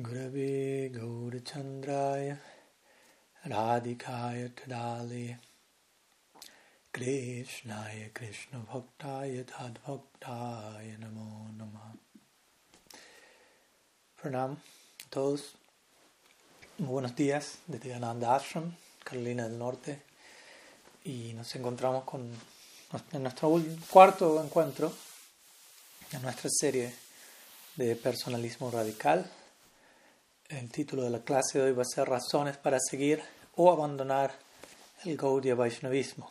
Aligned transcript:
Gurave 0.00 0.90
Gaurachandraya 0.90 2.38
Radhikaya 3.46 4.48
Tadali 4.48 5.36
Krishnaya 6.90 8.08
Krishna 8.14 8.60
Bhaktaya 8.60 9.44
Tadbhaktaya 9.44 10.96
Namo 10.98 11.54
Namah 11.58 11.92
Pranam 14.18 14.52
a 14.52 15.10
todos. 15.10 15.56
Muy 16.78 16.88
buenos 16.88 17.14
días 17.14 17.58
desde 17.66 17.92
Ananda 17.92 18.34
Ashram, 18.34 18.74
Carolina 19.04 19.46
del 19.46 19.58
Norte. 19.58 20.00
Y 21.04 21.34
nos 21.34 21.54
encontramos 21.54 22.04
con, 22.04 22.30
en 23.12 23.22
nuestro 23.22 23.60
cuarto 23.90 24.42
encuentro 24.42 24.90
en 26.12 26.22
nuestra 26.22 26.48
serie 26.50 26.94
de 27.76 27.94
personalismo 27.94 28.70
radical 28.70 29.30
el 30.58 30.70
título 30.70 31.02
de 31.02 31.10
la 31.10 31.22
clase 31.22 31.58
de 31.58 31.64
hoy 31.64 31.72
va 31.72 31.82
a 31.82 31.86
ser 31.86 32.08
Razones 32.08 32.58
para 32.58 32.78
seguir 32.78 33.22
o 33.54 33.72
abandonar 33.72 34.32
el 35.04 35.16
Gaudiya 35.16 35.54
Vaishnavismo. 35.54 36.30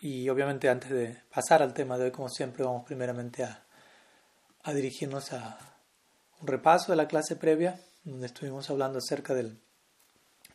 Y 0.00 0.28
obviamente 0.28 0.68
antes 0.68 0.90
de 0.90 1.22
pasar 1.32 1.62
al 1.62 1.72
tema 1.72 1.96
de 1.96 2.04
hoy, 2.04 2.10
como 2.10 2.28
siempre, 2.28 2.62
vamos 2.62 2.84
primeramente 2.84 3.42
a, 3.42 3.64
a 4.62 4.72
dirigirnos 4.74 5.32
a 5.32 5.58
un 6.40 6.46
repaso 6.46 6.92
de 6.92 6.96
la 6.96 7.08
clase 7.08 7.36
previa, 7.36 7.80
donde 8.04 8.26
estuvimos 8.26 8.68
hablando 8.68 8.98
acerca 8.98 9.32
del 9.32 9.58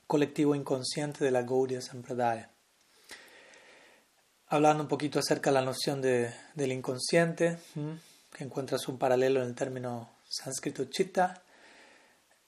colectivo 0.06 0.54
inconsciente 0.54 1.26
de 1.26 1.32
la 1.32 1.42
Gaudiya 1.42 1.82
Sampradaya. 1.82 2.52
Hablando 4.48 4.84
un 4.84 4.90
poquito 4.90 5.20
acerca 5.20 5.50
de 5.50 5.56
la 5.56 5.66
noción 5.66 6.02
de, 6.02 6.32
del 6.54 6.72
inconsciente, 6.72 7.58
que 8.36 8.44
encuentras 8.44 8.88
un 8.88 8.98
paralelo 8.98 9.42
en 9.42 9.48
el 9.48 9.56
término 9.56 10.20
sánscrito 10.30 10.86
chitta. 10.86 11.42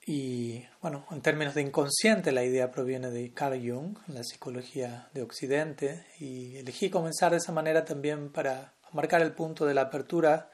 Y 0.04 0.64
bueno, 0.80 1.06
en 1.12 1.22
términos 1.22 1.54
de 1.54 1.62
inconsciente, 1.62 2.32
la 2.32 2.44
idea 2.44 2.72
proviene 2.72 3.10
de 3.10 3.32
Carl 3.32 3.60
Jung, 3.60 3.96
la 4.08 4.24
psicología 4.24 5.08
de 5.14 5.22
Occidente, 5.22 6.06
y 6.18 6.56
elegí 6.56 6.90
comenzar 6.90 7.30
de 7.30 7.36
esa 7.36 7.52
manera 7.52 7.84
también 7.84 8.30
para 8.32 8.74
marcar 8.92 9.22
el 9.22 9.32
punto 9.32 9.64
de 9.64 9.74
la 9.74 9.82
apertura 9.82 10.50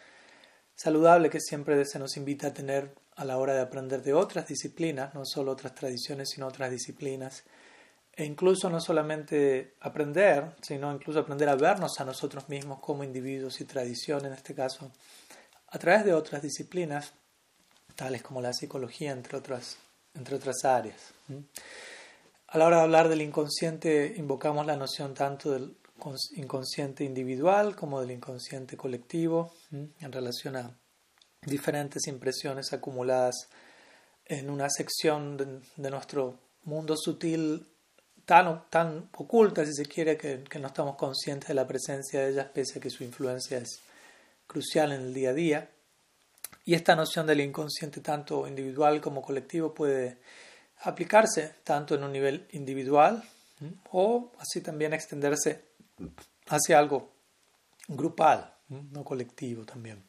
saludable 0.74 1.30
que 1.30 1.40
siempre 1.40 1.82
se 1.86 1.98
nos 1.98 2.16
invita 2.18 2.48
a 2.48 2.52
tener 2.52 2.94
a 3.16 3.24
la 3.24 3.38
hora 3.38 3.54
de 3.54 3.62
aprender 3.62 4.02
de 4.02 4.12
otras 4.12 4.46
disciplinas, 4.46 5.14
no 5.14 5.24
solo 5.24 5.52
otras 5.52 5.74
tradiciones, 5.74 6.28
sino 6.30 6.46
otras 6.46 6.70
disciplinas, 6.70 7.44
e 8.14 8.24
incluso 8.24 8.68
no 8.68 8.80
solamente 8.80 9.74
aprender, 9.80 10.54
sino 10.60 10.92
incluso 10.92 11.20
aprender 11.20 11.48
a 11.48 11.56
vernos 11.56 11.98
a 12.00 12.04
nosotros 12.04 12.48
mismos 12.48 12.80
como 12.80 13.02
individuos 13.02 13.60
y 13.60 13.64
tradición, 13.64 14.26
en 14.26 14.34
este 14.34 14.54
caso, 14.54 14.92
a 15.68 15.78
través 15.78 16.04
de 16.04 16.14
otras 16.14 16.42
disciplinas, 16.42 17.12
tales 17.94 18.22
como 18.22 18.40
la 18.40 18.52
psicología, 18.52 19.12
entre 19.12 19.36
otras, 19.38 19.76
entre 20.14 20.36
otras 20.36 20.64
áreas. 20.64 21.12
A 22.48 22.58
la 22.58 22.66
hora 22.66 22.78
de 22.78 22.82
hablar 22.82 23.08
del 23.08 23.22
inconsciente, 23.22 24.14
invocamos 24.16 24.64
la 24.66 24.76
noción 24.76 25.14
tanto 25.14 25.50
del 25.50 25.76
inconsciente 26.36 27.04
individual 27.04 27.74
como 27.76 28.00
del 28.00 28.12
inconsciente 28.12 28.76
colectivo 28.76 29.52
en 29.72 30.12
relación 30.12 30.56
a 30.56 30.70
diferentes 31.42 32.06
impresiones 32.06 32.72
acumuladas 32.72 33.48
en 34.24 34.50
una 34.50 34.68
sección 34.68 35.36
de, 35.76 35.90
nuestro 35.90 36.38
mundo 36.64 36.94
sutil 36.96 37.66
tan, 38.24 38.68
tan 38.68 39.08
oculta, 39.16 39.64
si 39.64 39.72
se 39.72 39.86
quiere, 39.86 40.16
que, 40.16 40.44
que, 40.44 40.58
no 40.58 40.68
estamos 40.68 40.96
conscientes 40.96 41.48
de 41.48 41.54
la 41.54 41.66
presencia 41.66 42.20
de 42.20 42.30
ellas, 42.32 42.48
pese 42.52 42.78
a 42.78 42.82
que 42.82 42.90
su 42.90 43.04
influencia 43.04 43.58
es 43.58 43.80
crucial 44.46 44.92
en 44.92 45.00
el 45.00 45.14
día 45.14 45.30
a 45.30 45.34
día. 45.34 45.70
Y 46.68 46.74
esta 46.74 46.94
noción 46.94 47.26
del 47.26 47.40
inconsciente, 47.40 48.02
tanto 48.02 48.46
individual 48.46 49.00
como 49.00 49.22
colectivo, 49.22 49.72
puede 49.72 50.18
aplicarse 50.82 51.54
tanto 51.64 51.94
en 51.94 52.04
un 52.04 52.12
nivel 52.12 52.46
individual 52.52 53.24
o 53.90 54.32
así 54.38 54.60
también 54.60 54.92
extenderse 54.92 55.64
hacia 56.46 56.78
algo 56.78 57.10
grupal, 57.88 58.52
no 58.68 59.02
colectivo 59.02 59.64
también. 59.64 60.04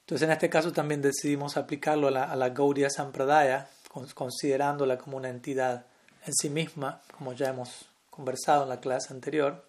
Entonces, 0.00 0.26
en 0.26 0.32
este 0.32 0.48
caso 0.48 0.72
también 0.72 1.02
decidimos 1.02 1.58
aplicarlo 1.58 2.08
a 2.08 2.10
la, 2.10 2.24
a 2.24 2.36
la 2.36 2.48
Gaudiya 2.48 2.88
Sampradaya, 2.88 3.68
considerándola 4.14 4.96
como 4.96 5.18
una 5.18 5.28
entidad 5.28 5.84
en 6.24 6.32
sí 6.32 6.48
misma, 6.48 7.02
como 7.12 7.34
ya 7.34 7.50
hemos 7.50 7.84
conversado 8.08 8.62
en 8.62 8.70
la 8.70 8.80
clase 8.80 9.12
anterior, 9.12 9.68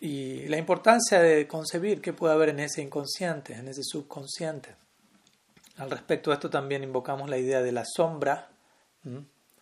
y 0.00 0.46
la 0.46 0.56
importancia 0.56 1.20
de 1.20 1.46
concebir 1.46 2.00
qué 2.00 2.12
puede 2.12 2.34
haber 2.34 2.50
en 2.50 2.60
ese 2.60 2.82
inconsciente, 2.82 3.54
en 3.54 3.68
ese 3.68 3.82
subconsciente. 3.82 4.74
Al 5.76 5.90
respecto 5.90 6.30
de 6.30 6.34
esto 6.34 6.50
también 6.50 6.82
invocamos 6.82 7.28
la 7.28 7.38
idea 7.38 7.62
de 7.62 7.72
la 7.72 7.84
sombra, 7.84 8.48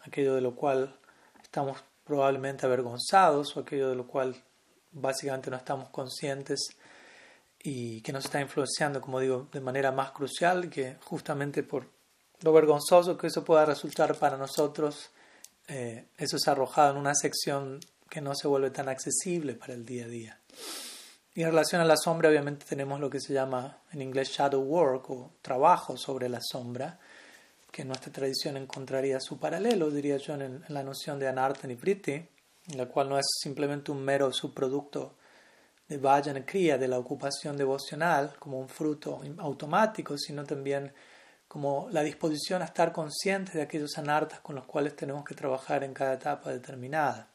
aquello 0.02 0.34
de 0.34 0.40
lo 0.40 0.54
cual 0.54 0.94
estamos 1.42 1.78
probablemente 2.04 2.66
avergonzados 2.66 3.56
o 3.56 3.60
aquello 3.60 3.88
de 3.88 3.96
lo 3.96 4.06
cual 4.06 4.34
básicamente 4.92 5.50
no 5.50 5.56
estamos 5.56 5.90
conscientes 5.90 6.60
y 7.58 8.00
que 8.02 8.12
nos 8.12 8.24
está 8.24 8.40
influenciando, 8.40 9.00
como 9.00 9.20
digo, 9.20 9.48
de 9.52 9.60
manera 9.60 9.90
más 9.90 10.12
crucial, 10.12 10.70
que 10.70 10.96
justamente 11.04 11.62
por 11.62 11.86
lo 12.42 12.52
vergonzoso 12.52 13.16
que 13.16 13.26
eso 13.26 13.44
pueda 13.44 13.64
resultar 13.64 14.14
para 14.16 14.36
nosotros, 14.36 15.10
eh, 15.68 16.06
eso 16.16 16.36
es 16.36 16.46
arrojado 16.48 16.92
en 16.92 16.98
una 16.98 17.14
sección 17.14 17.80
que 18.08 18.20
no 18.20 18.34
se 18.34 18.48
vuelve 18.48 18.70
tan 18.70 18.88
accesible 18.88 19.54
para 19.54 19.74
el 19.74 19.84
día 19.84 20.04
a 20.04 20.08
día. 20.08 20.40
Y 21.36 21.42
en 21.42 21.50
relación 21.50 21.82
a 21.82 21.84
la 21.84 21.98
sombra, 21.98 22.30
obviamente 22.30 22.64
tenemos 22.66 22.98
lo 22.98 23.10
que 23.10 23.20
se 23.20 23.34
llama 23.34 23.82
en 23.92 24.00
inglés 24.00 24.30
shadow 24.30 24.62
work 24.62 25.10
o 25.10 25.32
trabajo 25.42 25.96
sobre 25.98 26.30
la 26.30 26.40
sombra, 26.40 26.98
que 27.70 27.82
en 27.82 27.88
nuestra 27.88 28.10
tradición 28.10 28.56
encontraría 28.56 29.20
su 29.20 29.38
paralelo, 29.38 29.90
diría 29.90 30.16
yo, 30.16 30.32
en, 30.32 30.64
la 30.68 30.82
noción 30.82 31.18
de 31.18 31.28
anartha 31.28 31.68
nivriti, 31.68 32.26
la 32.74 32.86
cual 32.86 33.10
no 33.10 33.18
es 33.18 33.26
simplemente 33.42 33.92
un 33.92 34.02
mero 34.02 34.32
subproducto 34.32 35.16
de 35.86 35.98
vajana 35.98 36.46
kriya, 36.46 36.78
de 36.78 36.88
la 36.88 36.98
ocupación 36.98 37.56
devocional, 37.56 38.34
como 38.38 38.58
un 38.58 38.70
fruto 38.70 39.20
automático, 39.36 40.16
sino 40.16 40.42
también 40.44 40.90
como 41.46 41.88
la 41.90 42.02
disposición 42.02 42.62
a 42.62 42.64
estar 42.64 42.92
conscientes 42.92 43.54
de 43.54 43.62
aquellos 43.62 43.98
anartas 43.98 44.40
con 44.40 44.56
los 44.56 44.64
cuales 44.64 44.96
tenemos 44.96 45.22
que 45.24 45.34
trabajar 45.34 45.84
en 45.84 45.92
cada 45.92 46.14
etapa 46.14 46.50
determinada. 46.50 47.28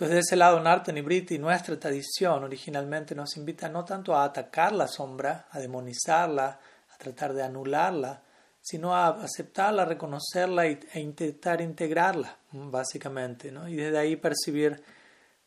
Entonces, 0.00 0.14
de 0.14 0.20
ese 0.20 0.36
lado, 0.36 0.58
Nartan 0.60 0.96
y 0.96 1.02
Briti, 1.02 1.38
nuestra 1.38 1.78
tradición 1.78 2.42
originalmente 2.42 3.14
nos 3.14 3.36
invita 3.36 3.68
no 3.68 3.84
tanto 3.84 4.16
a 4.16 4.24
atacar 4.24 4.72
la 4.72 4.88
sombra, 4.88 5.46
a 5.50 5.58
demonizarla, 5.58 6.58
a 6.88 6.96
tratar 6.96 7.34
de 7.34 7.42
anularla, 7.42 8.22
sino 8.62 8.94
a 8.94 9.08
aceptarla, 9.08 9.84
reconocerla 9.84 10.64
e 10.68 11.00
intentar 11.00 11.60
integrarla, 11.60 12.34
básicamente, 12.50 13.52
¿no? 13.52 13.68
y 13.68 13.76
desde 13.76 13.98
ahí 13.98 14.16
percibir 14.16 14.82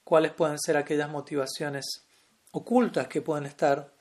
cuáles 0.03 0.33
pueden 0.33 0.59
ser 0.59 0.77
aquellas 0.77 1.09
motivaciones 1.09 2.05
ocultas 2.51 3.07
que 3.07 3.23
pueden 3.23 3.47
estar 3.47 3.91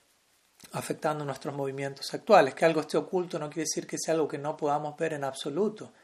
afectando 0.72 1.24
nuestros 1.24 1.54
movimientos 1.54 2.12
actuales. 2.12 2.54
Que 2.54 2.66
algo 2.66 2.82
esté 2.82 2.98
oculto 2.98 3.38
no 3.38 3.48
quiere 3.48 3.62
decir 3.62 3.86
que 3.86 3.96
sea 3.96 4.12
algo 4.12 4.28
que 4.28 4.36
no 4.36 4.54
podamos 4.54 4.98
ver 4.98 5.14
en 5.14 5.24
absoluto. 5.24 5.94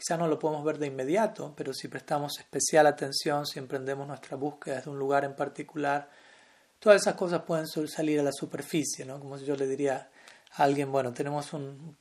Quizá 0.00 0.16
no 0.16 0.26
lo 0.26 0.38
podemos 0.38 0.64
ver 0.64 0.78
de 0.78 0.86
inmediato, 0.86 1.52
pero 1.54 1.74
si 1.74 1.86
prestamos 1.88 2.38
especial 2.38 2.86
atención, 2.86 3.44
si 3.44 3.58
emprendemos 3.58 4.08
nuestra 4.08 4.34
búsqueda 4.34 4.76
desde 4.76 4.90
un 4.90 4.98
lugar 4.98 5.26
en 5.26 5.36
particular, 5.36 6.08
todas 6.78 7.02
esas 7.02 7.16
cosas 7.16 7.42
pueden 7.42 7.66
salir 7.66 8.18
a 8.18 8.22
la 8.22 8.32
superficie, 8.32 9.04
¿no? 9.04 9.20
Como 9.20 9.36
si 9.36 9.44
yo 9.44 9.56
le 9.56 9.66
diría 9.66 10.08
a 10.54 10.62
alguien, 10.62 10.90
bueno, 10.90 11.12
tenemos 11.12 11.52
un, 11.52 11.98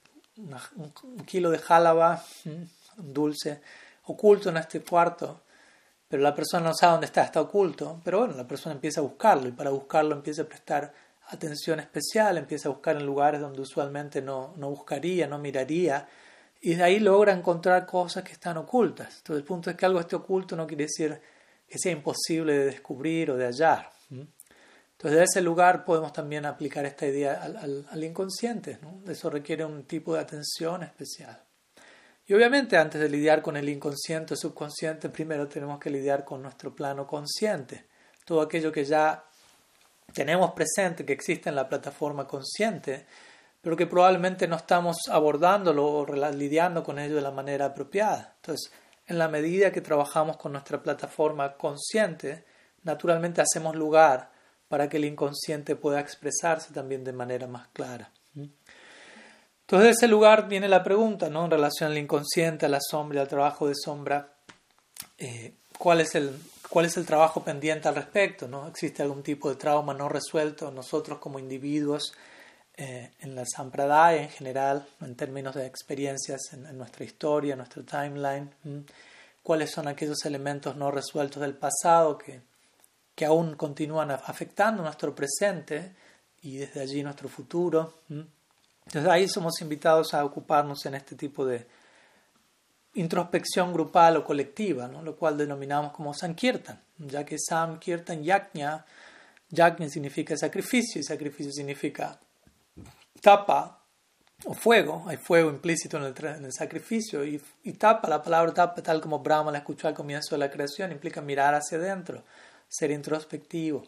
kilo 1.25 1.49
de 1.49 1.57
jálaba, 1.57 2.23
un 2.45 3.13
dulce, 3.13 3.59
oculto 4.05 4.47
en 4.47 4.55
este 4.55 4.79
cuarto, 4.79 5.41
pero 6.07 6.23
la 6.23 6.33
persona 6.33 6.69
no 6.69 6.73
sabe 6.73 6.93
dónde 6.93 7.07
está, 7.07 7.23
está 7.23 7.41
oculto, 7.41 7.99
pero 8.05 8.19
bueno, 8.19 8.33
la 8.33 8.47
persona 8.47 8.75
empieza 8.75 9.01
a 9.01 9.03
buscarlo 9.03 9.49
y 9.49 9.51
para 9.51 9.71
buscarlo 9.71 10.15
empieza 10.15 10.43
a 10.43 10.45
prestar 10.45 10.93
atención 11.31 11.81
especial, 11.81 12.37
empieza 12.37 12.69
a 12.69 12.71
buscar 12.71 12.95
en 12.95 13.05
lugares 13.05 13.41
donde 13.41 13.59
usualmente 13.59 14.21
no, 14.21 14.53
no 14.55 14.69
buscaría, 14.69 15.27
no 15.27 15.37
miraría, 15.37 16.07
y 16.61 16.75
de 16.75 16.83
ahí 16.83 16.99
logra 16.99 17.33
encontrar 17.33 17.85
cosas 17.85 18.23
que 18.23 18.33
están 18.33 18.57
ocultas. 18.57 19.17
Entonces 19.17 19.41
el 19.41 19.47
punto 19.47 19.69
es 19.69 19.75
que 19.75 19.85
algo 19.85 19.99
esté 19.99 20.15
oculto 20.15 20.55
no 20.55 20.67
quiere 20.67 20.85
decir 20.85 21.19
que 21.67 21.77
sea 21.77 21.91
imposible 21.91 22.57
de 22.57 22.65
descubrir 22.65 23.31
o 23.31 23.37
de 23.37 23.45
hallar. 23.45 23.89
Entonces 24.09 25.19
de 25.19 25.23
ese 25.23 25.41
lugar 25.41 25.85
podemos 25.85 26.11
también 26.11 26.45
aplicar 26.45 26.85
esta 26.85 27.05
idea 27.05 27.41
al, 27.43 28.03
inconsciente. 28.03 28.79
Eso 29.07 29.29
requiere 29.29 29.63
un 29.63 29.83
tipo 29.83 30.13
de 30.13 30.19
atención 30.19 30.83
especial. 30.83 31.41
Y 32.25 32.33
obviamente 32.33 32.77
antes 32.77 32.99
de 32.99 33.09
lidiar 33.09 33.41
con 33.41 33.55
el 33.55 33.69
inconsciente 33.69 34.33
o 34.33 34.37
subconsciente, 34.37 35.09
primero 35.09 35.47
tenemos 35.47 35.79
que 35.79 35.89
lidiar 35.89 36.25
con 36.25 36.41
nuestro 36.41 36.75
plano 36.75 37.07
consciente. 37.07 37.85
Todo 38.25 38.41
aquello 38.41 38.71
que 38.71 38.83
ya 38.83 39.23
tenemos 40.13 40.51
presente, 40.51 41.05
que 41.05 41.13
existe 41.13 41.49
en 41.49 41.55
la 41.55 41.67
plataforma 41.69 42.27
consciente, 42.27 43.05
pero 43.61 43.75
que 43.75 43.87
probablemente 43.87 44.47
no 44.47 44.55
estamos 44.55 44.97
abordándolo 45.09 45.85
o 45.85 46.05
lidiando 46.31 46.83
con 46.83 46.99
ello 46.99 47.15
de 47.15 47.21
la 47.21 47.31
manera 47.31 47.65
apropiada. 47.65 48.33
Entonces, 48.37 48.71
en 49.07 49.17
la 49.17 49.27
medida 49.27 49.71
que 49.71 49.81
trabajamos 49.81 50.37
con 50.37 50.53
nuestra 50.53 50.81
plataforma 50.81 51.53
consciente, 51.53 52.45
naturalmente 52.83 53.41
hacemos 53.41 53.75
lugar 53.75 54.31
para 54.67 54.87
que 54.87 54.97
el 54.97 55.05
inconsciente 55.05 55.75
pueda 55.75 55.99
expresarse 55.99 56.73
también 56.73 57.03
de 57.03 57.11
manera 57.11 57.47
más 57.47 57.67
clara. 57.69 58.11
Entonces 58.35 59.85
de 59.85 59.89
ese 59.89 60.07
lugar 60.07 60.47
viene 60.47 60.67
la 60.67 60.83
pregunta, 60.83 61.29
¿no? 61.29 61.45
En 61.45 61.51
relación 61.51 61.91
al 61.91 61.97
inconsciente, 61.97 62.65
a 62.65 62.69
la 62.69 62.79
sombra, 62.81 63.21
al 63.21 63.27
trabajo 63.27 63.67
de 63.67 63.75
sombra, 63.75 64.33
eh, 65.17 65.53
¿cuál, 65.77 66.01
es 66.01 66.15
el, 66.15 66.35
¿cuál 66.69 66.85
es 66.85 66.97
el 66.97 67.05
trabajo 67.05 67.43
pendiente 67.43 67.87
al 67.87 67.95
respecto? 67.95 68.47
¿no? 68.47 68.67
¿Existe 68.67 69.03
algún 69.03 69.21
tipo 69.21 69.49
de 69.49 69.55
trauma 69.55 69.93
no 69.93 70.07
resuelto 70.09 70.71
nosotros 70.71 71.19
como 71.19 71.39
individuos 71.39 72.13
eh, 72.81 73.11
en 73.19 73.35
la 73.35 73.43
Sampradaya 73.45 74.21
en 74.21 74.29
general, 74.29 74.87
en 75.01 75.13
términos 75.13 75.53
de 75.53 75.65
experiencias 75.65 76.53
en, 76.53 76.77
nuestra 76.77 77.03
historia, 77.03 77.51
en 77.51 77.57
nuestro 77.57 77.83
timeline? 77.83 78.49
¿Cuáles 79.43 79.71
son 79.71 79.89
aquellos 79.89 80.23
elementos 80.23 80.77
no 80.77 80.89
resueltos 80.89 81.41
del 81.41 81.55
pasado 81.55 82.17
que, 82.17 82.39
que 83.13 83.25
aún 83.25 83.55
continúan 83.55 84.11
afectando 84.11 84.81
nuestro 84.81 85.13
presente 85.13 85.93
y 86.41 86.55
desde 86.55 86.79
allí 86.79 87.03
nuestro 87.03 87.27
futuro? 87.27 87.95
Entonces 88.07 89.11
ahí 89.11 89.27
somos 89.27 89.59
invitados 89.59 90.13
a 90.13 90.23
ocuparnos 90.23 90.85
en 90.85 90.95
este 90.95 91.17
tipo 91.17 91.45
de 91.45 91.67
introspección 92.93 93.73
grupal 93.73 94.15
o 94.15 94.23
colectiva, 94.23 94.87
¿no? 94.87 95.01
lo 95.01 95.17
cual 95.17 95.37
denominamos 95.37 95.91
como 95.91 96.13
Sankirtan, 96.13 96.81
ya 96.97 97.25
que 97.25 97.35
Sankirtan 97.37 98.23
Yajna, 98.23 98.85
Yajna 99.49 99.89
significa 99.89 100.37
sacrificio 100.37 101.01
y 101.01 101.03
sacrificio 101.03 101.51
significa 101.51 102.17
tapa 103.21 103.83
o 104.45 104.53
fuego, 104.53 105.03
hay 105.07 105.17
fuego 105.17 105.49
implícito 105.49 105.97
en 105.97 106.45
el, 106.45 106.53
sacrificio 106.53 107.25
y, 107.25 107.41
y, 107.63 107.73
tapa, 107.73 108.07
la 108.07 108.21
palabra 108.23 108.53
tapa 108.53 108.81
tal 108.81 109.01
como 109.01 109.19
Brahma 109.19 109.51
la 109.51 109.57
escuchó 109.59 109.87
al 109.87 109.93
comienzo 109.93 110.35
de 110.35 110.39
la 110.39 110.49
creación, 110.49 110.91
implica 110.91 111.21
mirar 111.21 111.53
hacia 111.55 111.77
adentro, 111.77 112.23
ser 112.67 112.91
introspectivo. 112.91 113.83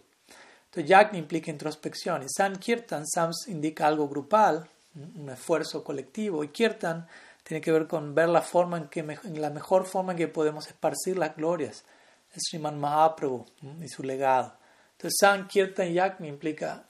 Entonces 0.65 0.89
Yajna 0.89 1.17
implica 1.17 1.51
introspección 1.51 2.23
y 2.23 2.27
Sankirtan, 2.29 3.05
Sams 3.05 3.47
indica 3.47 3.87
algo 3.87 4.07
grupal, 4.07 4.67
un 4.95 5.29
esfuerzo 5.29 5.83
colectivo. 5.83 6.43
Y 6.43 6.49
Kirtan 6.49 7.07
tiene 7.43 7.61
que 7.61 7.71
ver 7.71 7.87
con 7.87 8.15
ver 8.15 8.29
la 8.29 8.41
forma 8.41 8.77
en 8.77 8.87
que 8.87 9.03
la 9.33 9.49
mejor 9.49 9.85
forma 9.85 10.13
en 10.13 10.17
que 10.17 10.27
podemos 10.27 10.67
esparcir 10.67 11.17
las 11.17 11.35
glorias 11.35 11.83
es 12.33 12.43
Sriman 12.49 12.79
Mahaprabhu 12.79 13.45
y 13.81 13.87
su 13.89 14.03
legado. 14.03 14.53
Entonces, 14.93 15.17
San 15.19 15.47
Kirtan 15.47 15.91
Yagni 15.91 16.27
implica 16.27 16.85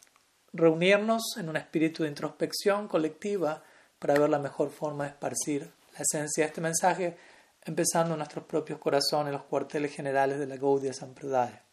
reunirnos 0.54 1.38
en 1.38 1.50
un 1.50 1.58
espíritu 1.58 2.04
de 2.04 2.10
introspección 2.10 2.88
colectiva 2.88 3.64
para 4.00 4.16
ver 4.16 4.30
la 4.30 4.40
mejor 4.40 4.70
forma 4.70 5.06
de 5.06 5.12
esparcir 5.12 5.72
la 5.94 6.00
esencia 6.00 6.44
de 6.44 6.48
este 6.48 6.62
mensaje, 6.62 7.18
empezando 7.64 8.14
en 8.14 8.20
nuestros 8.20 8.46
propios 8.46 8.80
corazones, 8.80 9.34
los 9.34 9.44
cuarteles 9.44 9.94
generales 9.94 10.40
de 10.40 10.48
la 10.48 10.58
Gaudiya 10.58 10.94
Sampradaya. 10.94 11.64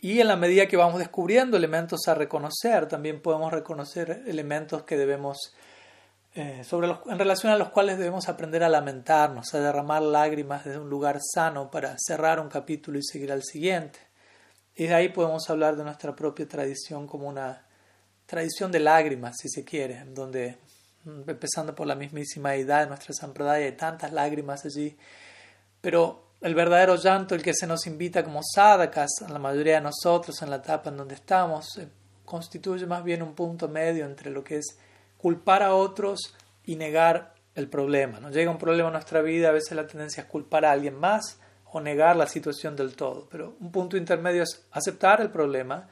Y 0.00 0.20
en 0.20 0.28
la 0.28 0.36
medida 0.36 0.68
que 0.68 0.76
vamos 0.76 1.00
descubriendo 1.00 1.56
elementos 1.56 2.06
a 2.06 2.14
reconocer, 2.14 2.86
también 2.86 3.20
podemos 3.20 3.52
reconocer 3.52 4.22
elementos 4.26 4.84
que 4.84 4.96
debemos, 4.96 5.54
eh, 6.34 6.62
sobre 6.62 6.86
los, 6.86 7.00
en 7.06 7.18
relación 7.18 7.52
a 7.52 7.56
los 7.56 7.70
cuales 7.70 7.98
debemos 7.98 8.28
aprender 8.28 8.62
a 8.62 8.68
lamentarnos, 8.68 9.52
a 9.54 9.60
derramar 9.60 10.02
lágrimas 10.02 10.64
desde 10.64 10.78
un 10.78 10.88
lugar 10.88 11.18
sano 11.20 11.68
para 11.70 11.96
cerrar 11.98 12.38
un 12.38 12.48
capítulo 12.48 12.98
y 12.98 13.02
seguir 13.02 13.32
al 13.32 13.42
siguiente. 13.42 14.07
Y 14.78 14.86
de 14.86 14.94
ahí 14.94 15.08
podemos 15.08 15.50
hablar 15.50 15.74
de 15.74 15.82
nuestra 15.82 16.14
propia 16.14 16.46
tradición 16.46 17.08
como 17.08 17.26
una 17.26 17.66
tradición 18.26 18.70
de 18.70 18.78
lágrimas, 18.78 19.34
si 19.36 19.48
se 19.48 19.64
quiere, 19.64 20.04
donde, 20.04 20.56
mm, 21.02 21.28
empezando 21.28 21.74
por 21.74 21.88
la 21.88 21.96
mismísima 21.96 22.54
edad 22.54 22.82
de 22.82 22.86
nuestra 22.86 23.12
sampradaya, 23.12 23.66
hay 23.66 23.72
tantas 23.72 24.12
lágrimas 24.12 24.64
allí, 24.64 24.96
pero 25.80 26.28
el 26.40 26.54
verdadero 26.54 26.94
llanto, 26.94 27.34
el 27.34 27.42
que 27.42 27.54
se 27.54 27.66
nos 27.66 27.88
invita 27.88 28.22
como 28.22 28.40
sadakas, 28.40 29.10
a 29.26 29.28
la 29.28 29.40
mayoría 29.40 29.74
de 29.74 29.80
nosotros 29.80 30.40
en 30.42 30.50
la 30.50 30.56
etapa 30.56 30.90
en 30.90 30.98
donde 30.98 31.16
estamos, 31.16 31.76
eh, 31.78 31.88
constituye 32.24 32.86
más 32.86 33.02
bien 33.02 33.20
un 33.20 33.34
punto 33.34 33.66
medio 33.66 34.06
entre 34.06 34.30
lo 34.30 34.44
que 34.44 34.58
es 34.58 34.78
culpar 35.16 35.64
a 35.64 35.74
otros 35.74 36.36
y 36.64 36.76
negar 36.76 37.34
el 37.56 37.68
problema. 37.68 38.20
Nos 38.20 38.32
llega 38.32 38.48
un 38.48 38.58
problema 38.58 38.90
en 38.90 38.92
nuestra 38.92 39.22
vida, 39.22 39.48
a 39.48 39.52
veces 39.52 39.72
la 39.72 39.88
tendencia 39.88 40.22
es 40.22 40.28
culpar 40.28 40.64
a 40.64 40.70
alguien 40.70 40.94
más 40.94 41.40
negar 41.80 42.16
la 42.16 42.26
situación 42.26 42.76
del 42.76 42.94
todo, 42.94 43.28
pero 43.30 43.56
un 43.60 43.70
punto 43.70 43.96
intermedio 43.96 44.42
es 44.42 44.66
aceptar 44.70 45.20
el 45.20 45.30
problema 45.30 45.88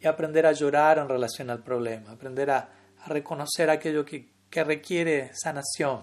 y 0.00 0.06
aprender 0.06 0.46
a 0.46 0.52
llorar 0.52 0.98
en 0.98 1.08
relación 1.08 1.50
al 1.50 1.62
problema, 1.62 2.12
aprender 2.12 2.50
a, 2.50 2.70
reconocer 3.06 3.70
aquello 3.70 4.04
que, 4.04 4.28
que 4.50 4.64
requiere 4.64 5.30
sanación, 5.32 6.02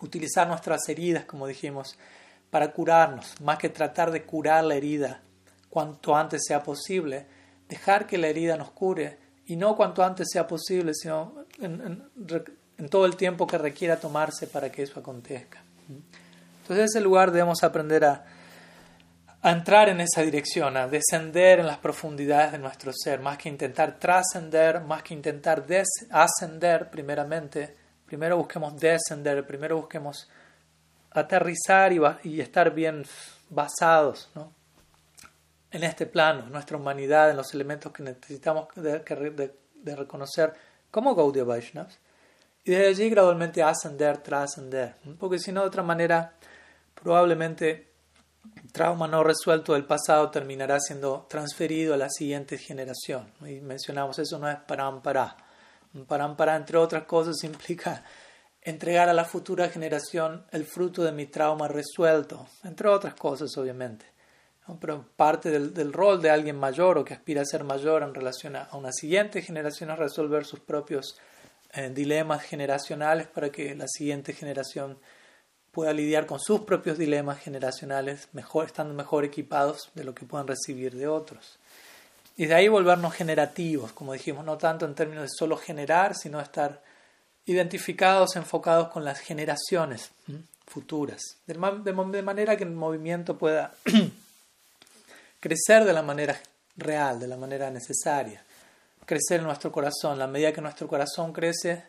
utilizar 0.00 0.46
nuestras 0.46 0.86
heridas, 0.88 1.24
como 1.24 1.46
dijimos, 1.46 1.98
para 2.50 2.72
curarnos, 2.72 3.40
más 3.40 3.58
que 3.58 3.70
tratar 3.70 4.10
de 4.10 4.22
curar 4.24 4.64
la 4.64 4.74
herida 4.74 5.22
cuanto 5.70 6.14
antes 6.14 6.42
sea 6.46 6.62
posible, 6.62 7.26
dejar 7.66 8.06
que 8.06 8.18
la 8.18 8.28
herida 8.28 8.58
nos 8.58 8.72
cure 8.72 9.18
y 9.46 9.56
no 9.56 9.74
cuanto 9.74 10.04
antes 10.04 10.28
sea 10.30 10.46
posible, 10.46 10.92
sino 10.94 11.46
en, 11.58 12.90
todo 12.90 13.06
el 13.06 13.16
tiempo 13.16 13.46
que 13.46 13.56
requiera 13.56 13.98
tomarse 13.98 14.46
para 14.46 14.70
que 14.70 14.82
eso 14.82 15.00
acontezca. 15.00 15.64
Entonces, 16.72 16.94
en 16.94 16.98
ese 16.98 17.04
lugar 17.04 17.30
debemos 17.30 17.62
aprender 17.62 18.04
a, 18.04 18.24
a 19.42 19.50
entrar 19.50 19.88
en 19.88 20.00
esa 20.00 20.22
dirección, 20.22 20.76
a 20.76 20.86
descender 20.86 21.58
en 21.58 21.66
las 21.66 21.78
profundidades 21.78 22.52
de 22.52 22.58
nuestro 22.58 22.92
ser, 22.92 23.18
más 23.18 23.36
que 23.38 23.48
intentar 23.48 23.98
trascender, 23.98 24.80
más 24.80 25.02
que 25.02 25.14
intentar 25.14 25.64
ascender 26.10 26.88
primeramente, 26.90 27.76
primero 28.06 28.36
busquemos 28.36 28.78
descender, 28.78 29.44
primero 29.44 29.78
busquemos 29.78 30.28
aterrizar 31.10 31.92
y, 32.22 32.40
estar 32.40 32.72
bien 32.72 33.04
basados 33.50 34.30
en 35.72 35.82
este 35.82 36.06
plano, 36.06 36.44
en 36.44 36.52
nuestra 36.52 36.76
humanidad, 36.76 37.30
en 37.30 37.36
los 37.36 37.52
elementos 37.52 37.92
que 37.92 38.04
necesitamos 38.04 38.68
de, 38.76 39.52
reconocer 39.96 40.52
como 40.90 41.16
Gaudiya 41.16 41.44
Vaishnavas, 41.44 41.98
y 42.64 42.70
desde 42.70 42.86
allí 42.86 43.10
gradualmente 43.10 43.60
ascender, 43.60 44.18
trascender, 44.18 44.94
porque 45.18 45.40
si 45.40 45.50
no, 45.50 45.62
de 45.62 45.66
otra 45.66 45.82
manera, 45.82 46.34
probablemente 47.02 47.92
trauma 48.72 49.06
no 49.06 49.22
resuelto 49.22 49.74
del 49.74 49.84
pasado 49.84 50.30
terminará 50.30 50.78
siendo 50.80 51.26
transferido 51.28 51.94
a 51.94 51.96
la 51.96 52.08
siguiente 52.08 52.58
generación. 52.58 53.30
Y 53.40 53.60
mencionamos 53.60 54.18
eso 54.18 54.38
no 54.38 54.48
es 54.48 54.56
parampara. 54.56 55.36
Parampara, 56.06 56.56
entre 56.56 56.78
otras 56.78 57.04
cosas, 57.04 57.36
implica 57.44 58.04
entregar 58.62 59.08
a 59.08 59.12
la 59.12 59.24
futura 59.24 59.68
generación 59.68 60.46
el 60.52 60.64
fruto 60.64 61.02
de 61.02 61.12
mi 61.12 61.26
trauma 61.26 61.68
resuelto, 61.68 62.46
entre 62.64 62.88
otras 62.88 63.14
cosas, 63.14 63.56
obviamente. 63.56 64.06
Pero 64.80 65.04
parte 65.16 65.50
del, 65.50 65.92
rol 65.92 66.22
de 66.22 66.30
alguien 66.30 66.56
mayor 66.56 66.96
o 66.96 67.04
que 67.04 67.14
aspira 67.14 67.42
a 67.42 67.44
ser 67.44 67.64
mayor 67.64 68.04
en 68.04 68.14
relación 68.14 68.54
a, 68.54 68.68
una 68.74 68.92
siguiente 68.92 69.42
generación 69.42 69.90
es 69.90 69.98
resolver 69.98 70.44
sus 70.44 70.60
propios 70.60 71.18
eh, 71.72 71.90
dilemas 71.90 72.42
generacionales 72.42 73.26
para 73.26 73.50
que 73.50 73.74
la 73.74 73.88
siguiente 73.88 74.32
generación 74.32 74.98
pueda 75.72 75.92
lidiar 75.92 76.26
con 76.26 76.38
sus 76.38 76.60
propios 76.60 76.98
dilemas 76.98 77.40
generacionales, 77.40 78.28
mejor, 78.32 78.66
estando 78.66 78.94
mejor 78.94 79.24
equipados 79.24 79.90
de 79.94 80.04
lo 80.04 80.14
que 80.14 80.26
puedan 80.26 80.46
recibir 80.46 80.94
de 80.94 81.08
otros. 81.08 81.58
Y 82.36 82.46
de 82.46 82.54
ahí 82.54 82.68
volvernos 82.68 83.14
generativos, 83.14 83.92
como 83.92 84.12
dijimos, 84.12 84.44
no 84.44 84.58
tanto 84.58 84.84
en 84.84 84.94
términos 84.94 85.24
de 85.24 85.30
solo 85.36 85.56
generar, 85.56 86.14
sino 86.14 86.40
estar 86.40 86.82
identificados, 87.46 88.36
enfocados 88.36 88.88
con 88.88 89.04
las 89.04 89.18
generaciones 89.18 90.10
futuras, 90.66 91.38
de, 91.46 91.54
manera 91.54 92.56
que 92.56 92.64
el 92.64 92.70
movimiento 92.70 93.36
pueda 93.36 93.74
crecer 95.40 95.84
de 95.84 95.92
la 95.92 96.02
manera 96.02 96.38
real, 96.76 97.18
de 97.18 97.26
la 97.26 97.36
manera 97.36 97.70
necesaria, 97.70 98.42
crecer 99.04 99.40
en 99.40 99.46
nuestro 99.46 99.72
corazón. 99.72 100.18
La 100.18 100.26
medida 100.26 100.52
que 100.52 100.60
nuestro 100.60 100.86
corazón 100.86 101.32
crece, 101.32 101.84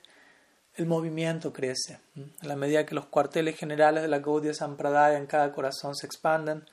el 0.76 0.86
movimiento 0.86 1.54
crece. 1.54 2.00
A 2.42 2.48
la 2.48 2.56
medida 2.56 2.86
que 2.86 2.96
los 2.96 3.06
cuarteles 3.06 3.58
generales 3.58 4.02
de 4.02 4.10
la 4.10 4.20
Gaudiya 4.20 4.54
Sampradaya 4.54 5.18
en 5.18 5.28
cada 5.28 5.52
corazón 5.52 5.96
se 5.96 6.06
expanden, 6.06 6.66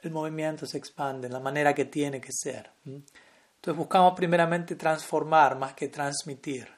el 0.00 0.10
movimiento 0.10 0.66
se 0.66 0.78
expande 0.78 1.26
en 1.26 1.32
la 1.32 1.40
manera 1.40 1.74
que 1.74 1.84
tiene 1.84 2.20
que 2.20 2.32
ser. 2.32 2.70
Entonces 2.84 3.76
buscamos 3.76 4.14
primeramente 4.14 4.76
transformar 4.76 5.58
más 5.58 5.74
que 5.74 5.88
transmitir. 5.88 6.68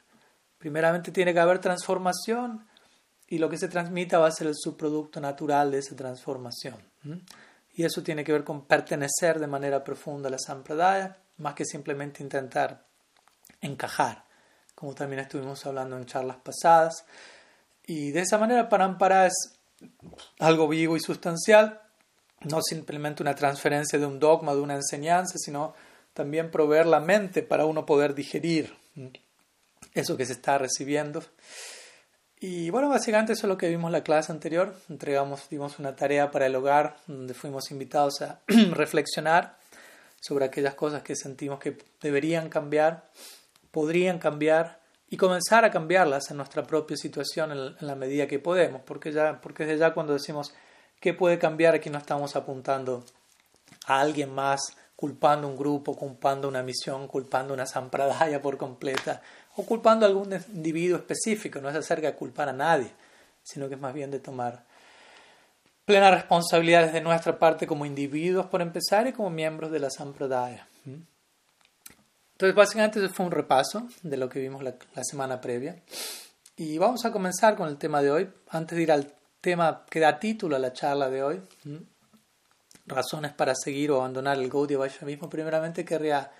Primeramente 0.57 1.11
tiene 1.11 1.33
que 1.33 1.39
haber 1.39 1.59
transformación 1.59 2.65
y 3.27 3.37
lo 3.37 3.49
que 3.49 3.57
se 3.57 3.67
transmita 3.67 4.19
va 4.19 4.27
a 4.27 4.31
ser 4.31 4.47
el 4.47 4.55
subproducto 4.55 5.19
natural 5.19 5.71
de 5.71 5.79
esa 5.79 5.95
transformación. 5.95 6.75
Y 7.73 7.83
eso 7.83 8.03
tiene 8.03 8.23
que 8.23 8.31
ver 8.31 8.43
con 8.43 8.65
pertenecer 8.65 9.39
de 9.39 9.47
manera 9.47 9.83
profunda 9.83 10.27
a 10.27 10.31
la 10.31 10.39
Sampradaya, 10.39 11.17
más 11.37 11.55
que 11.55 11.65
simplemente 11.65 12.21
intentar 12.21 12.85
encajar, 13.61 14.25
como 14.75 14.93
también 14.93 15.21
estuvimos 15.21 15.65
hablando 15.65 15.97
en 15.97 16.05
charlas 16.05 16.37
pasadas. 16.37 17.05
Y 17.85 18.11
de 18.11 18.21
esa 18.21 18.37
manera 18.37 18.69
Parampara 18.69 19.27
es 19.27 19.59
algo 20.39 20.67
vivo 20.67 20.95
y 20.95 20.99
sustancial, 20.99 21.81
no 22.41 22.61
simplemente 22.61 23.23
una 23.23 23.35
transferencia 23.35 23.99
de 23.99 24.05
un 24.05 24.19
dogma, 24.19 24.53
de 24.53 24.61
una 24.61 24.75
enseñanza, 24.75 25.37
sino 25.37 25.73
también 26.13 26.51
proveer 26.51 26.85
la 26.85 26.99
mente 26.99 27.43
para 27.43 27.65
uno 27.65 27.85
poder 27.85 28.13
digerir 28.13 28.75
eso 29.93 30.17
que 30.17 30.25
se 30.25 30.33
está 30.33 30.57
recibiendo. 30.57 31.23
Y 32.39 32.69
bueno, 32.71 32.89
básicamente 32.89 33.33
eso 33.33 33.47
es 33.47 33.49
lo 33.49 33.57
que 33.57 33.69
vimos 33.69 33.87
en 33.87 33.93
la 33.93 34.03
clase 34.03 34.31
anterior. 34.31 34.75
Entregamos, 34.89 35.47
dimos 35.49 35.79
una 35.79 35.95
tarea 35.95 36.29
para 36.29 36.45
el 36.45 36.55
hogar 36.55 36.97
donde 37.07 37.33
fuimos 37.33 37.71
invitados 37.71 38.21
a 38.21 38.41
reflexionar 38.47 39.57
sobre 40.19 40.45
aquellas 40.45 40.75
cosas 40.75 41.03
que 41.03 41.15
sentimos 41.15 41.59
que 41.59 41.77
deberían 42.01 42.49
cambiar, 42.49 43.09
podrían 43.73 44.19
cambiar 44.19 44.79
y 45.09 45.17
comenzar 45.17 45.65
a 45.65 45.71
cambiarlas 45.71 46.29
en 46.29 46.37
nuestra 46.37 46.61
propia 46.61 46.95
situación 46.95 47.51
en, 47.51 47.87
la 47.87 47.95
medida 47.95 48.27
que 48.27 48.37
podemos, 48.37 48.81
porque, 48.85 49.11
ya, 49.11 49.41
porque 49.41 49.65
desde 49.65 49.79
ya 49.79 49.93
cuando 49.95 50.13
decimos 50.13 50.53
qué 50.99 51.15
puede 51.15 51.39
cambiar, 51.39 51.73
aquí 51.73 51.89
no 51.89 51.97
estamos 51.97 52.35
apuntando 52.35 53.03
a 53.87 53.99
alguien 53.99 54.31
más, 54.31 54.61
culpando 54.95 55.47
un 55.47 55.57
grupo, 55.57 55.95
culpando 55.95 56.47
una 56.47 56.61
misión, 56.61 57.07
culpando 57.07 57.51
una 57.51 57.65
sampradaya 57.65 58.39
por 58.43 58.57
completa, 58.57 59.23
o 59.55 59.65
culpando 59.65 60.05
a 60.05 60.09
algún 60.09 60.31
individuo 60.53 60.97
específico, 60.97 61.59
no 61.59 61.69
es 61.69 61.75
acerca 61.75 62.05
de 62.07 62.15
culpar 62.15 62.49
a 62.49 62.53
nadie, 62.53 62.91
sino 63.41 63.67
que 63.67 63.73
es 63.73 63.81
más 63.81 63.93
bien 63.95 64.11
de 64.11 64.19
tomar 64.19 64.63
plena 65.83 66.11
responsabilidad 66.11 66.91
de 66.91 67.01
nuestra 67.01 67.39
parte 67.39 67.65
como 67.65 67.87
individuos 67.87 68.45
por 68.45 68.61
empezar 68.61 69.07
y 69.07 69.13
como 69.13 69.31
miembros 69.31 69.71
de 69.71 69.79
la 69.79 69.89
sampradaya. 69.89 70.67
Entonces, 72.33 72.55
básicamente 72.55 72.99
eso 72.99 73.13
fue 73.13 73.25
un 73.25 73.31
repaso 73.31 73.87
de 74.01 74.17
lo 74.17 74.27
que 74.27 74.39
vimos 74.39 74.63
la, 74.63 74.75
semana 75.03 75.39
previa. 75.39 75.81
Y 76.55 76.77
vamos 76.77 77.05
a 77.05 77.11
comenzar 77.11 77.55
con 77.55 77.69
el 77.69 77.77
tema 77.77 78.01
de 78.01 78.11
hoy. 78.11 78.29
Antes 78.49 78.75
de 78.75 78.83
ir 78.83 78.91
al 78.91 79.13
tema 79.39 79.85
que 79.89 79.99
da 79.99 80.19
título 80.19 80.55
a 80.55 80.59
la 80.59 80.73
charla 80.73 81.09
de 81.09 81.23
hoy, 81.23 81.41
razones 82.85 83.33
para 83.33 83.53
seguir 83.55 83.91
o 83.91 83.97
abandonar 83.97 84.39
el 84.39 84.49
Gaudiya 84.49 84.79
Vaishnavismo, 84.79 85.29
primeramente 85.29 85.85
querría 85.85 86.31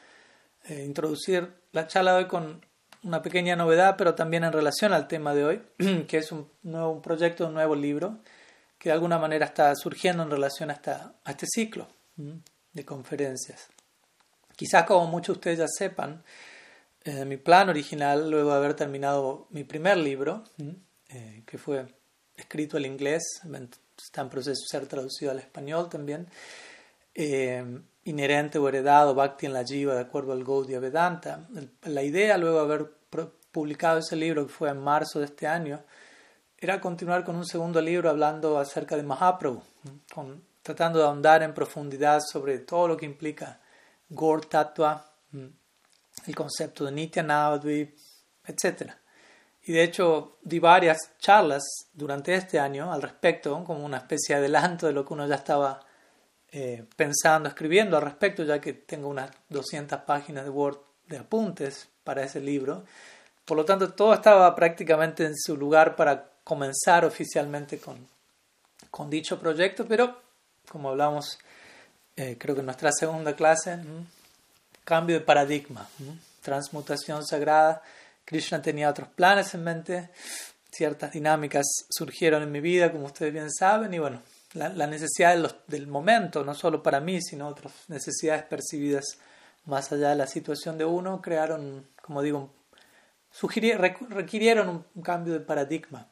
eh, 0.65 0.83
introducir 0.85 1.53
la 1.71 1.87
charla 1.87 2.13
de 2.13 2.17
hoy 2.23 2.27
con 2.27 2.65
una 3.03 3.21
pequeña 3.21 3.55
novedad, 3.55 3.95
pero 3.97 4.15
también 4.15 4.43
en 4.43 4.53
relación 4.53 4.93
al 4.93 5.07
tema 5.07 5.33
de 5.33 5.45
hoy, 5.45 5.61
que 6.07 6.17
es 6.17 6.31
un, 6.31 6.49
nuevo, 6.63 7.01
proyecto, 7.01 7.47
un 7.47 7.53
nuevo 7.53 7.75
libro, 7.75 8.19
que 8.77 8.89
de 8.89 8.93
alguna 8.93 9.19
manera 9.19 9.45
está 9.45 9.73
surgiendo 9.75 10.23
en 10.23 10.31
relación 10.31 10.69
a, 10.69 10.73
esta, 10.73 11.15
a 11.23 11.31
este 11.31 11.45
ciclo 11.45 11.87
de 12.15 12.85
conferencias. 12.85 13.72
Quizás 14.55 14.83
como 14.83 15.07
muchos 15.07 15.35
de 15.35 15.39
ustedes 15.39 15.59
ya 15.59 15.67
sepan, 15.67 16.23
eh, 17.03 17.25
mi 17.25 17.37
plan 17.37 17.69
original, 17.69 18.29
luego 18.29 18.51
de 18.51 18.55
haber 18.57 18.73
terminado 18.75 19.47
mi 19.49 19.63
primer 19.63 19.97
libro, 19.97 20.43
eh, 21.09 21.43
que 21.45 21.57
fue 21.57 21.85
escrito 22.35 22.77
en 22.77 22.85
inglés, 22.85 23.23
está 23.97 24.21
en 24.21 24.29
proceso 24.29 24.61
de 24.61 24.67
ser 24.67 24.87
traducido 24.87 25.31
al 25.31 25.39
español 25.39 25.89
también, 25.89 26.27
eh, 27.13 27.63
inherente 28.05 28.57
o 28.57 28.67
heredado 28.69 29.13
Bhakti 29.13 29.45
en 29.45 29.53
la 29.53 29.65
Jiva 29.65 29.95
de 29.95 30.01
acuerdo 30.01 30.31
al 30.31 30.43
Gaudiya 30.43 30.79
Vedanta. 30.79 31.47
La 31.83 32.03
idea, 32.03 32.37
luego 32.37 32.57
de 32.57 32.63
haber 32.63 32.91
publicado 33.51 33.99
ese 33.99 34.15
libro, 34.15 34.47
que 34.47 34.53
fue 34.53 34.69
en 34.69 34.79
marzo 34.79 35.19
de 35.19 35.25
este 35.25 35.45
año, 35.45 35.83
era 36.57 36.79
continuar 36.79 37.25
con 37.25 37.35
un 37.35 37.45
segundo 37.45 37.81
libro 37.81 38.09
hablando 38.09 38.57
acerca 38.57 38.95
de 38.95 39.03
Mahaprabhu, 39.03 39.61
tratando 40.61 40.99
de 40.99 41.05
ahondar 41.05 41.43
en 41.43 41.53
profundidad 41.53 42.21
sobre 42.21 42.59
todo 42.59 42.87
lo 42.87 42.97
que 42.97 43.05
implica 43.05 43.59
Gaur 44.13 44.45
Tattva, 44.45 45.03
mm, 45.31 45.45
el 46.27 46.35
concepto 46.35 46.85
de 46.85 46.91
Nitya 46.91 47.23
Navadvip, 47.23 47.97
etc. 48.45 48.91
Y 49.63 49.73
de 49.73 49.83
hecho 49.83 50.37
di 50.41 50.59
varias 50.59 51.17
charlas 51.19 51.63
durante 51.93 52.35
este 52.35 52.59
año 52.59 52.91
al 52.91 53.01
respecto, 53.01 53.63
como 53.63 53.85
una 53.85 53.97
especie 53.97 54.35
de 54.35 54.41
adelanto 54.41 54.87
de 54.87 54.93
lo 54.93 55.05
que 55.05 55.13
uno 55.13 55.27
ya 55.27 55.35
estaba 55.35 55.79
eh, 56.51 56.85
pensando, 56.95 57.49
escribiendo 57.49 57.97
al 57.97 58.03
respecto, 58.03 58.43
ya 58.43 58.61
que 58.61 58.73
tengo 58.73 59.07
unas 59.07 59.31
200 59.49 60.01
páginas 60.01 60.43
de 60.43 60.49
Word 60.49 60.77
de 61.07 61.17
apuntes 61.17 61.89
para 62.03 62.23
ese 62.23 62.39
libro. 62.39 62.83
Por 63.45 63.57
lo 63.57 63.65
tanto, 63.65 63.93
todo 63.93 64.13
estaba 64.13 64.53
prácticamente 64.55 65.25
en 65.25 65.35
su 65.35 65.57
lugar 65.57 65.95
para 65.95 66.29
comenzar 66.43 67.05
oficialmente 67.05 67.79
con 67.79 69.09
dicho 69.09 69.39
proyecto, 69.39 69.85
pero 69.87 70.21
como 70.69 70.89
hablamos 70.89 71.39
eh, 72.15 72.37
creo 72.39 72.55
que 72.55 72.61
nuestra 72.61 72.91
segunda 72.91 73.35
clase, 73.35 73.79
cambio 74.83 75.17
de 75.17 75.25
paradigma, 75.25 75.89
transmutación 76.41 77.25
sagrada. 77.25 77.81
Krishna 78.25 78.61
tenía 78.61 78.89
otros 78.89 79.09
planes 79.09 79.53
en 79.53 79.63
mente, 79.63 80.09
ciertas 80.71 81.11
dinámicas 81.11 81.65
surgieron 81.89 82.43
en 82.43 82.51
mi 82.51 82.61
vida, 82.61 82.91
como 82.91 83.05
ustedes 83.05 83.33
bien 83.33 83.51
saben, 83.51 83.93
y 83.93 83.99
bueno, 83.99 84.21
la, 84.53 84.87
necesidad 84.87 85.35
del 85.67 85.87
momento, 85.87 86.43
no 86.43 86.53
solo 86.53 86.83
para 86.83 86.99
mí, 86.99 87.21
sino 87.21 87.47
otras 87.47 87.73
necesidades 87.87 88.43
percibidas 88.43 89.17
más 89.65 89.91
allá 89.91 90.09
de 90.09 90.15
la 90.15 90.27
situación 90.27 90.77
de 90.77 90.85
uno, 90.85 91.21
crearon, 91.21 91.87
como 92.01 92.21
digo, 92.21 92.53
requirieron 93.41 94.85
un, 94.95 95.01
cambio 95.01 95.33
de 95.33 95.39
paradigma. 95.39 96.07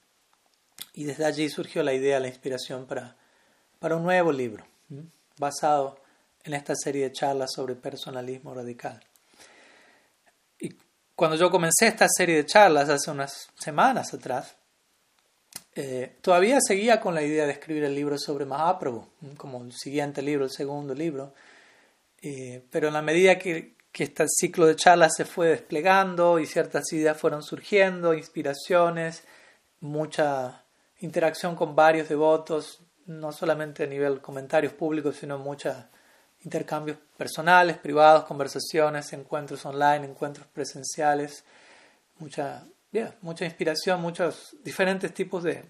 Y 0.94 1.04
desde 1.04 1.26
allí 1.26 1.50
surgió 1.50 1.84
la 1.84 1.94
idea, 1.94 2.20
la 2.20 2.28
inspiración 2.28 2.88
para, 2.88 3.16
para 3.80 3.96
un 3.96 4.04
nuevo 4.04 4.32
libro 4.32 4.66
basado 5.42 6.00
en 6.44 6.54
esta 6.54 6.74
serie 6.76 7.04
de 7.04 7.12
charlas 7.12 7.52
sobre 7.54 7.76
personalismo 7.76 8.54
radical. 8.54 9.04
Y 10.60 10.74
cuando 11.16 11.36
yo 11.36 11.52
comencé 11.52 11.88
esta 11.88 12.08
serie 12.08 12.38
de 12.38 12.46
charlas 12.46 12.88
hace 12.88 13.12
unas 13.12 13.50
semanas 13.60 14.14
atrás, 14.14 14.56
eh, 15.74 16.18
todavía 16.22 16.60
seguía 16.62 17.02
con 17.02 17.16
la 17.16 17.24
idea 17.24 17.46
de 17.46 17.54
escribir 17.54 17.84
el 17.84 17.96
libro 17.96 18.18
sobre 18.18 18.46
Mahaprabhu, 18.46 19.08
como 19.36 19.64
el 19.64 19.74
siguiente 19.74 20.22
libro, 20.22 20.46
el 20.46 20.52
segundo 20.52 20.94
libro, 20.94 21.34
eh, 22.22 22.64
pero 22.72 22.88
en 22.88 22.94
la 22.94 23.02
medida 23.02 23.38
que, 23.38 23.76
que 23.92 24.04
este 24.06 24.26
ciclo 24.28 24.68
de 24.68 24.76
charlas 24.76 25.14
se 25.16 25.26
fue 25.26 25.50
desplegando 25.50 26.40
y 26.40 26.46
ciertas 26.46 26.92
ideas 26.94 27.18
fueron 27.18 27.42
surgiendo, 27.42 28.14
inspiraciones, 28.14 29.24
mucha 29.80 30.66
interacción 31.00 31.56
con 31.56 31.76
varios 31.76 32.08
devotos, 32.10 32.80
no 33.08 33.32
solamente 33.32 33.84
a 33.84 33.88
nivel 33.88 34.22
comentarios 34.22 34.74
públicos, 34.74 35.16
sino 35.16 35.38
muchos 35.38 35.76
intercambios 36.44 36.98
personales, 37.18 37.78
privados, 37.78 38.26
conversaciones, 38.26 39.14
encuentros 39.14 39.66
online, 39.66 40.06
encuentros 40.06 40.48
presenciales, 40.48 41.44
mucha, 42.18 42.66
mucha 43.22 43.46
inspiración, 43.46 44.02
muchos 44.02 44.56
diferentes 44.64 45.14
tipos 45.14 45.44
de, 45.44 45.64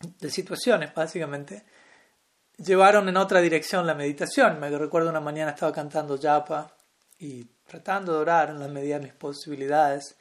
de 0.00 0.30
situaciones, 0.30 0.92
básicamente, 0.94 1.64
llevaron 2.56 3.08
en 3.08 3.16
otra 3.16 3.40
dirección 3.40 3.86
la 3.86 3.94
meditación. 3.94 4.58
Me 4.60 4.70
recuerdo 4.70 5.10
una 5.10 5.20
mañana 5.20 5.52
estaba 5.52 5.72
cantando 5.72 6.18
japa 6.20 6.74
y 7.18 7.44
tratando 7.66 8.12
de 8.12 8.18
orar 8.18 8.50
en 8.50 8.58
la 8.58 8.68
medida 8.68 8.98
mis 8.98 9.12
posibilidades 9.12 10.16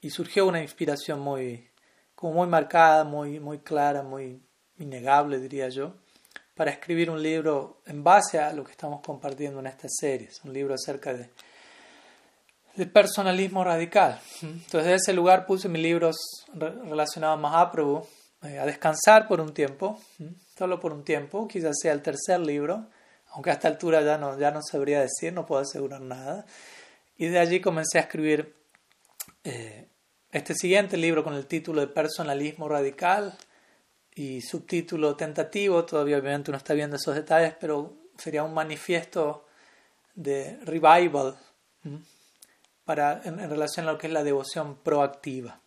y 0.00 0.10
surgió 0.10 0.46
una 0.46 0.60
inspiración 0.60 1.20
muy, 1.20 1.70
como 2.14 2.34
muy 2.34 2.48
marcada, 2.48 3.04
muy, 3.04 3.38
muy 3.38 3.60
clara, 3.60 4.02
muy 4.02 4.42
innegable, 4.82 5.38
diría 5.38 5.68
yo, 5.68 5.94
para 6.54 6.70
escribir 6.70 7.10
un 7.10 7.22
libro 7.22 7.80
en 7.86 8.04
base 8.04 8.38
a 8.38 8.52
lo 8.52 8.64
que 8.64 8.72
estamos 8.72 9.00
compartiendo 9.00 9.60
en 9.60 9.66
esta 9.66 9.88
serie. 9.88 10.28
Un 10.44 10.52
libro 10.52 10.74
acerca 10.74 11.14
de, 11.14 11.30
personalismo 12.86 13.64
radical. 13.64 14.20
Entonces, 14.42 14.84
de 14.84 14.94
ese 14.94 15.12
lugar 15.12 15.46
puse 15.46 15.68
mis 15.68 15.82
libros 15.82 16.16
relacionados 16.54 17.38
a 17.38 17.40
Mahaprabhu 17.40 18.06
eh, 18.44 18.58
a 18.58 18.66
descansar 18.66 19.28
por 19.28 19.40
un 19.40 19.52
tiempo, 19.52 20.00
solo 20.56 20.80
por 20.80 20.92
un 20.92 21.04
tiempo, 21.04 21.46
quizás 21.46 21.76
sea 21.80 21.92
el 21.92 22.02
tercer 22.02 22.40
libro, 22.40 22.86
aunque 23.28 23.50
a 23.50 23.54
esta 23.54 23.68
altura 23.68 24.02
ya 24.02 24.18
no, 24.18 24.38
ya 24.38 24.50
no 24.50 24.60
sabría 24.62 25.00
decir, 25.00 25.32
no 25.32 25.46
puedo 25.46 25.62
asegurar 25.62 26.00
nada. 26.00 26.46
Y 27.16 27.28
de 27.28 27.38
allí 27.38 27.60
comencé 27.60 27.98
a 27.98 28.02
escribir 28.02 28.56
eh, 29.44 29.88
este 30.30 30.54
siguiente 30.54 30.96
libro 30.96 31.22
con 31.22 31.34
el 31.34 31.46
título 31.46 31.82
de 31.82 31.88
Personalismo 31.88 32.68
Radical 32.68 33.36
y 34.14 34.40
subtítulo 34.42 35.16
tentativo, 35.16 35.84
todavía 35.84 36.18
obviamente 36.18 36.50
uno 36.50 36.58
está 36.58 36.74
viendo 36.74 36.96
esos 36.96 37.14
detalles, 37.14 37.54
pero 37.58 37.94
sería 38.16 38.44
un 38.44 38.54
manifiesto 38.54 39.46
de 40.14 40.58
revival 40.64 41.36
para, 42.84 43.22
en, 43.24 43.38
relación 43.38 43.88
a 43.88 43.92
lo 43.92 43.98
que 43.98 44.08
es 44.08 44.12
la 44.12 44.22
devoción 44.22 44.76
proactiva. 44.76 45.60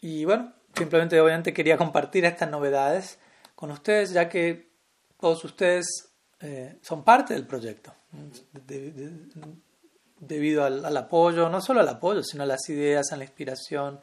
Y 0.00 0.24
bueno, 0.24 0.52
simplemente 0.74 1.20
obviamente 1.20 1.52
quería 1.52 1.76
compartir 1.76 2.24
estas 2.24 2.50
novedades 2.50 3.18
con 3.54 3.70
ustedes, 3.70 4.12
ya 4.12 4.28
que 4.28 4.70
todos 5.20 5.44
ustedes 5.44 5.86
eh, 6.40 6.78
son 6.82 7.04
parte 7.04 7.34
del 7.34 7.46
proyecto, 7.46 7.94
debido 10.18 10.64
al, 10.64 10.84
al, 10.84 10.96
apoyo, 10.96 11.48
no 11.48 11.60
solo 11.60 11.80
al 11.80 11.88
apoyo, 11.88 12.22
sino 12.22 12.42
a 12.42 12.46
las 12.46 12.68
ideas, 12.68 13.12
a 13.12 13.16
la 13.16 13.24
inspiración, 13.24 14.00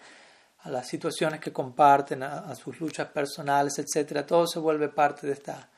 a 0.61 0.69
las 0.69 0.87
situaciones 0.87 1.39
que 1.39 1.53
comparten, 1.53 2.23
a, 2.23 2.53
sus 2.55 2.79
luchas 2.79 3.07
personales, 3.09 3.79
etc. 3.79 4.25
Todo 4.25 4.45
se 4.45 4.59
vuelve 4.59 4.89
parte 4.89 5.27
de 5.27 5.33
esta 5.33 5.69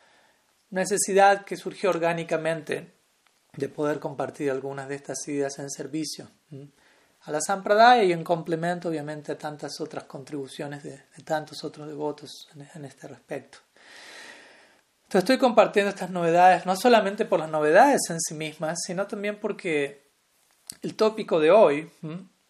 necesidad 0.71 1.45
que 1.45 1.57
surgió 1.57 1.89
orgánicamente 1.91 2.93
de 3.53 3.69
poder 3.69 3.99
compartir 3.99 4.49
algunas 4.49 4.87
de 4.87 4.95
estas 4.95 5.27
ideas 5.27 5.59
en 5.59 5.69
servicio 5.69 6.29
a 7.23 7.31
la 7.31 7.41
Sampradaya 7.41 8.03
y 8.03 8.13
en 8.13 8.23
complemento, 8.23 8.89
obviamente, 8.89 9.33
a 9.33 9.37
tantas 9.37 9.79
otras 9.79 10.05
contribuciones 10.05 10.83
de, 10.83 11.03
tantos 11.23 11.63
otros 11.63 11.87
devotos 11.87 12.49
en, 12.73 12.85
este 12.85 13.07
respecto. 13.07 13.59
Entonces 15.03 15.29
estoy 15.29 15.37
compartiendo 15.37 15.89
estas 15.89 16.09
novedades 16.09 16.65
no 16.65 16.75
solamente 16.75 17.25
por 17.25 17.39
las 17.39 17.49
novedades 17.49 18.01
en 18.09 18.19
sí 18.19 18.33
mismas, 18.33 18.79
sino 18.85 19.05
también 19.07 19.39
porque 19.39 20.09
el 20.81 20.95
tópico 20.95 21.39
de 21.39 21.51
hoy, 21.51 21.91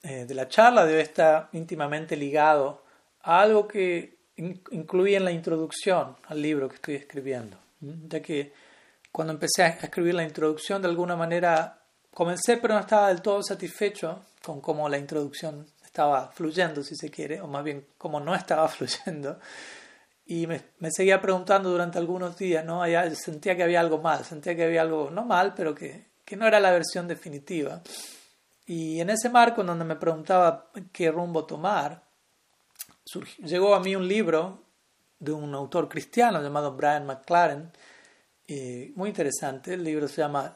eh, 0.03 0.25
de 0.25 0.33
la 0.33 0.47
charla 0.47 0.85
debe 0.85 1.01
estar 1.01 1.49
íntimamente 1.53 2.15
ligado 2.15 2.83
a 3.21 3.41
algo 3.41 3.67
que 3.67 4.17
incluye 4.35 5.15
en 5.15 5.25
la 5.25 5.31
introducción 5.31 6.15
al 6.25 6.41
libro 6.41 6.67
que 6.67 6.75
estoy 6.75 6.95
escribiendo. 6.95 7.57
Ya 7.79 8.21
que 8.21 8.53
cuando 9.11 9.33
empecé 9.33 9.63
a 9.63 9.67
escribir 9.67 10.15
la 10.15 10.23
introducción, 10.23 10.81
de 10.81 10.87
alguna 10.87 11.15
manera 11.15 11.79
comencé, 12.13 12.57
pero 12.57 12.73
no 12.73 12.79
estaba 12.79 13.09
del 13.09 13.21
todo 13.21 13.43
satisfecho 13.43 14.25
con 14.43 14.61
cómo 14.61 14.89
la 14.89 14.97
introducción 14.97 15.67
estaba 15.83 16.31
fluyendo, 16.31 16.83
si 16.83 16.95
se 16.95 17.09
quiere, 17.09 17.41
o 17.41 17.47
más 17.47 17.63
bien 17.63 17.85
cómo 17.97 18.19
no 18.19 18.33
estaba 18.33 18.67
fluyendo. 18.69 19.39
Y 20.25 20.47
me, 20.47 20.61
me 20.79 20.89
seguía 20.91 21.21
preguntando 21.21 21.69
durante 21.69 21.97
algunos 21.97 22.37
días, 22.37 22.63
¿no? 22.63 22.81
Allá 22.81 23.13
sentía 23.15 23.55
que 23.55 23.63
había 23.63 23.81
algo 23.81 23.99
mal, 23.99 24.23
sentía 24.23 24.55
que 24.55 24.63
había 24.63 24.81
algo, 24.81 25.11
no 25.11 25.25
mal, 25.25 25.53
pero 25.55 25.75
que, 25.75 26.05
que 26.23 26.37
no 26.37 26.47
era 26.47 26.59
la 26.59 26.71
versión 26.71 27.07
definitiva. 27.07 27.81
Y 28.71 29.01
en 29.01 29.09
ese 29.09 29.27
marco, 29.27 29.65
donde 29.65 29.83
me 29.83 29.97
preguntaba 29.97 30.71
qué 30.93 31.11
rumbo 31.11 31.43
tomar, 31.43 32.05
llegó 33.39 33.75
a 33.75 33.81
mí 33.81 33.97
un 33.97 34.07
libro 34.07 34.63
de 35.19 35.33
un 35.33 35.53
autor 35.53 35.89
cristiano 35.89 36.41
llamado 36.41 36.73
Brian 36.77 37.05
McLaren, 37.05 37.69
eh, 38.47 38.93
muy 38.95 39.09
interesante. 39.09 39.73
El 39.73 39.83
libro 39.83 40.07
se 40.07 40.21
llama 40.21 40.55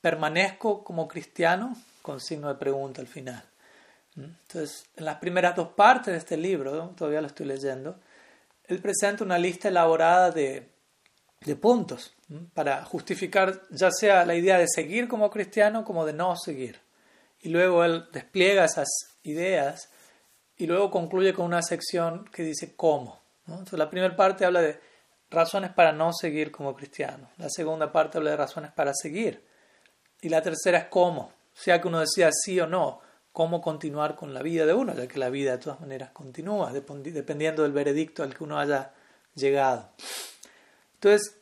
Permanezco 0.00 0.82
como 0.82 1.06
cristiano, 1.06 1.76
con 2.02 2.18
signo 2.18 2.48
de 2.48 2.56
pregunta 2.56 3.00
al 3.00 3.06
final. 3.06 3.44
¿Mm? 4.16 4.24
Entonces, 4.24 4.84
en 4.96 5.04
las 5.04 5.18
primeras 5.18 5.54
dos 5.54 5.68
partes 5.68 6.14
de 6.14 6.18
este 6.18 6.36
libro, 6.36 6.94
todavía 6.96 7.20
lo 7.20 7.28
estoy 7.28 7.46
leyendo, 7.46 8.00
él 8.64 8.80
presenta 8.80 9.22
una 9.22 9.38
lista 9.38 9.68
elaborada 9.68 10.32
de, 10.32 10.68
de 11.42 11.54
puntos 11.54 12.12
para 12.54 12.84
justificar 12.84 13.62
ya 13.70 13.92
sea 13.92 14.26
la 14.26 14.34
idea 14.34 14.58
de 14.58 14.66
seguir 14.66 15.06
como 15.06 15.30
cristiano 15.30 15.84
como 15.84 16.04
de 16.04 16.12
no 16.12 16.34
seguir. 16.34 16.84
Y 17.40 17.50
luego 17.50 17.84
él 17.84 18.06
despliega 18.12 18.64
esas 18.64 18.88
ideas 19.22 19.90
y 20.56 20.66
luego 20.66 20.90
concluye 20.90 21.32
con 21.32 21.46
una 21.46 21.62
sección 21.62 22.24
que 22.32 22.42
dice 22.42 22.74
cómo. 22.76 23.20
Entonces, 23.46 23.78
la 23.78 23.90
primera 23.90 24.16
parte 24.16 24.44
habla 24.44 24.62
de 24.62 24.80
razones 25.30 25.72
para 25.72 25.92
no 25.92 26.12
seguir 26.12 26.50
como 26.50 26.74
cristiano. 26.74 27.30
La 27.36 27.48
segunda 27.50 27.92
parte 27.92 28.18
habla 28.18 28.30
de 28.30 28.36
razones 28.36 28.72
para 28.72 28.92
seguir. 28.94 29.44
Y 30.20 30.28
la 30.28 30.42
tercera 30.42 30.78
es 30.78 30.84
cómo. 30.86 31.32
Sea 31.52 31.80
que 31.80 31.88
uno 31.88 32.00
decida 32.00 32.30
sí 32.32 32.58
o 32.60 32.66
no, 32.66 33.00
cómo 33.32 33.60
continuar 33.60 34.16
con 34.16 34.34
la 34.34 34.42
vida 34.42 34.66
de 34.66 34.74
uno, 34.74 34.94
ya 34.94 35.06
que 35.06 35.18
la 35.18 35.30
vida 35.30 35.52
de 35.52 35.58
todas 35.58 35.80
maneras 35.80 36.10
continúa, 36.10 36.72
dependiendo 36.72 37.62
del 37.62 37.72
veredicto 37.72 38.22
al 38.22 38.34
que 38.34 38.44
uno 38.44 38.58
haya 38.58 38.92
llegado. 39.34 39.90
Entonces, 40.94 41.35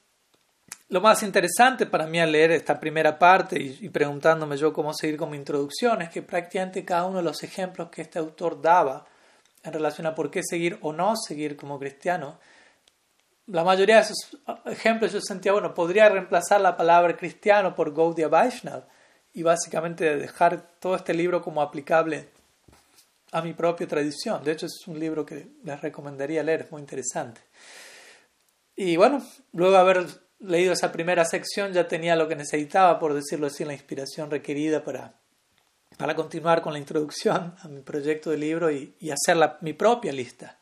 lo 0.88 1.00
más 1.00 1.22
interesante 1.22 1.86
para 1.86 2.06
mí 2.06 2.20
al 2.20 2.32
leer 2.32 2.52
esta 2.52 2.78
primera 2.78 3.18
parte 3.18 3.60
y, 3.60 3.88
preguntándome 3.88 4.56
yo 4.56 4.72
cómo 4.72 4.92
seguir 4.92 5.16
con 5.16 5.30
mi 5.30 5.36
introducción 5.36 6.02
es 6.02 6.10
que 6.10 6.22
prácticamente 6.22 6.84
cada 6.84 7.06
uno 7.06 7.18
de 7.18 7.24
los 7.24 7.42
ejemplos 7.42 7.88
que 7.90 8.02
este 8.02 8.18
autor 8.18 8.60
daba 8.60 9.06
en 9.62 9.72
relación 9.72 10.06
a 10.06 10.14
por 10.14 10.30
qué 10.30 10.42
seguir 10.42 10.78
o 10.82 10.92
no 10.92 11.14
seguir 11.16 11.56
como 11.56 11.78
cristiano, 11.78 12.38
la 13.46 13.64
mayoría 13.64 13.96
de 13.96 14.02
esos 14.02 14.38
ejemplos 14.66 15.12
yo 15.12 15.20
sentía, 15.20 15.52
bueno, 15.52 15.74
podría 15.74 16.08
reemplazar 16.08 16.60
la 16.60 16.76
palabra 16.76 17.16
cristiano 17.16 17.74
por 17.74 17.94
Gaudiya 17.94 18.28
Vaishnav 18.28 18.86
y 19.32 19.42
básicamente 19.42 20.16
dejar 20.16 20.62
todo 20.78 20.96
este 20.96 21.12
libro 21.12 21.42
como 21.42 21.60
aplicable 21.60 22.28
a 23.32 23.42
mi 23.42 23.52
propia 23.52 23.86
tradición. 23.88 24.44
De 24.44 24.52
hecho, 24.52 24.66
es 24.66 24.86
un 24.86 24.98
libro 24.98 25.26
que 25.26 25.48
les 25.64 25.80
recomendaría 25.80 26.42
leer, 26.42 26.62
es 26.62 26.72
muy 26.72 26.80
interesante. 26.80 27.40
Y 28.76 28.96
bueno, 28.96 29.22
luego 29.52 29.76
haber 29.76 30.06
leído 30.38 30.72
esa 30.72 30.92
primera 30.92 31.24
sección 31.24 31.72
ya 31.72 31.88
tenía 31.88 32.16
lo 32.16 32.28
que 32.28 32.36
necesitaba, 32.36 32.98
por 32.98 33.14
decirlo 33.14 33.46
así, 33.46 33.64
la 33.64 33.72
inspiración 33.72 34.30
requerida 34.30 34.84
para 34.84 35.20
para 35.96 36.14
continuar 36.14 36.60
con 36.62 36.72
la 36.72 36.78
introducción 36.78 37.54
a 37.62 37.68
mi 37.68 37.80
proyecto 37.80 38.30
de 38.30 38.38
libro 38.38 38.70
y, 38.70 38.94
hacer 39.10 39.36
mi 39.60 39.72
propia 39.72 40.12
lista 40.12 40.58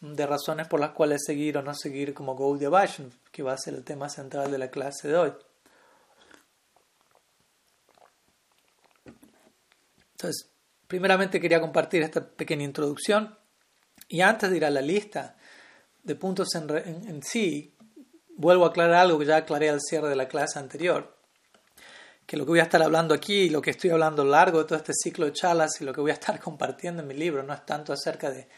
de 0.00 0.26
razones 0.26 0.68
por 0.68 0.78
las 0.78 0.90
cuales 0.90 1.22
seguir 1.26 1.58
o 1.58 1.62
no 1.62 1.74
seguir 1.74 2.14
como 2.14 2.36
Gaudiya 2.36 2.68
Vaishnav, 2.68 3.10
que 3.32 3.42
va 3.42 3.52
a 3.52 3.58
ser 3.58 3.74
el 3.74 3.84
tema 3.84 4.08
central 4.08 4.50
de 4.50 4.58
la 4.58 4.70
clase 4.70 5.08
de 5.08 5.16
hoy. 5.16 5.32
Entonces, 10.12 10.50
primeramente 10.86 11.40
quería 11.40 11.60
compartir 11.60 12.02
esta 12.02 12.24
pequeña 12.24 12.64
introducción 12.64 13.36
y 14.08 14.20
antes 14.20 14.50
de 14.50 14.56
ir 14.56 14.64
a 14.64 14.70
la 14.70 14.80
lista 14.80 15.36
de 16.04 16.14
puntos 16.14 16.48
en 16.54 17.22
sí, 17.22 17.76
vuelvo 18.38 18.64
a 18.64 18.68
aclarar 18.68 18.94
algo 18.94 19.18
que 19.18 19.26
ya 19.26 19.36
aclaré 19.36 19.68
al 19.68 19.80
cierre 19.82 20.08
de 20.08 20.16
la 20.16 20.28
clase 20.28 20.58
anterior 20.58 21.14
que 22.24 22.38
lo 22.38 22.44
que 22.44 22.50
voy 22.50 22.60
a 22.60 22.64
estar 22.64 22.82
hablando 22.82 23.12
aquí 23.12 23.50
lo 23.50 23.60
que 23.60 23.70
estoy 23.70 23.90
hablando 23.90 24.22
a 24.22 24.24
lo 24.24 24.30
largo 24.30 24.60
de 24.60 24.64
todo 24.64 24.78
este 24.78 24.94
ciclo 24.94 25.26
de 25.26 25.34
charlas 25.34 25.80
y 25.80 25.84
lo 25.84 25.92
que 25.92 26.00
voy 26.00 26.10
a 26.10 26.14
estar 26.14 26.40
compartiendo 26.48 27.02
en 27.02 27.08
mi 27.08 27.14
libro 27.14 27.42
no 27.42 27.52
es 27.52 27.66
tanto 27.66 27.92
acerca 27.92 28.30
de 28.30 28.48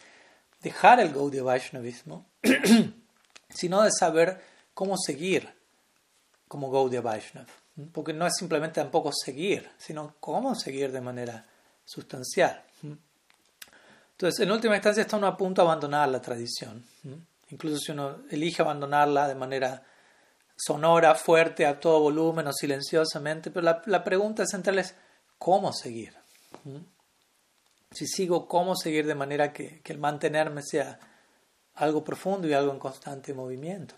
dejar 0.61 0.99
el 0.99 1.11
Gaudiya 1.11 1.43
Vaishnavismo, 1.43 2.25
sino 3.49 3.81
de 3.81 3.91
saber 3.91 4.41
cómo 4.73 4.95
seguir 4.97 5.49
como 6.47 6.71
Gaudiya 6.71 7.01
Vaishnav. 7.01 7.47
Porque 7.91 8.13
no 8.13 8.27
es 8.27 8.33
simplemente 8.37 8.81
tampoco 8.81 9.11
seguir, 9.13 9.69
sino 9.77 10.15
cómo 10.19 10.53
seguir 10.55 10.91
de 10.91 11.01
manera 11.01 11.45
sustancial. 11.83 12.63
Entonces, 14.11 14.39
en 14.41 14.51
última 14.51 14.75
instancia, 14.75 15.01
está 15.01 15.17
uno 15.17 15.27
a 15.27 15.37
punto 15.37 15.61
de 15.61 15.67
abandonar 15.67 16.09
la 16.09 16.21
tradición. 16.21 16.85
Incluso 17.51 17.77
si 17.77 17.91
uno 17.91 18.23
elige 18.29 18.61
abandonarla 18.61 19.27
de 19.27 19.35
manera 19.35 19.83
sonora, 20.55 21.15
fuerte, 21.15 21.65
a 21.65 21.79
todo 21.79 21.99
volumen 21.99 22.47
o 22.47 22.53
silenciosamente, 22.53 23.51
pero 23.51 23.63
la, 23.63 23.81
la 23.85 24.03
pregunta 24.03 24.45
central 24.45 24.79
es 24.79 24.95
¿cómo 25.37 25.73
seguir? 25.73 26.13
¿Mm? 26.63 26.77
Si 27.91 28.07
sigo, 28.07 28.47
¿cómo 28.47 28.75
seguir 28.75 29.05
de 29.05 29.15
manera 29.15 29.51
que, 29.51 29.81
que 29.81 29.91
el 29.91 29.99
mantenerme 29.99 30.61
sea 30.61 30.99
algo 31.75 32.03
profundo 32.03 32.47
y 32.47 32.53
algo 32.53 32.71
en 32.71 32.79
constante 32.79 33.33
movimiento? 33.33 33.95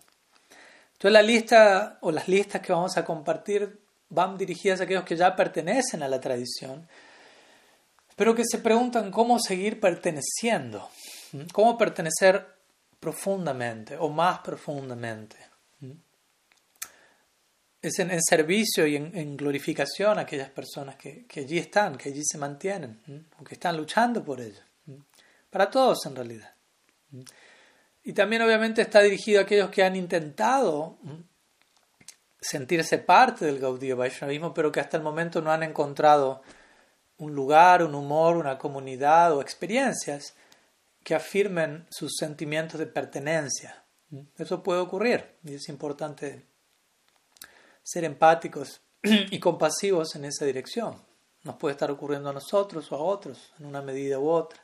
Entonces 0.94 1.12
la 1.12 1.22
lista 1.22 1.98
o 2.02 2.12
las 2.12 2.28
listas 2.28 2.62
que 2.62 2.72
vamos 2.72 2.98
a 2.98 3.06
compartir 3.06 3.82
van 4.10 4.38
dirigidas 4.38 4.80
a 4.80 4.86
aquellos 4.86 5.04
que 5.04 5.18
ya 5.18 5.36
pertenecen 5.36 6.02
a 6.02 6.08
la 6.08 6.22
tradición, 6.22 6.88
pero 8.16 8.34
que 8.34 8.44
se 8.46 8.60
preguntan 8.60 9.12
cómo 9.12 9.38
seguir 9.40 9.80
perteneciendo, 9.80 10.90
¿Mm? 11.34 11.48
cómo 11.52 11.78
pertenecer 11.78 12.48
profundamente 13.04 13.98
o 13.98 14.08
más 14.08 14.40
profundamente 14.40 15.36
es 17.84 18.00
en, 18.00 18.18
servicio 18.22 18.88
y 18.88 18.96
en, 18.96 19.36
glorificación 19.36 20.18
a 20.18 20.22
aquellas 20.22 20.50
personas 20.50 20.96
que, 20.96 21.26
allí 21.36 21.58
están, 21.58 21.98
que 21.98 22.10
allí 22.10 22.22
se 22.24 22.38
mantienen, 22.38 23.28
o 23.38 23.44
que 23.44 23.56
están 23.56 23.76
luchando 23.76 24.24
por 24.24 24.40
ello. 24.40 24.62
Para 25.50 25.70
todos 25.70 26.06
en 26.06 26.16
realidad. 26.16 26.54
Y 28.06 28.14
también 28.14 28.42
obviamente 28.42 28.82
está 28.82 29.02
dirigido 29.02 29.42
a 29.42 29.44
aquellos 29.44 29.70
que 29.70 29.84
han 29.84 29.98
intentado 29.98 30.98
sentirse 32.40 33.00
parte 33.00 33.46
del 33.46 33.60
Gaudiya 33.60 33.96
Vaishnavismo, 33.96 34.54
pero 34.54 34.72
que 34.72 34.80
hasta 34.80 34.96
el 34.96 35.04
momento 35.04 35.42
no 35.42 35.52
han 35.52 35.64
encontrado 35.64 36.42
un 37.18 37.36
lugar, 37.36 37.84
un 37.84 37.96
humor, 37.96 38.38
una 38.38 38.58
comunidad 38.58 39.36
o 39.36 39.42
experiencias 39.42 40.36
que 41.04 41.16
afirmen 41.16 41.86
sus 41.90 42.16
sentimientos 42.18 42.80
de 42.80 42.88
pertenencia. 42.88 43.84
Eso 44.38 44.62
puede 44.62 44.80
ocurrir 44.80 45.38
y 45.44 45.56
es 45.56 45.70
importante 45.70 46.46
ser 47.82 48.04
empáticos 48.06 48.82
y 49.04 49.40
compasivos 49.40 50.16
en 50.16 50.26
esa 50.26 50.46
dirección. 50.46 50.96
Nos 51.44 51.58
puede 51.58 51.74
estar 51.74 51.92
ocurriendo 51.92 52.30
a 52.30 52.34
nosotros 52.34 52.92
o 52.92 52.96
a 52.96 53.00
otros 53.00 53.54
en 53.60 53.66
una 53.66 53.82
medida 53.82 54.18
u 54.20 54.30
otra. 54.30 54.64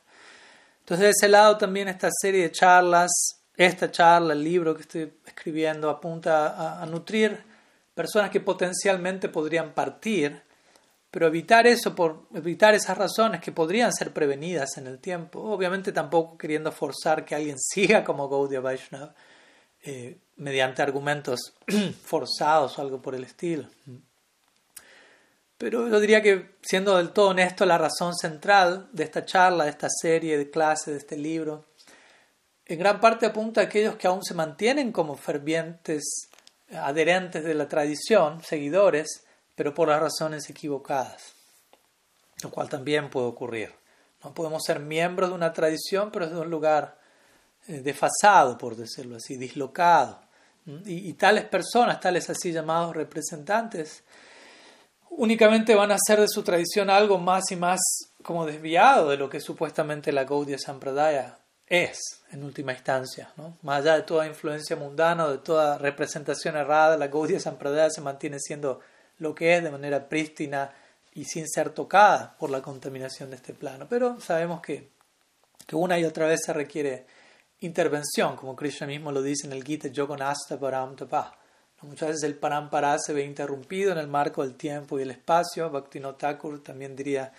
Entonces, 0.80 1.04
de 1.04 1.10
ese 1.10 1.28
lado 1.28 1.58
también 1.58 1.88
esta 1.88 2.08
serie 2.10 2.42
de 2.42 2.52
charlas, 2.52 3.10
esta 3.54 3.90
charla, 3.90 4.32
el 4.32 4.42
libro 4.42 4.74
que 4.74 4.82
estoy 4.82 5.12
escribiendo, 5.26 5.90
apunta 5.90 6.80
a, 6.80 6.86
nutrir 6.86 7.38
personas 7.94 8.30
que 8.30 8.40
potencialmente 8.40 9.28
podrían 9.28 9.74
partir, 9.74 10.42
pero 11.10 11.26
evitar 11.26 11.66
eso, 11.66 11.94
por 11.94 12.28
evitar 12.34 12.74
esas 12.74 12.96
razones 12.96 13.40
que 13.40 13.52
podrían 13.52 13.92
ser 13.92 14.12
prevenidas 14.12 14.76
en 14.78 14.86
el 14.86 15.00
tiempo, 15.00 15.40
obviamente 15.40 15.92
tampoco 15.92 16.38
queriendo 16.38 16.70
forzar 16.70 17.24
que 17.24 17.34
alguien 17.34 17.56
siga 17.60 18.04
como 18.04 18.28
Gaudiya 18.28 18.60
Vaishnava, 18.60 19.14
eh, 19.82 20.18
mediante 20.36 20.82
argumentos 20.82 21.54
forzados 22.04 22.78
o 22.78 22.82
algo 22.82 23.02
por 23.02 23.14
el 23.14 23.24
estilo. 23.24 23.68
Pero 25.58 25.88
yo 25.88 26.00
diría 26.00 26.22
que, 26.22 26.56
siendo 26.62 26.96
del 26.96 27.10
todo 27.10 27.28
honesto, 27.28 27.66
la 27.66 27.76
razón 27.76 28.14
central 28.14 28.88
de 28.92 29.04
esta 29.04 29.26
charla, 29.26 29.64
de 29.64 29.70
esta 29.70 29.88
serie 29.90 30.38
de 30.38 30.50
clases, 30.50 30.94
de 30.94 30.98
este 30.98 31.18
libro, 31.18 31.66
en 32.64 32.78
gran 32.78 33.00
parte 33.00 33.26
apunta 33.26 33.60
a 33.60 33.64
aquellos 33.64 33.96
que 33.96 34.06
aún 34.06 34.24
se 34.24 34.32
mantienen 34.32 34.92
como 34.92 35.16
fervientes 35.16 36.30
adherentes 36.72 37.44
de 37.44 37.54
la 37.54 37.68
tradición, 37.68 38.42
seguidores, 38.42 39.24
pero 39.60 39.74
por 39.74 39.88
las 39.88 40.00
razones 40.00 40.48
equivocadas, 40.48 41.34
lo 42.42 42.50
cual 42.50 42.70
también 42.70 43.10
puede 43.10 43.26
ocurrir. 43.26 43.70
No 44.24 44.32
podemos 44.32 44.62
ser 44.64 44.80
miembros 44.80 45.28
de 45.28 45.34
una 45.34 45.52
tradición, 45.52 46.10
pero 46.10 46.24
desde 46.24 46.40
un 46.40 46.48
lugar 46.48 46.96
eh, 47.68 47.82
desfasado, 47.82 48.56
por 48.56 48.74
decirlo 48.74 49.16
así, 49.16 49.36
dislocado. 49.36 50.18
Y, 50.86 51.12
tales 51.12 51.44
personas, 51.44 52.00
tales 52.00 52.30
así 52.30 52.52
llamados 52.52 52.96
representantes, 52.96 54.02
únicamente 55.10 55.74
van 55.74 55.92
a 55.92 55.96
hacer 55.96 56.18
de 56.22 56.28
su 56.28 56.42
tradición 56.42 56.88
algo 56.88 57.18
más 57.18 57.44
y 57.50 57.56
más 57.56 57.80
como 58.22 58.46
desviado 58.46 59.10
de 59.10 59.18
lo 59.18 59.28
que 59.28 59.40
supuestamente 59.40 60.10
la 60.10 60.24
Gaudiya 60.24 60.56
Sampradaya 60.56 61.36
es, 61.66 61.98
en 62.32 62.44
última 62.44 62.72
instancia. 62.72 63.30
¿no? 63.36 63.58
Más 63.60 63.82
allá 63.82 63.96
de 63.96 64.04
toda 64.04 64.26
influencia 64.26 64.74
mundana, 64.74 65.28
de 65.28 65.36
toda 65.36 65.76
representación 65.76 66.56
errada, 66.56 66.96
la 66.96 67.08
Gaudiya 67.08 67.40
Sampradaya 67.40 67.90
se 67.90 68.00
mantiene 68.00 68.38
siendo 68.40 68.80
lo 69.20 69.34
que 69.34 69.56
es 69.56 69.62
de 69.62 69.70
manera 69.70 70.08
prístina 70.08 70.72
y 71.14 71.24
sin 71.24 71.48
ser 71.48 71.70
tocada 71.70 72.36
por 72.38 72.50
la 72.50 72.60
contaminación 72.60 73.30
de 73.30 73.36
este 73.36 73.54
plano. 73.54 73.86
Pero 73.88 74.20
sabemos 74.20 74.60
que, 74.60 74.90
que 75.66 75.76
una 75.76 75.98
y 75.98 76.04
otra 76.04 76.26
vez 76.26 76.40
se 76.44 76.52
requiere 76.52 77.06
intervención, 77.60 78.36
como 78.36 78.56
Krishna 78.56 78.86
mismo 78.86 79.12
lo 79.12 79.22
dice 79.22 79.46
en 79.46 79.52
el 79.52 79.62
Gita 79.62 79.88
Yoganasta 79.88 80.58
Param 80.58 80.96
Tapa. 80.96 81.36
Muchas 81.82 82.08
veces 82.08 82.24
el 82.24 82.34
parampara 82.34 82.98
se 82.98 83.14
ve 83.14 83.24
interrumpido 83.24 83.92
en 83.92 83.98
el 83.98 84.06
marco 84.06 84.42
del 84.42 84.54
tiempo 84.54 84.98
y 84.98 85.02
el 85.02 85.10
espacio. 85.12 85.70
Bhaktivinoda 85.70 86.18
Thakur 86.18 86.62
también 86.62 86.94
diría 86.94 87.32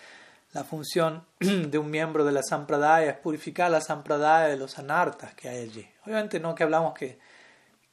la 0.52 0.64
función 0.64 1.24
de 1.38 1.78
un 1.78 1.90
miembro 1.90 2.24
de 2.24 2.32
la 2.32 2.42
sampradaya 2.42 3.10
es 3.10 3.16
purificar 3.18 3.70
la 3.70 3.80
sampradaya 3.80 4.48
de 4.48 4.56
los 4.56 4.78
anartas 4.78 5.34
que 5.34 5.48
hay 5.48 5.62
allí. 5.62 5.88
Obviamente 6.04 6.40
no 6.40 6.54
que 6.54 6.64
hablamos 6.64 6.94
que, 6.94 7.18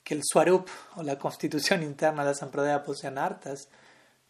que 0.03 0.13
el 0.13 0.21
swarup 0.23 0.67
o 0.95 1.03
la 1.03 1.17
constitución 1.17 1.83
interna 1.83 2.23
de 2.23 2.29
la 2.29 2.35
sampradaya 2.35 2.83
posee 2.83 3.09
anartas, 3.09 3.67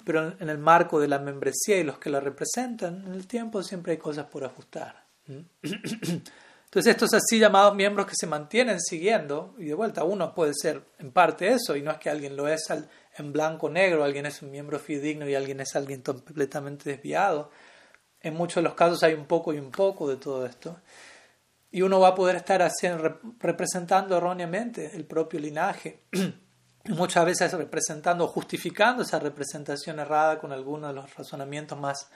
pero 0.04 0.34
en 0.40 0.50
el 0.50 0.58
marco 0.58 1.00
de 1.00 1.08
la 1.08 1.20
membresía 1.20 1.78
y 1.78 1.84
los 1.84 2.00
que 2.00 2.10
la 2.10 2.20
representan, 2.20 3.06
en 3.06 3.14
el 3.14 3.28
tiempo 3.28 3.64
siempre 3.64 3.94
hay 3.94 3.98
cosas 3.98 4.26
por 4.28 4.44
ajustar. 4.44 5.04
Entonces 5.28 6.92
estos 6.92 7.14
así 7.16 7.40
llamados 7.40 7.76
miembros 7.76 8.06
que 8.06 8.14
se 8.16 8.28
mantienen 8.28 8.80
siguiendo, 8.80 9.56
y 9.58 9.66
de 9.66 9.74
vuelta 9.74 10.04
uno 10.04 10.36
puede 10.36 10.54
ser 10.54 10.84
en 11.00 11.12
parte 11.12 11.50
eso, 11.50 11.76
y 11.76 11.82
no 11.82 11.92
es 11.92 11.98
que 11.98 12.12
alguien 12.12 12.36
lo 12.36 12.48
es 12.48 12.68
en 13.18 13.34
blanco 13.34 13.70
negro, 13.70 14.04
alguien 14.04 14.28
es 14.28 14.42
un 14.44 14.52
miembro 14.52 14.78
fidedigno 14.78 15.28
y 15.28 15.34
alguien 15.34 15.60
es 15.62 15.76
alguien 15.76 16.02
completamente 16.02 16.92
desviado. 16.92 17.50
En 18.22 18.36
muchos 18.36 18.58
de 18.58 18.62
los 18.64 18.76
casos 18.76 19.02
hay 19.02 19.14
un 19.14 19.26
poco 19.26 19.52
y 19.54 19.58
un 19.58 19.72
poco 19.72 20.08
de 20.08 20.18
todo 20.18 20.46
esto. 20.46 20.78
Y 21.72 21.82
uno 21.82 22.00
va 22.00 22.10
a 22.10 22.16
poder 22.16 22.36
estar 22.36 22.62
haciendo, 22.62 23.20
representando 23.40 24.18
erróneamente 24.18 24.96
el 24.96 25.06
propio 25.06 25.40
linaje, 25.40 26.04
muchas 26.86 27.26
veces 27.26 27.54
representando 27.54 28.26
o 28.26 28.28
justificando 28.28 29.04
esa 29.04 29.20
representación 29.20 30.00
errada 30.00 30.40
con 30.40 30.52
algunos 30.52 30.90
de 30.90 30.96
los 30.96 31.16
razonamientos 31.16 31.78
más 31.78 32.10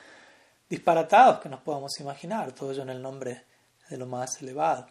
disparatados 0.67 1.39
que 1.39 1.49
nos 1.49 1.61
podamos 1.61 1.99
imaginar, 1.99 2.51
todo 2.51 2.71
ello 2.71 2.81
en 2.81 2.89
el 2.89 3.01
nombre 3.01 3.45
de 3.89 3.97
lo 3.97 4.07
más 4.07 4.41
elevado. 4.41 4.87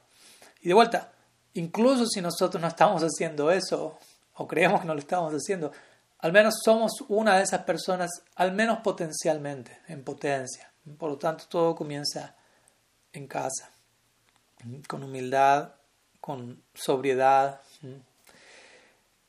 Y 0.60 0.68
de 0.68 0.74
vuelta, 0.74 1.10
incluso 1.54 2.06
si 2.06 2.20
nosotros 2.20 2.60
no 2.60 2.68
estamos 2.68 3.02
haciendo 3.02 3.50
eso, 3.50 3.98
o 4.34 4.46
creemos 4.46 4.80
que 4.80 4.86
no 4.86 4.94
lo 4.94 5.00
estamos 5.00 5.32
haciendo, 5.34 5.72
al 6.20 6.32
menos 6.32 6.54
somos 6.64 6.92
una 7.08 7.36
de 7.36 7.42
esas 7.42 7.64
personas, 7.64 8.10
al 8.36 8.52
menos 8.52 8.78
potencialmente, 8.78 9.80
en 9.88 10.04
potencia. 10.04 10.72
Por 10.96 11.10
lo 11.10 11.18
tanto, 11.18 11.46
todo 11.48 11.74
comienza 11.74 12.36
en 13.12 13.26
casa, 13.26 13.71
con 14.86 15.02
humildad, 15.02 15.72
con 16.20 16.62
sobriedad. 16.74 17.60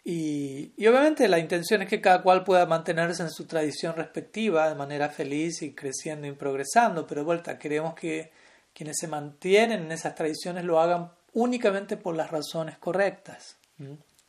Y, 0.04 0.74
y, 0.76 0.88
obviamente 0.88 1.28
la 1.28 1.40
intención 1.40 1.82
es 1.82 1.90
que 1.90 2.02
cada 2.02 2.22
cual 2.22 2.44
pueda 2.44 2.66
mantenerse 2.66 3.24
en 3.24 3.32
su 3.32 3.46
tradición 3.46 3.96
respectiva 3.96 4.68
de 4.68 4.76
manera 4.76 5.10
feliz 5.10 5.62
y 5.62 5.74
creciendo 5.74 6.28
y 6.28 6.34
progresando, 6.34 7.08
pero 7.08 7.24
vuelta, 7.24 7.58
queremos 7.58 7.94
que 7.96 8.32
quienes 8.74 8.98
se 9.00 9.08
mantienen 9.08 9.84
en 9.84 9.92
esas 9.92 10.16
tradiciones 10.16 10.66
lo 10.66 10.80
hagan 10.80 11.12
únicamente 11.34 11.98
por 11.98 12.16
las 12.16 12.32
razones 12.32 12.78
correctas. 12.78 13.58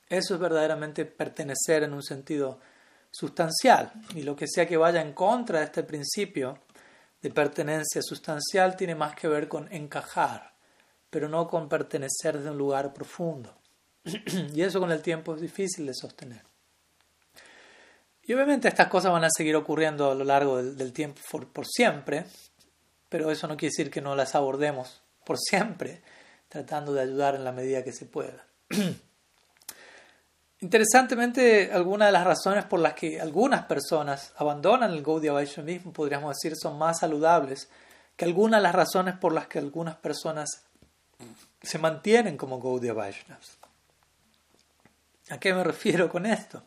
Eso 0.08 0.34
es 0.34 0.40
verdaderamente 0.40 1.04
pertenecer 1.04 1.82
en 1.82 1.92
un 1.92 2.02
sentido 2.02 2.60
sustancial. 3.10 3.92
Y 4.14 4.22
lo 4.22 4.36
que 4.36 4.46
sea 4.46 4.66
que 4.66 4.76
vaya 4.76 5.00
en 5.00 5.12
contra 5.12 5.60
de 5.60 5.66
este 5.66 5.82
principio 5.82 6.58
de 7.22 7.30
pertenencia 7.30 8.02
sustancial 8.02 8.76
tiene 8.76 8.94
más 8.94 9.14
que 9.14 9.28
ver 9.28 9.48
con 9.48 9.72
encajar, 9.72 10.53
pero 11.14 11.28
no 11.28 11.46
con 11.46 11.68
pertenecer 11.68 12.40
de 12.40 12.50
un 12.50 12.58
lugar 12.58 12.92
profundo. 12.92 13.54
y 14.52 14.62
eso 14.62 14.80
con 14.80 14.90
el 14.90 15.00
tiempo 15.00 15.36
es 15.36 15.40
difícil 15.40 15.86
de 15.86 15.94
sostener. 15.94 16.42
Y 18.24 18.34
obviamente 18.34 18.66
estas 18.66 18.88
cosas 18.88 19.12
van 19.12 19.22
a 19.22 19.28
seguir 19.30 19.54
ocurriendo 19.54 20.10
a 20.10 20.16
lo 20.16 20.24
largo 20.24 20.60
del, 20.60 20.92
tiempo 20.92 21.20
por 21.52 21.68
siempre, 21.68 22.24
pero 23.08 23.30
eso 23.30 23.46
no 23.46 23.56
quiere 23.56 23.70
decir 23.70 23.92
que 23.92 24.00
no 24.00 24.16
las 24.16 24.34
abordemos 24.34 25.02
por 25.24 25.38
siempre, 25.38 26.02
tratando 26.48 26.92
de 26.92 27.02
ayudar 27.02 27.36
en 27.36 27.44
la 27.44 27.52
medida 27.52 27.84
que 27.84 27.92
se 27.92 28.06
pueda. 28.06 28.44
Interesantemente, 30.58 31.70
algunas 31.72 32.08
de 32.08 32.12
las 32.12 32.24
razones 32.24 32.64
por 32.64 32.80
las 32.80 32.94
que 32.94 33.20
algunas 33.20 33.66
personas 33.66 34.32
abandonan 34.36 34.90
el 34.90 35.04
Gaudiya 35.04 35.32
Vaishnavismo, 35.32 35.92
podríamos 35.92 36.34
decir, 36.34 36.56
son 36.60 36.76
más 36.76 36.98
saludables 36.98 37.68
que 38.16 38.24
algunas 38.24 38.58
de 38.58 38.62
las 38.64 38.74
razones 38.74 39.16
por 39.16 39.32
las 39.32 39.46
que 39.46 39.60
algunas 39.60 39.94
personas 39.96 40.64
se 41.62 41.78
mantienen 41.78 42.36
como 42.36 42.60
Gaudiya 42.60 42.92
Vaishnavas. 42.92 43.58
¿A 45.30 45.38
qué 45.38 45.54
me 45.54 45.64
refiero 45.64 46.08
con 46.08 46.26
esto? 46.26 46.62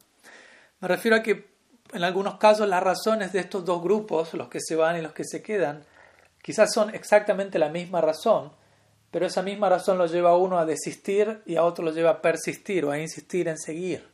Me 0.80 0.88
refiero 0.88 1.18
a 1.18 1.24
que 1.24 1.58
en 1.94 2.04
algunos 2.04 2.38
casos 2.38 2.68
las 2.68 2.84
razones 2.84 3.32
de 3.32 3.40
estos 3.40 3.64
dos 3.64 3.82
grupos, 3.82 4.34
los 4.34 4.50
que 4.50 4.60
se 4.60 4.76
van 4.76 4.98
y 4.98 5.02
los 5.02 5.14
que 5.14 5.24
se 5.24 5.42
quedan, 5.42 5.86
Quizás 6.48 6.72
son 6.74 6.96
exactamente 6.96 7.60
la 7.60 7.68
misma 7.68 8.00
razón, 8.00 8.54
pero 9.12 9.26
esa 9.26 9.42
misma 9.42 9.68
razón 9.68 9.98
lo 9.98 10.06
lleva 10.06 10.30
a 10.30 10.38
uno 10.38 10.58
a 10.58 10.66
desistir 10.66 11.42
y 11.46 11.58
a 11.58 11.66
otro 11.66 11.84
lo 11.84 11.92
lleva 11.92 12.12
a 12.12 12.22
persistir 12.22 12.86
o 12.86 12.92
a 12.92 12.98
insistir 12.98 13.50
en 13.50 13.58
seguir. 13.58 14.08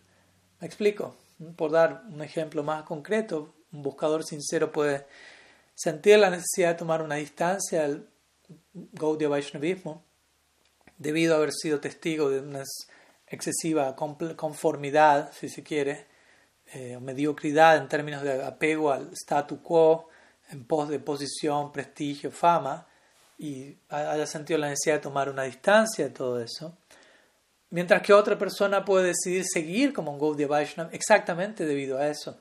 ¿Me 0.59 0.65
explico? 0.65 1.15
Por 1.55 1.69
dar 1.69 2.01
un 2.09 2.23
ejemplo 2.23 2.63
más 2.63 2.85
concreto, 2.85 3.53
un 3.71 3.83
buscador 3.83 4.23
sincero 4.23 4.71
puede 4.71 5.05
sentir 5.75 6.17
la 6.17 6.31
necesidad 6.31 6.69
de 6.69 6.79
tomar 6.79 7.03
una 7.03 7.17
distancia 7.17 7.85
al 7.85 8.07
Gaudiya 8.73 9.29
Vaishnavismo 9.29 10.03
debido 10.97 11.33
a 11.33 11.37
haber 11.37 11.51
sido 11.51 11.79
testigo 11.79 12.29
de 12.29 12.39
una 12.39 12.63
excesiva 13.27 13.95
conformidad, 13.95 15.31
si 15.33 15.49
se 15.49 15.63
quiere, 15.63 16.05
eh, 16.73 16.97
mediocridad 16.99 17.77
en 17.77 17.87
términos 17.87 18.23
de 18.23 18.43
apego 18.43 18.91
al 18.91 19.11
statu 19.13 19.61
quo, 19.61 20.09
en 20.49 20.65
pos 20.65 20.89
de 20.89 20.99
posición, 20.99 21.71
prestigio, 21.71 22.31
fama, 22.31 22.87
y 23.37 23.75
haya 23.89 24.25
sentido 24.25 24.59
la 24.59 24.69
necesidad 24.69 24.95
de 24.95 25.01
tomar 25.01 25.29
una 25.29 25.43
distancia 25.43 26.05
de 26.05 26.11
todo 26.11 26.41
eso, 26.41 26.77
mientras 27.71 28.01
que 28.01 28.13
otra 28.13 28.37
persona 28.37 28.85
puede 28.85 29.07
decidir 29.07 29.43
seguir 29.45 29.93
como 29.93 30.11
un 30.11 30.19
Gaudiya 30.19 30.47
Vaishnava 30.47 30.89
exactamente 30.93 31.65
debido 31.65 31.97
a 31.97 32.07
eso, 32.07 32.37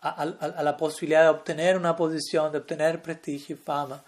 a, 0.00 0.26
la 0.26 0.76
posibilidad 0.76 1.22
de 1.22 1.28
obtener 1.28 1.76
una 1.76 1.94
posición, 1.94 2.50
de 2.50 2.58
obtener 2.58 3.00
prestigio 3.00 3.54
y 3.54 3.58
fama. 3.58 4.02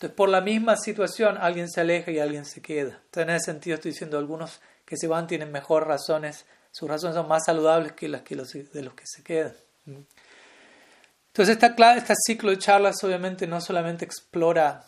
Entonces, 0.00 0.16
por 0.16 0.30
la 0.30 0.40
misma 0.40 0.78
situación, 0.78 1.36
alguien 1.38 1.68
se 1.68 1.82
aleja 1.82 2.10
y 2.10 2.18
alguien 2.18 2.46
se 2.46 2.62
queda. 2.62 3.02
Entonces, 3.04 3.22
en 3.22 3.30
ese 3.30 3.44
sentido, 3.44 3.74
estoy 3.74 3.90
diciendo, 3.90 4.16
algunos 4.16 4.62
que 4.86 4.96
se 4.96 5.06
van 5.06 5.26
tienen 5.26 5.52
mejor 5.52 5.86
razones, 5.86 6.46
sus 6.70 6.88
razones 6.88 7.16
son 7.16 7.28
más 7.28 7.44
saludables 7.44 7.92
que 7.92 8.08
las 8.08 8.22
los, 8.30 8.50
de 8.50 8.82
los 8.82 8.94
que 8.94 9.04
se 9.04 9.22
quedan. 9.22 9.54
Entonces, 9.84 11.54
esta, 11.54 11.96
este 11.96 12.14
ciclo 12.26 12.48
de 12.48 12.56
charlas 12.56 13.04
obviamente 13.04 13.46
no 13.46 13.60
solamente 13.60 14.06
explora 14.06 14.86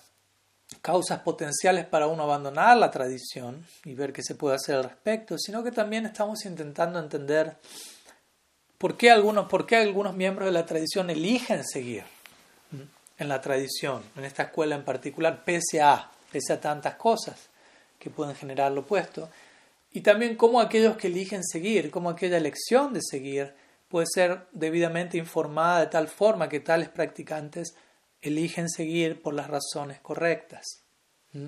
causas 0.81 1.19
potenciales 1.19 1.85
para 1.85 2.07
uno 2.07 2.23
abandonar 2.23 2.79
la 2.79 2.91
tradición 2.91 3.67
y 3.85 3.93
ver 3.93 4.15
qué 4.15 4.23
se 4.23 4.35
puede 4.35 4.57
hacer 4.57 4.77
al 4.77 4.85
respecto, 4.85 5.37
sino 5.37 5.63
que 5.63 5.73
también 5.73 6.07
estamos 6.07 6.47
intentando 6.47 6.99
entender 6.99 7.59
por 8.79 8.97
qué 8.97 9.11
algunos, 9.11 9.47
por 9.47 9.67
qué 9.67 9.77
algunos 9.77 10.17
miembros 10.17 10.47
de 10.47 10.53
la 10.53 10.65
tradición 10.65 11.11
eligen 11.11 11.65
seguir 11.65 12.05
en 13.23 13.29
la 13.29 13.41
tradición, 13.41 14.03
en 14.17 14.25
esta 14.25 14.45
escuela 14.45 14.75
en 14.75 14.85
particular, 14.85 15.45
pese 15.45 15.81
a, 15.81 16.11
pese 16.31 16.53
a 16.53 16.61
tantas 16.61 16.97
cosas 16.97 17.49
que 17.99 18.11
pueden 18.11 18.35
generar 18.35 18.73
lo 18.73 18.83
opuesto, 18.83 19.31
y 19.93 20.01
también 20.01 20.37
cómo 20.37 20.61
aquellos 20.61 20.97
que 20.97 21.09
eligen 21.09 21.45
seguir, 21.45 21.91
cómo 21.91 22.11
aquella 22.11 22.37
elección 22.37 22.93
de 22.93 23.01
seguir, 23.03 23.55
puede 23.89 24.07
ser 24.13 24.47
debidamente 24.53 25.19
informada 25.19 25.81
de 25.81 25.87
tal 25.87 26.09
forma 26.09 26.49
que 26.49 26.61
tales 26.61 26.89
practicantes 26.89 27.75
eligen 28.23 28.71
seguir 28.71 29.21
por 29.21 29.35
las 29.35 29.49
razones 29.49 30.01
correctas. 30.01 30.83
¿Mm? 31.33 31.47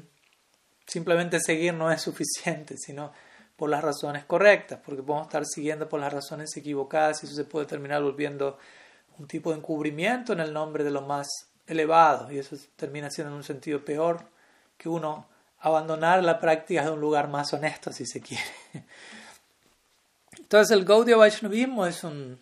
Simplemente 0.86 1.40
seguir 1.40 1.72
no 1.72 1.90
es 1.90 2.02
suficiente, 2.02 2.76
sino 2.76 3.12
por 3.56 3.70
las 3.70 3.82
razones 3.82 4.24
correctas, 4.24 4.80
porque 4.84 5.02
podemos 5.02 5.28
estar 5.28 5.46
siguiendo 5.46 5.88
por 5.88 6.00
las 6.00 6.12
razones 6.12 6.54
equivocadas 6.56 7.22
y 7.22 7.26
eso 7.26 7.34
se 7.34 7.44
puede 7.44 7.66
terminar 7.66 8.02
volviendo 8.02 8.58
un 9.18 9.26
tipo 9.26 9.50
de 9.50 9.58
encubrimiento 9.58 10.32
en 10.32 10.40
el 10.40 10.52
nombre 10.52 10.84
de 10.84 10.90
lo 10.90 11.02
más 11.02 11.28
elevado 11.66 12.30
y 12.30 12.38
eso 12.38 12.56
termina 12.76 13.10
siendo 13.10 13.32
en 13.32 13.36
un 13.36 13.44
sentido 13.44 13.84
peor 13.84 14.20
que 14.76 14.88
uno 14.88 15.26
abandonar 15.60 16.22
la 16.22 16.38
práctica 16.38 16.84
de 16.84 16.90
un 16.90 17.00
lugar 17.00 17.28
más 17.28 17.52
honesto, 17.52 17.92
si 17.92 18.06
se 18.06 18.20
quiere. 18.20 18.44
Entonces 20.38 20.76
el 20.76 20.84
Gaudiya 20.84 21.16
Vaishnavismo 21.16 21.86
es 21.86 22.04
un, 22.04 22.38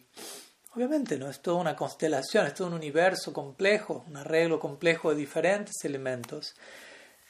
obviamente 0.74 1.16
no 1.18 1.28
es 1.28 1.40
toda 1.40 1.58
una 1.61 1.76
constelación, 1.76 2.46
es 2.46 2.54
todo 2.54 2.68
un 2.68 2.74
universo 2.74 3.32
complejo, 3.32 4.04
un 4.08 4.16
arreglo 4.16 4.58
complejo 4.58 5.11
de 5.11 5.16
diferentes 5.16 5.85
elementos. 5.85 6.54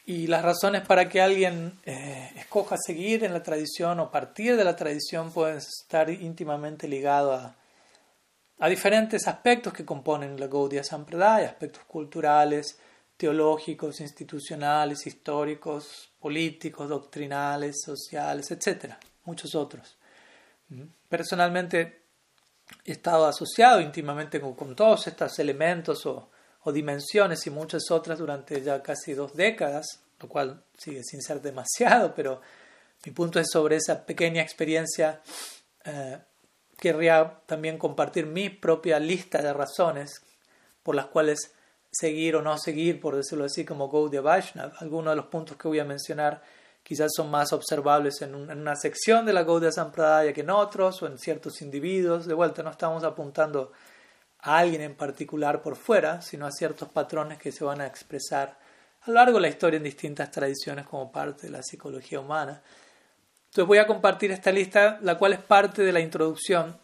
Y 0.04 0.26
las 0.26 0.42
razones 0.42 0.82
para 0.86 1.08
que 1.08 1.20
alguien 1.20 1.78
eh, 1.84 2.32
escoja 2.36 2.76
seguir 2.76 3.22
en 3.22 3.32
la 3.32 3.42
tradición 3.42 4.00
o 4.00 4.10
partir 4.10 4.56
de 4.56 4.64
la 4.64 4.74
tradición 4.74 5.30
pueden 5.30 5.58
estar 5.58 6.10
íntimamente 6.10 6.88
ligados 6.88 7.40
a, 7.40 7.54
a 8.62 8.68
diferentes 8.68 9.26
aspectos 9.26 9.72
que 9.72 9.84
componen 9.84 10.38
la 10.38 10.46
Gaudiya 10.46 10.84
Sampradaya, 10.84 11.48
aspectos 11.48 11.82
culturales, 11.82 12.78
teológicos, 13.16 14.00
institucionales, 14.00 15.04
históricos, 15.04 16.12
políticos, 16.20 16.88
doctrinales, 16.88 17.82
sociales, 17.84 18.52
etc. 18.52 18.94
Muchos 19.24 19.56
otros. 19.56 19.96
Personalmente 21.08 22.02
he 22.84 22.92
estado 22.92 23.26
asociado 23.26 23.80
íntimamente 23.80 24.40
con, 24.40 24.76
todos 24.76 25.08
estos 25.08 25.36
elementos 25.40 26.06
o, 26.06 26.30
o 26.62 26.70
dimensiones 26.70 27.44
y 27.48 27.50
muchas 27.50 27.90
otras 27.90 28.20
durante 28.20 28.62
ya 28.62 28.80
casi 28.80 29.12
dos 29.12 29.34
décadas, 29.34 30.04
lo 30.20 30.28
cual 30.28 30.62
sigue 30.78 31.02
sin 31.02 31.20
ser 31.20 31.42
demasiado, 31.42 32.14
pero 32.14 32.40
mi 33.04 33.10
punto 33.10 33.40
es 33.40 33.48
sobre 33.50 33.74
esa 33.74 34.06
pequeña 34.06 34.40
experiencia. 34.40 35.20
Eh, 35.84 36.18
querría 36.82 37.38
también 37.46 37.78
compartir 37.78 38.26
mi 38.26 38.50
propia 38.50 38.98
lista 38.98 39.40
de 39.40 39.52
razones 39.52 40.20
por 40.82 40.96
las 40.96 41.06
cuales 41.06 41.54
seguir 41.92 42.34
o 42.34 42.42
no 42.42 42.58
seguir, 42.58 43.00
por 43.00 43.14
decirlo 43.14 43.44
así, 43.44 43.64
como 43.64 43.88
Gaudiya 43.88 44.20
Vaishnav. 44.20 44.72
Algunos 44.80 45.12
de 45.12 45.16
los 45.16 45.26
puntos 45.26 45.56
que 45.56 45.68
voy 45.68 45.78
a 45.78 45.84
mencionar 45.84 46.42
quizás 46.82 47.12
son 47.14 47.30
más 47.30 47.52
observables 47.52 48.20
en, 48.22 48.34
una 48.34 48.74
sección 48.74 49.24
de 49.24 49.32
la 49.32 49.44
Gaudiya 49.44 49.70
Sampradaya 49.70 50.32
que 50.32 50.40
en 50.40 50.50
otros 50.50 51.00
o 51.04 51.06
en 51.06 51.20
ciertos 51.20 51.62
individuos. 51.62 52.26
De 52.26 52.34
vuelta, 52.34 52.64
no 52.64 52.70
estamos 52.70 53.04
apuntando 53.04 53.70
a 54.40 54.58
alguien 54.58 54.82
en 54.82 54.96
particular 54.96 55.62
por 55.62 55.76
fuera, 55.76 56.20
sino 56.20 56.46
a 56.46 56.50
ciertos 56.50 56.88
patrones 56.88 57.38
que 57.38 57.52
se 57.52 57.62
van 57.62 57.80
a 57.80 57.86
expresar 57.86 58.58
a 59.02 59.08
lo 59.08 59.14
largo 59.14 59.34
de 59.34 59.42
la 59.42 59.48
historia 59.48 59.76
en 59.76 59.84
distintas 59.84 60.32
tradiciones 60.32 60.84
como 60.86 61.12
parte 61.12 61.46
de 61.46 61.52
la 61.52 61.62
psicología 61.62 62.18
humana. 62.18 62.60
Entonces 63.52 63.68
voy 63.68 63.76
a 63.76 63.86
compartir 63.86 64.30
esta 64.30 64.50
lista, 64.50 64.98
la 65.02 65.18
cual 65.18 65.34
es 65.34 65.38
parte 65.38 65.82
de 65.82 65.92
la 65.92 66.00
introducción 66.00 66.74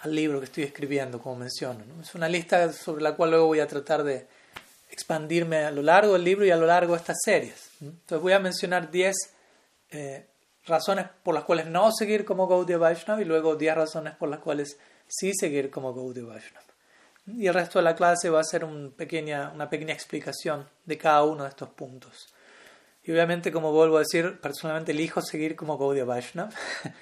al 0.00 0.14
libro 0.14 0.38
que 0.38 0.46
estoy 0.46 0.64
escribiendo, 0.64 1.20
como 1.20 1.36
menciono. 1.36 1.84
Es 2.00 2.14
una 2.14 2.26
lista 2.26 2.72
sobre 2.72 3.02
la 3.02 3.14
cual 3.14 3.32
luego 3.32 3.48
voy 3.48 3.60
a 3.60 3.66
tratar 3.66 4.02
de 4.02 4.26
expandirme 4.90 5.64
a 5.64 5.70
lo 5.70 5.82
largo 5.82 6.14
del 6.14 6.24
libro 6.24 6.46
y 6.46 6.50
a 6.50 6.56
lo 6.56 6.64
largo 6.64 6.94
de 6.94 7.00
estas 7.00 7.18
series. 7.22 7.68
Entonces 7.82 8.18
voy 8.22 8.32
a 8.32 8.38
mencionar 8.38 8.90
10 8.90 9.14
eh, 9.90 10.26
razones 10.64 11.04
por 11.22 11.34
las 11.34 11.44
cuales 11.44 11.66
no 11.66 11.92
seguir 11.92 12.24
como 12.24 12.48
Gaudiya 12.48 12.78
Vaishnav 12.78 13.20
y 13.20 13.26
luego 13.26 13.54
10 13.54 13.74
razones 13.74 14.14
por 14.14 14.30
las 14.30 14.38
cuales 14.38 14.78
sí 15.06 15.34
seguir 15.34 15.70
como 15.70 15.92
Gaudiya 15.92 16.28
Vaishnav. 16.28 16.64
Y 17.26 17.46
el 17.46 17.52
resto 17.52 17.78
de 17.78 17.82
la 17.82 17.94
clase 17.94 18.30
va 18.30 18.40
a 18.40 18.44
ser 18.44 18.64
una 18.64 18.88
pequeña 18.88 19.52
explicación 19.92 20.66
de 20.86 20.96
cada 20.96 21.24
uno 21.24 21.42
de 21.42 21.50
estos 21.50 21.68
puntos. 21.68 22.32
Y 23.08 23.12
obviamente, 23.12 23.50
como 23.50 23.72
vuelvo 23.72 23.96
a 23.96 24.00
decir, 24.00 24.38
personalmente 24.38 24.92
elijo 24.92 25.22
seguir 25.22 25.56
como 25.56 25.78
Gaudiya 25.78 26.04
Vaishnava, 26.04 26.50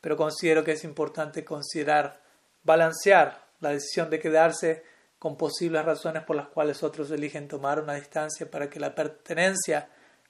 pero 0.00 0.16
considero 0.16 0.62
que 0.62 0.70
es 0.70 0.84
importante 0.84 1.44
considerar, 1.44 2.22
balancear 2.62 3.42
la 3.58 3.70
decisión 3.70 4.08
de 4.08 4.20
quedarse 4.20 4.84
con 5.18 5.36
posibles 5.36 5.84
razones 5.84 6.22
por 6.22 6.36
las 6.36 6.46
cuales 6.46 6.84
otros 6.84 7.10
eligen 7.10 7.48
tomar 7.48 7.80
una 7.80 7.94
distancia 7.94 8.48
para 8.48 8.70
que 8.70 8.78
la 8.78 8.94
pertenencia 8.94 9.88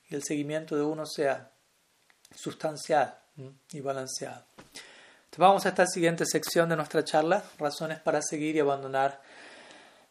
y 0.08 0.14
el 0.14 0.22
seguimiento 0.24 0.74
de 0.74 0.84
uno 0.84 1.04
sea 1.04 1.50
sustancial 2.34 3.18
y 3.72 3.80
balanceado. 3.80 4.42
Vamos 5.36 5.66
a 5.66 5.68
esta 5.68 5.86
siguiente 5.86 6.24
sección 6.24 6.70
de 6.70 6.76
nuestra 6.76 7.04
charla, 7.04 7.44
razones 7.58 8.00
para 8.00 8.22
seguir 8.22 8.56
y 8.56 8.60
abandonar 8.60 9.20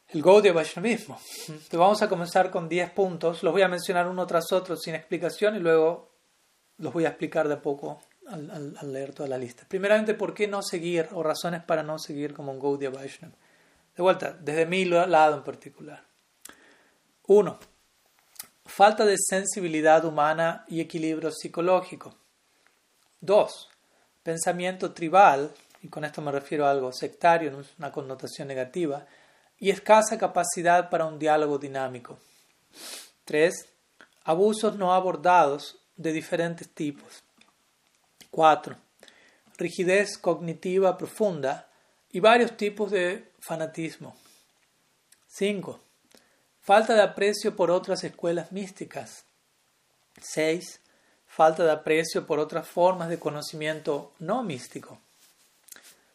el 0.09 0.21
Gaudiya 0.21 0.53
Vaishnavismo. 0.53 1.19
Entonces 1.47 1.79
vamos 1.79 2.01
a 2.01 2.09
comenzar 2.09 2.51
con 2.51 2.69
10 2.69 2.91
puntos, 2.91 3.43
los 3.43 3.53
voy 3.53 3.63
a 3.63 3.67
mencionar 3.67 4.07
uno 4.07 4.25
tras 4.27 4.51
otro 4.51 4.75
sin 4.75 4.95
explicación 4.95 5.55
y 5.55 5.59
luego 5.59 6.11
los 6.77 6.93
voy 6.93 7.05
a 7.05 7.09
explicar 7.09 7.47
de 7.47 7.55
a 7.55 7.61
poco 7.61 8.01
al, 8.27 8.77
leer 8.91 9.13
toda 9.13 9.29
la 9.29 9.37
lista. 9.37 9.65
Primeramente, 9.67 10.13
¿por 10.13 10.33
qué 10.33 10.47
no 10.47 10.61
seguir 10.61 11.09
o 11.13 11.23
razones 11.23 11.63
para 11.63 11.83
no 11.83 11.99
seguir 11.99 12.33
como 12.33 12.51
un 12.51 12.59
Gaudiya 12.59 12.89
Vaishnava? 12.89 13.35
De 13.95 14.03
vuelta, 14.03 14.33
desde 14.33 14.65
mi 14.65 14.85
lado 14.85 15.37
en 15.37 15.43
particular. 15.43 16.03
Uno, 17.27 17.57
falta 18.65 19.05
de 19.05 19.15
sensibilidad 19.17 20.03
humana 20.05 20.65
y 20.67 20.81
equilibrio 20.81 21.31
psicológico. 21.31 22.15
Dos, 23.21 23.69
pensamiento 24.21 24.91
tribal, 24.91 25.51
y 25.81 25.87
con 25.87 26.03
esto 26.03 26.21
me 26.21 26.31
refiero 26.31 26.65
a 26.65 26.71
algo 26.71 26.91
sectario, 26.91 27.57
una 27.79 27.91
connotación 27.91 28.47
negativa, 28.47 29.05
y 29.59 29.69
escasa 29.69 30.17
capacidad 30.17 30.89
para 30.89 31.05
un 31.05 31.19
diálogo 31.19 31.57
dinámico. 31.57 32.19
3. 33.25 33.53
Abusos 34.23 34.75
no 34.75 34.93
abordados 34.93 35.77
de 35.95 36.11
diferentes 36.11 36.69
tipos. 36.69 37.23
4. 38.31 38.75
Rigidez 39.57 40.17
cognitiva 40.17 40.97
profunda 40.97 41.69
y 42.11 42.19
varios 42.19 42.57
tipos 42.57 42.91
de 42.91 43.31
fanatismo. 43.39 44.15
5. 45.27 45.79
Falta 46.61 46.93
de 46.93 47.01
aprecio 47.01 47.55
por 47.55 47.71
otras 47.71 48.03
escuelas 48.03 48.51
místicas. 48.51 49.25
6. 50.21 50.81
Falta 51.27 51.63
de 51.63 51.71
aprecio 51.71 52.25
por 52.25 52.39
otras 52.39 52.67
formas 52.67 53.09
de 53.09 53.19
conocimiento 53.19 54.13
no 54.19 54.43
místico. 54.43 54.99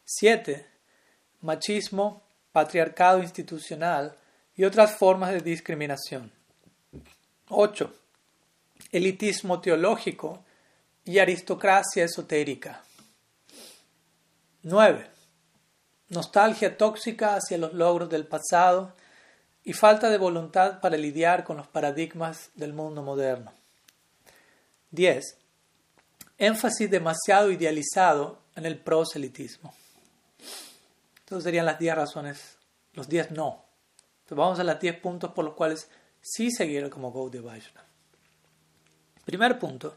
7. 0.04 0.66
Machismo 1.42 2.22
patriarcado 2.52 3.22
institucional 3.22 4.16
y 4.56 4.64
otras 4.64 4.94
formas 4.96 5.32
de 5.32 5.40
discriminación. 5.40 6.30
8. 7.48 7.92
Elitismo 8.92 9.60
teológico 9.60 10.44
y 11.04 11.18
aristocracia 11.18 12.04
esotérica. 12.04 12.82
9. 14.62 15.06
Nostalgia 16.10 16.76
tóxica 16.76 17.36
hacia 17.36 17.58
los 17.58 17.72
logros 17.72 18.10
del 18.10 18.26
pasado 18.26 18.94
y 19.64 19.72
falta 19.72 20.10
de 20.10 20.18
voluntad 20.18 20.80
para 20.80 20.96
lidiar 20.96 21.44
con 21.44 21.56
los 21.56 21.68
paradigmas 21.68 22.50
del 22.54 22.72
mundo 22.72 23.02
moderno. 23.02 23.52
10. 24.90 25.36
Énfasis 26.38 26.90
demasiado 26.90 27.50
idealizado 27.50 28.38
en 28.56 28.66
el 28.66 28.78
proselitismo. 28.78 29.74
Entonces 31.30 31.44
serían 31.44 31.66
las 31.66 31.78
10 31.78 31.94
razones, 31.94 32.58
los 32.92 33.08
10 33.08 33.30
no. 33.30 33.64
Entonces 34.22 34.36
vamos 34.36 34.58
a 34.58 34.64
los 34.64 34.80
10 34.80 34.98
puntos 34.98 35.30
por 35.30 35.44
los 35.44 35.54
cuales 35.54 35.88
sí 36.20 36.50
seguir 36.50 36.90
como 36.90 37.12
Gaudiya 37.12 37.44
Vaishnava. 37.44 37.86
Primer 39.24 39.56
punto, 39.60 39.96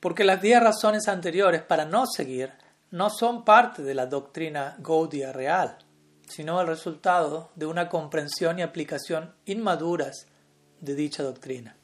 porque 0.00 0.24
las 0.24 0.42
10 0.42 0.60
razones 0.60 1.06
anteriores 1.06 1.62
para 1.62 1.84
no 1.84 2.06
seguir 2.08 2.50
no 2.90 3.08
son 3.08 3.44
parte 3.44 3.82
de 3.84 3.94
la 3.94 4.06
doctrina 4.06 4.74
Gaudiya 4.80 5.32
real, 5.32 5.78
sino 6.28 6.60
el 6.60 6.66
resultado 6.66 7.52
de 7.54 7.66
una 7.66 7.88
comprensión 7.88 8.58
y 8.58 8.62
aplicación 8.62 9.36
inmaduras 9.44 10.26
de 10.80 10.96
dicha 10.96 11.22
doctrina. 11.22 11.76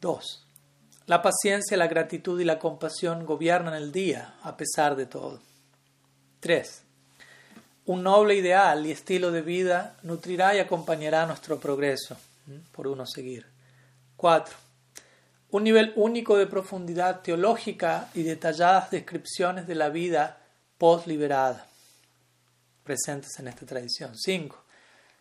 2. 0.00 0.46
La 1.04 1.20
paciencia, 1.20 1.76
la 1.76 1.88
gratitud 1.88 2.40
y 2.40 2.44
la 2.46 2.58
compasión 2.58 3.26
gobiernan 3.26 3.74
el 3.74 3.92
día 3.92 4.36
a 4.42 4.56
pesar 4.56 4.96
de 4.96 5.04
todo. 5.04 5.40
3. 6.40 6.85
Un 7.86 8.02
noble 8.02 8.34
ideal 8.34 8.84
y 8.84 8.90
estilo 8.90 9.30
de 9.30 9.42
vida 9.42 9.96
nutrirá 10.02 10.54
y 10.54 10.58
acompañará 10.58 11.24
nuestro 11.24 11.58
progreso, 11.58 12.16
por 12.72 12.88
uno 12.88 13.06
seguir. 13.06 13.46
4. 14.16 14.56
Un 15.50 15.64
nivel 15.64 15.92
único 15.94 16.36
de 16.36 16.46
profundidad 16.46 17.20
teológica 17.20 18.10
y 18.14 18.22
detalladas 18.24 18.90
descripciones 18.90 19.66
de 19.68 19.76
la 19.76 19.88
vida 19.88 20.38
post-liberada, 20.78 21.66
presentes 22.82 23.38
en 23.38 23.48
esta 23.48 23.64
tradición. 23.64 24.16
5. 24.16 24.64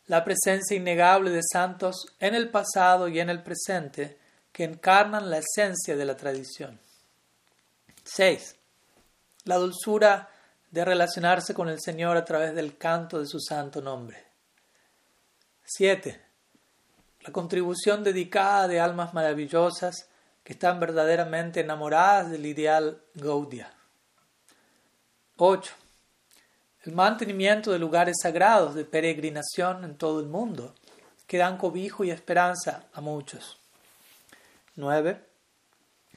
La 0.08 0.23
presencia 0.23 0.75
innegable 0.75 1.30
de 1.30 1.41
santos 1.43 2.08
en 2.19 2.36
el 2.36 2.49
pasado 2.49 3.08
y 3.08 3.19
en 3.19 3.30
el 3.30 3.43
presente 3.43 4.17
que 4.51 4.63
encarnan 4.63 5.30
la 5.30 5.38
esencia 5.38 5.95
de 5.95 6.06
la 6.06 6.17
tradición. 6.17 6.80
6. 8.06 8.56
La 9.43 9.58
dulzura 9.58 10.30
de 10.75 10.83
relacionarse 10.83 11.53
con 11.53 11.69
el 11.69 11.79
Señor 11.79 12.17
a 12.17 12.25
través 12.25 12.53
del 12.53 12.77
canto 12.77 13.17
de 13.17 13.25
su 13.25 13.39
santo 13.39 13.81
nombre. 13.81 14.25
7. 15.63 16.21
La 17.21 17.31
contribución 17.31 18.03
dedicada 18.03 18.67
de 18.67 18.81
almas 18.81 19.13
maravillosas 19.13 20.09
que 20.43 20.51
están 20.51 20.81
verdaderamente 20.81 21.61
enamoradas 21.61 22.29
del 22.29 22.45
ideal 22.45 23.01
Gaudia. 23.13 23.71
8. 25.38 25.73
El 26.83 26.91
mantenimiento 26.91 27.71
de 27.71 27.79
lugares 27.79 28.17
sagrados 28.21 28.75
de 28.75 28.83
peregrinación 28.83 29.85
en 29.85 29.97
todo 29.97 30.19
el 30.19 30.25
mundo 30.25 30.75
que 31.25 31.38
dan 31.38 31.57
cobijo 31.57 32.03
y 32.03 32.11
esperanza 32.11 32.83
a 32.91 32.99
muchos. 32.99 33.59
9. 34.75 35.23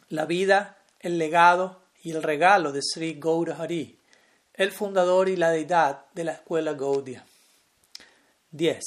La 0.09 0.27
vida, 0.27 0.79
el 0.99 1.16
legado 1.16 1.81
y 2.03 2.11
el 2.11 2.25
regalo 2.25 2.73
de 2.73 2.81
Sri 2.83 3.21
Gaurahari 3.21 3.98
el 4.59 4.73
fundador 4.73 5.29
y 5.29 5.37
la 5.37 5.51
deidad 5.51 6.07
de 6.12 6.25
la 6.25 6.33
escuela 6.33 6.75
Gaudia. 6.75 7.25
10. 8.51 8.85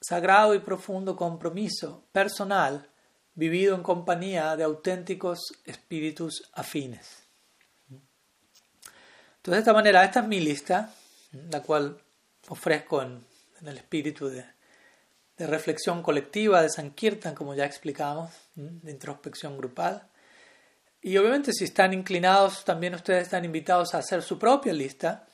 Sagrado 0.00 0.54
y 0.54 0.60
profundo 0.60 1.16
compromiso 1.16 2.04
personal 2.12 2.88
vivido 3.34 3.74
en 3.74 3.82
compañía 3.82 4.54
de 4.56 4.62
auténticos 4.62 5.40
espíritus 5.64 6.48
afines. 6.52 7.24
Entonces, 7.90 9.52
de 9.52 9.58
esta 9.58 9.72
manera, 9.72 10.04
esta 10.04 10.20
es 10.20 10.28
mi 10.28 10.38
lista, 10.38 10.94
la 11.50 11.60
cual 11.60 12.00
ofrezco 12.48 13.02
en, 13.02 13.24
el 13.62 13.76
espíritu 13.76 14.28
de, 14.28 14.44
reflexión 15.38 16.02
colectiva 16.02 16.62
de 16.62 16.70
Sankirtan, 16.70 17.34
como 17.34 17.54
ya 17.54 17.64
explicamos, 17.64 18.30
de 18.54 18.92
introspección 18.92 19.58
grupal. 19.58 20.08
Y 21.08 21.16
obviamente 21.16 21.54
si 21.54 21.64
están 21.64 21.94
inclinados, 21.94 22.66
también 22.66 22.94
ustedes 22.94 23.22
están 23.22 23.42
invitados 23.42 23.94
a 23.94 23.98
hacer 23.98 24.22
su 24.22 24.38
propia 24.38 24.74
lista 24.74 25.24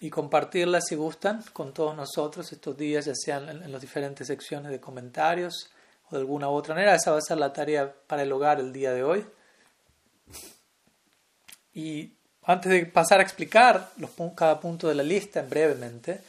y 0.00 0.08
compartirla 0.08 0.80
si 0.80 0.94
gustan 0.94 1.44
con 1.52 1.74
todos 1.74 1.94
nosotros 1.94 2.50
estos 2.50 2.78
días, 2.78 3.04
ya 3.04 3.12
sean 3.14 3.46
en, 3.50 3.70
las 3.70 3.82
diferentes 3.82 4.26
secciones 4.26 4.72
de 4.72 4.80
comentarios 4.80 5.68
o 6.08 6.14
de 6.14 6.22
alguna 6.22 6.48
u 6.48 6.52
otra 6.52 6.74
manera. 6.74 6.94
Esa 6.94 7.10
va 7.10 7.18
a 7.18 7.20
ser 7.20 7.36
la 7.36 7.52
tarea 7.52 7.92
para 8.06 8.22
el 8.22 8.32
hogar 8.32 8.58
el 8.58 8.72
día 8.72 8.90
de 8.92 9.04
hoy. 9.04 9.22
Y 11.74 12.10
antes 12.44 12.72
de 12.72 12.86
pasar 12.86 13.20
a 13.20 13.22
explicar 13.22 13.90
los, 13.98 14.12
cada 14.34 14.58
punto 14.58 14.88
de 14.88 14.94
la 14.94 15.02
lista 15.02 15.42
brevemente, 15.42 16.22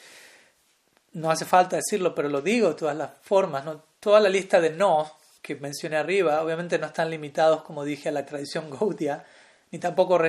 no 1.14 1.32
hace 1.32 1.46
falta 1.46 1.78
decirlo, 1.78 2.14
pero 2.14 2.28
lo 2.28 2.42
digo 2.42 2.68
de 2.68 2.76
todas 2.76 2.98
las 2.98 3.12
formas, 3.22 3.64
¿no? 3.64 3.82
toda 4.02 4.20
la 4.20 4.28
lista 4.28 4.60
de 4.60 4.72
no 4.72 5.19
que 5.42 5.56
mencioné 5.56 5.98
arriba, 5.98 6.42
obviamente 6.42 6.78
no 6.80 6.88
están 6.88 7.10
limitados, 7.10 7.64
como 7.64 7.84
dije, 7.84 8.10
a 8.10 8.12
la 8.12 8.26
tradición 8.26 8.70
Gaudia, 8.80 9.26
ni 9.72 9.80
tampoco 9.80 10.20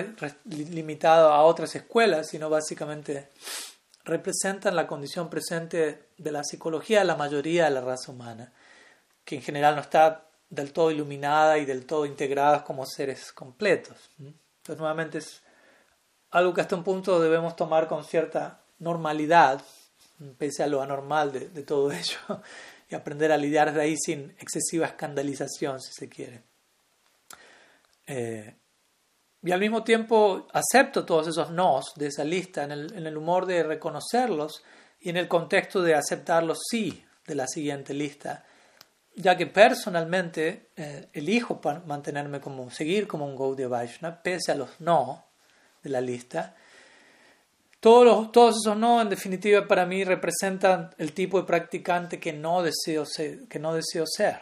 limitados 0.45 1.33
a 1.33 1.41
otras 1.43 1.75
escuelas, 1.75 2.29
sino 2.29 2.51
básicamente 2.51 3.29
representan 4.05 4.77
la 4.77 4.87
condición 4.87 5.31
presente 5.31 6.09
de 6.19 6.33
la 6.33 6.45
psicología 6.45 7.01
de 7.01 7.07
la 7.07 7.17
mayoría 7.17 7.65
de 7.65 7.71
la 7.71 7.81
raza 7.81 8.13
humana, 8.13 8.53
que 9.25 9.37
en 9.37 9.43
general 9.43 9.77
no 9.77 9.83
está 9.83 10.27
del 10.51 10.73
todo 10.73 10.91
iluminada 10.91 11.59
y 11.59 11.65
del 11.65 11.87
todo 11.87 12.05
integrada 12.07 12.65
como 12.65 12.85
seres 12.85 13.33
completos. 13.33 14.11
Entonces, 14.19 14.79
nuevamente 14.79 15.19
es 15.19 15.43
algo 16.33 16.53
que 16.53 16.61
hasta 16.61 16.77
un 16.77 16.85
punto 16.85 17.21
debemos 17.21 17.57
tomar 17.57 17.89
con 17.89 18.05
cierta 18.05 18.61
normalidad, 18.79 19.63
pese 20.37 20.63
a 20.63 20.67
lo 20.67 20.83
anormal 20.83 21.33
de 21.33 21.63
todo 21.63 21.93
ello 21.93 22.19
y 22.91 22.95
aprender 22.95 23.31
a 23.33 23.37
lidiar 23.37 23.73
de 23.73 23.81
ahí 23.81 23.97
sin 23.97 24.31
excesiva 24.39 24.87
escandalización, 24.87 25.81
si 25.81 25.93
se 25.93 26.09
quiere. 26.09 26.43
Eh, 28.07 28.57
y 29.43 29.53
al 29.53 29.61
mismo 29.61 29.85
tiempo 29.85 30.49
acepto 30.53 31.07
todos 31.07 31.29
esos 31.29 31.51
nos 31.51 31.95
de 31.95 32.09
esa 32.09 32.25
lista 32.25 32.65
en 32.65 32.73
el, 32.73 32.93
en 32.95 33.07
el, 33.07 33.17
humor 33.17 33.47
de 33.47 33.63
reconocerlos 33.63 34.63
y 35.01 35.09
en 35.09 35.17
el 35.17 35.29
contexto 35.29 35.81
de 35.81 35.95
aceptar 35.95 36.43
los 36.43 36.59
sí 36.69 37.05
de 37.27 37.35
la 37.35 37.47
siguiente 37.47 37.95
lista, 37.95 38.45
ya 39.15 39.37
que 39.37 39.47
personalmente 39.47 40.71
eh, 40.77 41.09
elijo 41.13 41.61
mantenerme 41.87 42.41
como, 42.41 42.71
seguir 42.71 43.07
como 43.07 43.25
un 43.25 43.37
Gaudiya 43.37 43.69
Vaishnava, 43.69 44.23
pese 44.23 44.53
a 44.53 44.57
los 44.57 44.81
no 44.81 45.27
de 45.83 45.91
la 45.91 46.01
lista, 46.01 46.55
todos, 47.81 48.57
esos 48.63 48.77
no, 48.77 49.01
en 49.01 49.09
definitiva, 49.09 49.67
para 49.67 49.87
mí 49.87 50.05
representan 50.05 50.95
el 50.99 51.13
tipo 51.13 51.41
de 51.41 51.47
practicante 51.47 52.21
que 52.21 52.33
no 52.33 52.63
deseo 52.63 53.07
ser. 53.07 53.49
Que 53.49 53.59
no 53.59 53.75
deseo 53.75 54.05
ser. 54.07 54.39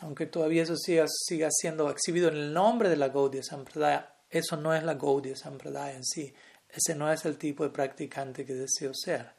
Aunque 0.00 0.26
todavía 0.26 0.62
eso 0.62 0.76
siga, 0.76 1.06
siga 1.08 1.48
siendo 1.50 1.90
exhibido 1.90 2.28
en 2.28 2.36
el 2.36 2.52
nombre 2.52 2.90
de 2.90 2.96
la 2.96 3.08
Gaudiya 3.08 3.42
Sampradaya, 3.42 4.12
eso 4.28 4.56
no 4.56 4.74
es 4.74 4.82
la 4.82 4.94
Gaudiya 4.94 5.36
Sampradaya 5.36 5.96
en 5.96 6.04
sí. 6.04 6.34
Ese 6.68 6.94
no 6.94 7.10
es 7.10 7.24
el 7.24 7.38
tipo 7.38 7.64
de 7.64 7.70
practicante 7.70 8.44
que 8.44 8.52
deseo 8.54 8.92
ser. 8.94 9.30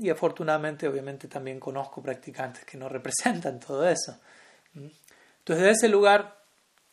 Y 0.00 0.08
afortunadamente, 0.10 0.88
obviamente, 0.88 1.28
también 1.28 1.60
conozco 1.60 2.02
practicantes 2.02 2.64
que 2.64 2.78
no 2.78 2.88
representan 2.88 3.60
todo 3.60 3.86
eso. 3.88 4.18
Entonces, 4.74 5.64
de 5.64 5.70
ese 5.70 5.88
lugar, 5.88 6.38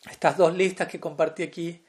estas 0.10 0.38
dos 0.38 0.56
listas 0.56 0.88
que 0.88 1.00
compartí 1.00 1.44
aquí 1.44 1.84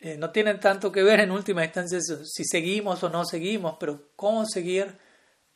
eh, 0.00 0.16
no 0.16 0.30
tienen 0.30 0.58
tanto 0.58 0.90
que 0.90 1.02
ver 1.02 1.20
en 1.20 1.30
última 1.30 1.64
instancia 1.64 2.00
si 2.00 2.44
seguimos 2.44 3.02
o 3.02 3.08
no 3.08 3.24
seguimos, 3.24 3.76
pero 3.78 4.08
cómo 4.16 4.46
seguir 4.46 4.96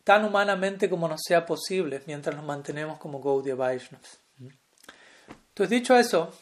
tan 0.04 0.24
humanamente 0.24 0.90
como 0.90 1.08
nos 1.08 1.22
sea 1.26 1.46
posible 1.46 2.02
mientras 2.06 2.36
nos 2.36 2.44
mantenemos 2.44 2.98
como 2.98 3.22
Gaudiya 3.22 3.54
Vaishnavas. 3.54 4.20
Entonces, 5.48 5.70
dicho 5.70 5.96
eso, 5.96 6.32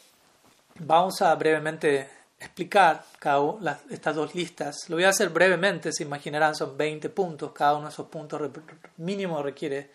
vamos 0.79 1.21
a 1.21 1.33
brevemente 1.35 2.09
explicar 2.39 3.05
cada 3.19 3.79
estas 3.89 4.15
dos 4.15 4.35
listas. 4.35 4.89
Lo 4.89 4.97
voy 4.97 5.05
a 5.05 5.09
hacer 5.09 5.29
brevemente, 5.29 5.91
se 5.93 6.03
imaginarán, 6.03 6.55
son 6.55 6.75
20 6.77 7.09
puntos. 7.09 7.51
Cada 7.53 7.75
uno 7.75 7.85
de 7.85 7.93
esos 7.93 8.07
puntos 8.07 8.41
mínimo 8.97 9.41
requiere 9.41 9.91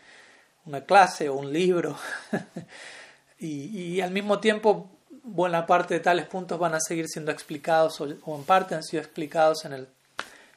una 0.65 0.85
clase 0.85 1.29
o 1.29 1.35
un 1.35 1.53
libro. 1.53 1.97
y, 3.39 4.01
al 4.01 4.11
mismo 4.11 4.39
tiempo 4.39 4.98
buena 5.31 5.67
parte 5.67 5.95
de 5.95 6.01
tales 6.01 6.27
puntos 6.27 6.59
van 6.59 6.75
a 6.75 6.81
seguir 6.81 7.07
siendo 7.09 7.31
explicados 7.31 8.01
o, 8.01 8.37
en 8.37 8.45
parte 8.45 8.75
han 8.75 8.83
sido 8.83 9.03
explicados 9.03 9.65
en, 9.65 9.73
el, 9.75 9.89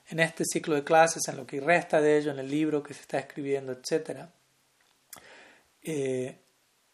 en 0.09 0.19
este 0.19 0.43
ciclo 0.45 0.75
de 0.75 0.83
clases, 0.83 1.27
en 1.27 1.37
lo 1.37 1.45
que 1.45 1.59
resta 1.59 1.99
de 1.99 2.17
ello, 2.17 2.31
en 2.31 2.39
el 2.39 2.49
libro 2.49 2.81
que 2.81 2.93
se 2.93 3.01
está 3.01 3.19
escribiendo, 3.19 3.71
etc. 3.71 4.21
Eh, 5.83 6.37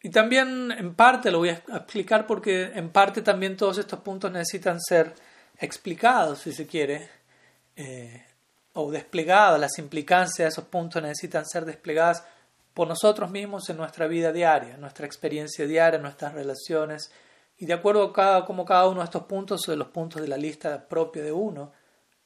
y 0.01 0.09
también 0.09 0.71
en 0.71 0.95
parte 0.95 1.31
lo 1.31 1.39
voy 1.39 1.49
a 1.49 1.53
explicar 1.53 2.25
porque 2.25 2.71
en 2.73 2.89
parte 2.89 3.21
también 3.21 3.57
todos 3.57 3.77
estos 3.77 3.99
puntos 3.99 4.31
necesitan 4.31 4.79
ser 4.81 5.13
explicados, 5.59 6.39
si 6.39 6.53
se 6.53 6.67
quiere, 6.67 7.09
eh, 7.75 8.25
o 8.73 8.91
desplegados. 8.91 9.59
Las 9.59 9.77
implicancias 9.79 10.37
de 10.37 10.49
esos 10.49 10.65
puntos 10.65 11.01
necesitan 11.01 11.45
ser 11.45 11.65
desplegadas 11.65 12.23
por 12.73 12.87
nosotros 12.87 13.31
mismos 13.31 13.69
en 13.69 13.77
nuestra 13.77 14.07
vida 14.07 14.31
diaria, 14.31 14.77
nuestra 14.77 15.05
experiencia 15.05 15.65
diaria, 15.65 15.99
nuestras 15.99 16.33
relaciones 16.33 17.11
y 17.57 17.65
de 17.65 17.73
acuerdo 17.73 18.03
a 18.03 18.13
cada, 18.13 18.45
cómo 18.45 18.65
cada 18.65 18.87
uno 18.87 18.99
de 18.99 19.05
estos 19.05 19.23
puntos, 19.23 19.61
de 19.61 19.75
los 19.75 19.87
puntos 19.87 20.21
de 20.21 20.27
la 20.27 20.37
lista 20.37 20.87
propia 20.87 21.23
de 21.23 21.31
uno, 21.31 21.71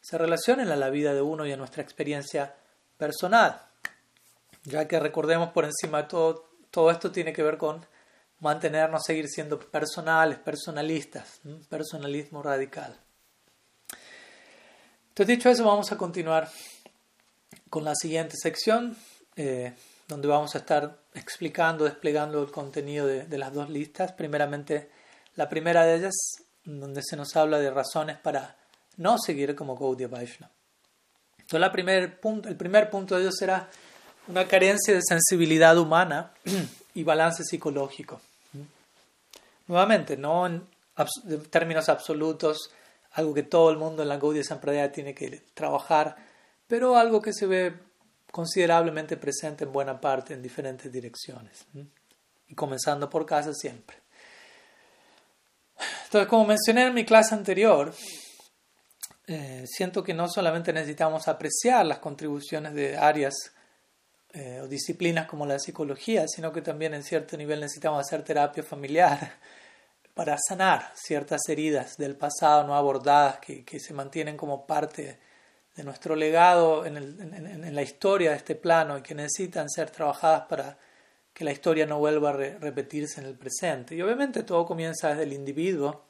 se 0.02 0.18
relacionen 0.18 0.70
a 0.70 0.76
la 0.76 0.90
vida 0.90 1.14
de 1.14 1.22
uno 1.22 1.46
y 1.46 1.52
a 1.52 1.58
nuestra 1.58 1.82
experiencia 1.82 2.56
personal. 2.98 3.62
Ya 4.64 4.88
que 4.88 5.00
recordemos 5.00 5.52
por 5.52 5.66
encima 5.66 6.04
de 6.04 6.08
todo, 6.10 6.50
todo 6.70 6.92
esto 6.92 7.12
tiene 7.12 7.34
que 7.34 7.44
ver 7.44 7.58
con 7.58 7.86
mantenernos, 8.40 9.04
seguir 9.06 9.28
siendo 9.30 9.60
personales, 9.60 10.38
personalistas, 10.40 11.40
personalismo 11.70 12.42
radical. 12.44 12.98
Entonces, 15.10 15.38
dicho 15.38 15.50
eso, 15.50 15.64
vamos 15.64 15.92
a 15.92 15.98
continuar 15.98 16.50
con 17.70 17.84
la 17.84 17.96
siguiente 17.96 18.36
sección, 18.38 18.98
eh, 19.36 19.74
donde 20.08 20.28
vamos 20.28 20.56
a 20.56 20.58
estar 20.58 20.98
explicando, 21.14 21.86
desplegando 21.86 22.42
el 22.42 22.52
contenido 22.52 23.06
de, 23.06 23.26
de 23.26 23.38
las 23.38 23.54
dos 23.54 23.70
listas. 23.70 24.12
Primeramente, 24.14 24.90
la 25.36 25.50
primera 25.50 25.86
de 25.86 25.96
ellas, 25.96 26.14
donde 26.64 27.02
se 27.04 27.16
nos 27.16 27.36
habla 27.36 27.60
de 27.60 27.72
razones 27.72 28.18
para 28.18 28.56
no 28.98 29.18
seguir 29.18 29.56
como 29.56 29.78
Gaudiya 29.78 30.08
Vaishnava. 30.08 30.54
Entonces, 31.40 31.70
el 32.46 32.58
primer 32.58 32.90
punto 32.90 33.16
de 33.16 33.22
ello 33.22 33.32
será 33.32 33.70
una 34.28 34.48
carencia 34.48 34.94
de 34.94 35.02
sensibilidad 35.02 35.78
humana 35.78 36.32
y 36.94 37.04
balance 37.04 37.44
psicológico. 37.44 38.22
Nuevamente, 39.68 40.18
no 40.18 40.46
en, 40.46 40.68
términos 41.50 41.90
absolutos, 41.90 42.72
algo 43.14 43.34
que 43.34 43.44
todo 43.44 43.70
el 43.70 43.78
mundo 43.78 44.04
en 44.04 44.10
la 44.10 44.18
Gaudiya 44.18 44.44
Sampradaya 44.44 44.92
tiene 44.92 45.14
que 45.14 45.44
trabajar, 45.54 46.16
pero 46.68 46.98
algo 46.98 47.22
que 47.22 47.34
se 47.34 47.46
ve 47.46 47.74
considerablemente 48.32 49.18
presente 49.18 49.66
en 49.66 49.74
buena 49.74 50.00
parte 50.00 50.34
en 50.34 50.42
diferentes 50.42 50.92
direcciones. 50.92 51.66
Y 52.48 52.56
comenzando 52.56 53.10
por 53.10 53.26
casa 53.26 53.54
siempre. 53.54 54.01
Entonces, 56.12 56.28
como 56.28 56.44
mencioné 56.46 56.88
en 56.88 56.94
mi 56.94 57.06
clase 57.06 57.34
anterior, 57.34 57.94
eh, 59.28 59.64
siento 59.66 60.04
que 60.04 60.14
no 60.14 60.28
solamente 60.28 60.74
necesitamos 60.74 61.30
apreciar 61.30 61.86
las 61.86 62.00
contribuciones 62.00 62.74
de 62.74 62.98
áreas 62.98 63.34
eh, 64.34 64.60
o 64.62 64.68
disciplinas 64.68 65.26
como 65.26 65.46
la 65.46 65.58
psicología, 65.58 66.28
sino 66.28 66.52
que 66.52 66.62
también 66.62 66.94
en 66.96 67.04
cierto 67.04 67.38
nivel 67.38 67.62
necesitamos 67.62 68.06
hacer 68.06 68.24
terapia 68.24 68.62
familiar 68.62 69.40
para 70.14 70.36
sanar 70.38 70.92
ciertas 70.96 71.48
heridas 71.48 71.96
del 71.96 72.18
pasado 72.18 72.68
no 72.68 72.76
abordadas 72.76 73.40
que, 73.40 73.80
se 73.80 73.94
mantienen 73.94 74.36
como 74.36 74.68
parte 74.68 75.18
de 75.78 75.84
nuestro 75.86 76.18
legado 76.18 76.86
en, 76.86 77.74
la 77.74 77.82
historia 77.84 78.32
de 78.32 78.36
este 78.36 78.56
plano 78.56 78.98
y 78.98 79.02
que 79.02 79.16
necesitan 79.16 79.70
ser 79.70 79.90
trabajadas 79.90 80.42
para 80.50 80.78
que 81.34 81.44
la 81.44 81.52
historia 81.52 81.86
no 81.86 82.00
vuelva 82.00 82.32
a 82.32 82.34
repetirse 82.34 83.22
en 83.22 83.28
el 83.28 83.36
presente. 83.36 83.96
Y 83.96 84.02
obviamente 84.02 84.44
todo 84.44 84.66
comienza 84.66 85.10
desde 85.10 85.24
el 85.24 85.34
individuo, 85.34 86.06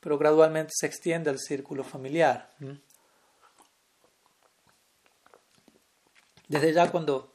pero 0.00 0.18
gradualmente 0.18 0.72
se 0.74 0.86
extiende 0.86 1.30
al 1.30 1.38
círculo 1.38 1.84
familiar. 1.84 2.50
Desde 6.48 6.72
ya 6.72 6.90
cuando 6.90 7.34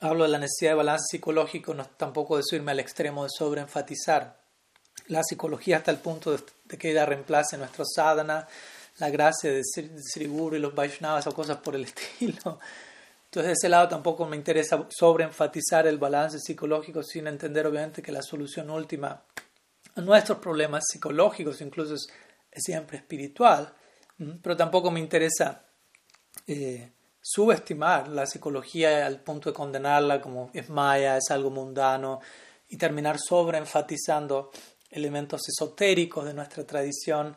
hablo 0.00 0.24
de 0.24 0.30
la 0.30 0.38
necesidad 0.38 0.72
de 0.72 0.76
balance 0.76 1.06
psicológico, 1.10 1.74
no 1.74 1.84
tampoco 1.86 2.36
de 2.36 2.42
subirme 2.44 2.72
al 2.72 2.80
extremo 2.80 3.24
de 3.24 3.30
sobreenfatizar 3.30 4.44
la 5.08 5.22
psicología 5.22 5.78
hasta 5.78 5.90
el 5.90 5.98
punto 5.98 6.32
de, 6.32 6.78
que 6.78 6.90
ella 6.90 7.06
reemplace 7.06 7.56
nuestro 7.56 7.84
sadhana, 7.84 8.46
la 8.98 9.10
gracia 9.10 9.50
de 9.50 9.62
Sri 9.64 10.26
Guru 10.26 10.56
y 10.56 10.60
los 10.60 10.74
Vaishnavas 10.74 11.26
o 11.26 11.34
cosas 11.34 11.58
por 11.58 11.74
el 11.74 11.84
estilo. 11.86 12.58
Entonces, 13.34 13.48
de 13.48 13.66
ese 13.66 13.68
lado 13.68 13.88
tampoco 13.88 14.26
me 14.26 14.36
interesa 14.36 14.86
sobreenfatizar 14.96 15.88
el 15.88 15.98
balance 15.98 16.38
psicológico 16.38 17.02
sin 17.02 17.26
entender, 17.26 17.66
obviamente, 17.66 18.00
que 18.00 18.12
la 18.12 18.22
solución 18.22 18.70
última 18.70 19.24
a 19.96 20.00
nuestros 20.00 20.38
problemas 20.38 20.84
psicológicos, 20.88 21.60
incluso 21.60 21.96
es, 21.96 22.06
siempre 22.52 22.98
espiritual. 22.98 23.74
Pero 24.40 24.56
tampoco 24.56 24.92
me 24.92 25.00
interesa 25.00 25.64
eh, 26.46 26.92
subestimar 27.20 28.06
la 28.06 28.24
psicología 28.24 29.04
al 29.04 29.18
punto 29.18 29.50
de 29.50 29.54
condenarla 29.54 30.20
como 30.20 30.52
es 30.54 30.70
maya, 30.70 31.16
es 31.16 31.28
algo 31.32 31.50
mundano, 31.50 32.20
y 32.68 32.76
terminar 32.76 33.16
sobreenfatizando 33.18 34.52
elementos 34.90 35.40
esotéricos 35.48 36.24
de 36.24 36.34
nuestra 36.34 36.64
tradición, 36.64 37.36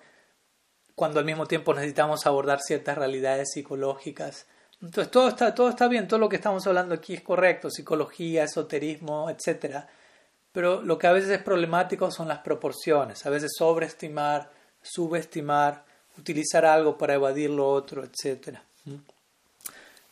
cuando 0.94 1.18
al 1.18 1.26
mismo 1.26 1.48
tiempo 1.48 1.74
necesitamos 1.74 2.28
abordar 2.28 2.60
ciertas 2.62 2.96
realidades 2.96 3.50
psicológicas 3.52 4.46
Entonces 4.82 5.10
todo 5.10 5.30
está, 5.30 5.56
todo 5.56 5.70
está 5.70 5.88
bien, 5.88 6.08
todo 6.08 6.20
lo 6.20 6.30
que 6.30 6.36
estamos 6.36 6.66
hablando 6.68 6.94
aquí 6.94 7.16
es 7.16 7.22
correcto, 7.22 7.70
psicología, 7.70 8.44
esoterismo, 8.44 9.30
etc. 9.30 9.86
Pero 10.52 10.82
lo 10.82 10.98
que 10.98 11.08
a 11.08 11.12
veces 11.12 11.32
es 11.32 11.42
problemático 11.42 12.12
son 12.12 12.28
las 12.28 12.40
proporciones, 12.40 13.26
a 13.26 13.30
veces 13.30 13.52
sobreestimar, 13.58 14.52
subestimar, 14.82 15.84
utilizar 16.18 16.66
algo 16.66 16.98
para 16.98 17.16
evadir 17.16 17.50
lo 17.50 17.68
otro, 17.68 18.04
etc. 18.04 18.60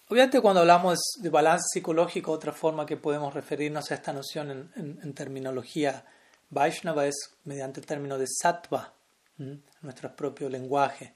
Obviamente 0.07 0.41
cuando 0.41 0.61
hablamos 0.61 0.99
de 1.19 1.29
balance 1.29 1.65
psicológico, 1.71 2.31
otra 2.31 2.51
forma 2.51 2.85
que 2.85 2.97
podemos 2.97 3.33
referirnos 3.33 3.89
a 3.91 3.95
esta 3.95 4.13
noción 4.13 4.71
en, 4.75 5.13
terminología 5.13 6.05
Vaishnava 6.49 7.07
es 7.07 7.15
mediante 7.43 7.79
el 7.79 7.85
término 7.85 8.17
de 8.17 8.27
sattva, 8.27 8.93
nuestro 9.81 10.15
propio 10.15 10.47
lenguaje. 10.47 11.15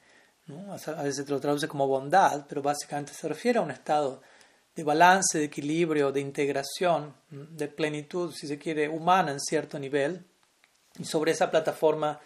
A 0.50 1.04
veces 1.04 1.26
se 1.26 1.32
lo 1.32 1.40
traduce 1.40 1.68
como 1.68 1.88
bondad, 1.88 2.46
pero 2.48 2.62
básicamente 2.62 3.14
se 3.14 3.28
refiere 3.28 3.60
a 3.60 3.62
un 3.62 3.72
estado 3.72 4.22
de 4.76 4.84
balance, 4.84 5.38
de 5.38 5.46
equilibrio, 5.46 6.12
de 6.12 6.22
integración, 6.22 7.14
de 7.30 7.68
plenitud, 7.68 8.34
si 8.34 8.48
se 8.48 8.58
quiere, 8.58 8.90
humana 8.90 9.32
en 9.32 9.40
cierto 9.40 9.78
nivel. 9.78 10.26
Y 10.98 11.06
sobre 11.06 11.34
esa 11.34 11.52
plataforma, 11.52 12.20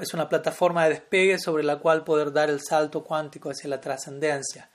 es 0.00 0.14
una 0.14 0.28
plataforma 0.28 0.84
de 0.84 0.90
despegue 0.90 1.38
sobre 1.38 1.62
la 1.62 1.78
cual 1.78 2.02
poder 2.02 2.32
dar 2.32 2.50
el 2.50 2.60
salto 2.60 3.04
cuántico 3.04 3.50
hacia 3.50 3.70
la 3.70 3.80
trascendencia. 3.80 4.68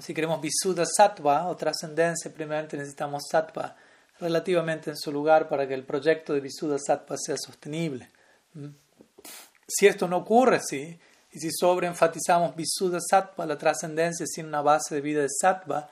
Si 0.00 0.12
queremos 0.12 0.40
Visuddha 0.40 0.84
Sattva 0.84 1.46
o 1.46 1.56
trascendencia, 1.56 2.32
primeramente 2.32 2.76
necesitamos 2.76 3.22
Sattva 3.30 3.76
relativamente 4.18 4.90
en 4.90 4.96
su 4.96 5.12
lugar 5.12 5.48
para 5.48 5.68
que 5.68 5.74
el 5.74 5.84
proyecto 5.84 6.32
de 6.32 6.40
Visuddha 6.40 6.78
Sattva 6.78 7.16
sea 7.16 7.36
sostenible. 7.36 8.08
Si 9.68 9.86
esto 9.86 10.08
no 10.08 10.16
ocurre 10.16 10.56
así, 10.56 10.98
y 11.36 11.38
si 11.38 11.50
sobreenfatizamos 11.52 12.56
Visuddha 12.56 12.98
Sattva, 12.98 13.44
la 13.44 13.58
trascendencia 13.58 14.24
sin 14.26 14.46
una 14.46 14.62
base 14.62 14.94
de 14.94 15.02
vida 15.02 15.20
de 15.20 15.28
Sattva, 15.28 15.86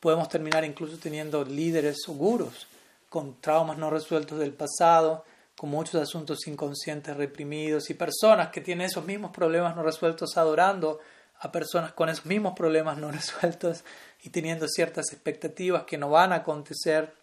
podemos 0.00 0.28
terminar 0.28 0.64
incluso 0.64 0.98
teniendo 0.98 1.44
líderes 1.44 1.98
o 2.08 2.12
gurus 2.14 2.66
con 3.08 3.40
traumas 3.40 3.78
no 3.78 3.88
resueltos 3.88 4.40
del 4.40 4.52
pasado, 4.52 5.24
con 5.56 5.70
muchos 5.70 5.94
asuntos 6.02 6.44
inconscientes 6.48 7.16
reprimidos 7.16 7.88
y 7.88 7.94
personas 7.94 8.48
que 8.48 8.62
tienen 8.62 8.88
esos 8.88 9.04
mismos 9.04 9.30
problemas 9.30 9.76
no 9.76 9.84
resueltos 9.84 10.36
adorando 10.36 10.98
a 11.38 11.52
personas 11.52 11.92
con 11.92 12.08
esos 12.08 12.26
mismos 12.26 12.54
problemas 12.56 12.98
no 12.98 13.12
resueltos 13.12 13.84
y 14.24 14.30
teniendo 14.30 14.66
ciertas 14.66 15.12
expectativas 15.12 15.84
que 15.84 15.98
no 15.98 16.10
van 16.10 16.32
a 16.32 16.36
acontecer, 16.36 17.14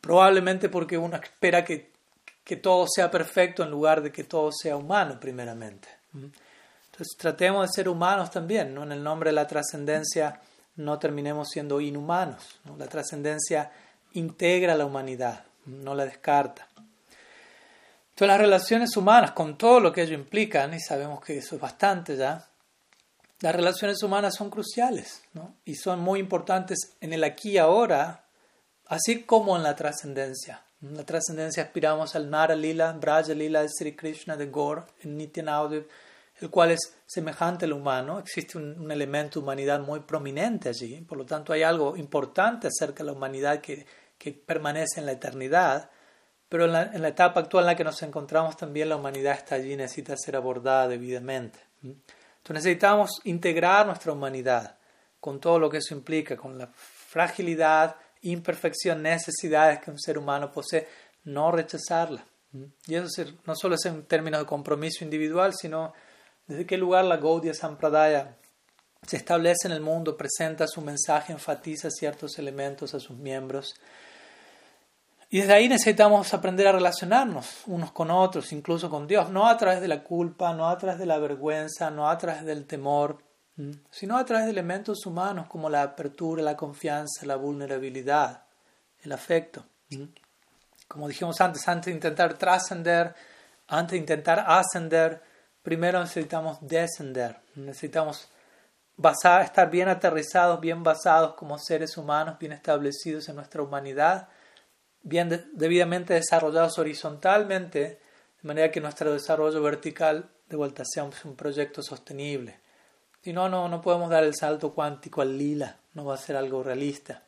probablemente 0.00 0.68
porque 0.68 0.96
uno 0.96 1.16
espera 1.16 1.64
que, 1.64 1.90
que 2.44 2.54
todo 2.54 2.86
sea 2.86 3.10
perfecto 3.10 3.64
en 3.64 3.72
lugar 3.72 4.00
de 4.00 4.12
que 4.12 4.22
todo 4.22 4.52
sea 4.52 4.76
humano 4.76 5.18
primeramente. 5.18 5.95
Entonces 6.16 7.16
tratemos 7.18 7.66
de 7.66 7.72
ser 7.74 7.88
humanos 7.88 8.30
también, 8.30 8.74
¿no? 8.74 8.82
en 8.82 8.92
el 8.92 9.02
nombre 9.02 9.30
de 9.30 9.34
la 9.34 9.46
trascendencia 9.46 10.40
no 10.76 10.98
terminemos 10.98 11.48
siendo 11.48 11.80
inhumanos. 11.80 12.58
La 12.78 12.86
trascendencia 12.86 13.70
integra 14.12 14.74
la 14.74 14.84
humanidad, 14.84 15.44
no 15.66 15.94
la 15.94 16.04
descarta. 16.04 16.68
Entonces 16.74 18.28
las 18.28 18.40
relaciones 18.40 18.96
humanas, 18.96 19.32
con 19.32 19.58
todo 19.58 19.80
lo 19.80 19.92
que 19.92 20.02
ello 20.02 20.14
implican, 20.14 20.72
y 20.74 20.80
sabemos 20.80 21.22
que 21.22 21.38
eso 21.38 21.56
es 21.56 21.60
bastante 21.60 22.16
ya, 22.16 22.46
las 23.40 23.54
relaciones 23.54 24.02
humanas 24.02 24.34
son 24.34 24.48
cruciales 24.48 25.22
y 25.66 25.74
son 25.74 26.00
muy 26.00 26.20
importantes 26.20 26.96
en 27.02 27.12
el 27.12 27.22
aquí 27.22 27.50
y 27.50 27.58
ahora, 27.58 28.24
así 28.86 29.24
como 29.24 29.56
en 29.56 29.62
la 29.62 29.76
trascendencia. 29.76 30.62
En 30.80 30.96
la 30.96 31.04
trascendencia 31.04 31.62
aspiramos 31.62 32.16
al 32.16 32.30
Nara 32.30 32.54
Lila, 32.54 32.92
Braja 32.92 33.34
Lila 33.34 33.60
de 33.60 33.68
Sri 33.68 33.94
Krishna 33.94 34.36
de 34.36 34.46
Gore, 34.46 34.84
en 35.02 35.18
Nityanaudev, 35.18 35.86
el 36.40 36.50
cual 36.50 36.72
es 36.72 36.96
semejante 37.06 37.64
al 37.64 37.72
humano. 37.72 38.18
Existe 38.18 38.58
un, 38.58 38.90
elemento 38.90 39.40
de 39.40 39.44
humanidad 39.44 39.80
muy 39.80 40.00
prominente 40.00 40.68
allí, 40.68 41.00
por 41.02 41.18
lo 41.18 41.24
tanto 41.24 41.52
hay 41.52 41.62
algo 41.62 41.96
importante 41.96 42.68
acerca 42.68 43.02
de 43.02 43.06
la 43.06 43.12
humanidad 43.12 43.60
que, 43.60 43.86
que 44.18 44.32
permanece 44.32 45.00
en 45.00 45.06
la 45.06 45.12
eternidad. 45.12 45.90
Pero 46.48 46.66
en 46.66 46.72
la, 46.72 46.82
en 46.84 47.02
la 47.02 47.08
etapa 47.08 47.40
actual 47.40 47.64
en 47.64 47.66
la 47.66 47.76
que 47.76 47.82
nos 47.82 48.00
encontramos 48.02 48.56
también 48.56 48.88
la 48.88 48.96
humanidad 48.96 49.34
está 49.34 49.56
allí 49.56 49.72
y 49.72 49.76
necesita 49.76 50.16
ser 50.16 50.36
abordada 50.36 50.86
debidamente. 50.86 51.58
Entonces 51.82 52.64
necesitamos 52.64 53.10
integrar 53.24 53.86
nuestra 53.86 54.12
humanidad 54.12 54.76
con 55.18 55.40
todo 55.40 55.58
lo 55.58 55.68
que 55.68 55.78
eso 55.78 55.92
implica, 55.92 56.36
con 56.36 56.56
la 56.56 56.68
fragilidad, 56.68 57.96
imperfección, 58.22 59.02
necesidades 59.02 59.80
que 59.80 59.90
un 59.90 59.98
ser 59.98 60.18
humano 60.18 60.52
posee, 60.52 60.86
no 61.24 61.50
rechazarla. 61.50 62.24
Y 62.86 62.94
eso 62.94 63.24
no 63.44 63.54
solo 63.56 63.74
es 63.74 63.84
en 63.86 64.04
términos 64.04 64.40
de 64.40 64.46
compromiso 64.46 65.04
individual, 65.04 65.52
sino 65.54 65.92
desde 66.46 66.66
qué 66.66 66.76
lugar 66.76 67.04
la 67.04 67.16
Gaudiya 67.16 67.54
Sampradaya 67.54 68.36
se 69.06 69.16
establece 69.16 69.68
en 69.68 69.72
el 69.72 69.80
mundo, 69.80 70.16
presenta 70.16 70.66
su 70.66 70.80
mensaje, 70.80 71.32
enfatiza 71.32 71.90
ciertos 71.90 72.38
elementos 72.38 72.94
a 72.94 73.00
sus 73.00 73.16
miembros 73.16 73.74
y 75.28 75.40
desde 75.40 75.54
ahí 75.54 75.68
necesitamos 75.68 76.32
aprender 76.34 76.68
a 76.68 76.72
relacionarnos 76.72 77.64
unos 77.66 77.90
con 77.90 78.10
otros, 78.10 78.52
incluso 78.52 78.88
con 78.88 79.06
Dios, 79.08 79.28
no 79.30 79.48
a 79.48 79.56
través 79.56 79.80
de 79.80 79.88
la 79.88 80.04
culpa, 80.04 80.54
no 80.54 80.68
a 80.68 80.78
través 80.78 80.98
de 80.98 81.06
la 81.06 81.18
vergüenza, 81.18 81.90
no 81.90 82.08
a 82.08 82.16
través 82.16 82.44
del 82.44 82.64
temor, 82.64 83.18
sino 83.90 84.18
a 84.18 84.24
través 84.24 84.44
de 84.44 84.52
elementos 84.52 85.04
humanos 85.04 85.48
como 85.48 85.68
la 85.68 85.82
apertura, 85.82 86.42
la 86.42 86.56
confianza, 86.56 87.26
la 87.26 87.36
vulnerabilidad, 87.36 88.44
el 89.02 89.12
afecto. 89.12 89.64
Como 90.86 91.08
dijimos 91.08 91.40
antes, 91.40 91.66
antes 91.66 91.86
de 91.86 91.92
intentar 91.92 92.34
trascender, 92.34 93.12
antes 93.66 93.92
de 93.92 93.98
intentar 93.98 94.44
ascender, 94.46 95.22
primero 95.66 95.98
necesitamos 95.98 96.58
descender, 96.60 97.40
necesitamos 97.56 98.28
basar, 98.96 99.42
estar 99.42 99.68
bien 99.68 99.88
aterrizados, 99.88 100.60
bien 100.60 100.84
basados 100.84 101.34
como 101.34 101.58
seres 101.58 101.96
humanos, 101.96 102.38
bien 102.38 102.52
establecidos 102.52 103.28
en 103.28 103.34
nuestra 103.34 103.60
humanidad 103.60 104.28
bien 105.06 105.50
debidamente 105.52 106.14
desarrollados 106.14 106.78
horizontalmente, 106.78 107.78
de 107.78 108.48
manera 108.48 108.72
que 108.72 108.80
nuestro 108.80 109.12
desarrollo 109.12 109.62
vertical 109.62 110.28
de 110.48 110.56
vuelta 110.56 110.82
sea 110.84 111.04
un, 111.04 111.36
proyecto 111.36 111.80
sostenible. 111.80 112.58
Si 113.22 113.32
no, 113.32 113.48
no, 113.48 113.68
no 113.68 113.80
podemos 113.80 114.10
dar 114.10 114.24
el 114.24 114.34
salto 114.34 114.72
cuántico 114.74 115.22
al 115.22 115.38
lila, 115.38 115.76
no 115.94 116.04
va 116.04 116.14
a 116.14 116.18
ser 116.18 116.36
algo 116.36 116.62
realista. 116.62 117.22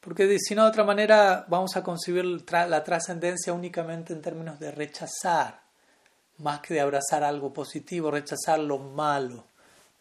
Porque 0.00 0.38
si 0.38 0.54
no, 0.54 0.62
de 0.62 0.70
otra 0.70 0.84
manera, 0.84 1.44
vamos 1.48 1.76
a 1.76 1.82
concebir 1.82 2.24
la 2.24 2.84
trascendencia 2.84 3.52
únicamente 3.52 4.12
en 4.12 4.22
términos 4.22 4.60
de 4.60 4.70
rechazar, 4.70 5.59
más 6.40 6.60
que 6.60 6.74
de 6.74 6.80
abrazar 6.80 7.22
algo 7.22 7.52
positivo, 7.52 8.10
rechazar 8.10 8.58
lo 8.58 8.78
malo, 8.78 9.44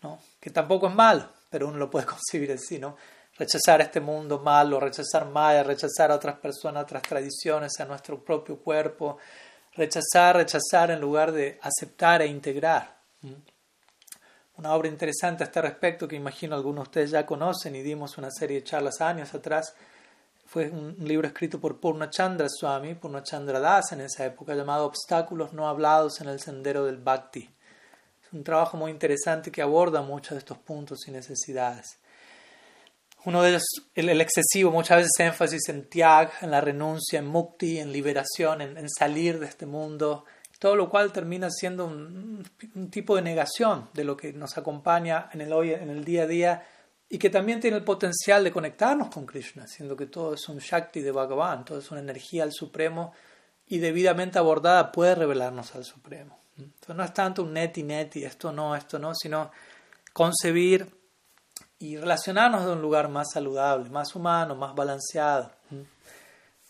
¿no? 0.01 0.19
que 0.39 0.49
tampoco 0.49 0.87
es 0.87 0.95
malo, 0.95 1.29
pero 1.49 1.67
uno 1.67 1.77
lo 1.77 1.89
puede 1.89 2.05
concebir 2.07 2.51
así, 2.51 2.79
¿no? 2.79 2.95
rechazar 3.39 3.79
este 3.81 4.01
mundo 4.01 4.39
malo, 4.39 4.79
rechazar 4.79 5.25
Maya, 5.25 5.63
rechazar 5.63 6.11
a 6.11 6.15
otras 6.15 6.37
personas, 6.39 6.83
otras 6.83 7.01
tradiciones, 7.03 7.71
a 7.79 7.85
nuestro 7.85 8.21
propio 8.23 8.57
cuerpo, 8.57 9.17
rechazar, 9.75 10.35
rechazar 10.35 10.91
en 10.91 10.99
lugar 10.99 11.31
de 11.31 11.57
aceptar 11.61 12.21
e 12.21 12.27
integrar. 12.27 12.97
Una 14.57 14.73
obra 14.73 14.89
interesante 14.89 15.43
a 15.43 15.47
este 15.47 15.61
respecto 15.61 16.05
que 16.05 16.17
imagino 16.17 16.53
algunos 16.53 16.83
de 16.83 16.89
ustedes 16.89 17.11
ya 17.11 17.25
conocen 17.25 17.75
y 17.77 17.81
dimos 17.81 18.17
una 18.17 18.29
serie 18.29 18.57
de 18.57 18.63
charlas 18.65 18.99
años 18.99 19.33
atrás 19.33 19.73
fue 20.49 20.67
un 20.71 20.95
libro 21.01 21.27
escrito 21.27 21.59
por 21.59 21.79
Purnachandra 21.79 22.47
Swami, 22.49 22.95
Purnachandra 22.95 23.59
Das 23.59 23.91
en 23.91 24.01
esa 24.01 24.25
época, 24.25 24.55
llamado 24.55 24.87
Obstáculos 24.87 25.53
no 25.53 25.69
hablados 25.69 26.21
en 26.21 26.27
el 26.27 26.39
sendero 26.39 26.85
del 26.85 26.97
Bhakti. 26.97 27.47
Es 28.25 28.33
un 28.33 28.43
trabajo 28.43 28.75
muy 28.75 28.89
interesante 28.89 29.51
que 29.51 29.61
aborda 29.61 30.01
muchos 30.01 30.31
de 30.31 30.39
estos 30.39 30.57
puntos 30.57 31.07
y 31.07 31.11
necesidades. 31.11 31.99
Uno 33.25 33.43
de 33.43 33.49
ellos, 33.49 33.63
el, 33.93 34.19
excesivo, 34.21 34.71
muchas 34.71 34.97
veces 34.97 35.19
énfasis 35.19 35.69
en 35.69 35.87
tiag, 35.87 36.31
en 36.41 36.49
la 36.49 36.61
renuncia, 36.61 37.19
en 37.19 37.27
mukti, 37.27 37.77
en 37.77 37.91
liberación, 37.91 38.61
en, 38.61 38.89
salir 38.89 39.39
de 39.39 39.45
este 39.45 39.67
mundo, 39.67 40.25
todo 40.57 40.75
lo 40.75 40.89
cual 40.89 41.11
termina 41.11 41.51
siendo 41.51 41.85
un, 41.85 42.43
tipo 42.89 43.15
de 43.15 43.21
negación 43.21 43.87
de 43.93 44.03
lo 44.03 44.17
que 44.17 44.33
nos 44.33 44.57
acompaña 44.57 45.29
en 45.31 45.41
el, 45.41 45.53
hoy, 45.53 45.73
en 45.73 45.91
el 45.91 46.03
día 46.03 46.23
a 46.23 46.27
día 46.27 46.63
y 47.09 47.17
que 47.17 47.31
también 47.31 47.59
tiene 47.59 47.77
el 47.77 47.83
potencial 47.83 48.43
de 48.43 48.51
conectarnos 48.51 49.09
con 49.09 49.25
Krishna, 49.25 49.65
siendo 49.65 49.97
que 49.97 50.05
todo 50.05 50.35
es 50.35 50.47
un 50.47 50.59
Shakti 50.59 51.01
de 51.01 51.11
Bhagavan, 51.11 51.65
todo 51.65 51.79
es 51.79 51.89
una 51.89 52.01
energía 52.01 52.43
al 52.43 52.53
Supremo 52.53 53.13
y 53.67 53.79
debidamente 53.79 54.37
abordada 54.37 54.91
puede 54.91 55.15
revelarnos 55.15 55.73
al 55.73 55.85
Supremo. 55.85 56.37
Entonces 56.57 56.95
no 56.95 57.03
es 57.03 57.13
tanto 57.13 57.43
un 57.43 57.53
neti 57.53 57.81
neti, 57.81 58.23
esto 58.23 58.51
no, 58.51 58.75
esto 58.75 58.99
no, 58.99 59.15
sino 59.15 59.49
concebir 60.13 60.87
y 61.79 61.97
relacionarnos 61.97 62.65
de 62.65 62.73
un 62.73 62.81
lugar 62.81 63.09
más 63.09 63.31
saludable, 63.33 63.89
más 63.89 64.15
humano, 64.15 64.53
más 64.55 64.75
balanceado. 64.75 65.51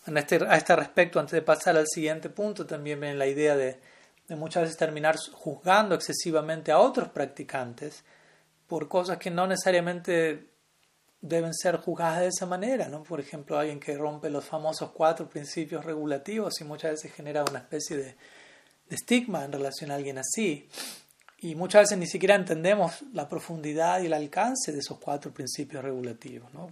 En 0.06 0.18
este, 0.18 0.40
a 0.48 0.56
este 0.56 0.76
respecto, 0.76 1.20
antes 1.20 1.34
de 1.34 1.42
pasar 1.42 1.76
al 1.76 1.88
siguiente 1.88 2.30
punto, 2.30 2.66
también 2.66 3.00
viene 3.00 3.18
la 3.18 3.28
idea 3.28 3.58
de, 3.58 3.80
de 4.28 4.36
muchas 4.36 4.64
veces 4.64 4.78
terminar 4.78 5.18
juzgando 5.34 5.96
excesivamente 5.96 6.72
a 6.72 6.80
otros 6.80 7.10
practicantes 7.10 8.04
por 8.70 8.88
cosas 8.88 9.18
que 9.18 9.32
no 9.32 9.48
necesariamente 9.48 10.48
deben 11.22 11.54
ser 11.54 11.78
juzgadas 11.78 12.22
de 12.22 12.28
esa 12.28 12.46
manera, 12.46 12.88
¿no? 12.88 13.04
Por 13.04 13.20
ejemplo, 13.20 13.60
alguien 13.60 13.80
que 13.80 13.98
rompe 13.98 14.30
los 14.30 14.46
famosos 14.46 14.92
cuatro 14.92 15.28
principios 15.28 15.84
regulativos 15.84 16.62
y 16.62 16.64
muchas 16.64 16.92
veces 16.92 17.12
genera 17.12 17.44
una 17.44 17.60
especie 17.60 17.98
de, 17.98 18.16
estigma 18.90 19.46
en 19.46 19.52
relación 19.52 19.92
a 19.92 19.96
alguien 19.96 20.18
así. 20.18 20.70
Y 21.42 21.56
muchas 21.56 21.84
veces 21.84 21.98
ni 21.98 22.08
siquiera 22.08 22.36
entendemos 22.36 23.04
la 23.14 23.30
profundidad 23.30 24.02
y 24.02 24.08
el 24.08 24.14
alcance 24.14 24.72
de 24.72 24.80
esos 24.80 24.98
cuatro 25.00 25.32
principios 25.32 25.84
regulativos. 25.84 26.54
¿no? 26.54 26.68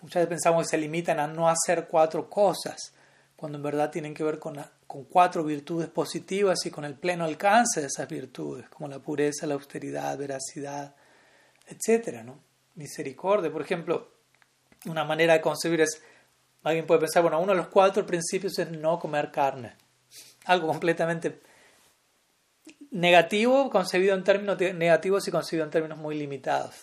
Muchas 0.00 0.14
veces 0.14 0.28
pensamos 0.28 0.64
que 0.64 0.70
se 0.70 0.78
limitan 0.78 1.18
a 1.18 1.26
no 1.26 1.48
hacer 1.48 1.86
cuatro 1.86 2.30
cosas, 2.30 2.92
cuando 3.36 3.58
en 3.58 3.64
verdad 3.64 3.90
tienen 3.90 4.14
que 4.14 4.24
ver 4.24 4.38
con, 4.38 4.56
con 4.86 5.04
cuatro 5.04 5.44
virtudes 5.44 5.88
positivas 5.88 6.64
y 6.64 6.70
con 6.70 6.84
el 6.84 6.94
pleno 6.94 7.24
alcance 7.24 7.80
de 7.80 7.88
esas 7.88 8.08
virtudes, 8.08 8.68
como 8.68 8.88
la 8.88 9.00
pureza, 9.00 9.46
la 9.46 9.54
austeridad, 9.54 10.16
veracidad, 10.16 10.94
etc. 11.66 12.22
¿no? 12.24 12.38
Misericordia, 12.74 13.52
por 13.52 13.62
ejemplo, 13.62 14.08
una 14.86 15.04
manera 15.04 15.34
de 15.34 15.40
concebir 15.40 15.80
es, 15.80 16.02
alguien 16.62 16.86
puede 16.86 17.00
pensar, 17.00 17.22
bueno, 17.22 17.40
uno 17.40 17.52
de 17.52 17.58
los 17.58 17.68
cuatro 17.68 18.04
principios 18.06 18.58
es 18.58 18.70
no 18.70 18.98
comer 18.98 19.30
carne. 19.30 19.74
Algo 20.46 20.66
completamente 20.68 21.40
negativo, 22.90 23.70
concebido 23.70 24.14
en 24.14 24.24
términos 24.24 24.58
negativos 24.60 25.26
y 25.26 25.30
concebido 25.30 25.64
en 25.64 25.70
términos 25.70 25.98
muy 25.98 26.16
limitados. 26.16 26.74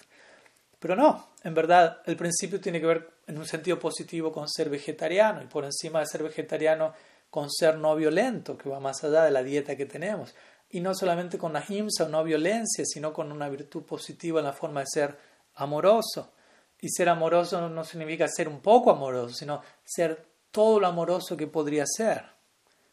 Pero 0.80 0.96
no, 0.96 1.30
en 1.44 1.54
verdad 1.54 2.02
el 2.06 2.18
principio 2.18 2.60
tiene 2.60 2.80
que 2.80 2.88
ver 2.88 3.10
en 3.28 3.38
un 3.38 3.46
sentido 3.46 3.80
positivo 3.80 4.32
con 4.32 4.50
ser 4.50 4.70
vegetariano 4.70 5.42
y 5.42 5.46
por 5.46 5.64
encima 5.64 6.00
de 6.00 6.08
ser 6.08 6.24
vegetariano 6.24 6.94
con 7.30 7.50
ser 7.50 7.78
no 7.78 7.96
violento, 7.96 8.58
que 8.58 8.68
va 8.68 8.80
más 8.80 9.04
allá 9.04 9.24
de 9.24 9.32
la 9.32 9.42
dieta 9.42 9.78
que 9.78 9.86
tenemos. 9.86 10.36
Y 10.72 10.80
no 10.80 10.96
solamente 10.96 11.38
con 11.38 11.54
la 11.54 11.66
o 11.68 12.08
no 12.08 12.24
violencia, 12.24 12.86
sino 12.86 13.12
con 13.14 13.32
una 13.32 13.50
virtud 13.50 13.84
positiva 13.84 14.40
en 14.40 14.46
la 14.46 14.54
forma 14.54 14.82
de 14.82 14.88
ser 14.88 15.18
amoroso. 15.56 16.32
Y 16.80 16.90
ser 16.90 17.10
amoroso 17.10 17.70
no 17.70 17.84
significa 17.84 18.28
ser 18.28 18.48
un 18.48 18.62
poco 18.62 18.92
amoroso, 18.92 19.34
sino 19.34 19.62
ser 19.84 20.26
todo 20.50 20.80
lo 20.80 20.88
amoroso 20.88 21.38
que 21.38 21.48
podría 21.48 21.86
ser. 21.86 22.26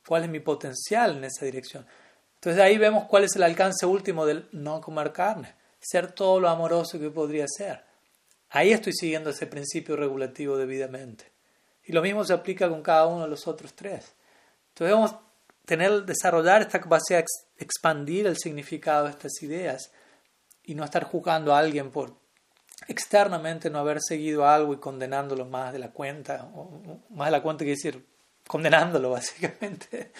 ¿Cuál 0.06 0.24
es 0.24 0.30
mi 0.30 0.40
potencial 0.40 1.16
en 1.16 1.24
esa 1.24 1.44
dirección? 1.44 1.86
Entonces 2.34 2.62
ahí 2.62 2.78
vemos 2.78 3.04
cuál 3.04 3.24
es 3.24 3.34
el 3.36 3.42
alcance 3.42 3.84
último 3.84 4.24
del 4.24 4.48
no 4.52 4.80
comer 4.80 5.12
carne, 5.12 5.54
ser 5.80 6.12
todo 6.12 6.38
lo 6.40 6.48
amoroso 6.48 6.98
que 6.98 7.10
podría 7.10 7.46
ser. 7.48 7.84
Ahí 8.50 8.72
estoy 8.72 8.92
siguiendo 8.92 9.30
ese 9.30 9.46
principio 9.46 9.96
regulativo 9.96 10.56
debidamente. 10.56 11.32
Y 11.84 11.92
lo 11.92 12.02
mismo 12.02 12.24
se 12.24 12.32
aplica 12.32 12.68
con 12.68 12.82
cada 12.82 13.06
uno 13.06 13.24
de 13.24 13.28
los 13.28 13.46
otros 13.46 13.74
tres. 13.74 14.14
Entonces 14.68 14.94
debemos 14.94 15.14
tener, 15.64 16.04
desarrollar 16.04 16.62
esta 16.62 16.80
capacidad 16.80 17.24
expandir 17.58 18.26
el 18.26 18.36
significado 18.36 19.04
de 19.04 19.10
estas 19.10 19.42
ideas 19.42 19.90
y 20.64 20.74
no 20.74 20.84
estar 20.84 21.04
juzgando 21.04 21.54
a 21.54 21.58
alguien 21.58 21.90
por 21.90 22.14
externamente 22.86 23.70
no 23.70 23.78
haber 23.80 23.98
seguido 24.00 24.46
algo 24.46 24.72
y 24.72 24.78
condenándolo 24.78 25.44
más 25.44 25.72
de 25.72 25.80
la 25.80 25.90
cuenta, 25.90 26.50
o 26.54 27.00
más 27.10 27.28
de 27.28 27.32
la 27.32 27.42
cuenta 27.42 27.64
que 27.64 27.70
decir, 27.70 28.06
condenándolo 28.46 29.10
básicamente 29.12 30.12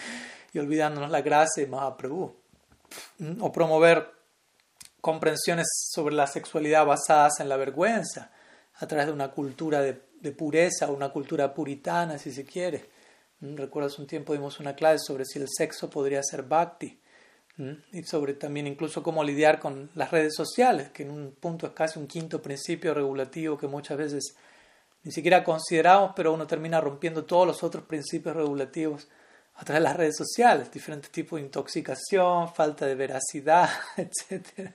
y 0.53 0.59
olvidándonos 0.59 1.09
la 1.09 1.21
gracia 1.21 1.63
y 1.63 1.67
Mahaprabhu. 1.67 2.35
O 3.39 3.51
promover 3.51 4.11
comprensiones 4.99 5.67
sobre 5.91 6.15
la 6.15 6.27
sexualidad 6.27 6.85
basadas 6.85 7.39
en 7.39 7.47
la 7.47 7.57
vergüenza, 7.57 8.31
a 8.75 8.87
través 8.87 9.07
de 9.07 9.13
una 9.13 9.29
cultura 9.29 9.81
de, 9.81 9.93
pureza, 10.31 10.87
una 10.87 11.09
cultura 11.09 11.53
puritana, 11.53 12.17
si 12.17 12.31
se 12.31 12.45
quiere. 12.45 12.89
¿Mm? 13.41 13.55
Recuerdas 13.57 13.99
un 13.99 14.07
tiempo 14.07 14.33
dimos 14.33 14.59
una 14.59 14.75
clase 14.75 14.99
sobre 15.05 15.25
si 15.25 15.39
el 15.39 15.47
sexo 15.49 15.89
podría 15.89 16.21
ser 16.23 16.43
bhakti 16.43 16.87
¿Mm? 16.87 17.08
Y 17.91 18.03
sobre 18.03 18.33
también 18.35 18.67
incluso 18.67 19.03
cómo 19.03 19.23
lidiar 19.23 19.59
con 19.59 19.89
las 19.95 20.11
redes 20.11 20.33
sociales, 20.35 20.89
que 20.91 21.03
en 21.03 21.11
un 21.11 21.35
punto 21.37 21.67
es 21.67 21.73
casi 21.73 21.99
un 21.99 22.07
quinto 22.07 22.41
principio 22.41 22.93
regulativo 22.93 23.57
que 23.57 23.67
muchas 23.67 23.97
veces 23.97 24.35
ni 25.03 25.11
siquiera 25.11 25.43
consideramos, 25.43 26.13
pero 26.15 26.33
uno 26.33 26.47
termina 26.47 26.79
rompiendo 26.79 27.25
todos 27.25 27.45
los 27.45 27.63
otros 27.63 27.83
principios 27.83 28.35
regulativos 28.35 29.07
a 29.55 29.65
través 29.65 29.83
de 29.83 29.89
las 29.89 29.97
redes 29.97 30.15
sociales, 30.15 30.71
diferentes 30.71 31.11
tipos 31.11 31.37
de 31.37 31.45
intoxicación, 31.45 32.53
falta 32.53 32.85
de 32.85 32.95
veracidad, 32.95 33.69
etc. 33.97 34.71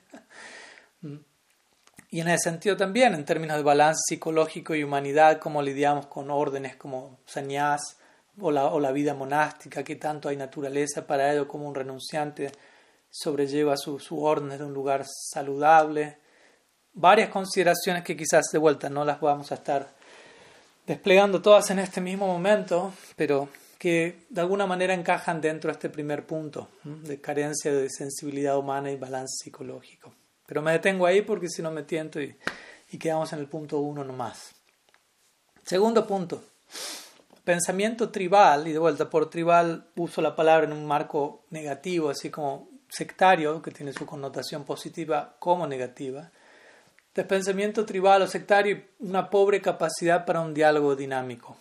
Y 2.11 2.21
en 2.21 2.29
ese 2.29 2.51
sentido 2.51 2.77
también, 2.77 3.15
en 3.15 3.25
términos 3.25 3.57
de 3.57 3.63
balance 3.63 4.03
psicológico 4.07 4.75
y 4.75 4.85
humanidad, 4.85 5.39
cómo 5.39 5.63
lidiamos 5.63 6.07
con 6.07 6.31
órdenes 6.31 6.77
como 6.77 7.19
sannyas 7.25 7.99
o 8.39 8.51
la, 8.51 8.67
o 8.67 8.79
la 8.79 8.93
vida 8.93 9.15
monástica, 9.15 9.83
qué 9.83 9.97
tanto 9.97 10.29
hay 10.29 10.37
naturaleza 10.37 11.07
para 11.07 11.33
ello, 11.33 11.49
como 11.49 11.67
un 11.67 11.75
renunciante 11.75 12.53
sobrelleva 13.15 13.77
sus 13.77 14.03
su 14.03 14.21
órdenes 14.21 14.59
de 14.59 14.65
un 14.65 14.75
lugar 14.75 15.07
saludable. 15.07 16.19
Varias 16.95 17.29
consideraciones 17.29 18.03
que 18.03 18.17
quizás 18.17 18.47
de 18.53 18.59
vuelta 18.59 18.91
no 18.91 19.05
las 19.05 19.21
vamos 19.21 19.53
a 19.53 19.55
estar 19.55 19.95
desplegando 20.85 21.41
todas 21.41 21.71
en 21.71 21.79
este 21.79 22.01
mismo 22.01 22.27
momento, 22.27 22.93
pero 23.15 23.49
que 23.79 24.27
de 24.29 24.41
alguna 24.41 24.67
manera 24.67 24.95
encajan 24.95 25.41
dentro 25.41 25.69
de 25.69 25.75
este 25.75 25.91
primer 25.91 26.27
punto 26.27 26.69
de 26.83 27.21
carencia 27.21 27.73
de 27.73 27.89
sensibilidad 27.89 28.59
humana 28.59 28.91
y 28.91 28.97
balance 28.97 29.45
psicológico. 29.45 30.13
Pero 30.45 30.61
me 30.61 30.73
detengo 30.73 31.07
ahí 31.07 31.23
porque 31.23 31.49
si 31.49 31.63
no 31.63 31.71
me 31.71 31.85
tiento 31.85 32.21
y, 32.21 32.37
y 32.91 32.99
quedamos 32.99 33.33
en 33.33 33.39
el 33.39 33.47
punto 33.47 33.79
uno 33.79 34.03
nomás. 34.03 34.57
Segundo 35.63 36.05
punto, 36.05 36.43
pensamiento 37.45 38.11
tribal, 38.11 38.67
y 38.67 38.73
de 38.73 38.79
vuelta 38.79 39.09
por 39.09 39.31
tribal 39.31 39.87
uso 39.95 40.21
la 40.21 40.35
palabra 40.35 40.67
en 40.67 40.73
un 40.73 40.85
marco 40.85 41.45
negativo, 41.51 42.11
así 42.11 42.29
como 42.29 42.74
sectario, 42.95 43.61
que 43.61 43.71
tiene 43.71 43.93
su 43.93 44.07
connotación 44.07 44.65
positiva 44.65 45.37
como 45.39 45.67
negativa. 45.67 46.31
De 47.15 47.25
pensamiento 47.25 47.85
tribal 47.85 48.23
o 48.23 48.27
sectario, 48.27 48.83
una 49.01 49.31
pobre 49.31 49.61
capacidad 49.61 50.25
para 50.25 50.41
un 50.41 50.55
diálogo 50.55 50.95
dinámico. 50.95 51.57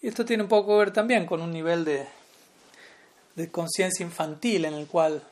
Y 0.00 0.08
esto 0.08 0.24
tiene 0.24 0.42
un 0.42 0.48
poco 0.48 0.72
que 0.72 0.78
ver 0.78 0.92
también 0.92 1.24
con 1.24 1.40
un 1.40 1.50
nivel 1.50 1.84
de, 1.84 2.06
de 3.34 3.50
conciencia 3.50 4.04
infantil 4.04 4.64
en 4.66 4.74
el 4.74 4.86
cual 4.86 5.22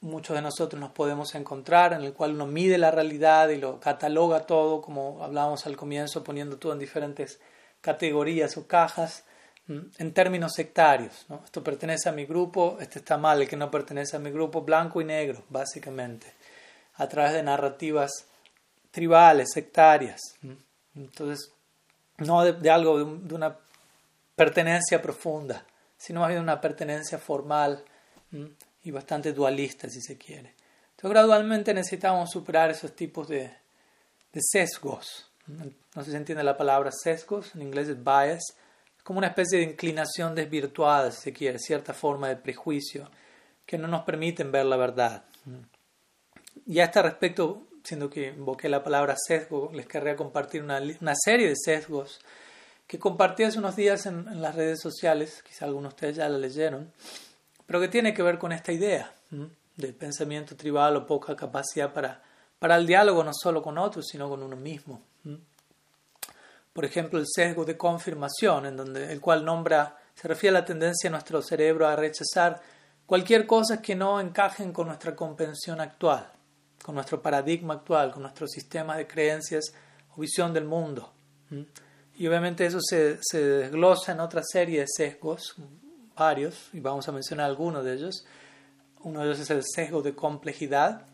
muchos 0.00 0.36
de 0.36 0.42
nosotros 0.42 0.78
nos 0.80 0.92
podemos 0.92 1.34
encontrar, 1.34 1.92
en 1.92 2.02
el 2.02 2.12
cual 2.12 2.32
uno 2.32 2.46
mide 2.46 2.78
la 2.78 2.90
realidad 2.90 3.48
y 3.48 3.56
lo 3.56 3.80
cataloga 3.80 4.46
todo, 4.46 4.80
como 4.80 5.22
hablábamos 5.22 5.66
al 5.66 5.76
comienzo, 5.76 6.22
poniendo 6.22 6.56
todo 6.56 6.72
en 6.72 6.78
diferentes 6.78 7.40
categorías 7.80 8.56
o 8.56 8.66
cajas, 8.66 9.24
en 9.68 10.12
términos 10.12 10.52
sectarios. 10.54 11.26
¿no? 11.28 11.42
Esto 11.44 11.62
pertenece 11.62 12.08
a 12.08 12.12
mi 12.12 12.24
grupo, 12.24 12.78
este 12.80 13.00
está 13.00 13.18
mal, 13.18 13.42
el 13.42 13.48
que 13.48 13.56
no 13.56 13.70
pertenece 13.70 14.16
a 14.16 14.20
mi 14.20 14.30
grupo, 14.30 14.62
blanco 14.62 15.00
y 15.00 15.04
negro, 15.04 15.44
básicamente, 15.50 16.32
a 16.94 17.06
través 17.08 17.34
de 17.34 17.42
narrativas 17.42 18.10
tribales, 18.90 19.50
sectarias. 19.52 20.20
Entonces, 20.94 21.52
no 22.18 22.44
de, 22.44 22.70
algo, 22.70 22.98
de, 22.98 23.34
una 23.34 23.56
pertenencia 24.34 25.00
profunda, 25.02 25.64
sino 25.96 26.20
más 26.20 26.30
bien 26.30 26.40
una 26.40 26.60
pertenencia 26.60 27.18
formal 27.18 27.84
y 28.82 28.90
bastante 28.90 29.32
dualista, 29.32 29.88
si 29.88 30.00
se 30.00 30.16
quiere. 30.16 30.54
Entonces, 30.90 31.10
gradualmente 31.10 31.74
necesitamos 31.74 32.30
superar 32.30 32.70
esos 32.70 32.96
tipos 32.96 33.28
de, 33.28 33.52
de 34.32 34.40
sesgos. 34.40 35.30
No 35.46 36.04
sé 36.04 36.10
si 36.10 36.16
entiende 36.16 36.42
la 36.42 36.56
palabra 36.56 36.90
sesgos, 36.90 37.54
en 37.54 37.62
inglés 37.62 37.88
es 37.88 38.02
bias, 38.02 38.42
como 39.08 39.20
una 39.20 39.28
especie 39.28 39.60
de 39.60 39.64
inclinación 39.64 40.34
desvirtuada, 40.34 41.10
si 41.10 41.22
se 41.22 41.32
quiere, 41.32 41.58
cierta 41.58 41.94
forma 41.94 42.28
de 42.28 42.36
prejuicio 42.36 43.10
que 43.64 43.78
no 43.78 43.88
nos 43.88 44.02
permiten 44.02 44.52
ver 44.52 44.66
la 44.66 44.76
verdad. 44.76 45.24
Y 46.66 46.80
a 46.80 46.84
este 46.84 47.00
respecto, 47.00 47.68
siendo 47.82 48.10
que 48.10 48.26
invoqué 48.26 48.68
la 48.68 48.84
palabra 48.84 49.16
sesgo, 49.16 49.70
les 49.72 49.86
querría 49.86 50.14
compartir 50.14 50.62
una, 50.62 50.82
serie 51.14 51.48
de 51.48 51.54
sesgos 51.56 52.20
que 52.86 52.98
compartí 52.98 53.44
hace 53.44 53.58
unos 53.58 53.76
días 53.76 54.04
en, 54.04 54.42
las 54.42 54.54
redes 54.54 54.78
sociales, 54.78 55.42
quizá 55.42 55.64
algunos 55.64 55.92
de 55.92 55.94
ustedes 55.94 56.16
ya 56.16 56.28
la 56.28 56.36
leyeron, 56.36 56.92
pero 57.64 57.80
que 57.80 57.88
tiene 57.88 58.12
que 58.12 58.22
ver 58.22 58.36
con 58.36 58.52
esta 58.52 58.72
idea 58.72 59.14
del 59.30 59.94
pensamiento 59.94 60.54
tribal 60.54 60.96
o 60.96 61.06
poca 61.06 61.34
capacidad 61.34 61.94
para, 61.94 62.22
para 62.58 62.76
el 62.76 62.86
diálogo 62.86 63.24
no 63.24 63.32
solo 63.32 63.62
con 63.62 63.78
otros, 63.78 64.06
sino 64.06 64.28
con 64.28 64.42
uno 64.42 64.56
mismo. 64.56 65.00
Por 66.78 66.84
ejemplo, 66.84 67.18
el 67.18 67.26
sesgo 67.26 67.64
de 67.64 67.76
confirmación, 67.76 68.66
en 68.66 68.76
donde 68.76 69.10
el 69.10 69.20
cual 69.20 69.44
nombra, 69.44 69.96
se 70.14 70.28
refiere 70.28 70.56
a 70.56 70.60
la 70.60 70.64
tendencia 70.64 71.10
de 71.10 71.10
nuestro 71.10 71.42
cerebro 71.42 71.88
a 71.88 71.96
rechazar 71.96 72.62
cualquier 73.04 73.48
cosa 73.48 73.82
que 73.82 73.96
no 73.96 74.20
encajen 74.20 74.72
con 74.72 74.86
nuestra 74.86 75.16
comprensión 75.16 75.80
actual 75.80 76.30
con 76.80 76.94
nuestro 76.94 77.20
paradigma 77.20 77.74
actual, 77.74 78.12
con 78.12 78.22
nuestro 78.22 78.46
sistema 78.46 78.96
de 78.96 79.08
creencias 79.08 79.72
o 80.14 80.20
visión 80.20 80.54
del 80.54 80.66
mundo. 80.66 81.12
Y 82.14 82.28
obviamente 82.28 82.64
eso 82.64 82.78
se, 82.80 83.18
se 83.22 83.42
desglosa 83.42 84.12
en 84.12 84.20
otra 84.20 84.42
serie 84.44 84.78
de 84.78 84.86
sesgos, 84.86 85.56
varios, 86.16 86.70
y 86.72 86.78
vamos 86.78 87.08
a 87.08 87.12
mencionar 87.12 87.46
algunos 87.46 87.84
de 87.84 87.94
ellos. 87.94 88.24
Uno 89.02 89.18
de 89.18 89.26
ellos 89.26 89.40
es 89.40 89.50
el 89.50 89.64
sesgo 89.64 90.00
de 90.00 90.14
complejidad, 90.14 91.06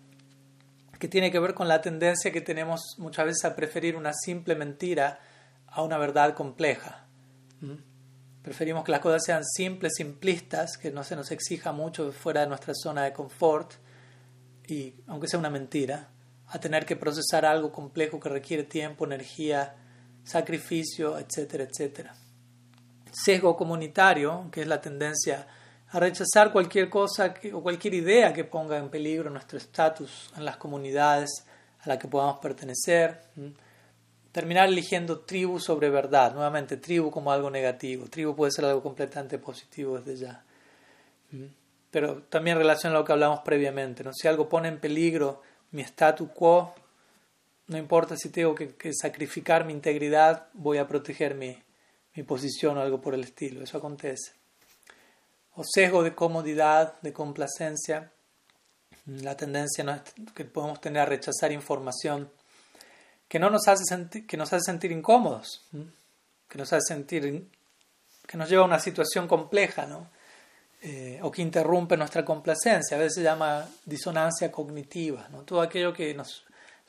que 0.99 1.09
tiene 1.09 1.33
que 1.33 1.39
ver 1.39 1.55
con 1.55 1.69
la 1.69 1.81
tendencia 1.81 2.31
que 2.31 2.43
tenemos 2.43 2.83
muchas 2.99 3.25
veces 3.25 3.47
a 3.47 3.57
preferir 3.57 3.97
una 3.97 4.13
simple 4.13 4.55
mentira 4.55 5.19
a 5.75 5.83
una 5.83 5.99
verdad 5.99 6.35
compleja. 6.35 7.05
Preferimos 8.43 8.85
que 8.85 8.93
las 8.93 9.01
cosas 9.01 9.25
sean 9.25 9.45
simples, 9.45 9.95
simplistas, 9.97 10.77
que 10.77 10.93
no 10.93 11.03
se 11.03 11.17
nos 11.17 11.31
exija 11.31 11.73
mucho 11.73 12.13
fuera 12.13 12.43
de 12.43 12.47
nuestra 12.47 12.75
zona 12.75 13.05
de 13.05 13.13
confort 13.13 13.73
y 14.69 14.95
aunque 15.09 15.29
sea 15.29 15.39
una 15.39 15.51
mentira, 15.51 16.09
a 16.47 16.59
tener 16.61 16.87
que 16.87 16.95
procesar 16.95 17.45
algo 17.45 17.73
complejo 17.73 18.21
que 18.21 18.29
requiere 18.29 18.65
tiempo, 18.65 19.05
energía, 19.05 19.75
sacrificio, 20.23 21.19
etcétera, 21.19 21.65
etcétera. 21.65 22.15
Sesgo 23.11 23.57
comunitario, 23.57 24.49
que 24.53 24.61
es 24.61 24.67
la 24.67 24.81
tendencia 24.81 25.47
a 25.89 25.99
rechazar 25.99 26.53
cualquier 26.53 26.89
cosa 26.89 27.35
o 27.53 27.63
cualquier 27.63 27.95
idea 27.95 28.33
que 28.33 28.45
ponga 28.45 28.77
en 28.79 28.91
peligro 28.91 29.31
nuestro 29.31 29.59
estatus 29.59 30.31
en 30.37 30.45
las 30.45 30.57
comunidades 30.57 31.31
a 31.81 31.89
las 31.89 31.99
que 31.99 32.09
podamos 32.09 32.39
pertenecer. 32.39 33.23
Terminar 34.35 34.69
eligiendo 34.69 35.21
tribu 35.21 35.61
sobre 35.61 35.91
verdad. 35.91 36.35
Nuevamente, 36.35 36.77
tribu 36.77 37.09
como 37.13 37.31
algo 37.31 37.51
negativo. 37.51 38.09
Tribu 38.09 38.35
puede 38.35 38.51
ser 38.51 38.65
algo 38.65 38.83
completamente 38.83 39.39
positivo 39.39 39.97
desde 39.97 40.17
ya. 40.27 40.45
Pero 41.93 42.21
también 42.23 42.57
en 42.57 42.63
relación 42.65 42.93
a 42.93 42.97
lo 42.97 43.05
que 43.05 43.13
hablamos 43.13 43.43
previamente. 43.45 44.03
¿no? 44.03 44.13
Si 44.13 44.27
algo 44.27 44.49
pone 44.49 44.67
en 44.67 44.81
peligro 44.81 45.41
mi 45.71 45.83
status 45.83 46.31
quo, 46.35 46.75
no 47.69 47.79
importa 47.79 48.17
si 48.17 48.31
tengo 48.31 48.57
que, 48.57 48.75
sacrificar 48.93 49.65
mi 49.65 49.73
integridad, 49.73 50.49
voy 50.53 50.79
a 50.79 50.89
proteger 50.89 51.37
mi, 51.37 51.57
mi 52.17 52.25
posición 52.25 52.77
o 52.77 52.81
algo 52.81 53.01
por 53.01 53.15
el 53.15 53.23
estilo. 53.23 53.63
Eso 53.63 53.79
acontece. 53.79 54.33
O 55.55 55.63
sesgo 55.63 56.03
de 56.03 56.13
comodidad, 56.13 57.01
de 57.03 57.13
complacencia, 57.13 58.11
la 59.07 59.37
tendencia 59.37 60.03
que 60.35 60.45
podemos 60.45 60.81
tener 60.81 61.03
a 61.03 61.07
rechazar 61.07 61.53
información 61.53 62.29
que 63.35 63.41
no 63.41 63.51
nos 63.51 63.67
hace 63.67 63.83
sentir, 63.85 64.29
que 64.29 64.37
nos 64.37 64.53
hace 64.53 64.67
sentir 64.67 64.93
incómodos, 64.93 65.67
que 66.49 66.57
nos 66.57 66.73
hace 66.73 66.95
sentir 66.95 67.49
que 68.29 68.37
nos 68.37 68.49
lleva 68.49 68.63
a 68.63 68.67
una 68.67 68.79
situación 68.79 69.27
compleja, 69.27 69.87
¿no? 69.87 70.09
Eh, 70.81 71.19
o 71.21 71.33
que 71.33 71.43
interrumpe 71.43 71.97
nuestra 71.97 72.25
complacencia. 72.25 72.97
A 72.97 73.01
veces 73.01 73.15
se 73.15 73.23
llama 73.25 73.69
disonancia 73.85 74.53
cognitiva, 74.53 75.27
¿no? 75.33 75.43
Todo 75.43 75.63
aquello 75.63 75.93
que 75.93 76.15
nos 76.15 76.45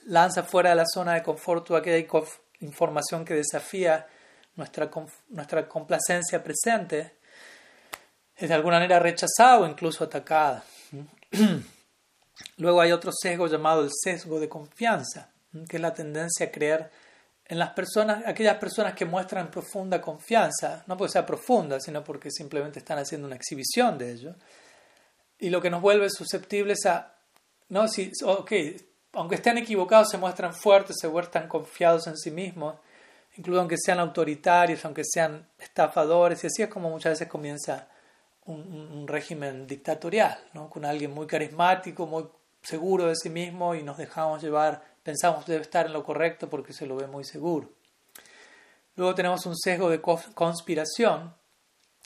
lanza 0.06 0.43
fuera 0.43 0.70
de 0.70 0.76
la 0.76 0.86
zona 0.86 1.16
de 1.16 1.24
confort, 1.24 1.66
toda 1.66 1.80
aquella 1.80 2.08
información 2.60 3.26
que 3.26 3.34
desafía 3.34 4.06
nuestra, 4.56 4.91
nuestra 5.30 5.68
complacencia 5.68 6.43
presente, 6.43 7.16
es 8.36 8.50
de 8.50 8.54
alguna 8.54 8.76
manera 8.76 9.00
rechazada 9.00 9.62
o 9.62 9.68
incluso 9.68 10.04
atacada. 10.04 10.64
Luego 12.58 12.82
hay 12.82 12.91
otro 12.91 13.12
sesgo 13.12 13.48
llamado 13.48 13.82
el 13.82 13.89
sesgo 13.91 14.39
de 14.39 14.48
confianza, 14.48 15.32
que 15.70 15.78
es 15.78 15.82
la 15.82 15.93
tendencia 15.93 16.47
a 16.47 16.51
creer 16.51 16.89
en 17.47 17.60
las 17.60 17.70
personas, 17.72 18.24
aquellas 18.26 18.58
personas 18.58 18.93
que 18.93 19.06
muestran 19.06 19.51
profunda 19.51 20.01
confianza, 20.01 20.84
no 20.88 20.97
porque 20.97 21.14
sea 21.14 21.26
profunda, 21.26 21.80
sino 21.80 22.03
porque 22.03 22.32
simplemente 22.32 22.80
están 22.80 22.97
haciendo 22.97 23.28
una 23.28 23.36
exhibición 23.36 23.97
de 23.97 24.12
ello. 24.12 24.36
Y 25.39 25.49
lo 25.49 25.62
que 25.62 25.70
nos 25.70 25.82
vuelve 25.82 26.10
susceptibles 26.10 26.86
a, 26.86 27.14
no, 27.70 27.88
si, 27.88 28.12
aunque 29.14 29.36
estén 29.36 29.58
equivocados, 29.58 30.10
se 30.10 30.18
muestran 30.18 30.53
fuertes, 30.53 30.95
se 30.99 31.08
muestran 31.08 31.47
confiados 31.47 32.08
en 32.08 32.18
sí 32.18 32.32
mismos, 32.32 32.76
incluso 33.38 33.60
aunque 33.60 33.78
sean 33.78 33.99
autoritarios, 33.99 34.84
aunque 34.86 35.03
sean 35.06 35.47
estafadores, 35.60 36.43
y 36.43 36.47
así 36.47 36.64
es 36.64 36.70
como 36.70 36.89
muchas 36.89 37.14
veces 37.14 37.28
comienza 37.28 37.88
un, 38.45 39.08
régimen 39.08 39.68
dictatorial, 39.68 40.38
¿no? 40.53 40.70
con 40.70 40.86
alguien 40.86 41.12
muy 41.12 41.28
carismático, 41.28 42.08
muy 42.08 42.26
seguro 42.62 43.08
de 43.08 43.16
sí 43.16 43.30
mismo 43.30 43.76
y 43.76 43.84
nos 43.84 43.97
dejamos 43.97 44.41
llevar, 44.41 44.84
pensamos 45.06 45.45
debe 45.45 45.62
estar 45.62 45.86
en 45.86 45.93
lo 45.93 46.03
correcto 46.03 46.49
porque 46.49 46.74
se 46.74 46.88
lo 46.88 46.95
ve 46.95 47.06
muy 47.06 47.24
seguro. 47.24 47.70
Luego 48.95 49.14
tenemos 49.14 49.45
un 49.45 49.56
sesgo 49.56 49.91
de 49.91 50.01
conspiración, 50.01 51.36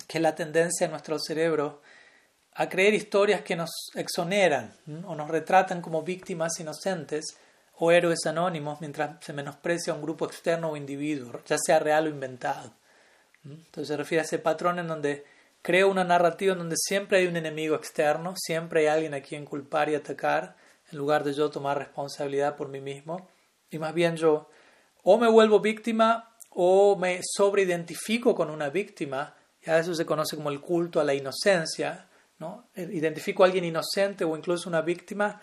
que 0.05 0.17
es 0.17 0.21
la 0.21 0.35
tendencia 0.35 0.85
de 0.85 0.91
nuestro 0.91 1.17
cerebro 1.17 1.81
a 2.55 2.67
creer 2.67 2.93
historias 2.93 3.41
que 3.41 3.55
nos 3.55 3.69
exoneran 3.95 4.75
o 5.05 5.15
nos 5.15 5.29
retratan 5.29 5.81
como 5.81 6.03
víctimas 6.03 6.59
inocentes 6.59 7.37
o 7.77 7.89
héroes 7.89 8.25
anónimos 8.25 8.81
mientras 8.81 9.23
se 9.23 9.31
menosprecia 9.31 9.93
a 9.93 9.95
un 9.95 10.01
grupo 10.01 10.25
externo 10.25 10.71
o 10.71 10.75
individuo, 10.75 11.41
ya 11.45 11.57
sea 11.57 11.79
real 11.79 12.07
o 12.07 12.09
inventado. 12.09 12.73
Entonces 13.45 13.87
se 13.87 13.95
refiere 13.95 14.23
a 14.23 14.25
ese 14.25 14.39
patrón 14.39 14.77
en 14.79 14.87
donde 14.89 15.23
creo 15.61 15.89
una 15.89 16.03
narrativa 16.03 16.51
en 16.51 16.59
donde 16.59 16.75
siempre 16.75 17.19
hay 17.19 17.27
un 17.27 17.37
enemigo 17.37 17.75
externo, 17.77 18.33
siempre 18.35 18.81
hay 18.81 18.87
alguien 18.87 19.13
a 19.13 19.21
quien 19.21 19.45
culpar 19.45 19.89
y 19.89 19.95
atacar, 19.95 20.57
en 20.91 20.97
lugar 20.97 21.23
de 21.23 21.33
yo 21.33 21.49
tomar 21.49 21.77
responsabilidad 21.77 22.55
por 22.55 22.69
mí 22.69 22.81
mismo. 22.81 23.27
Y 23.69 23.77
más 23.79 23.93
bien 23.93 24.15
yo 24.15 24.49
o 25.03 25.17
me 25.17 25.29
vuelvo 25.29 25.59
víctima 25.59 26.35
o 26.51 26.95
me 26.97 27.21
sobreidentifico 27.23 28.35
con 28.35 28.49
una 28.49 28.69
víctima, 28.69 29.35
y 29.65 29.69
a 29.69 29.79
eso 29.79 29.93
se 29.93 30.05
conoce 30.05 30.35
como 30.35 30.49
el 30.49 30.59
culto 30.59 30.99
a 30.99 31.03
la 31.03 31.13
inocencia, 31.13 32.07
¿no? 32.39 32.69
Identifico 32.75 33.43
a 33.43 33.47
alguien 33.47 33.65
inocente 33.65 34.23
o 34.23 34.35
incluso 34.35 34.69
una 34.69 34.81
víctima 34.81 35.41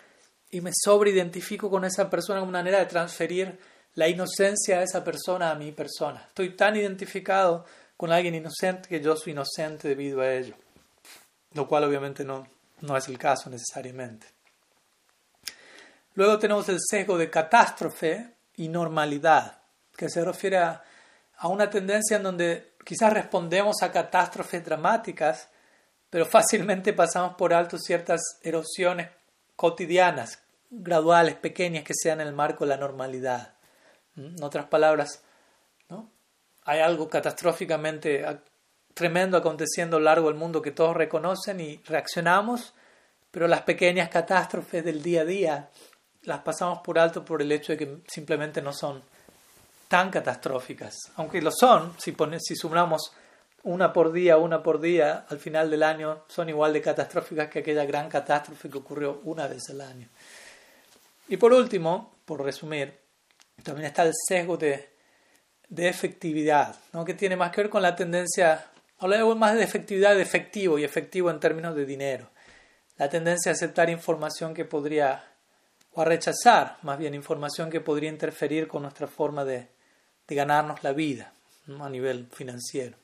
y 0.49 0.61
me 0.61 0.71
sobreidentifico 0.73 1.69
con 1.69 1.85
esa 1.85 2.09
persona 2.09 2.39
como 2.39 2.49
una 2.49 2.59
manera 2.59 2.79
de 2.79 2.85
transferir 2.85 3.59
la 3.95 4.07
inocencia 4.07 4.79
de 4.79 4.85
esa 4.85 5.03
persona 5.03 5.51
a 5.51 5.55
mi 5.55 5.71
persona. 5.71 6.25
Estoy 6.27 6.55
tan 6.55 6.75
identificado 6.75 7.65
con 7.95 8.11
alguien 8.11 8.35
inocente 8.35 8.89
que 8.89 9.01
yo 9.01 9.15
soy 9.15 9.33
inocente 9.33 9.87
debido 9.87 10.21
a 10.21 10.31
ello, 10.31 10.55
lo 11.53 11.67
cual 11.67 11.83
obviamente 11.83 12.23
no, 12.23 12.47
no 12.81 12.95
es 12.95 13.07
el 13.07 13.17
caso 13.17 13.49
necesariamente. 13.49 14.36
Luego 16.17 16.39
tenemos 16.39 16.67
el 16.69 16.79
sesgo 16.79 17.15
de 17.15 17.29
catástrofe 17.29 18.37
y 18.55 18.69
normalidad, 18.69 19.59
que 19.95 20.09
se 20.09 20.25
refiere 20.25 20.57
a, 20.57 20.81
una 21.43 21.69
tendencia 21.69 22.17
en 22.17 22.23
donde 22.23 22.73
quizás 22.83 23.13
respondemos 23.13 23.83
a 23.83 23.91
catástrofes 23.91 24.65
dramáticas, 24.65 25.47
pero 26.09 26.25
fácilmente 26.25 26.91
pasamos 26.93 27.35
por 27.35 27.53
alto 27.53 27.77
ciertas 27.77 28.19
erosiones 28.41 29.11
cotidianas, 29.55 30.41
graduales, 30.71 31.35
pequeñas, 31.35 31.83
que 31.83 31.93
sean 31.93 32.19
el 32.19 32.33
marco 32.33 32.65
de 32.65 32.69
la 32.69 32.77
normalidad. 32.77 33.53
En 34.15 34.41
otras 34.41 34.65
palabras, 34.65 35.21
hay 36.63 36.79
algo 36.79 37.07
catastróficamente 37.07 38.25
tremendo 38.95 39.37
aconteciendo 39.37 39.97
a 39.97 39.99
lo 39.99 40.05
largo 40.05 40.29
del 40.29 40.39
mundo 40.39 40.63
que 40.63 40.71
todos 40.71 40.97
reconocen 40.97 41.59
y 41.59 41.77
reaccionamos, 41.85 42.73
pero 43.29 43.47
las 43.47 43.61
pequeñas 43.61 44.09
catástrofes 44.09 44.83
del 44.83 45.03
día 45.03 45.21
a 45.21 45.25
día 45.25 45.69
las 46.27 46.39
pasamos 46.39 46.79
por 46.79 46.99
alto 46.99 47.25
por 47.25 47.41
el 47.41 47.51
hecho 47.51 47.71
de 47.73 47.77
que 47.77 47.97
simplemente 48.07 48.61
no 48.61 48.73
son 48.73 49.01
tan 49.87 50.11
catastróficas. 50.11 50.95
Aunque 51.15 51.41
lo 51.41 51.51
son, 51.51 51.95
si, 51.97 52.15
si 52.39 52.55
sumamos 52.55 53.11
una 53.63 53.91
por 53.91 54.11
día, 54.11 54.37
una 54.37 54.61
por 54.61 54.79
día, 54.79 55.25
al 55.29 55.39
final 55.39 55.71
del 55.71 55.83
año 55.83 56.23
son 56.27 56.49
igual 56.49 56.73
de 56.73 56.81
catastróficas 56.81 57.49
que 57.49 57.59
aquella 57.59 57.85
gran 57.85 58.09
catástrofe 58.09 58.69
que 58.69 58.77
ocurrió 58.77 59.21
una 59.23 59.47
vez 59.47 59.69
al 59.69 59.81
año. 59.81 60.07
Y 61.29 61.37
por 61.37 61.51
último, 61.53 62.17
por 62.25 62.43
resumir, 62.43 62.97
también 63.63 63.87
está 63.87 64.03
el 64.03 64.13
sesgo 64.27 64.55
de 64.55 64.97
de 65.69 65.89
efectividad, 65.89 66.75
¿no? 66.93 67.03
que 67.03 67.13
tiene 67.13 67.35
más 67.35 67.51
que 67.51 67.61
ver 67.61 67.69
con 67.69 67.81
la 67.81 67.95
tendencia, 67.95 68.65
hablamos 68.99 69.37
más 69.37 69.55
de 69.55 69.63
efectividad 69.63 70.15
de 70.15 70.21
efectivo 70.21 70.79
y 70.79 70.83
efectivo 70.83 71.29
en 71.29 71.39
términos 71.39 71.75
de 71.75 71.85
dinero, 71.85 72.29
la 72.97 73.09
tendencia 73.09 73.51
a 73.51 73.55
aceptar 73.55 73.89
información 73.89 74.53
que 74.53 74.65
podría, 74.65 75.26
a 76.01 76.05
rechazar 76.05 76.77
más 76.83 76.97
bien 76.97 77.13
información 77.13 77.69
que 77.69 77.81
podría 77.81 78.09
interferir 78.09 78.67
con 78.67 78.83
nuestra 78.83 79.07
forma 79.07 79.43
de, 79.45 79.67
de 80.27 80.35
ganarnos 80.35 80.83
la 80.83 80.93
vida 80.93 81.31
a 81.79 81.89
nivel 81.89 82.27
financiero. 82.27 82.95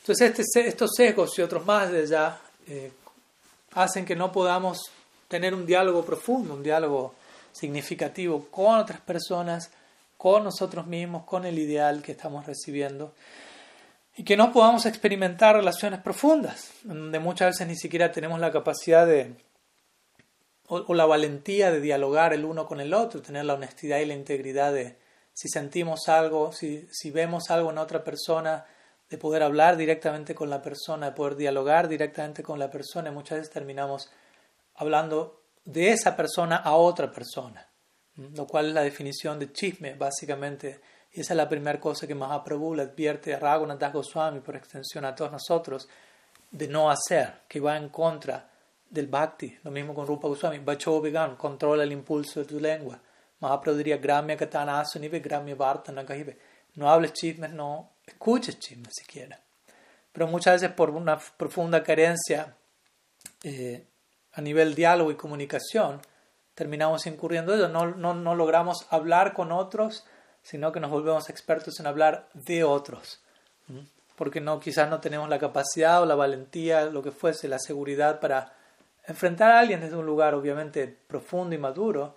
Entonces 0.00 0.38
este, 0.38 0.66
estos 0.66 0.90
sesgos 0.96 1.38
y 1.38 1.42
otros 1.42 1.64
más 1.64 1.90
de 1.90 2.06
ya 2.06 2.40
eh, 2.66 2.92
hacen 3.74 4.04
que 4.04 4.16
no 4.16 4.32
podamos 4.32 4.90
tener 5.28 5.54
un 5.54 5.64
diálogo 5.64 6.04
profundo, 6.04 6.54
un 6.54 6.62
diálogo 6.62 7.14
significativo 7.52 8.46
con 8.50 8.78
otras 8.78 9.00
personas, 9.00 9.70
con 10.16 10.44
nosotros 10.44 10.86
mismos, 10.86 11.24
con 11.24 11.46
el 11.46 11.58
ideal 11.58 12.02
que 12.02 12.12
estamos 12.12 12.46
recibiendo, 12.46 13.14
y 14.16 14.24
que 14.24 14.36
no 14.36 14.52
podamos 14.52 14.86
experimentar 14.86 15.56
relaciones 15.56 16.00
profundas, 16.00 16.70
donde 16.82 17.18
muchas 17.18 17.54
veces 17.54 17.66
ni 17.66 17.76
siquiera 17.76 18.12
tenemos 18.12 18.38
la 18.40 18.52
capacidad 18.52 19.06
de, 19.06 19.34
o, 20.72 20.94
la 20.94 21.06
valentía 21.06 21.70
de 21.70 21.80
dialogar 21.80 22.32
el 22.32 22.44
uno 22.44 22.66
con 22.66 22.80
el 22.80 22.94
otro, 22.94 23.22
tener 23.22 23.44
la 23.44 23.54
honestidad 23.54 23.98
y 23.98 24.06
la 24.06 24.14
integridad 24.14 24.72
de 24.72 24.96
si 25.32 25.48
sentimos 25.48 26.08
algo, 26.08 26.52
si, 26.52 26.86
si 26.90 27.10
vemos 27.10 27.50
algo 27.50 27.70
en 27.70 27.78
otra 27.78 28.04
persona, 28.04 28.66
de 29.08 29.18
poder 29.18 29.42
hablar 29.42 29.76
directamente 29.76 30.34
con 30.34 30.48
la 30.48 30.62
persona, 30.62 31.06
de 31.06 31.12
poder 31.12 31.36
dialogar 31.36 31.88
directamente 31.88 32.42
con 32.42 32.58
la 32.58 32.70
persona, 32.70 33.10
y 33.10 33.12
muchas 33.12 33.38
veces 33.38 33.52
terminamos 33.52 34.10
hablando 34.76 35.42
de 35.64 35.90
esa 35.90 36.16
persona 36.16 36.56
a 36.56 36.74
otra 36.74 37.12
persona 37.12 37.68
lo 38.16 38.46
cual 38.46 38.68
es 38.68 38.74
la 38.74 38.82
definición 38.82 39.38
de 39.38 39.52
chisme, 39.52 39.94
básicamente. 39.94 40.80
Y 41.12 41.20
esa 41.20 41.34
es 41.34 41.36
la 41.36 41.48
primera 41.48 41.80
cosa 41.80 42.06
que 42.06 42.14
Mahaprabhu 42.14 42.74
le 42.74 42.82
advierte 42.82 43.34
a 43.34 43.38
Raghunath 43.38 43.92
Goswami, 43.92 44.40
por 44.40 44.56
extensión 44.56 45.04
a 45.04 45.14
todos 45.14 45.32
nosotros, 45.32 45.88
de 46.50 46.68
no 46.68 46.90
hacer, 46.90 47.42
que 47.48 47.60
va 47.60 47.76
en 47.76 47.88
contra 47.88 48.50
del 48.92 49.06
bhakti. 49.06 49.58
Lo 49.64 49.70
mismo 49.70 49.94
con 49.94 50.06
Rupa 50.06 50.28
Goswami. 50.28 50.58
Bacho 50.58 51.00
Vegan, 51.00 51.36
controla 51.36 51.82
el 51.82 51.92
impulso 51.92 52.40
de 52.40 52.46
tu 52.46 52.60
lengua. 52.60 53.00
Mahaprabhu 53.40 53.78
diría, 53.78 53.96
Gramya 53.96 54.36
Katanasunive, 54.36 55.20
Gramya 55.20 55.54
Vartanakahive. 55.54 56.38
No 56.74 56.90
hables 56.90 57.12
chismes, 57.12 57.50
no 57.52 57.90
escuches 58.06 58.58
chismes 58.58 58.94
siquiera. 58.94 59.40
Pero 60.12 60.26
muchas 60.26 60.60
veces 60.60 60.74
por 60.74 60.90
una 60.90 61.18
profunda 61.36 61.82
carencia 61.82 62.56
eh, 63.42 63.86
a 64.32 64.40
nivel 64.40 64.74
diálogo 64.74 65.10
y 65.10 65.16
comunicación, 65.16 66.00
terminamos 66.54 67.06
incurriendo 67.06 67.54
en 67.54 67.60
ello. 67.60 67.68
No, 67.68 67.86
no, 67.86 68.14
no 68.14 68.34
logramos 68.34 68.86
hablar 68.90 69.32
con 69.32 69.52
otros, 69.52 70.04
sino 70.42 70.70
que 70.70 70.80
nos 70.80 70.90
volvemos 70.90 71.30
expertos 71.30 71.80
en 71.80 71.86
hablar 71.86 72.28
de 72.34 72.64
otros. 72.64 73.22
¿Mm? 73.68 73.80
porque 74.22 74.40
no, 74.40 74.60
quizás 74.60 74.88
no 74.88 75.00
tenemos 75.00 75.28
la 75.28 75.38
capacidad 75.38 76.00
o 76.02 76.06
la 76.06 76.14
valentía, 76.14 76.84
lo 76.84 77.02
que 77.02 77.10
fuese, 77.10 77.48
la 77.48 77.58
seguridad 77.58 78.20
para 78.20 78.52
enfrentar 79.06 79.50
a 79.50 79.58
alguien 79.60 79.80
desde 79.80 79.96
un 79.96 80.06
lugar 80.06 80.34
obviamente 80.34 80.86
profundo 80.86 81.54
y 81.54 81.58
maduro 81.58 82.14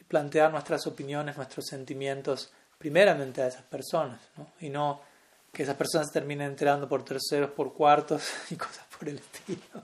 y 0.00 0.04
plantear 0.04 0.50
nuestras 0.50 0.86
opiniones, 0.86 1.36
nuestros 1.36 1.66
sentimientos 1.66 2.52
primeramente 2.78 3.42
a 3.42 3.46
esas 3.46 3.62
personas, 3.62 4.20
¿no? 4.36 4.46
y 4.60 4.68
no 4.68 5.00
que 5.52 5.62
esas 5.62 5.76
personas 5.76 6.10
terminen 6.10 6.48
enterando 6.48 6.88
por 6.88 7.04
terceros, 7.04 7.50
por 7.50 7.72
cuartos 7.72 8.24
y 8.50 8.56
cosas 8.56 8.84
por 8.98 9.08
el 9.08 9.18
estilo. 9.18 9.82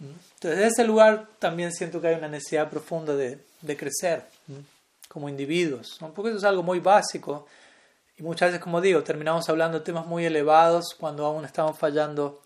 Entonces, 0.00 0.60
en 0.60 0.64
ese 0.64 0.84
lugar 0.84 1.28
también 1.38 1.72
siento 1.72 2.00
que 2.00 2.08
hay 2.08 2.14
una 2.14 2.28
necesidad 2.28 2.70
profunda 2.70 3.14
de, 3.14 3.40
crecer 3.76 4.24
como 5.08 5.28
individuos, 5.28 5.98
porque 6.14 6.30
eso 6.30 6.38
es 6.38 6.44
algo 6.44 6.62
muy 6.62 6.78
básico 6.78 7.46
y 8.16 8.22
muchas 8.22 8.50
veces, 8.50 8.62
como 8.62 8.80
digo, 8.80 9.02
terminamos 9.02 9.48
hablando 9.48 9.78
de 9.78 9.84
temas 9.84 10.06
muy 10.06 10.24
elevados 10.24 10.94
cuando 10.98 11.24
aún 11.24 11.44
estamos 11.44 11.76
fallando 11.78 12.40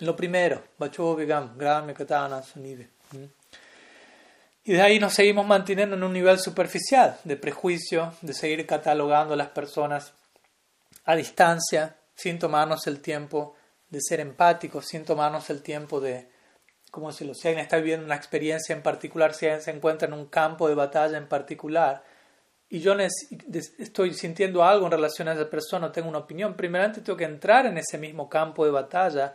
lo 0.00 0.16
primero, 0.16 0.62
y 4.68 4.72
de 4.72 4.82
ahí 4.82 4.98
nos 4.98 5.14
seguimos 5.14 5.46
manteniendo 5.46 5.96
en 5.96 6.02
un 6.02 6.12
nivel 6.12 6.38
superficial 6.38 7.18
de 7.24 7.36
prejuicio, 7.36 8.12
de 8.20 8.34
seguir 8.34 8.66
catalogando 8.66 9.32
a 9.32 9.36
las 9.38 9.48
personas 9.48 10.12
a 11.06 11.16
distancia, 11.16 11.96
sin 12.14 12.38
tomarnos 12.38 12.86
el 12.86 13.00
tiempo 13.00 13.56
de 13.88 13.98
ser 14.02 14.20
empáticos, 14.20 14.84
sin 14.84 15.06
tomarnos 15.06 15.48
el 15.48 15.62
tiempo 15.62 16.00
de, 16.00 16.28
como 16.90 17.12
si 17.12 17.24
lo 17.24 17.32
alguien 17.32 17.60
está 17.60 17.78
viviendo 17.78 18.04
una 18.04 18.16
experiencia 18.16 18.74
en 18.74 18.82
particular, 18.82 19.32
si 19.32 19.46
alguien 19.46 19.62
se 19.62 19.70
encuentra 19.70 20.06
en 20.06 20.12
un 20.12 20.26
campo 20.26 20.68
de 20.68 20.74
batalla 20.74 21.16
en 21.16 21.28
particular, 21.28 22.04
y 22.68 22.80
yo 22.80 22.94
estoy 23.78 24.12
sintiendo 24.12 24.62
algo 24.62 24.84
en 24.84 24.92
relación 24.92 25.28
a 25.28 25.32
esa 25.32 25.48
persona, 25.48 25.90
tengo 25.90 26.10
una 26.10 26.18
opinión, 26.18 26.54
primeramente 26.54 27.00
tengo 27.00 27.16
que 27.16 27.24
entrar 27.24 27.64
en 27.64 27.78
ese 27.78 27.96
mismo 27.96 28.28
campo 28.28 28.66
de 28.66 28.70
batalla, 28.70 29.34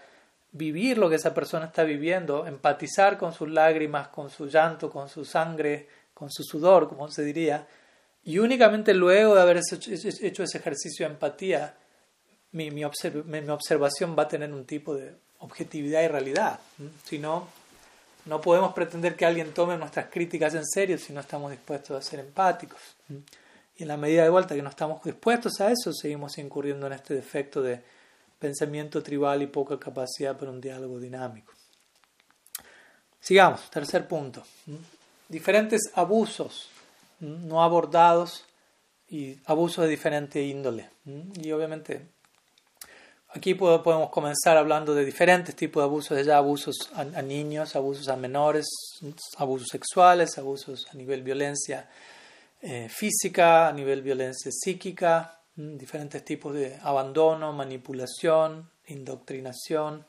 vivir 0.54 0.98
lo 0.98 1.10
que 1.10 1.16
esa 1.16 1.34
persona 1.34 1.66
está 1.66 1.84
viviendo, 1.84 2.48
empatizar 2.48 3.18
con 3.18 3.34
sus 3.34 3.50
lágrimas, 3.50 4.08
con 4.08 4.30
su 4.30 4.48
llanto, 4.48 4.90
con 4.90 5.10
su 5.10 5.26
sangre, 5.26 5.88
con 6.14 6.32
su 6.32 6.44
sudor, 6.44 6.88
como 6.88 7.10
se 7.10 7.24
diría, 7.24 7.68
y 8.24 8.40
únicamente 8.40 8.94
luego 8.94 9.36
de 9.36 9.42
haber 9.42 9.58
hecho 9.58 10.44
ese 10.44 10.58
ejercicio 10.58 11.06
de 11.06 11.14
empatía, 11.14 11.76
mi, 12.54 12.84
observación 12.86 14.16
va 14.18 14.24
a 14.24 14.28
tener 14.28 14.54
un 14.54 14.66
tipo 14.66 14.96
de 14.96 15.14
objetividad 15.40 16.04
y 16.04 16.08
realidad. 16.08 16.60
Si 17.04 17.18
no, 17.18 17.48
no 18.26 18.40
podemos 18.40 18.74
pretender 18.74 19.16
que 19.16 19.26
alguien 19.26 19.54
tome 19.54 19.78
nuestras 19.78 20.06
críticas 20.10 20.54
en 20.54 20.66
serio 20.66 20.98
si 20.98 21.12
no 21.12 21.20
estamos 21.20 21.52
dispuestos 21.52 21.98
a 21.98 22.08
ser 22.08 22.20
empáticos. 22.22 22.80
Y 23.76 23.84
en 23.84 23.88
la 23.88 23.98
medida 23.98 24.24
de 24.24 24.30
vuelta 24.30 24.56
que 24.56 24.62
no 24.62 24.70
estamos 24.70 25.04
dispuestos 25.04 25.60
a 25.60 25.72
eso, 25.72 25.92
seguimos 25.92 26.38
incurriendo 26.38 26.88
en 26.88 26.94
este 26.94 27.16
defecto 27.16 27.62
de 27.62 27.82
pensamiento 28.44 29.02
tribal 29.02 29.42
y 29.42 29.48
poca 29.48 29.80
capacidad 29.80 30.38
para 30.38 30.52
un 30.52 30.60
diálogo 30.60 31.00
dinámico. 31.00 31.54
Sigamos, 33.22 33.70
tercer 33.70 34.06
punto. 34.06 34.44
Diferentes 35.30 35.90
abusos 35.96 36.68
no 37.22 37.64
abordados 37.64 38.44
y 39.10 39.40
abusos 39.46 39.86
de 39.86 39.90
diferente 39.90 40.42
índole. 40.42 40.90
Y 41.42 41.54
obviamente 41.54 42.06
aquí 43.30 43.54
podemos 43.54 44.10
comenzar 44.10 44.58
hablando 44.58 44.94
de 44.94 45.06
diferentes 45.06 45.56
tipos 45.56 45.82
de 45.82 45.86
abusos, 45.86 46.26
ya 46.26 46.38
abusos 46.38 46.76
a, 46.94 47.22
niños, 47.22 47.78
abusos 47.78 48.10
a 48.10 48.18
menores, 48.18 48.66
abusos 49.38 49.70
sexuales, 49.72 50.38
abusos 50.38 50.86
a 50.92 50.96
nivel 50.96 51.24
violencia 51.24 51.90
eh, 52.62 52.90
física, 52.90 53.70
a 53.70 53.72
nivel 53.72 54.02
violencia 54.02 54.52
psíquica, 54.52 55.40
diferentes 55.56 56.24
tipos 56.26 56.54
de 56.54 56.78
abandono, 56.82 57.54
manipulación, 57.54 58.70
indoctrinación, 58.88 60.06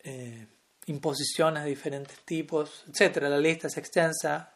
eh, 0.00 0.46
imposiciones 0.86 1.64
de 1.64 1.70
diferentes 1.70 2.18
tipos, 2.24 2.84
etc. 2.88 3.22
La 3.22 3.38
lista 3.38 3.66
es 3.66 3.76
extensa 3.76 4.54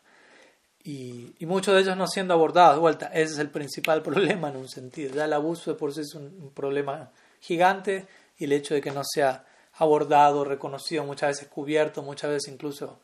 y, 0.83 1.35
muchos 1.41 1.75
de 1.75 1.81
ellos 1.81 1.97
no 1.97 2.07
siendo 2.07 2.35
abordados. 2.35 2.77
De 2.77 2.81
vuelta, 2.81 3.07
ese 3.07 3.35
es 3.35 3.39
el 3.39 3.51
principal 3.51 4.03
problema 4.05 4.49
en 4.49 4.57
un 4.57 4.69
sentido. 4.69 5.15
Ya 5.15 5.25
el 5.25 5.33
abuso 5.33 5.73
de 5.73 5.79
por 5.79 5.93
sí 5.93 6.01
es 6.01 6.15
un, 6.15 6.53
problema 6.55 7.11
gigante 7.41 8.07
y 8.39 8.45
el 8.45 8.53
hecho 8.53 8.75
de 8.75 8.81
que 8.81 8.91
no 8.91 9.03
sea 9.05 9.45
abordado, 9.75 10.45
reconocido, 10.45 11.05
muchas 11.05 11.31
veces 11.31 11.49
cubierto, 11.49 12.03
muchas 12.03 12.31
veces 12.31 12.53
incluso 12.53 13.01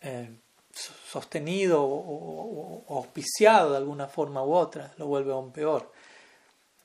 eh, 0.00 0.30
sostenido 0.72 1.82
o, 1.84 2.84
auspiciado 2.88 3.72
de 3.72 3.76
alguna 3.78 4.08
forma 4.08 4.42
u 4.42 4.54
otra, 4.54 4.92
lo 4.96 5.06
vuelve 5.06 5.32
aún 5.32 5.52
peor. 5.52 5.91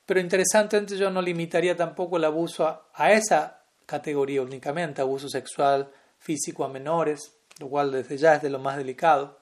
Pero 0.08 0.20
interesantemente 0.20 0.96
yo 0.96 1.10
no 1.10 1.20
limitaría 1.20 1.76
tampoco 1.76 2.16
el 2.16 2.24
abuso 2.24 2.66
a, 2.94 3.12
esa 3.12 3.60
categoría 3.84 4.40
únicamente, 4.40 5.02
abuso 5.02 5.28
sexual 5.28 5.90
físico 6.18 6.64
a 6.64 6.70
menores, 6.70 7.34
lo 7.58 7.68
cual 7.68 7.92
desde 7.92 8.16
ya 8.16 8.36
es 8.36 8.40
de 8.40 8.48
lo 8.48 8.58
más 8.58 8.78
delicado. 8.78 9.38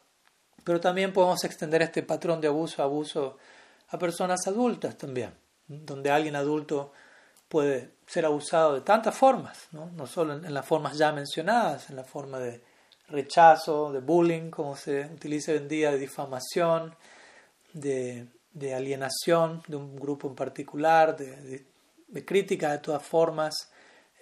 Pero 0.64 0.80
también 0.80 1.12
podemos 1.12 1.44
extender 1.44 1.82
este 1.82 2.02
patrón 2.02 2.40
de 2.40 2.48
abuso 2.48 2.82
a 2.82 2.86
abuso 2.86 3.38
a 3.90 3.96
personas 3.96 4.44
adultas 4.48 4.98
también, 4.98 5.32
donde 5.68 6.10
alguien 6.10 6.34
adulto 6.34 6.90
puede 7.48 7.92
ser 8.04 8.26
abusado 8.26 8.74
de 8.74 8.80
tantas 8.80 9.14
formas, 9.14 9.68
no, 9.70 9.88
no 9.92 10.04
solo 10.08 10.32
en 10.32 10.52
las 10.52 10.66
formas 10.66 10.98
ya 10.98 11.12
mencionadas, 11.12 11.90
en 11.90 11.94
la 11.94 12.02
forma 12.02 12.40
de 12.40 12.60
rechazo, 13.06 13.92
de 13.92 14.00
bullying, 14.00 14.50
como 14.50 14.74
se 14.74 15.02
utiliza 15.14 15.52
hoy 15.52 15.58
en 15.58 15.68
día, 15.68 15.92
de 15.92 15.98
difamación, 15.98 16.92
de, 17.72 18.26
de 18.57 18.74
alienación 18.74 19.62
de 19.68 19.76
un 19.76 19.96
grupo 19.96 20.28
en 20.28 20.34
particular, 20.34 21.14
de, 21.14 21.66
de, 22.09 22.24
crítica 22.24 22.72
de 22.72 22.78
todas 22.78 23.02
formas, 23.02 23.54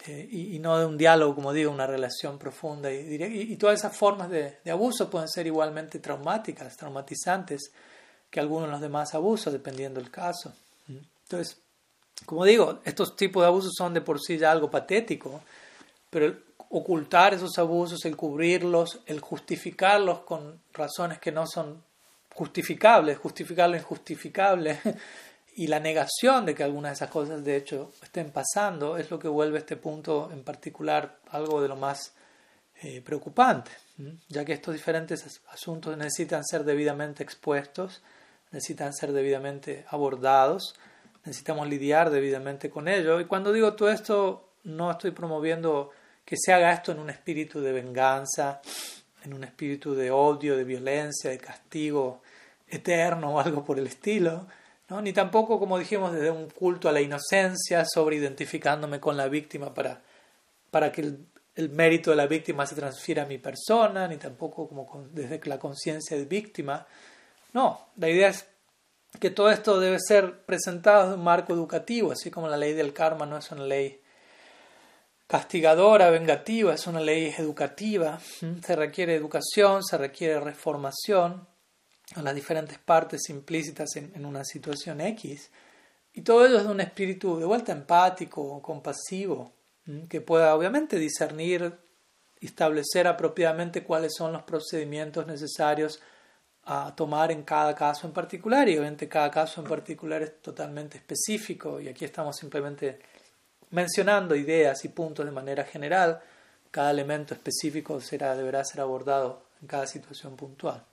eh, 0.09 0.28
y, 0.28 0.59
no 0.59 0.76
de 0.76 0.87
un 0.87 0.99
diálogo, 0.99 1.37
como 1.37 1.53
digo, 1.53 1.70
una 1.70 1.87
relación 1.87 2.37
profunda. 2.37 2.93
Y, 2.93 3.22
y, 3.22 3.57
todas 3.57 3.78
esas 3.78 3.97
formas 3.97 4.28
de, 4.28 4.59
de, 4.64 4.70
abuso 4.72 5.09
pueden 5.09 5.28
ser 5.28 5.47
igualmente 5.47 6.01
traumáticas, 6.01 6.76
traumatizantes 6.76 7.70
que 8.28 8.41
algunos 8.41 8.66
de 8.66 8.72
los 8.72 8.80
demás 8.80 9.14
abusos, 9.14 9.53
dependiendo 9.53 10.01
del 10.01 10.11
caso. 10.11 10.53
Entonces, 10.89 11.57
como 12.26 12.45
digo, 12.45 12.80
estos 12.85 13.14
tipos 13.14 13.41
de 13.43 13.47
abusos 13.47 13.72
son 13.78 13.95
de 13.95 14.01
por 14.01 14.20
sí 14.20 14.37
ya 14.37 14.51
algo 14.51 14.68
patético, 14.68 15.43
pero 16.11 16.37
ocultar 16.70 17.35
esos 17.35 17.57
abusos, 17.59 18.05
el 18.05 18.16
cubrirlos, 18.16 18.99
el 19.07 19.20
justificarlos 19.20 20.20
con 20.20 20.61
razones 20.72 21.20
que 21.20 21.30
no 21.30 21.47
son 21.47 21.85
justificables, 22.35 23.18
justificar 23.18 23.70
lo 23.70 23.76
injustificable 23.76 24.78
y 25.57 25.68
la 25.68 25.78
negación 25.80 26.45
de 26.45 26.55
que 26.55 26.64
algunas 26.64 26.91
de 26.91 26.95
esas 26.95 27.11
cosas 27.11 27.45
de 27.45 27.57
hecho 27.57 27.93
estén 28.03 28.30
pasando 28.30 28.97
es 28.99 29.11
lo 29.11 29.18
que 29.18 29.28
vuelve 29.28 29.59
este 29.59 29.76
punto 29.76 30.30
en 30.32 30.43
particular 30.43 31.18
algo 31.30 31.62
de 31.62 31.68
lo 31.68 31.76
más 31.76 32.12
eh, 32.82 33.01
preocupante, 33.03 33.70
ya 34.28 34.45
que 34.45 34.53
estos 34.53 34.74
diferentes 34.74 35.41
asuntos 35.51 35.97
necesitan 35.97 36.45
ser 36.45 36.64
debidamente 36.64 37.22
expuestos, 37.22 38.03
necesitan 38.51 38.93
ser 38.93 39.12
debidamente 39.12 39.87
abordados, 39.89 40.74
necesitamos 41.24 41.68
lidiar 41.68 42.11
debidamente 42.11 42.68
con 42.68 42.89
ello. 42.89 43.20
Y 43.20 43.26
cuando 43.26 43.53
digo 43.53 43.74
todo 43.74 43.91
esto, 43.91 44.55
no 44.64 44.91
estoy 44.91 45.12
promoviendo 45.12 45.91
que 46.24 46.37
se 46.37 46.53
haga 46.53 46.72
esto 46.72 46.91
en 46.91 46.99
un 46.99 47.11
espíritu 47.11 47.61
de 47.61 47.72
venganza, 47.72 48.61
en 49.24 49.32
un 49.32 49.45
espíritu 49.45 49.95
de 49.95 50.11
odio, 50.11 50.57
de 50.57 50.64
violencia, 50.64 51.30
de 51.30 51.39
castigo 51.39 52.24
eterno 52.69 53.35
o 53.35 53.41
algo 53.41 53.65
por 53.65 53.79
el 53.79 53.87
estilo, 53.87 54.47
¿no? 54.89 55.01
ni 55.01 55.12
tampoco, 55.12 55.59
como 55.59 55.79
dijimos, 55.79 56.12
desde 56.12 56.31
un 56.31 56.49
culto 56.51 56.89
a 56.89 56.93
la 56.93 57.01
inocencia, 57.01 57.85
sobre 57.85 58.17
identificándome 58.17 59.01
con 59.01 59.17
la 59.17 59.29
víctima 59.29 59.73
para, 59.73 60.03
para 60.71 60.93
que 60.93 61.03
el, 61.57 61.71
mérito 61.71 62.11
de 62.11 62.17
la 62.17 62.27
víctima 62.27 62.67
se 62.67 62.75
transfiera 62.75 63.23
a 63.23 63.27
mi 63.27 63.39
persona, 63.39 64.09
ni 64.09 64.17
tampoco 64.17 64.69
como 64.69 65.07
desde 65.12 65.41
la 65.45 65.59
conciencia 65.59 66.17
de 66.17 66.25
víctima. 66.25 66.87
No, 67.53 67.89
la 67.97 68.09
idea 68.09 68.29
es 68.29 68.47
que 69.21 69.31
todo 69.31 69.51
esto 69.51 69.79
debe 69.79 69.99
ser 70.01 70.41
presentado 70.41 71.12
en 71.12 71.21
un 71.21 71.25
marco 71.25 71.53
educativo, 71.53 72.11
así 72.11 72.29
como 72.31 72.49
la 72.49 72.57
ley 72.57 72.73
del 72.73 72.93
karma 72.93 73.25
no 73.25 73.39
es 73.39 73.53
una 73.53 73.62
ley 73.62 74.01
castigadora, 75.29 76.11
vengativa, 76.11 76.75
es 76.75 76.87
una 76.89 77.01
ley 77.01 77.33
educativa. 77.39 78.19
Se 78.62 78.75
requiere 78.75 79.15
educación, 79.15 79.85
se 79.85 79.97
requiere 79.97 80.41
reformación 80.41 81.47
a 82.15 82.23
las 82.23 82.35
diferentes 82.35 82.79
partes 82.79 83.29
implícitas 83.31 83.97
en, 83.97 84.25
una 84.25 84.45
situación 84.45 85.01
X. 85.01 85.51
Y 86.13 86.23
todo 86.23 86.47
ello 86.47 86.59
es 86.59 86.65
de 86.65 86.71
un 86.71 86.81
espíritu 86.81 87.39
de 87.39 87.47
vuelta 87.47 87.73
empático, 87.73 88.61
compasivo, 88.63 89.53
que 90.09 90.21
pueda 90.21 90.55
obviamente 90.55 90.99
discernir 90.99 91.73
y 92.41 92.47
establecer 92.47 93.07
apropiadamente 93.07 93.83
cuáles 93.83 94.15
son 94.17 94.33
los 94.33 94.43
procedimientos 94.43 95.27
necesarios 95.27 96.01
a 96.65 96.95
tomar 96.95 97.31
en 97.31 97.43
cada 97.43 97.75
caso 97.75 98.07
en 98.07 98.13
particular. 98.13 98.69
Y 98.69 98.79
obviamente 98.79 99.09
cada 99.09 99.31
caso 99.31 99.61
en 99.61 99.67
particular 99.67 100.23
es 100.23 100.41
totalmente 100.41 100.99
específico 100.99 101.81
y 101.81 101.89
aquí 101.89 102.05
estamos 102.05 102.37
simplemente 102.37 103.01
mencionando 103.71 104.37
ideas 104.37 104.85
y 104.85 104.89
puntos 104.89 105.27
de 105.27 105.33
manera 105.33 105.65
general, 105.65 106.21
cada 106.71 106.93
elemento 106.93 107.35
específico 107.35 108.01
será, 108.01 108.37
deberá 108.37 108.65
ser 108.65 108.81
abordado 108.81 109.47
en 109.61 109.67
cada 109.67 109.87
situación 109.87 110.37
puntual. 110.37 110.85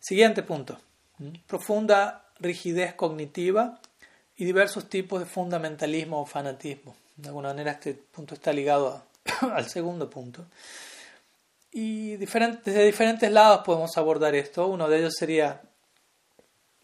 Siguiente 0.00 0.42
punto. 0.42 0.78
Profunda 1.46 2.24
rigidez 2.40 2.94
cognitiva 2.94 3.78
y 4.36 4.46
diversos 4.46 4.88
tipos 4.88 5.20
de 5.20 5.26
fundamentalismo 5.26 6.22
o 6.22 6.26
fanatismo. 6.26 6.96
De 7.16 7.28
alguna 7.28 7.48
manera 7.48 7.72
este 7.72 7.92
punto 7.92 8.34
está 8.34 8.52
ligado 8.52 9.04
al 9.54 9.68
segundo 9.68 10.08
punto. 10.08 10.46
Y 11.70 12.16
desde 12.16 12.84
diferentes 12.84 13.30
lados 13.30 13.60
podemos 13.64 13.96
abordar 13.98 14.34
esto. 14.34 14.66
Uno 14.66 14.88
de 14.88 15.00
ellos 15.00 15.14
sería 15.16 15.60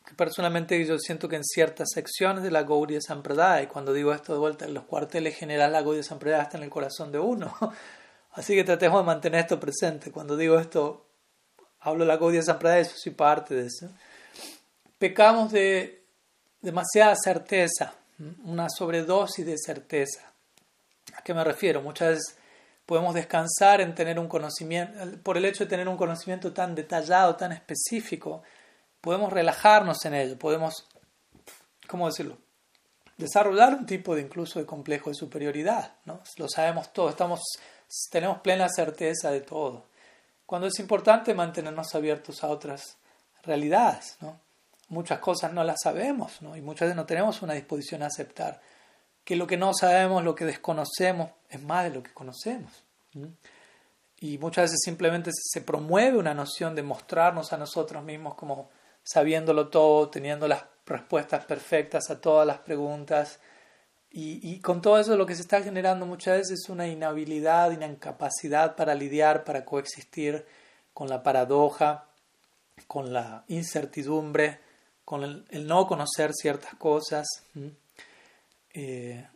que 0.06 0.14
personalmente 0.14 0.84
yo 0.86 0.98
siento 0.98 1.28
que 1.28 1.36
en 1.36 1.44
ciertas 1.44 1.88
secciones 1.92 2.44
de 2.44 2.50
la 2.50 2.62
Gaudiya 2.62 3.00
Sampradaya, 3.00 3.62
y 3.62 3.66
cuando 3.66 3.92
digo 3.92 4.12
esto 4.12 4.34
de 4.34 4.38
vuelta, 4.38 4.66
en 4.66 4.74
los 4.74 4.84
cuarteles 4.84 5.36
generales 5.36 5.72
la 5.72 5.82
Gaudiya 5.82 6.04
Sampradaya 6.04 6.44
está 6.44 6.58
en 6.58 6.64
el 6.64 6.70
corazón 6.70 7.10
de 7.10 7.18
uno. 7.18 7.52
Así 8.32 8.54
que 8.54 8.62
tratemos 8.62 9.00
de 9.00 9.06
mantener 9.06 9.40
esto 9.40 9.58
presente. 9.58 10.12
Cuando 10.12 10.36
digo 10.36 10.58
esto, 10.60 11.05
hablo 11.86 12.04
de 12.04 12.08
la 12.08 12.16
Gaudiya 12.16 12.42
Sampradaya, 12.42 12.80
eso 12.80 12.96
soy 12.96 13.12
parte 13.12 13.54
de 13.54 13.66
eso. 13.66 13.88
Pecamos 14.98 15.52
de 15.52 16.02
demasiada 16.60 17.14
certeza, 17.14 17.94
una 18.44 18.68
sobredosis 18.68 19.46
de 19.46 19.56
certeza. 19.56 20.22
¿A 21.16 21.22
qué 21.22 21.32
me 21.32 21.44
refiero? 21.44 21.80
Muchas 21.82 22.08
veces 22.08 22.36
podemos 22.86 23.14
descansar 23.14 23.80
en 23.80 23.94
tener 23.94 24.18
un 24.18 24.26
conocimiento, 24.26 24.98
por 25.22 25.36
el 25.36 25.44
hecho 25.44 25.62
de 25.62 25.70
tener 25.70 25.88
un 25.88 25.96
conocimiento 25.96 26.52
tan 26.52 26.74
detallado, 26.74 27.36
tan 27.36 27.52
específico, 27.52 28.42
podemos 29.00 29.32
relajarnos 29.32 30.04
en 30.06 30.14
ello, 30.14 30.36
podemos, 30.36 30.88
¿cómo 31.86 32.08
decirlo? 32.08 32.36
Desarrollar 33.16 33.74
un 33.74 33.86
tipo 33.86 34.16
de 34.16 34.22
incluso 34.22 34.58
de 34.58 34.66
complejo 34.66 35.10
de 35.10 35.14
superioridad, 35.14 35.92
¿no? 36.04 36.20
Lo 36.36 36.48
sabemos 36.48 36.92
todo, 36.92 37.10
estamos, 37.10 37.40
tenemos 38.10 38.40
plena 38.40 38.68
certeza 38.68 39.30
de 39.30 39.40
todo. 39.40 39.84
Cuando 40.46 40.68
es 40.68 40.78
importante 40.78 41.34
mantenernos 41.34 41.94
abiertos 41.94 42.42
a 42.44 42.48
otras 42.48 42.96
realidades. 43.46 44.18
Muchas 44.88 45.18
cosas 45.18 45.52
no 45.52 45.64
las 45.64 45.78
sabemos. 45.82 46.38
Y 46.40 46.60
muchas 46.60 46.86
veces 46.86 46.96
no 46.96 47.06
tenemos 47.06 47.42
una 47.42 47.54
disposición 47.54 48.02
a 48.02 48.06
aceptar 48.06 48.60
que 49.24 49.36
lo 49.36 49.46
que 49.46 49.56
no 49.56 49.72
sabemos, 49.74 50.22
lo 50.22 50.34
que 50.34 50.44
desconocemos, 50.44 51.30
es 51.48 51.60
más 51.62 51.84
de 51.84 51.90
lo 51.90 52.02
que 52.02 52.12
conocemos. 52.12 52.84
Y 54.20 54.38
muchas 54.38 54.64
veces 54.64 54.80
simplemente 54.84 55.30
se 55.32 55.60
promueve 55.60 56.18
una 56.18 56.34
noción 56.34 56.74
de 56.74 56.82
mostrarnos 56.82 57.52
a 57.52 57.56
nosotros 57.56 58.04
mismos 58.04 58.34
como 58.34 58.70
sabiéndolo 59.02 59.68
todo, 59.68 60.08
teniendo 60.10 60.46
las 60.46 60.64
respuestas 60.84 61.44
perfectas 61.44 62.10
a 62.10 62.20
todas 62.20 62.46
las 62.46 62.58
preguntas. 62.58 63.40
Y, 64.18 64.60
con 64.60 64.80
todo 64.80 64.98
eso 64.98 65.14
lo 65.14 65.26
que 65.26 65.34
se 65.34 65.42
está 65.42 65.62
generando 65.62 66.06
muchas 66.06 66.38
veces 66.38 66.60
es 66.62 66.70
una 66.70 66.88
inhabilidad, 66.88 67.70
una 67.72 67.86
incapacidad 67.86 68.74
para 68.74 68.94
lidiar, 68.94 69.44
para 69.44 69.66
coexistir 69.66 70.46
con 70.94 71.10
la 71.10 71.22
paradoja, 71.22 72.06
con 72.86 73.12
la 73.12 73.44
incertidumbre, 73.48 74.58
con 75.04 75.22
el, 75.50 75.66
no 75.66 75.86
conocer 75.86 76.32
ciertas 76.32 76.76
cosas. 76.76 77.26
Eh, 78.72 79.28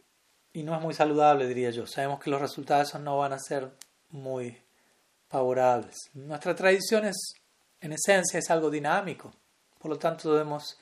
y 0.54 0.62
no 0.62 0.74
es 0.74 0.80
muy 0.80 0.94
saludable, 0.94 1.46
diría 1.46 1.68
yo. 1.68 1.86
Sabemos 1.86 2.18
que 2.18 2.30
los 2.30 2.40
resultados 2.40 2.94
no 3.00 3.18
van 3.18 3.34
a 3.34 3.38
ser 3.38 3.70
muy 4.08 4.56
favorables. 5.28 5.94
Nuestra 6.14 6.54
tradición 6.54 7.04
es, 7.04 7.34
en 7.82 7.92
esencia, 7.92 8.38
es 8.38 8.50
algo 8.50 8.70
dinámico. 8.70 9.30
Por 9.78 9.90
lo 9.90 9.98
tanto, 9.98 10.32
debemos 10.32 10.78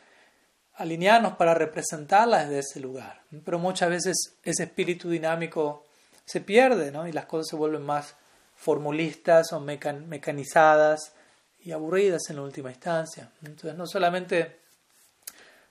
alinearnos 0.79 1.35
para 1.35 1.55
representarla 1.55 2.45
desde 2.45 2.59
ese 2.61 2.81
lugar. 2.81 3.22
Pero 3.45 3.59
muchas 3.59 3.91
veces 3.91 4.16
ese 4.43 4.62
espíritu 4.64 5.11
dinámico 5.11 5.85
se 6.24 6.41
pierde 6.41 6.93
¿no? 6.93 7.07
y 7.07 7.12
las 7.12 7.26
cosas 7.26 7.49
se 7.49 7.57
vuelven 7.57 7.83
más 7.83 8.14
formulistas 8.55 9.53
o 9.53 9.61
mecanizadas 9.61 11.12
y 11.61 11.72
aburridas 11.72 12.22
en 12.31 12.39
última 12.39 12.70
instancia. 12.70 13.31
Entonces, 13.43 13.76
no 13.76 13.87
solamente 13.87 14.61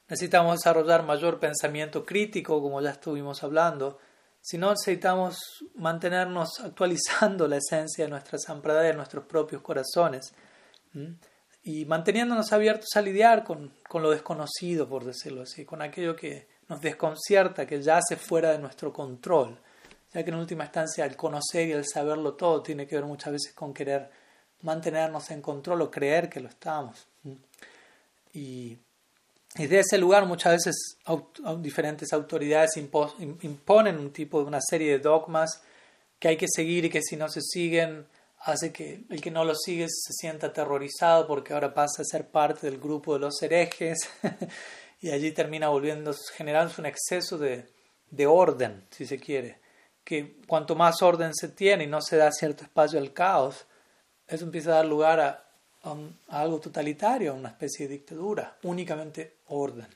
necesitamos 0.07 0.57
desarrollar 0.57 1.03
mayor 1.03 1.39
pensamiento 1.39 2.05
crítico, 2.05 2.61
como 2.61 2.81
ya 2.81 2.91
estuvimos 2.91 3.43
hablando, 3.43 3.99
sino 4.41 4.71
necesitamos 4.71 5.37
mantenernos 5.75 6.59
actualizando 6.59 7.47
la 7.47 7.57
esencia 7.57 8.05
de 8.05 8.11
nuestra 8.11 8.37
sampradaya, 8.37 8.89
de 8.89 8.95
nuestros 8.95 9.25
propios 9.25 9.61
corazones, 9.61 10.33
y 11.67 11.85
manteniéndonos 11.85 12.51
abiertos 12.53 12.89
a 12.95 13.01
lidiar 13.01 13.43
con, 13.43 13.73
con, 13.87 14.01
lo 14.01 14.11
desconocido, 14.11 14.87
por 14.87 15.03
decirlo 15.03 15.41
así, 15.41 15.65
con 15.65 15.81
aquello 15.81 16.15
que 16.15 16.47
nos 16.69 16.81
desconcierta, 16.81 17.65
que 17.65 17.81
ya 17.81 17.97
hace 17.97 18.15
fuera 18.15 18.51
de 18.51 18.59
nuestro 18.59 18.93
control, 18.93 19.57
ya 20.13 20.23
que 20.23 20.29
en 20.29 20.37
última 20.37 20.63
instancia 20.63 21.05
el 21.05 21.15
conocer 21.15 21.67
y 21.67 21.73
el 21.73 21.85
saberlo 21.85 22.33
todo 22.33 22.61
tiene 22.61 22.87
que 22.87 22.95
ver 22.95 23.05
muchas 23.05 23.33
veces 23.33 23.53
con 23.53 23.73
querer 23.73 24.09
mantenernos 24.61 25.29
en 25.31 25.41
control 25.41 25.81
o 25.81 25.91
creer 25.91 26.29
que 26.29 26.39
lo 26.39 26.47
estamos. 26.49 27.05
Y 28.33 28.77
y 29.57 29.65
de 29.65 29.79
ese 29.79 29.97
lugar 29.97 30.25
muchas 30.25 30.53
veces 30.53 30.97
diferentes 31.59 32.13
autoridades 32.13 32.77
imponen 32.77 33.97
un 33.97 34.11
tipo 34.11 34.39
de 34.39 34.45
una 34.45 34.59
serie 34.61 34.91
de 34.91 34.99
dogmas 34.99 35.61
que 36.19 36.27
hay 36.27 36.37
que 36.37 36.47
seguir 36.47 36.85
y 36.85 36.89
que 36.89 37.01
si 37.01 37.15
no 37.15 37.27
se 37.27 37.41
siguen 37.41 38.05
hace 38.39 38.71
que 38.71 39.05
el 39.09 39.21
que 39.21 39.31
no 39.31 39.43
lo 39.43 39.55
sigue 39.55 39.87
se 39.89 40.13
sienta 40.13 40.47
aterrorizado 40.47 41.27
porque 41.27 41.53
ahora 41.53 41.73
pasa 41.73 42.01
a 42.01 42.05
ser 42.05 42.27
parte 42.27 42.69
del 42.69 42.79
grupo 42.79 43.13
de 43.13 43.19
los 43.19 43.41
herejes 43.41 43.97
y 45.01 45.09
allí 45.09 45.31
termina 45.31 45.69
volviendo, 45.69 46.13
generándose 46.35 46.81
un 46.81 46.87
exceso 46.87 47.37
de, 47.37 47.67
de 48.09 48.27
orden, 48.27 48.85
si 48.91 49.05
se 49.05 49.19
quiere, 49.19 49.59
que 50.03 50.37
cuanto 50.47 50.75
más 50.75 51.01
orden 51.01 51.33
se 51.33 51.49
tiene 51.49 51.83
y 51.83 51.87
no 51.87 52.01
se 52.01 52.17
da 52.17 52.31
cierto 52.31 52.63
espacio 52.63 52.99
al 52.99 53.13
caos, 53.13 53.65
eso 54.27 54.45
empieza 54.45 54.71
a 54.71 54.75
dar 54.75 54.85
lugar 54.85 55.19
a 55.19 55.43
algo 56.29 56.59
totalitario, 56.59 57.31
a 57.31 57.35
una 57.35 57.49
especie 57.49 57.87
de 57.87 57.93
dictadura, 57.93 58.57
únicamente 58.63 59.37
orden. 59.47 59.87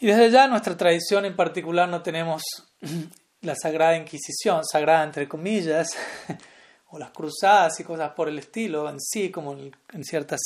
Y 0.00 0.06
desde 0.06 0.30
ya 0.30 0.46
nuestra 0.46 0.76
tradición 0.76 1.24
en 1.24 1.36
particular 1.36 1.88
no 1.88 2.02
tenemos 2.02 2.42
la 3.42 3.54
Sagrada 3.54 3.96
Inquisición, 3.96 4.64
sagrada 4.64 5.04
entre 5.04 5.28
comillas, 5.28 5.88
o 6.90 6.98
las 6.98 7.10
cruzadas 7.10 7.78
y 7.80 7.84
cosas 7.84 8.12
por 8.12 8.28
el 8.28 8.38
estilo 8.38 8.88
en 8.88 9.00
sí, 9.00 9.30
como 9.30 9.52
en 9.52 10.04
ciertas 10.04 10.40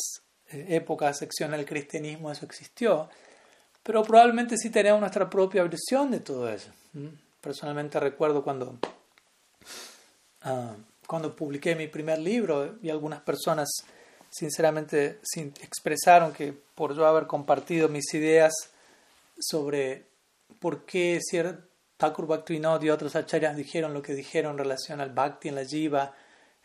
eh, 0.50 0.66
épocas, 0.70 1.18
secciones 1.18 1.58
del 1.58 1.66
cristianismo 1.66 2.30
eso 2.30 2.44
existió, 2.44 3.08
pero 3.82 4.02
probablemente 4.02 4.56
sí 4.56 4.70
tenemos 4.70 5.00
nuestra 5.00 5.28
propia 5.28 5.62
versión 5.62 6.10
de 6.10 6.20
todo 6.20 6.48
eso. 6.48 6.70
Personalmente 7.40 7.98
recuerdo 7.98 8.44
cuando 8.44 8.78
ah, 10.42 10.76
cuando 11.06 11.34
publiqué 11.34 11.74
mi 11.74 11.88
primer 11.88 12.18
libro 12.18 12.76
y 12.80 12.90
algunas 12.90 13.20
personas 13.20 13.68
sinceramente 14.30 15.20
expresaron 15.62 16.32
que 16.32 16.52
por 16.74 16.94
yo 16.94 17.06
haber 17.06 17.26
compartido 17.26 17.88
mis 17.88 18.14
ideas 18.14 18.52
sobre 19.38 20.06
por 20.58 20.84
qué 20.84 21.18
Thakur 22.02 22.26
Bhaktivinoda 22.26 22.84
y 22.84 22.90
otros 22.90 23.14
acharyas 23.14 23.54
dijeron 23.56 23.94
lo 23.94 24.02
que 24.02 24.12
dijeron 24.12 24.52
en 24.52 24.58
relación 24.58 25.00
al 25.00 25.12
Bhakti 25.12 25.50
en 25.50 25.54
la 25.54 25.64
Jiva, 25.64 26.12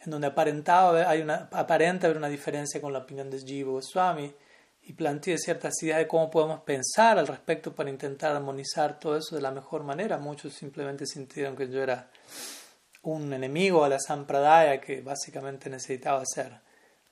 en 0.03 0.09
donde 0.09 0.25
aparentaba, 0.25 1.07
hay 1.07 1.21
una, 1.21 1.47
aparenta 1.51 2.07
haber 2.07 2.17
una 2.17 2.27
diferencia 2.27 2.81
con 2.81 2.91
la 2.91 2.99
opinión 2.99 3.29
de 3.29 3.39
Jiva 3.39 3.73
Goswami, 3.73 4.33
y 4.81 4.93
planteé 4.93 5.37
ciertas 5.37 5.75
ideas 5.83 5.99
de 5.99 6.07
cómo 6.07 6.31
podemos 6.31 6.61
pensar 6.61 7.19
al 7.19 7.27
respecto 7.27 7.75
para 7.75 7.91
intentar 7.91 8.35
armonizar 8.35 8.99
todo 8.99 9.15
eso 9.15 9.35
de 9.35 9.41
la 9.43 9.51
mejor 9.51 9.83
manera. 9.83 10.17
Muchos 10.17 10.53
simplemente 10.53 11.05
sintieron 11.05 11.55
que 11.55 11.69
yo 11.69 11.83
era 11.83 12.09
un 13.03 13.31
enemigo 13.31 13.83
a 13.83 13.89
la 13.89 13.99
Sampradaya 13.99 14.81
que 14.81 15.01
básicamente 15.01 15.69
necesitaba 15.69 16.23
ser 16.25 16.51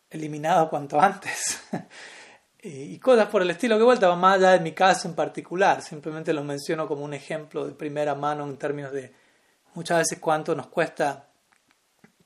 eliminado 0.10 0.68
cuanto 0.68 1.00
antes. 1.00 1.60
y 2.68 2.97
cosas 2.97 3.28
por 3.28 3.43
el 3.43 3.51
estilo 3.51 3.78
que 3.78 3.84
vuelta 3.84 4.13
más 4.16 4.38
allá 4.38 4.51
de 4.53 4.59
mi 4.59 4.72
caso 4.72 5.07
en 5.07 5.13
particular, 5.13 5.84
simplemente 5.84 6.34
lo 6.34 6.43
menciono 6.43 6.88
como 6.88 7.05
un 7.05 7.13
ejemplo 7.13 7.63
de 7.63 7.74
primera 7.74 8.16
mano 8.16 8.43
en 8.43 8.57
términos 8.57 8.91
de 8.91 9.13
muchas 9.76 9.99
veces 9.99 10.20
cuánto 10.20 10.55
nos 10.55 10.68
cuesta 10.68 11.28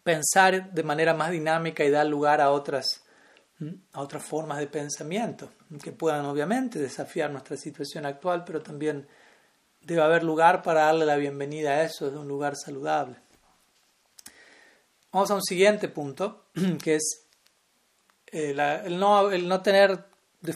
pensar 0.01 0.71
de 0.71 0.83
manera 0.83 1.13
más 1.13 1.31
dinámica 1.31 1.83
y 1.83 1.89
dar 1.89 2.05
lugar 2.05 2.39
a 2.39 2.51
otras, 2.51 3.03
a 3.91 3.99
otras 3.99 4.23
formas 4.23 4.59
de 4.59 4.67
pensamiento 4.67 5.51
que 5.83 5.91
puedan 5.91 6.25
obviamente 6.25 6.79
desafiar 6.79 7.31
nuestra 7.31 7.57
situación 7.57 8.05
actual, 8.05 8.45
pero 8.45 8.61
también 8.61 9.09
debe 9.81 10.01
haber 10.03 10.23
lugar 10.23 10.63
para 10.63 10.85
darle 10.85 11.05
la 11.05 11.17
bienvenida 11.17 11.71
a 11.71 11.83
eso 11.83 12.05
desde 12.05 12.17
un 12.17 12.29
lugar 12.29 12.55
saludable. 12.55 13.17
Vamos 15.11 15.31
a 15.31 15.35
un 15.35 15.43
siguiente 15.43 15.89
punto, 15.89 16.45
que 16.81 16.95
es 16.95 17.25
eh, 18.31 18.55
el, 18.85 18.97
no, 18.97 19.31
el 19.31 19.45
no 19.45 19.61
tener 19.61 20.08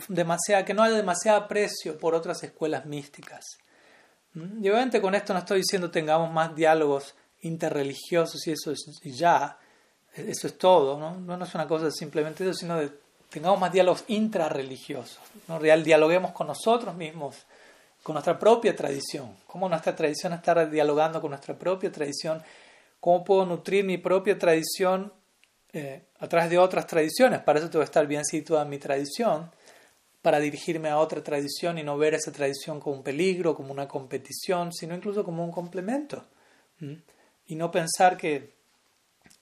demasiada, 0.08 0.64
que 0.64 0.74
no 0.74 0.82
haya 0.82 0.96
demasiado 0.96 1.38
aprecio 1.38 1.98
por 1.98 2.14
otras 2.14 2.42
escuelas 2.42 2.86
místicas. 2.86 3.44
¿Mm? 4.34 4.64
Y 4.64 4.68
obviamente 4.70 5.00
con 5.00 5.14
esto 5.14 5.32
no 5.32 5.40
estoy 5.40 5.58
diciendo 5.58 5.90
tengamos 5.90 6.32
más 6.32 6.54
diálogos 6.54 7.14
interreligiosos 7.42 8.46
y 8.46 8.52
eso 8.52 8.72
es 8.72 9.00
ya, 9.04 9.58
e, 10.14 10.30
eso 10.30 10.46
es 10.46 10.56
todo, 10.58 10.98
¿no? 10.98 11.18
No, 11.36 11.44
es 11.44 11.54
una 11.54 11.68
cosa 11.68 11.90
simplemente 11.90 12.44
eso, 12.44 12.54
sino 12.54 12.78
de 12.78 12.90
tengamos 13.28 13.58
más 13.58 13.72
diálogos 13.72 14.04
intrarreligiosos, 14.08 15.18
¿no? 15.48 15.58
Real, 15.58 15.82
dialoguemos 15.82 16.32
con 16.32 16.46
nosotros 16.46 16.94
mismos, 16.94 17.36
con 18.02 18.14
nuestra 18.14 18.38
propia 18.38 18.74
tradición, 18.74 19.36
cómo 19.46 19.68
nuestra 19.68 19.94
tradición 19.94 20.32
está 20.32 20.66
dialogando 20.66 21.20
con 21.20 21.30
nuestra 21.30 21.58
propia 21.58 21.90
tradición 21.90 22.42
¿Cómo 23.04 23.22
puedo 23.22 23.44
nutrir 23.44 23.84
mi 23.84 23.98
propia 23.98 24.38
tradición 24.38 25.12
eh, 25.74 26.06
a 26.20 26.26
través 26.26 26.48
de 26.48 26.56
otras 26.56 26.86
tradiciones? 26.86 27.40
Para 27.40 27.58
eso 27.58 27.68
tengo 27.68 27.82
que 27.82 27.90
estar 27.90 28.06
bien 28.06 28.24
situada 28.24 28.62
en 28.62 28.70
mi 28.70 28.78
tradición. 28.78 29.50
Para 30.24 30.40
dirigirme 30.40 30.88
a 30.88 30.96
otra 30.96 31.22
tradición 31.22 31.76
y 31.76 31.82
no 31.82 31.98
ver 31.98 32.14
esa 32.14 32.32
tradición 32.32 32.80
como 32.80 32.96
un 32.96 33.02
peligro, 33.02 33.54
como 33.54 33.70
una 33.70 33.86
competición, 33.86 34.72
sino 34.72 34.94
incluso 34.94 35.22
como 35.22 35.44
un 35.44 35.52
complemento. 35.52 36.24
Y 37.44 37.56
no 37.56 37.70
pensar 37.70 38.16
que, 38.16 38.54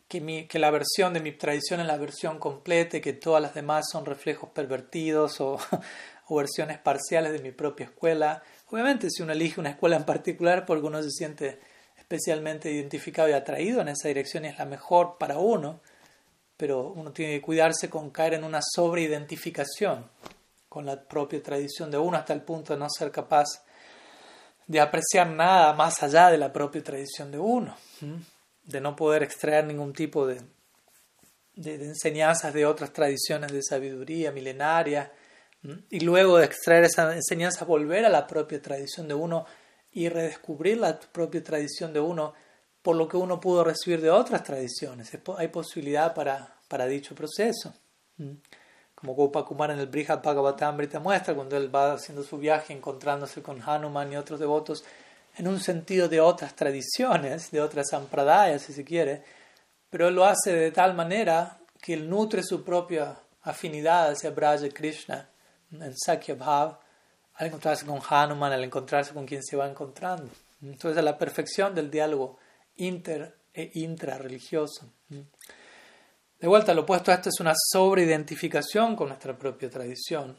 que, 0.09 0.59
la 0.59 0.73
versión 0.73 1.15
de 1.15 1.21
mi 1.21 1.31
tradición 1.31 1.79
es 1.79 1.87
la 1.87 1.99
versión 1.99 2.41
completa 2.41 2.97
y 2.97 3.01
que 3.01 3.13
todas 3.13 3.41
las 3.41 3.55
demás 3.55 3.85
son 3.93 4.05
reflejos 4.05 4.51
pervertidos 4.51 5.41
o, 5.41 5.57
o 6.27 6.35
versiones 6.35 6.79
parciales 6.79 7.31
de 7.31 7.39
mi 7.39 7.53
propia 7.53 7.87
escuela. 7.87 8.43
Obviamente 8.69 9.09
si 9.09 9.23
uno 9.23 9.35
elige 9.35 9.61
una 9.61 9.71
escuela 9.71 9.95
en 9.95 10.05
particular 10.05 10.67
porque 10.67 10.89
uno 10.89 11.01
se 11.01 11.11
siente 11.11 11.61
especialmente 11.97 12.73
identificado 12.73 13.29
y 13.29 13.35
atraído 13.35 13.83
en 13.83 13.87
esa 13.87 14.09
dirección 14.09 14.47
y 14.47 14.49
es 14.49 14.59
la 14.59 14.65
mejor 14.65 15.17
para 15.17 15.39
uno, 15.39 15.81
pero 16.57 16.89
uno 16.91 17.13
tiene 17.13 17.35
que 17.35 17.43
cuidarse 17.43 17.89
con 17.89 18.11
caer 18.11 18.35
en 18.35 18.43
una 18.43 18.59
sobreidentificación 18.63 20.11
con 20.73 20.87
la 20.87 20.99
propia 20.99 21.43
tradición 21.43 21.91
de 21.91 21.99
uno 21.99 22.17
hasta 22.17 22.33
el 22.33 22.41
punto 22.41 22.73
de 22.73 22.79
no 22.79 22.89
ser 22.89 23.11
capaz 23.11 23.63
de 24.67 24.81
apreciar 24.81 25.29
nada 25.29 25.75
más 25.75 26.03
allá 26.03 26.31
de 26.31 26.39
la 26.39 26.51
propia 26.51 26.83
tradición 26.83 27.31
de 27.31 27.39
uno, 27.39 27.77
de 28.65 28.81
no 28.81 28.97
poder 28.97 29.23
extraer 29.23 29.67
ningún 29.67 29.93
tipo 29.93 30.27
de, 30.27 30.41
enseñanzas 31.57 32.55
de 32.55 32.65
otras 32.65 32.91
tradiciones 32.91 33.53
de 33.53 33.63
sabiduría 33.63 34.33
milenaria 34.33 35.13
y 35.91 36.01
luego 36.01 36.39
de 36.39 36.47
extraer 36.47 36.85
esa 36.85 37.15
enseñanza 37.15 37.67
volver 37.67 38.07
a 38.07 38.09
la 38.09 38.27
propia 38.27 38.63
tradición 38.63 39.07
de 39.07 39.13
uno 39.13 39.45
y 39.93 40.09
redescubrir 40.09 40.79
la 40.79 40.99
propia 40.99 41.45
tradición 41.45 41.93
de 41.93 42.01
uno 42.01 42.33
por 42.81 42.97
lo 42.97 43.07
que 43.07 43.19
uno 43.19 43.39
pudo 43.39 43.63
recibir 43.63 44.01
de 44.01 44.09
otras 44.09 44.43
tradiciones. 44.43 45.11
Hay 45.37 45.49
posibilidad 45.49 46.15
para, 46.15 46.57
para 46.67 46.87
dicho 46.87 47.15
proceso 47.15 47.75
como 49.03 49.15
Gopa 49.15 49.45
Kumar 49.45 49.73
en 49.73 49.81
el 49.81 49.89
Brihad 49.89 50.23
Bhagavatamrita 50.23 51.01
muestra, 51.01 51.35
cuando 51.35 51.57
él 51.57 51.75
va 51.75 51.95
haciendo 51.95 52.23
su 52.23 52.39
viaje 52.39 52.73
encontrándose 52.73 53.43
con 53.43 53.61
Hanuman 53.61 54.13
y 54.13 54.17
otros 54.17 54.39
devotos, 54.39 54.85
en 55.37 55.49
un 55.49 55.59
sentido 55.59 56.09
de 56.09 56.21
otras 56.21 56.55
tradiciones, 56.55 57.51
de 57.51 57.61
otras 57.61 57.89
sampradayas, 57.91 58.63
si 58.63 58.73
se 58.73 58.85
quiere, 58.85 59.25
pero 59.91 60.07
él 60.07 60.15
lo 60.15 60.25
hace 60.25 60.53
de 60.53 60.71
tal 60.71 60.95
manera 60.95 61.59
que 61.81 61.95
él 61.95 62.09
nutre 62.09 62.45
su 62.45 62.63
propia 62.63 63.19
afinidad 63.43 64.13
hacia 64.13 64.31
Braja 64.31 64.69
Krishna 64.69 65.29
en 65.73 65.97
Sakya 65.97 66.37
Bhav 66.37 66.79
al 67.35 67.47
encontrarse 67.49 67.85
con 67.85 68.01
Hanuman, 68.09 68.53
al 68.53 68.63
encontrarse 68.63 69.13
con 69.13 69.27
quien 69.27 69.43
se 69.43 69.57
va 69.57 69.69
encontrando. 69.69 70.31
Entonces, 70.63 70.97
a 70.97 71.03
la 71.03 71.19
perfección 71.19 71.75
del 71.75 71.91
diálogo 71.91 72.39
inter 72.77 73.35
e 73.53 73.69
intrarreligioso. 73.75 74.93
De 76.43 76.49
vuelta, 76.49 76.75
lo 76.75 76.83
opuesto 76.83 77.13
a 77.13 77.15
esto 77.15 77.29
es 77.29 77.39
una 77.39 77.55
sobreidentificación 77.55 78.97
con 78.97 79.07
nuestra 79.07 79.33
propia 79.39 79.71
tradición, 79.71 80.37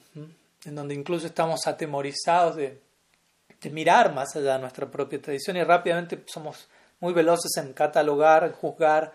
en 0.65 0.75
donde 0.75 0.93
incluso 0.93 1.27
estamos 1.27 1.65
atemorizados 1.65 2.57
de, 2.57 2.81
mirar 3.71 4.13
más 4.13 4.35
allá 4.35 4.55
de 4.55 4.59
nuestra 4.59 4.91
propia 4.91 5.21
tradición 5.21 5.55
y 5.55 5.63
rápidamente 5.63 6.21
somos 6.25 6.67
muy 6.99 7.13
veloces 7.13 7.55
en 7.55 7.71
catalogar, 7.71 8.43
en 8.43 8.51
juzgar 8.51 9.13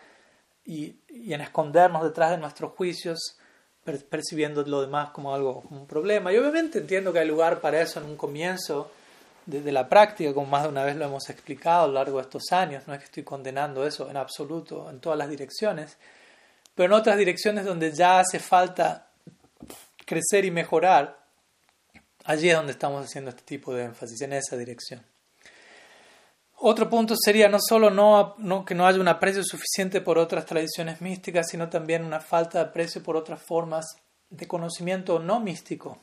y, 0.64 0.97
en 1.11 1.43
escondernos 1.43 2.05
detrás 2.05 2.30
de 2.30 2.39
nuestros 2.39 2.72
juicios, 2.72 3.36
percibiendo 4.09 4.62
lo 4.62 4.80
demás 4.80 5.11
como 5.11 5.34
algo, 5.34 5.61
como 5.61 5.82
un 5.82 5.86
problema. 5.86 6.32
Y 6.32 6.39
obviamente 6.39 6.78
entiendo 6.78 7.12
que 7.12 7.18
hay 7.18 7.28
lugar 7.28 7.61
para 7.61 7.82
eso 7.82 8.01
en 8.01 8.07
un 8.07 8.16
comienzo 8.16 8.91
de, 9.45 9.61
de, 9.61 9.72
la 9.72 9.91
práctica, 9.91 10.32
como 10.32 10.47
más 10.47 10.62
de 10.62 10.70
una 10.70 10.84
vez 10.84 10.97
lo 10.97 11.05
hemos 11.05 11.28
explicado 11.28 11.84
a 11.84 11.86
lo 11.89 11.93
largo 11.93 12.16
de 12.16 12.22
estos 12.22 12.51
años. 12.51 12.84
No 12.86 12.95
es 12.95 13.01
que 13.01 13.05
estoy 13.05 13.24
condenando 13.24 13.86
eso 13.86 14.09
en 14.09 14.16
absoluto, 14.16 14.89
en 14.89 15.01
todas 15.01 15.18
las 15.18 15.28
direcciones 15.28 15.99
pero 16.79 16.95
en 16.95 17.01
otras 17.01 17.18
direcciones 17.18 17.64
donde 17.64 17.91
ya 17.91 18.20
hace 18.20 18.39
falta 18.39 19.11
crecer 20.07 20.45
y 20.45 20.53
mejorar, 20.53 21.26
allí 22.22 22.51
es 22.51 22.55
donde 22.55 22.70
estamos 22.70 23.05
haciendo 23.05 23.31
este 23.31 23.43
tipo 23.43 23.74
de 23.74 23.83
énfasis, 23.83 24.20
en 24.20 24.33
esa 24.35 24.57
dirección. 24.57 25.05
Otro 26.59 26.89
punto 26.89 27.16
sería 27.18 27.49
no 27.49 27.59
solo 27.61 27.91
no, 27.91 28.64
que 28.64 28.76
no 28.76 28.87
haya 28.87 29.01
un 29.01 29.09
aprecio 29.09 29.43
suficiente 29.43 30.01
por 30.01 30.18
otras 30.18 30.47
tradiciones 30.47 31.01
místicas, 31.01 31.49
sino 31.49 31.68
también 31.68 32.05
una 32.05 32.20
falta 32.20 32.59
de 32.59 32.70
aprecio 32.70 33.03
por 33.03 33.16
otras 33.16 33.43
formas 33.43 33.85
de 34.31 34.47
conocimiento 34.47 35.18
no 35.18 35.41
místico. 35.41 35.99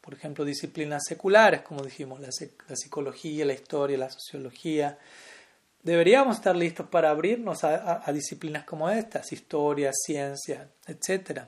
Por 0.00 0.14
ejemplo, 0.14 0.46
disciplinas 0.46 1.02
seculares, 1.06 1.60
como 1.60 1.82
dijimos, 1.82 2.18
la 2.20 2.30
psicología, 2.74 3.44
la 3.44 3.52
historia, 3.52 3.98
la 3.98 4.08
sociología, 4.08 4.96
deberíamos 5.84 6.36
estar 6.36 6.56
listos 6.56 6.88
para 6.88 7.10
abrirnos 7.10 7.62
a, 7.62 8.02
disciplinas 8.12 8.64
como 8.64 8.90
estas, 8.90 9.30
historia, 9.32 9.92
ciencia, 9.92 10.68
etc. 10.86 11.42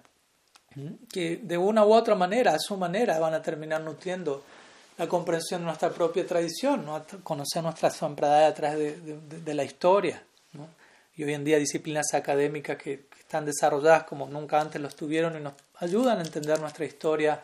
Que 1.10 1.38
de 1.38 1.58
una 1.58 1.84
u 1.84 1.92
otra 1.92 2.14
manera, 2.14 2.54
a 2.54 2.58
su 2.58 2.76
manera, 2.76 3.18
van 3.18 3.34
a 3.34 3.42
terminar 3.42 3.80
nutriendo 3.80 4.44
la 4.98 5.08
comprensión 5.08 5.62
de 5.62 5.66
nuestra 5.66 5.90
propia 5.90 6.26
tradición, 6.26 6.84
¿no? 6.84 7.04
conocer 7.22 7.62
nuestra 7.62 7.90
sampradaya 7.90 8.48
a 8.48 8.54
través 8.54 8.98
de, 9.04 9.54
la 9.54 9.64
historia. 9.64 10.22
Y 11.16 11.24
hoy 11.24 11.32
en 11.32 11.44
día 11.44 11.58
disciplinas 11.58 12.12
académicas 12.12 12.76
que, 12.76 13.06
que 13.06 13.20
están 13.20 13.46
desarrolladas 13.46 14.04
como 14.04 14.26
nunca 14.28 14.60
antes 14.60 14.80
lo 14.80 14.88
estuvieron 14.88 15.36
y 15.36 15.40
nos 15.40 15.54
ayudan 15.78 16.18
a 16.18 16.22
entender 16.22 16.60
nuestra 16.60 16.84
historia 16.84 17.40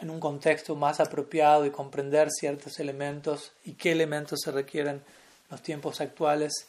en 0.00 0.10
un 0.10 0.20
contexto 0.20 0.76
más 0.76 1.00
apropiado 1.00 1.64
y 1.64 1.70
comprender 1.70 2.28
ciertos 2.30 2.78
elementos 2.78 3.52
y 3.64 3.72
qué 3.72 3.92
elementos 3.92 4.40
se 4.44 4.52
requieren 4.52 5.00
los 5.50 5.62
tiempos 5.62 6.00
actuales 6.00 6.66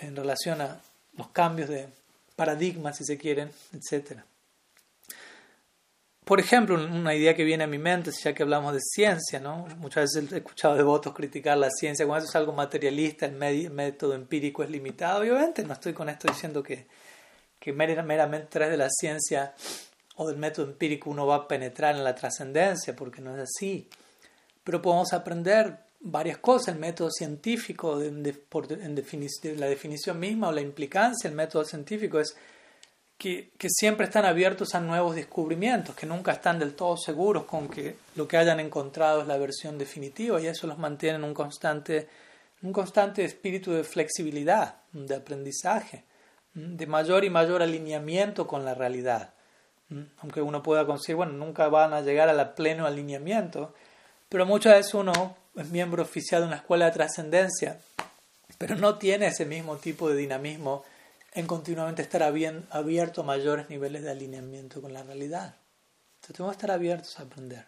en 0.00 0.16
relación 0.16 0.60
a 0.60 0.80
los 1.16 1.28
cambios 1.28 1.68
de 1.68 1.88
paradigmas, 2.34 2.96
si 2.96 3.04
se 3.04 3.16
quieren, 3.16 3.50
etc. 3.72 4.20
Por 6.24 6.40
ejemplo, 6.40 6.74
una 6.74 7.14
idea 7.14 7.34
que 7.34 7.44
viene 7.44 7.64
a 7.64 7.68
mi 7.68 7.78
mente, 7.78 8.10
ya 8.10 8.34
que 8.34 8.42
hablamos 8.42 8.74
de 8.74 8.80
ciencia, 8.80 9.38
¿no? 9.38 9.66
muchas 9.78 10.12
veces 10.12 10.32
he 10.32 10.36
escuchado 10.38 10.74
devotos 10.74 11.14
criticar 11.14 11.56
la 11.56 11.70
ciencia, 11.70 12.04
cuando 12.04 12.24
eso 12.24 12.30
es 12.30 12.36
algo 12.36 12.52
materialista, 12.52 13.26
el 13.26 13.70
método 13.70 14.14
empírico 14.14 14.62
es 14.62 14.70
limitado. 14.70 15.20
Obviamente 15.20 15.62
no 15.62 15.72
estoy 15.72 15.92
con 15.92 16.08
esto 16.08 16.28
diciendo 16.28 16.62
que, 16.62 16.88
que 17.58 17.72
meramente 17.72 18.48
tras 18.50 18.70
de 18.70 18.76
la 18.76 18.90
ciencia 18.90 19.54
o 20.16 20.26
del 20.26 20.36
método 20.36 20.66
empírico 20.66 21.10
uno 21.10 21.26
va 21.26 21.36
a 21.36 21.48
penetrar 21.48 21.94
en 21.94 22.02
la 22.02 22.14
trascendencia, 22.14 22.96
porque 22.96 23.22
no 23.22 23.36
es 23.36 23.42
así. 23.42 23.88
Pero 24.64 24.82
podemos 24.82 25.12
aprender 25.12 25.85
varias 26.06 26.38
cosas, 26.38 26.74
el 26.74 26.80
método 26.80 27.10
científico, 27.10 28.00
en, 28.00 28.22
la 28.22 29.66
definición 29.66 30.20
misma 30.20 30.48
o 30.48 30.52
la 30.52 30.60
implicancia 30.60 31.28
del 31.28 31.36
método 31.36 31.64
científico 31.64 32.20
es 32.20 32.36
que, 33.18 33.50
siempre 33.68 34.06
están 34.06 34.24
abiertos 34.24 34.74
a 34.74 34.80
nuevos 34.80 35.16
descubrimientos, 35.16 35.96
que 35.96 36.06
nunca 36.06 36.32
están 36.32 36.60
del 36.60 36.74
todo 36.74 36.96
seguros 36.96 37.44
con 37.44 37.68
que 37.68 37.96
lo 38.14 38.28
que 38.28 38.36
hayan 38.36 38.60
encontrado 38.60 39.22
es 39.22 39.26
la 39.26 39.36
versión 39.36 39.78
definitiva 39.78 40.40
y 40.40 40.46
eso 40.46 40.68
los 40.68 40.78
mantiene 40.78 41.16
en 41.16 41.24
un 41.24 41.34
constante, 41.34 42.08
un 42.62 42.72
constante 42.72 43.24
espíritu 43.24 43.72
de 43.72 43.82
flexibilidad, 43.82 44.76
de 44.92 45.16
aprendizaje, 45.16 46.04
de 46.54 46.86
mayor 46.86 47.24
y 47.24 47.30
mayor 47.30 47.62
alineamiento 47.62 48.46
con 48.46 48.64
la 48.64 48.74
realidad. 48.74 49.34
Aunque 50.18 50.40
uno 50.40 50.62
pueda 50.62 50.86
conseguir, 50.86 51.16
bueno, 51.16 51.32
nunca 51.32 51.68
van 51.68 51.92
a 51.94 52.00
llegar 52.00 52.28
al 52.28 52.54
pleno 52.54 52.86
alineamiento, 52.86 53.74
pero 54.28 54.46
muchas 54.46 54.74
veces 54.74 54.94
uno 54.94 55.36
es 55.56 55.68
miembro 55.70 56.02
oficial 56.02 56.42
de 56.42 56.48
una 56.48 56.56
escuela 56.56 56.86
de 56.86 56.92
trascendencia, 56.92 57.80
pero 58.58 58.76
no 58.76 58.98
tiene 58.98 59.26
ese 59.26 59.44
mismo 59.44 59.76
tipo 59.76 60.08
de 60.08 60.16
dinamismo 60.16 60.84
en 61.32 61.46
continuamente 61.46 62.02
estar 62.02 62.22
abierto 62.22 63.20
a 63.20 63.24
mayores 63.24 63.68
niveles 63.68 64.02
de 64.02 64.10
alineamiento 64.10 64.80
con 64.80 64.92
la 64.92 65.02
realidad. 65.02 65.54
Entonces 66.16 66.36
tenemos 66.36 66.54
que 66.54 66.58
estar 66.58 66.70
abiertos 66.70 67.18
a 67.18 67.22
aprender. 67.24 67.64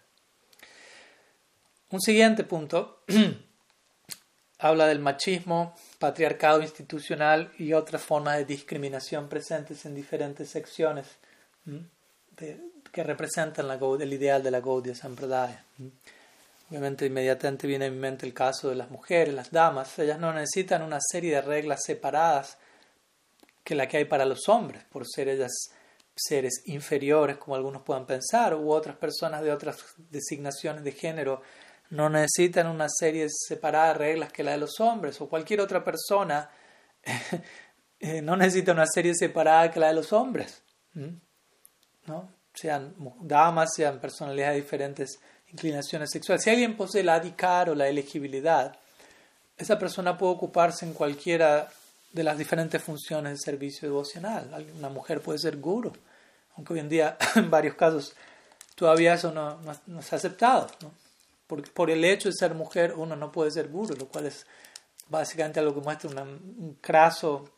Un 1.90 2.00
siguiente 2.00 2.44
punto 2.44 3.02
habla 4.58 4.86
del 4.86 4.98
machismo, 4.98 5.74
patriarcado 5.98 6.62
institucional 6.62 7.52
y 7.58 7.72
otras 7.72 8.02
formas 8.02 8.36
de 8.36 8.44
discriminación 8.44 9.28
presentes 9.28 9.84
en 9.86 9.94
diferentes 9.94 10.48
secciones 10.50 11.06
que 12.36 13.02
representan 13.04 13.70
el 13.70 14.12
ideal 14.12 14.42
de 14.42 14.50
la 14.50 14.60
Gaudiya 14.60 14.94
Sampradaya. 14.94 15.64
Obviamente 16.70 17.06
inmediatamente 17.06 17.66
viene 17.66 17.86
a 17.86 17.90
mi 17.90 17.98
mente 17.98 18.26
el 18.26 18.34
caso 18.34 18.68
de 18.68 18.74
las 18.74 18.90
mujeres, 18.90 19.34
las 19.34 19.50
damas. 19.50 19.98
Ellas 19.98 20.18
no 20.18 20.32
necesitan 20.32 20.82
una 20.82 20.98
serie 21.00 21.34
de 21.34 21.40
reglas 21.40 21.80
separadas 21.84 22.58
que 23.64 23.74
la 23.74 23.86
que 23.86 23.98
hay 23.98 24.04
para 24.04 24.24
los 24.24 24.48
hombres, 24.48 24.84
por 24.84 25.06
ser 25.06 25.28
ellas 25.28 25.52
seres 26.14 26.62
inferiores, 26.66 27.36
como 27.36 27.54
algunos 27.54 27.82
puedan 27.82 28.06
pensar, 28.06 28.54
u 28.54 28.70
otras 28.70 28.96
personas 28.96 29.42
de 29.42 29.52
otras 29.52 29.76
designaciones 30.10 30.84
de 30.84 30.92
género 30.92 31.42
no 31.90 32.10
necesitan 32.10 32.66
una 32.66 32.88
serie 32.88 33.28
separada 33.30 33.88
de 33.88 33.94
reglas 33.94 34.32
que 34.32 34.42
la 34.42 34.52
de 34.52 34.58
los 34.58 34.78
hombres, 34.80 35.20
o 35.20 35.28
cualquier 35.28 35.60
otra 35.60 35.82
persona 35.82 36.50
eh, 38.00 38.20
no 38.20 38.36
necesita 38.36 38.72
una 38.72 38.86
serie 38.86 39.14
separada 39.14 39.70
que 39.70 39.80
la 39.80 39.88
de 39.88 39.94
los 39.94 40.12
hombres. 40.12 40.62
¿no? 42.06 42.32
Sean 42.52 42.94
damas, 43.20 43.70
sean 43.74 44.00
personalidades 44.00 44.56
diferentes 44.56 45.20
inclinaciones 45.52 46.10
sexuales. 46.10 46.44
Si 46.44 46.50
alguien 46.50 46.76
posee 46.76 47.02
la 47.02 47.14
adicar 47.14 47.70
o 47.70 47.74
la 47.74 47.88
elegibilidad, 47.88 48.76
esa 49.56 49.78
persona 49.78 50.16
puede 50.16 50.32
ocuparse 50.32 50.84
en 50.84 50.92
cualquiera 50.92 51.68
de 52.12 52.24
las 52.24 52.38
diferentes 52.38 52.82
funciones 52.82 53.32
del 53.32 53.40
servicio 53.40 53.88
devocional. 53.88 54.66
Una 54.78 54.88
mujer 54.88 55.20
puede 55.20 55.38
ser 55.38 55.58
guru, 55.58 55.92
aunque 56.56 56.74
hoy 56.74 56.80
en 56.80 56.88
día 56.88 57.18
en 57.36 57.50
varios 57.50 57.74
casos 57.74 58.14
todavía 58.74 59.14
eso 59.14 59.32
no, 59.32 59.58
no, 59.86 60.02
se 60.02 60.14
ha 60.14 60.18
aceptado. 60.18 60.68
¿no? 60.82 60.92
Porque 61.46 61.70
por 61.70 61.90
el 61.90 62.04
hecho 62.04 62.28
de 62.28 62.34
ser 62.34 62.54
mujer 62.54 62.94
uno 62.96 63.16
no 63.16 63.32
puede 63.32 63.50
ser 63.50 63.68
guru, 63.68 63.96
lo 63.96 64.06
cual 64.06 64.26
es 64.26 64.46
básicamente 65.08 65.58
algo 65.58 65.74
que 65.74 65.80
muestra 65.80 66.08
un 66.22 66.78
craso 66.80 67.50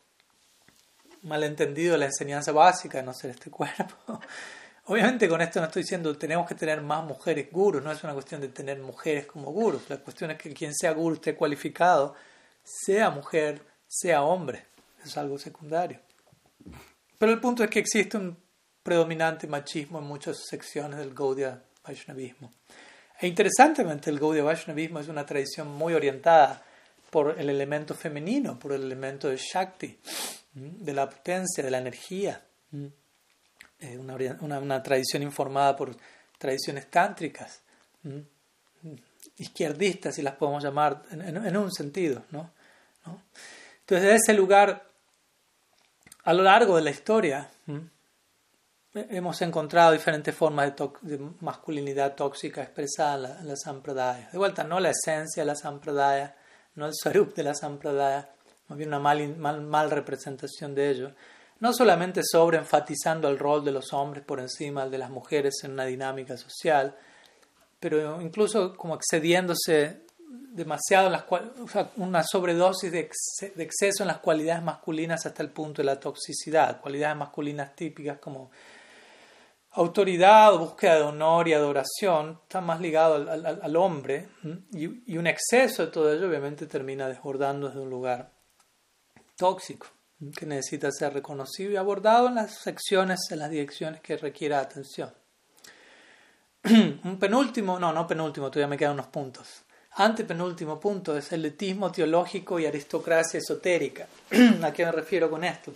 malentendido 1.23 1.93
de 1.93 1.99
la 1.99 2.05
enseñanza 2.05 2.51
básica 2.51 3.01
no 3.01 3.13
ser 3.13 3.31
este 3.31 3.49
cuerpo. 3.51 4.19
Obviamente 4.85 5.29
con 5.29 5.41
esto 5.41 5.59
no 5.59 5.67
estoy 5.67 5.83
diciendo 5.83 6.17
tenemos 6.17 6.47
que 6.47 6.55
tener 6.55 6.81
más 6.81 7.03
mujeres 7.05 7.51
gurus, 7.51 7.83
no 7.83 7.91
es 7.91 8.03
una 8.03 8.13
cuestión 8.13 8.41
de 8.41 8.49
tener 8.49 8.79
mujeres 8.79 9.25
como 9.25 9.51
gurus, 9.51 9.89
la 9.89 9.97
cuestión 9.97 10.31
es 10.31 10.37
que 10.37 10.53
quien 10.53 10.73
sea 10.73 10.91
guru 10.91 11.15
esté 11.15 11.35
cualificado, 11.35 12.15
sea 12.63 13.09
mujer, 13.11 13.61
sea 13.87 14.23
hombre, 14.23 14.65
es 15.03 15.15
algo 15.17 15.37
secundario. 15.37 15.99
Pero 17.17 17.31
el 17.31 17.39
punto 17.39 17.63
es 17.63 17.69
que 17.69 17.79
existe 17.79 18.17
un 18.17 18.35
predominante 18.81 19.47
machismo 19.47 19.99
en 19.99 20.05
muchas 20.05 20.45
secciones 20.47 20.97
del 20.99 21.13
Gaudiya 21.13 21.61
Vaishnavismo. 21.85 22.51
E 23.19 23.27
interesantemente 23.27 24.09
el 24.09 24.19
Gaudiya 24.19 24.43
Vaishnavismo 24.43 24.99
es 24.99 25.07
una 25.07 25.25
tradición 25.25 25.67
muy 25.67 25.93
orientada 25.93 26.63
por 27.11 27.39
el 27.39 27.49
elemento 27.49 27.93
femenino, 27.93 28.57
por 28.57 28.71
el 28.71 28.83
elemento 28.83 29.29
de 29.29 29.37
Shakti, 29.37 29.99
de 30.53 30.93
la 30.93 31.09
potencia, 31.09 31.63
de 31.63 31.69
la 31.69 31.77
energía. 31.77 32.41
Una, 33.81 34.59
una, 34.59 34.83
tradición 34.83 35.23
informada 35.23 35.75
por 35.75 35.95
tradiciones 36.37 36.89
tántricas, 36.89 37.61
izquierdistas, 39.37 40.15
si 40.15 40.21
las 40.21 40.35
podemos 40.35 40.63
llamar, 40.63 41.03
en, 41.11 41.57
un 41.57 41.71
sentido. 41.71 42.23
¿no? 42.31 42.51
Entonces, 43.05 44.03
desde 44.03 44.15
ese 44.15 44.33
lugar, 44.33 44.87
a 46.23 46.33
lo 46.33 46.43
largo 46.43 46.75
de 46.75 46.83
la 46.83 46.91
historia, 46.91 47.49
hemos 48.93 49.41
encontrado 49.41 49.93
diferentes 49.93 50.35
formas 50.35 50.73
de, 51.01 51.19
masculinidad 51.39 52.15
tóxica 52.15 52.61
expresada 52.61 53.39
en 53.39 53.47
la, 53.47 53.55
sampradaya. 53.55 54.29
De 54.31 54.37
vuelta, 54.37 54.63
no 54.63 54.79
la 54.79 54.91
esencia 54.91 55.43
de 55.43 55.47
la 55.47 55.55
sampradaya, 55.55 56.35
no 56.75 56.85
el 56.85 56.93
sarup 57.01 57.35
de 57.35 57.43
la 57.43 57.53
sampradaya, 57.53 58.29
más 58.67 58.77
bien 58.77 58.89
una 58.89 58.99
mal, 58.99 59.35
mal, 59.37 59.61
mal 59.61 59.91
representación 59.91 60.75
de 60.75 60.89
ello. 60.89 61.11
No 61.61 61.73
solamente 61.73 62.21
sobre 62.23 62.57
enfatizando 62.57 63.29
el 63.29 63.39
rol 63.39 63.63
de 63.63 63.71
los 63.71 63.93
hombres 63.93 64.23
por 64.25 64.39
encima 64.39 64.81
del 64.81 64.91
de 64.91 64.97
las 64.97 65.09
mujeres 65.09 65.53
en 65.63 65.71
una 65.71 65.85
dinámica 65.85 66.35
social, 66.35 66.95
pero 67.79 68.19
incluso 68.19 68.75
como 68.75 68.95
excediéndose 68.95 70.01
demasiado 70.27 71.05
en 71.05 71.13
las 71.13 71.25
o 71.29 71.89
una 71.97 72.23
sobredosis 72.23 72.91
de, 72.91 72.99
exceso 72.99 74.03
en 74.03 74.07
las 74.07 74.17
cualidades 74.17 74.63
masculinas 74.63 75.25
hasta 75.25 75.43
el 75.43 75.49
punto 75.49 75.81
de 75.81 75.85
la 75.85 75.99
toxicidad, 75.99 76.81
cualidades 76.81 77.17
masculinas 77.17 77.75
típicas 77.75 78.17
como 78.19 78.51
autoridad 79.71 80.57
búsqueda 80.57 80.95
de 80.95 81.03
honor 81.03 81.47
y 81.47 81.53
adoración 81.53 82.39
está 82.43 82.59
más 82.59 82.81
ligado 82.81 83.15
al, 83.15 83.45
al, 83.45 83.75
hombre 83.77 84.27
y, 84.73 85.13
y, 85.13 85.17
un 85.17 85.27
exceso 85.27 85.85
de 85.85 85.91
todo 85.91 86.11
ello 86.11 86.27
obviamente 86.27 86.65
termina 86.65 87.07
desbordando 87.07 87.67
desde 87.67 87.79
un 87.79 87.89
lugar 87.89 88.31
tóxico 89.37 89.87
que 90.35 90.45
necesita 90.45 90.91
ser 90.91 91.13
reconocido 91.13 91.71
y 91.71 91.75
abordado 91.75 92.27
en 92.27 92.35
las 92.35 92.55
secciones, 92.59 93.19
en 93.31 93.39
las 93.39 93.49
direcciones 93.49 94.01
que 94.01 94.17
requiera 94.17 94.59
atención. 94.59 95.11
un 96.63 97.17
penúltimo, 97.19 97.79
no, 97.79 97.91
no 97.91 98.05
penúltimo, 98.05 98.49
todavía 98.49 98.67
me 98.67 98.77
quedan 98.77 98.93
unos 98.93 99.07
puntos. 99.07 99.63
Antepenúltimo 99.93 100.79
punto 100.79 101.17
es 101.17 101.31
el 101.31 101.45
elitismo 101.45 101.91
teológico 101.91 102.59
y 102.59 102.65
aristocracia 102.65 103.39
esotérica. 103.39 104.07
¿A 104.63 104.71
qué 104.71 104.85
me 104.85 104.91
refiero 104.91 105.29
con 105.29 105.43
esto? 105.43 105.73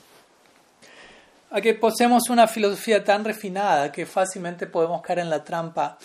a 1.55 1.61
que 1.61 1.73
poseemos 1.73 2.29
una 2.29 2.47
filosofía 2.47 3.01
tan 3.01 3.23
refinada 3.23 3.89
que 3.89 4.05
fácilmente 4.05 4.67
podemos 4.67 5.01
caer 5.01 5.19
en 5.19 5.29
la 5.29 5.41
trampa 5.41 5.97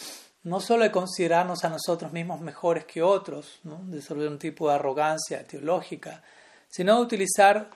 no 0.45 0.61
solo 0.61 0.85
de 0.85 0.93
considerarnos 0.93 1.65
a 1.65 1.69
nosotros 1.69 2.13
mismos 2.13 2.41
mejores 2.41 2.85
que 2.85 3.03
otros, 3.03 3.59
¿no? 3.65 3.81
de 3.85 4.29
un 4.29 4.39
tipo 4.39 4.69
de 4.69 4.77
arrogancia 4.77 5.45
teológica, 5.47 6.23
sino 6.69 6.97
de 6.97 7.03
utilizar, 7.03 7.69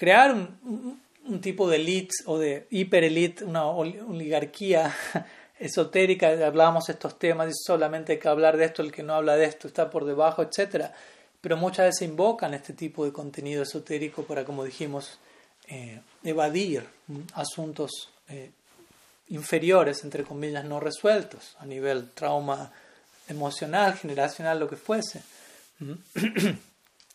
crear 0.00 0.32
un, 0.32 1.40
tipo 1.42 1.68
de 1.68 1.76
elite 1.76 2.14
o 2.24 2.38
de 2.38 2.66
hiperelite, 2.70 3.44
una 3.44 3.66
oligarquía 3.66 4.96
esotérica, 5.58 6.28
hablábamos 6.46 6.88
estos 6.88 7.18
temas 7.18 7.50
y 7.50 7.52
solamente 7.66 8.12
hay 8.12 8.18
que 8.18 8.28
hablar 8.28 8.56
de 8.56 8.64
esto, 8.64 8.80
el 8.80 8.92
que 8.92 9.02
no 9.02 9.12
habla 9.12 9.36
de 9.36 9.44
esto 9.44 9.68
está 9.68 9.90
por 9.90 10.06
debajo, 10.06 10.40
etc. 10.40 10.86
Pero 11.42 11.58
muchas 11.58 11.88
veces 11.88 12.08
invocan 12.08 12.54
este 12.54 12.72
tipo 12.72 13.04
de 13.04 13.12
contenido 13.12 13.62
esotérico 13.62 14.22
para, 14.22 14.46
como 14.46 14.64
dijimos, 14.64 15.18
eh, 15.68 16.00
evadir 16.24 16.82
asuntos 17.34 18.10
eh, 18.28 18.52
inferiores, 19.28 20.02
entre 20.02 20.24
comillas, 20.24 20.64
no 20.64 20.80
resueltos, 20.80 21.56
a 21.58 21.66
nivel 21.66 22.08
trauma 22.12 22.72
emocional, 23.28 23.98
generacional, 23.98 24.60
lo 24.60 24.66
que 24.66 24.76
fuese. 24.76 25.22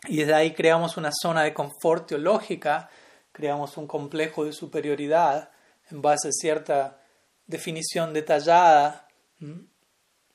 Y 0.07 0.17
desde 0.17 0.33
ahí 0.33 0.53
creamos 0.53 0.97
una 0.97 1.11
zona 1.11 1.43
de 1.43 1.53
confort 1.53 2.07
teológica, 2.07 2.89
creamos 3.31 3.77
un 3.77 3.87
complejo 3.87 4.45
de 4.45 4.53
superioridad 4.53 5.49
en 5.89 6.01
base 6.01 6.29
a 6.29 6.31
cierta 6.31 6.99
definición 7.47 8.13
detallada 8.13 9.07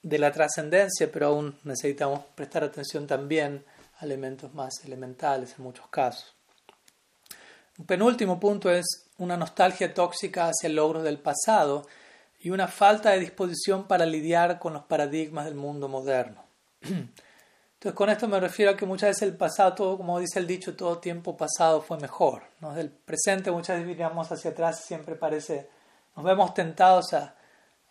de 0.02 0.18
la 0.18 0.32
trascendencia, 0.32 1.10
pero 1.10 1.28
aún 1.28 1.58
necesitamos 1.64 2.24
prestar 2.34 2.64
atención 2.64 3.06
también 3.06 3.64
a 3.98 4.04
elementos 4.04 4.52
más 4.54 4.84
elementales 4.84 5.54
en 5.58 5.64
muchos 5.64 5.86
casos. 5.88 6.34
Un 7.78 7.86
penúltimo 7.86 8.38
punto 8.38 8.70
es 8.70 9.08
una 9.18 9.36
nostalgia 9.36 9.92
tóxica 9.94 10.48
hacia 10.48 10.66
el 10.66 10.76
logro 10.76 11.02
del 11.02 11.18
pasado 11.18 11.86
y 12.40 12.50
una 12.50 12.68
falta 12.68 13.10
de 13.10 13.20
disposición 13.20 13.84
para 13.86 14.06
lidiar 14.06 14.58
con 14.58 14.72
los 14.72 14.84
paradigmas 14.84 15.44
del 15.44 15.54
mundo 15.54 15.88
moderno. 15.88 16.44
Entonces 17.80 17.96
con 17.96 18.10
esto 18.10 18.28
me 18.28 18.38
refiero 18.38 18.72
a 18.72 18.76
que 18.76 18.84
muchas 18.84 19.08
veces 19.08 19.22
el 19.22 19.36
pasado, 19.38 19.72
todo, 19.72 19.96
como 19.96 20.20
dice 20.20 20.38
el 20.38 20.46
dicho, 20.46 20.76
todo 20.76 20.98
tiempo 20.98 21.34
pasado 21.34 21.80
fue 21.80 21.96
mejor. 21.96 22.42
¿no? 22.60 22.74
Del 22.74 22.90
presente 22.90 23.50
muchas 23.50 23.76
veces 23.78 23.88
miramos 23.88 24.30
hacia 24.30 24.50
atrás 24.50 24.82
y 24.84 24.88
siempre 24.88 25.14
parece, 25.14 25.66
nos 26.14 26.22
vemos 26.22 26.52
tentados 26.52 27.14
a, 27.14 27.34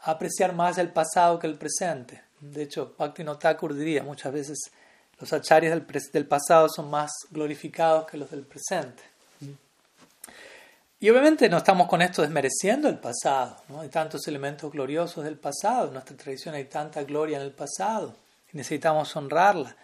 apreciar 0.01 0.53
más 0.53 0.77
el 0.77 0.91
pasado 0.91 1.39
que 1.39 1.47
el 1.47 1.57
presente. 1.57 2.21
De 2.39 2.61
hecho, 2.61 2.93
Bhakti 2.99 3.23
Thakur 3.39 3.73
diría 3.73 4.03
muchas 4.03 4.31
veces 4.31 4.59
los 5.19 5.33
acharyas 5.33 5.73
del, 5.73 5.87
del 6.13 6.27
pasado 6.27 6.69
son 6.69 6.91
más 6.91 7.09
glorificados 7.31 8.05
que 8.05 8.17
los 8.17 8.29
del 8.29 8.45
presente. 8.45 9.01
Y 10.99 11.09
obviamente 11.09 11.49
no 11.49 11.57
estamos 11.57 11.87
con 11.87 12.03
esto 12.03 12.21
desmereciendo 12.21 12.89
el 12.89 12.99
pasado, 12.99 13.57
¿no? 13.69 13.81
hay 13.81 13.89
tantos 13.89 14.27
elementos 14.27 14.71
gloriosos 14.71 15.23
del 15.23 15.39
pasado, 15.39 15.87
en 15.87 15.93
nuestra 15.93 16.15
tradición 16.15 16.53
hay 16.53 16.65
tanta 16.65 17.01
gloria 17.03 17.37
en 17.37 17.43
el 17.43 17.53
pasado 17.53 18.13
necesitamos 18.53 19.15
honrarla. 19.15 19.75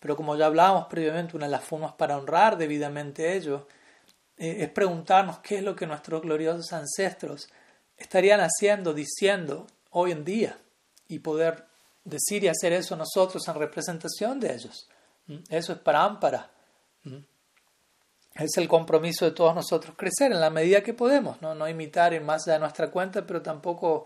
Pero 0.00 0.16
como 0.16 0.36
ya 0.36 0.46
hablábamos 0.46 0.86
previamente, 0.86 1.36
una 1.36 1.46
de 1.46 1.52
las 1.52 1.64
formas 1.64 1.92
para 1.94 2.16
honrar 2.16 2.56
debidamente 2.56 3.36
ello 3.36 3.66
eh, 4.36 4.58
es 4.60 4.70
preguntarnos 4.70 5.38
qué 5.40 5.58
es 5.58 5.62
lo 5.62 5.74
que 5.74 5.86
nuestros 5.86 6.22
gloriosos 6.22 6.72
ancestros 6.72 7.48
estarían 7.96 8.40
haciendo, 8.40 8.94
diciendo 8.94 9.66
hoy 9.90 10.12
en 10.12 10.24
día 10.24 10.56
y 11.08 11.18
poder 11.18 11.66
decir 12.04 12.44
y 12.44 12.48
hacer 12.48 12.72
eso 12.72 12.96
nosotros 12.96 13.46
en 13.48 13.54
representación 13.54 14.38
de 14.38 14.54
ellos. 14.54 14.88
Eso 15.50 15.72
es 15.72 15.78
para 15.78 16.04
ámpara 16.04 16.50
es 18.44 18.56
el 18.56 18.68
compromiso 18.68 19.24
de 19.24 19.32
todos 19.32 19.54
nosotros 19.54 19.96
crecer 19.96 20.32
en 20.32 20.40
la 20.40 20.50
medida 20.50 20.82
que 20.82 20.94
podemos, 20.94 21.42
no, 21.42 21.54
no 21.54 21.68
imitar 21.68 22.14
en 22.14 22.24
más 22.24 22.44
de 22.44 22.58
nuestra 22.58 22.90
cuenta, 22.90 23.26
pero 23.26 23.42
tampoco 23.42 24.04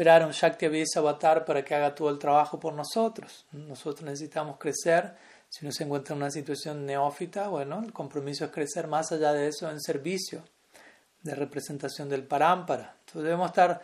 esperar 0.00 0.22
a 0.22 0.26
un 0.26 0.32
Shakti 0.32 0.64
Avatar 0.96 1.44
para 1.44 1.62
que 1.62 1.74
haga 1.74 1.94
todo 1.94 2.08
el 2.08 2.18
trabajo 2.18 2.58
por 2.58 2.72
nosotros. 2.72 3.44
Nosotros 3.52 4.02
necesitamos 4.02 4.56
crecer. 4.56 5.14
Si 5.50 5.62
uno 5.62 5.72
se 5.72 5.84
encuentra 5.84 6.14
en 6.14 6.22
una 6.22 6.30
situación 6.30 6.86
neófita, 6.86 7.48
bueno, 7.48 7.82
el 7.84 7.92
compromiso 7.92 8.46
es 8.46 8.50
crecer 8.50 8.86
más 8.86 9.12
allá 9.12 9.34
de 9.34 9.48
eso 9.48 9.70
en 9.70 9.78
servicio, 9.78 10.42
de 11.20 11.34
representación 11.34 12.08
del 12.08 12.22
parámpara. 12.22 12.94
Entonces 13.00 13.24
debemos 13.24 13.50
estar 13.50 13.82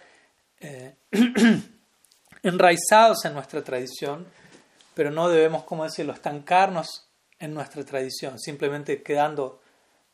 eh, 0.60 0.94
enraizados 2.43 3.22
en 3.26 3.34
nuestra 3.34 3.62
tradición, 3.62 4.26
pero 4.94 5.10
no 5.10 5.28
debemos, 5.28 5.64
como 5.64 5.84
decirlo, 5.84 6.14
estancarnos 6.14 7.10
en 7.38 7.52
nuestra 7.52 7.84
tradición, 7.84 8.38
simplemente 8.38 9.02
quedando 9.02 9.60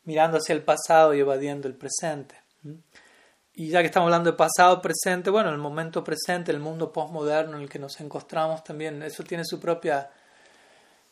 mirando 0.03 0.39
hacia 0.39 0.51
el 0.51 0.63
pasado 0.63 1.13
y 1.13 1.21
evadiendo 1.21 1.69
el 1.69 1.75
presente. 1.75 2.35
Y 3.55 3.69
ya 3.69 3.81
que 3.81 3.85
estamos 3.85 4.07
hablando 4.07 4.31
de 4.31 4.37
pasado, 4.37 4.81
presente, 4.81 5.29
bueno, 5.29 5.49
el 5.49 5.59
momento 5.59 6.03
presente, 6.03 6.51
el 6.51 6.59
mundo 6.59 6.91
postmoderno 6.91 7.57
en 7.57 7.63
el 7.63 7.69
que 7.69 7.77
nos 7.77 7.99
encontramos 8.01 8.63
también, 8.63 9.03
eso 9.03 9.23
tiene 9.23 9.45
su 9.45 9.59
propia 9.59 10.09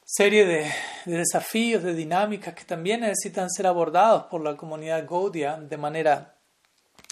serie 0.04 0.46
de, 0.46 0.72
desafíos, 1.06 1.84
de 1.84 1.94
dinámicas 1.94 2.56
que 2.56 2.64
también 2.64 3.02
necesitan 3.02 3.50
ser 3.50 3.68
abordados 3.68 4.24
por 4.24 4.42
la 4.42 4.58
comunidad 4.58 5.08
Gaudia 5.08 5.56
de 5.58 5.78
manera 5.78 6.36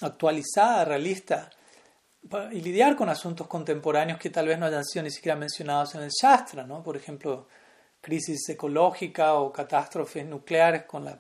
actualizada, 0.02 0.86
realista, 0.86 1.52
y 2.52 2.62
lidiar 2.62 2.96
con 2.96 3.08
asuntos 3.08 3.48
contemporáneos 3.48 4.20
que 4.20 4.32
tal 4.32 4.48
vez 4.48 4.58
no 4.58 4.66
hayan 4.66 4.84
sido 4.84 5.04
ni 5.04 5.12
siquiera 5.12 5.38
mencionados 5.38 5.94
en 5.96 6.02
el 6.02 6.10
Shastra, 6.10 6.66
¿no? 6.66 6.82
por 6.82 6.98
ejemplo, 6.98 7.48
crisis 8.02 8.50
ecológica 8.50 9.36
o 9.36 9.54
catástrofes 9.54 10.26
nucleares 10.26 10.84
con 10.84 11.06
la 11.06 11.20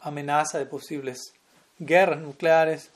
amenaza 0.00 0.58
de 0.58 0.66
posibles 0.66 1.32
guerras 1.78 2.20
nucleares, 2.20 2.90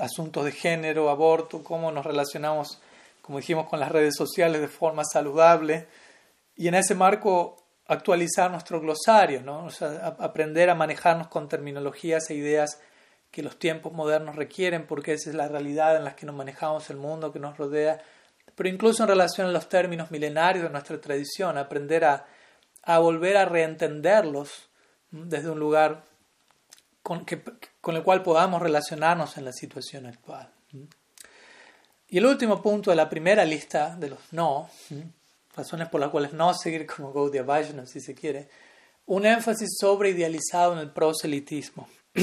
asuntos 0.00 0.44
de 0.44 0.52
género, 0.52 1.10
aborto, 1.10 1.62
cómo 1.62 1.92
nos 1.92 2.04
relacionamos, 2.04 2.80
como 3.20 3.38
dijimos, 3.38 3.68
con 3.68 3.80
las 3.80 3.92
redes 3.92 4.14
sociales 4.16 4.60
de 4.60 4.68
forma 4.68 5.02
saludable. 5.04 5.86
Y 6.56 6.68
en 6.68 6.74
ese 6.74 6.94
marco 6.94 7.62
actualizar 7.86 8.50
nuestro 8.50 8.80
glosario, 8.80 9.42
¿no? 9.42 9.68
aprender 10.18 10.70
a 10.70 10.74
manejarnos 10.74 11.28
con 11.28 11.48
terminologías 11.48 12.30
e 12.30 12.34
ideas 12.34 12.80
que 13.30 13.42
los 13.42 13.58
tiempos 13.58 13.92
modernos 13.92 14.36
requieren, 14.36 14.86
porque 14.86 15.14
esa 15.14 15.30
es 15.30 15.36
la 15.36 15.48
realidad 15.48 15.96
en 15.96 16.04
la 16.04 16.14
que 16.14 16.26
nos 16.26 16.34
manejamos 16.34 16.90
el 16.90 16.98
mundo 16.98 17.32
que 17.32 17.38
nos 17.38 17.56
rodea, 17.56 18.02
pero 18.54 18.68
incluso 18.68 19.02
en 19.02 19.08
relación 19.08 19.46
a 19.46 19.52
los 19.52 19.68
términos 19.68 20.10
milenarios 20.10 20.64
de 20.64 20.70
nuestra 20.70 21.00
tradición, 21.00 21.56
aprender 21.56 22.04
a, 22.04 22.26
a 22.82 22.98
volver 22.98 23.36
a 23.38 23.46
reentenderlos 23.46 24.68
desde 25.10 25.50
un 25.50 25.58
lugar 25.58 26.04
con, 27.02 27.24
que, 27.24 27.42
con 27.82 27.96
el 27.96 28.04
cual 28.04 28.22
podamos 28.22 28.62
relacionarnos 28.62 29.36
en 29.36 29.44
la 29.44 29.52
situación 29.52 30.06
actual. 30.06 30.48
Y 32.08 32.18
el 32.18 32.26
último 32.26 32.62
punto 32.62 32.90
de 32.90 32.96
la 32.96 33.10
primera 33.10 33.44
lista 33.44 33.96
de 33.96 34.10
los 34.10 34.20
no, 34.30 34.70
razones 35.54 35.88
por 35.88 36.00
las 36.00 36.10
cuales 36.10 36.32
no 36.32 36.54
seguir 36.54 36.86
como 36.86 37.12
Gaudiya 37.12 37.42
Vaishnava, 37.42 37.86
si 37.86 38.00
se 38.00 38.14
quiere, 38.14 38.48
un 39.06 39.26
énfasis 39.26 39.68
sobre 39.80 40.10
idealizado 40.10 40.74
en 40.74 40.78
el 40.78 40.90
proselitismo. 40.90 41.88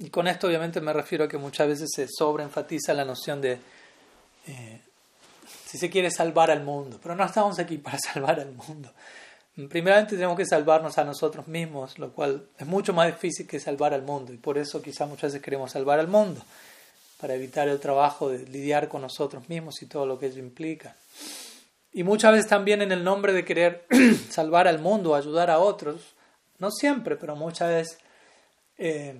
y 0.00 0.10
con 0.10 0.28
esto 0.28 0.46
obviamente 0.48 0.82
me 0.82 0.92
refiero 0.92 1.24
a 1.24 1.28
que 1.28 1.38
muchas 1.38 1.66
veces 1.66 1.88
se 1.94 2.06
sobreenfatiza 2.06 2.92
la 2.92 3.06
noción 3.06 3.40
de, 3.40 3.58
eh, 4.46 4.80
si 5.64 5.78
se 5.78 5.88
quiere, 5.88 6.10
salvar 6.10 6.50
al 6.50 6.62
mundo, 6.62 7.00
pero 7.02 7.16
no 7.16 7.24
estamos 7.24 7.58
aquí 7.58 7.78
para 7.78 7.98
salvar 8.12 8.38
al 8.38 8.52
mundo. 8.52 8.92
Primeramente 9.70 10.16
tenemos 10.16 10.36
que 10.36 10.44
salvarnos 10.44 10.98
a 10.98 11.04
nosotros 11.04 11.48
mismos, 11.48 11.98
lo 11.98 12.12
cual 12.12 12.46
es 12.58 12.66
mucho 12.66 12.92
más 12.92 13.06
difícil 13.06 13.46
que 13.46 13.58
salvar 13.58 13.94
al 13.94 14.02
mundo, 14.02 14.32
y 14.32 14.36
por 14.36 14.58
eso 14.58 14.82
quizás 14.82 15.08
muchas 15.08 15.32
veces 15.32 15.42
queremos 15.42 15.72
salvar 15.72 15.98
al 15.98 16.08
mundo, 16.08 16.42
para 17.18 17.34
evitar 17.34 17.66
el 17.66 17.80
trabajo 17.80 18.28
de 18.28 18.40
lidiar 18.46 18.88
con 18.88 19.00
nosotros 19.00 19.48
mismos 19.48 19.80
y 19.80 19.86
todo 19.86 20.04
lo 20.04 20.18
que 20.18 20.26
ello 20.26 20.40
implica. 20.40 20.94
Y 21.94 22.02
muchas 22.02 22.32
veces 22.32 22.46
también 22.46 22.82
en 22.82 22.92
el 22.92 23.02
nombre 23.02 23.32
de 23.32 23.46
querer 23.46 23.86
salvar 24.30 24.68
al 24.68 24.78
mundo, 24.78 25.14
ayudar 25.14 25.50
a 25.50 25.58
otros, 25.58 26.02
no 26.58 26.70
siempre, 26.70 27.16
pero 27.16 27.34
muchas 27.34 27.70
veces 27.70 27.98
eh, 28.76 29.18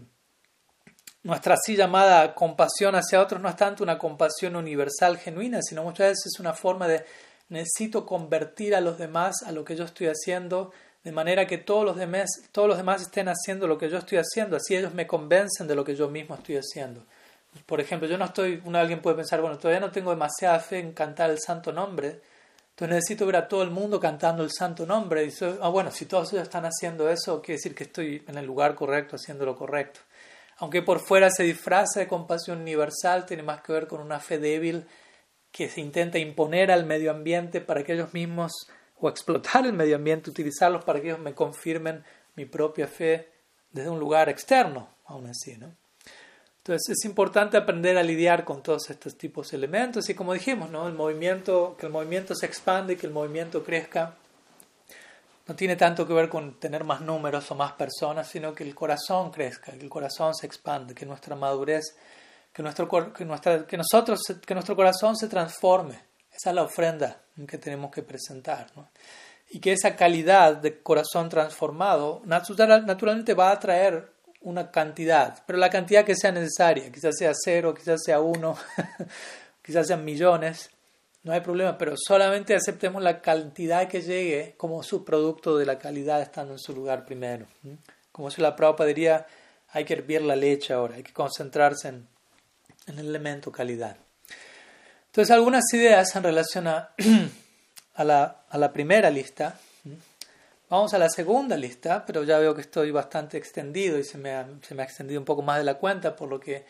nuestra 1.22 1.54
así 1.54 1.74
llamada 1.74 2.34
compasión 2.34 2.94
hacia 2.94 3.22
otros 3.22 3.40
no 3.40 3.48
es 3.48 3.56
tanto 3.56 3.82
una 3.82 3.96
compasión 3.96 4.54
universal 4.54 5.16
genuina, 5.16 5.60
sino 5.62 5.82
muchas 5.82 6.08
veces 6.08 6.26
es 6.34 6.40
una 6.40 6.52
forma 6.52 6.86
de 6.86 7.06
necesito 7.48 8.06
convertir 8.06 8.74
a 8.74 8.80
los 8.80 8.98
demás 8.98 9.42
a 9.44 9.52
lo 9.52 9.64
que 9.64 9.76
yo 9.76 9.84
estoy 9.84 10.08
haciendo, 10.08 10.72
de 11.04 11.12
manera 11.12 11.46
que 11.46 11.58
todos 11.58 11.84
los 11.84 11.96
demás, 11.96 12.28
todos 12.50 12.68
los 12.68 12.76
demás 12.76 13.02
estén 13.02 13.28
haciendo 13.28 13.68
lo 13.68 13.78
que 13.78 13.88
yo 13.88 13.98
estoy 13.98 14.18
haciendo, 14.18 14.56
así 14.56 14.74
ellos 14.74 14.94
me 14.94 15.06
convencen 15.06 15.68
de 15.68 15.76
lo 15.76 15.84
que 15.84 15.94
yo 15.94 16.08
mismo 16.08 16.34
estoy 16.34 16.56
haciendo. 16.56 17.04
Por 17.64 17.80
ejemplo, 17.80 18.08
yo 18.08 18.18
no 18.18 18.26
estoy, 18.26 18.60
uno, 18.64 18.78
alguien 18.78 19.00
puede 19.00 19.16
pensar, 19.16 19.40
bueno, 19.40 19.56
todavía 19.56 19.80
no 19.80 19.90
tengo 19.92 20.10
demasiada 20.10 20.58
fe 20.58 20.78
en 20.78 20.92
cantar 20.92 21.30
el 21.30 21.38
santo 21.38 21.72
nombre, 21.72 22.20
entonces 22.76 22.94
necesito 22.94 23.24
ver 23.24 23.36
a 23.36 23.48
todo 23.48 23.62
el 23.62 23.70
mundo 23.70 23.98
cantando 23.98 24.42
el 24.42 24.50
santo 24.52 24.84
nombre. 24.84 25.24
Y 25.24 25.32
ah, 25.62 25.68
bueno, 25.68 25.90
si 25.90 26.04
todos 26.04 26.30
ellos 26.34 26.42
están 26.42 26.66
haciendo 26.66 27.08
eso, 27.08 27.40
quiere 27.40 27.56
decir 27.56 27.74
que 27.74 27.84
estoy 27.84 28.22
en 28.28 28.36
el 28.36 28.44
lugar 28.44 28.74
correcto, 28.74 29.16
haciendo 29.16 29.46
lo 29.46 29.56
correcto. 29.56 30.00
Aunque 30.58 30.82
por 30.82 31.00
fuera 31.00 31.30
se 31.30 31.42
disfraza 31.42 32.00
de 32.00 32.06
compasión 32.06 32.60
universal, 32.60 33.24
tiene 33.24 33.42
más 33.42 33.62
que 33.62 33.72
ver 33.72 33.86
con 33.86 34.00
una 34.00 34.20
fe 34.20 34.38
débil 34.38 34.86
que 35.56 35.70
se 35.70 35.80
intenta 35.80 36.18
imponer 36.18 36.70
al 36.70 36.84
medio 36.84 37.10
ambiente 37.10 37.62
para 37.62 37.82
que 37.82 37.94
ellos 37.94 38.12
mismos, 38.12 38.52
o 39.00 39.08
explotar 39.08 39.64
el 39.64 39.72
medio 39.72 39.96
ambiente, 39.96 40.28
utilizarlos 40.28 40.84
para 40.84 41.00
que 41.00 41.08
ellos 41.08 41.18
me 41.18 41.34
confirmen 41.34 42.04
mi 42.34 42.44
propia 42.44 42.86
fe 42.86 43.30
desde 43.70 43.88
un 43.88 43.98
lugar 43.98 44.28
externo, 44.28 44.88
aún 45.06 45.26
así, 45.28 45.56
¿no? 45.56 45.74
Entonces 46.58 46.98
es 46.98 47.04
importante 47.04 47.56
aprender 47.56 47.96
a 47.96 48.02
lidiar 48.02 48.44
con 48.44 48.62
todos 48.62 48.90
estos 48.90 49.16
tipos 49.16 49.50
de 49.50 49.56
elementos 49.56 50.10
y 50.10 50.14
como 50.14 50.34
dijimos, 50.34 50.68
¿no? 50.68 50.88
el 50.88 50.94
movimiento, 50.94 51.76
que 51.78 51.86
el 51.86 51.92
movimiento 51.92 52.34
se 52.34 52.44
expande 52.44 52.94
y 52.94 52.96
que 52.96 53.06
el 53.06 53.12
movimiento 53.12 53.62
crezca 53.62 54.16
no 55.46 55.54
tiene 55.54 55.76
tanto 55.76 56.06
que 56.06 56.12
ver 56.12 56.28
con 56.28 56.58
tener 56.58 56.82
más 56.82 57.00
números 57.00 57.48
o 57.52 57.54
más 57.54 57.72
personas, 57.72 58.28
sino 58.28 58.52
que 58.52 58.64
el 58.64 58.74
corazón 58.74 59.30
crezca, 59.30 59.72
que 59.72 59.84
el 59.84 59.88
corazón 59.88 60.34
se 60.34 60.46
expande, 60.46 60.92
que 60.92 61.06
nuestra 61.06 61.36
madurez, 61.36 61.96
que, 62.56 62.62
nuestro, 62.62 63.12
que, 63.12 63.24
nuestra, 63.26 63.66
que, 63.66 63.76
nosotros, 63.76 64.18
que 64.46 64.54
nuestro 64.54 64.74
corazón 64.74 65.14
se 65.14 65.28
transforme. 65.28 66.00
Esa 66.32 66.48
es 66.48 66.56
la 66.56 66.62
ofrenda 66.62 67.20
que 67.46 67.58
tenemos 67.58 67.90
que 67.90 68.02
presentar. 68.02 68.68
Y 69.50 69.60
que 69.60 69.72
esa 69.72 69.94
calidad 69.94 70.56
de 70.56 70.80
corazón 70.80 71.28
transformado 71.28 72.22
naturalmente 72.24 73.34
va 73.34 73.50
a 73.50 73.60
traer 73.60 74.10
una 74.40 74.70
cantidad, 74.70 75.42
pero 75.46 75.58
la 75.58 75.68
cantidad 75.68 76.04
que 76.04 76.14
sea 76.16 76.32
necesaria, 76.32 76.90
quizás 76.90 77.16
sea 77.18 77.32
cero, 77.34 77.74
quizás 77.74 78.00
sea 78.02 78.20
uno, 78.20 78.56
quizás 79.62 79.88
sean 79.88 80.02
millones, 80.02 80.70
no 81.24 81.32
hay 81.32 81.40
problema, 81.40 81.76
pero 81.76 81.94
solamente 81.96 82.54
aceptemos 82.54 83.02
la 83.02 83.20
cantidad 83.20 83.86
que 83.86 84.00
llegue 84.00 84.54
como 84.56 84.82
subproducto 84.82 85.58
de 85.58 85.66
la 85.66 85.78
calidad 85.78 86.22
estando 86.22 86.54
en 86.54 86.58
su 86.58 86.74
lugar 86.74 87.04
primero. 87.04 87.46
Como 88.12 88.30
si 88.30 88.40
la 88.40 88.56
Prabhupada 88.56 88.88
diría, 88.88 89.26
hay 89.68 89.84
que 89.84 89.92
hervir 89.92 90.22
la 90.22 90.36
leche 90.36 90.72
ahora, 90.72 90.94
hay 90.94 91.02
que 91.02 91.12
concentrarse 91.12 91.88
en, 91.88 92.15
el 92.86 93.08
elemento 93.08 93.50
calidad. 93.52 93.96
Entonces, 95.06 95.30
algunas 95.30 95.64
ideas 95.72 96.14
en 96.14 96.22
relación 96.22 96.66
a, 97.94 98.04
la, 98.04 98.44
a 98.48 98.58
la 98.58 98.72
primera 98.72 99.10
lista. 99.10 99.58
Vamos 100.68 100.94
a 100.94 100.98
la 100.98 101.08
segunda 101.08 101.56
lista, 101.56 102.04
pero 102.04 102.24
ya 102.24 102.38
veo 102.38 102.54
que 102.54 102.60
estoy 102.60 102.90
bastante 102.90 103.38
extendido 103.38 103.98
y 103.98 104.04
se 104.04 104.18
me, 104.18 104.32
ha, 104.32 104.46
se 104.62 104.74
me 104.74 104.82
ha 104.82 104.84
extendido 104.84 105.20
un 105.20 105.24
poco 105.24 105.42
más 105.42 105.58
de 105.58 105.64
la 105.64 105.74
cuenta, 105.74 106.16
por 106.16 106.28
lo 106.28 106.40
que 106.40 106.64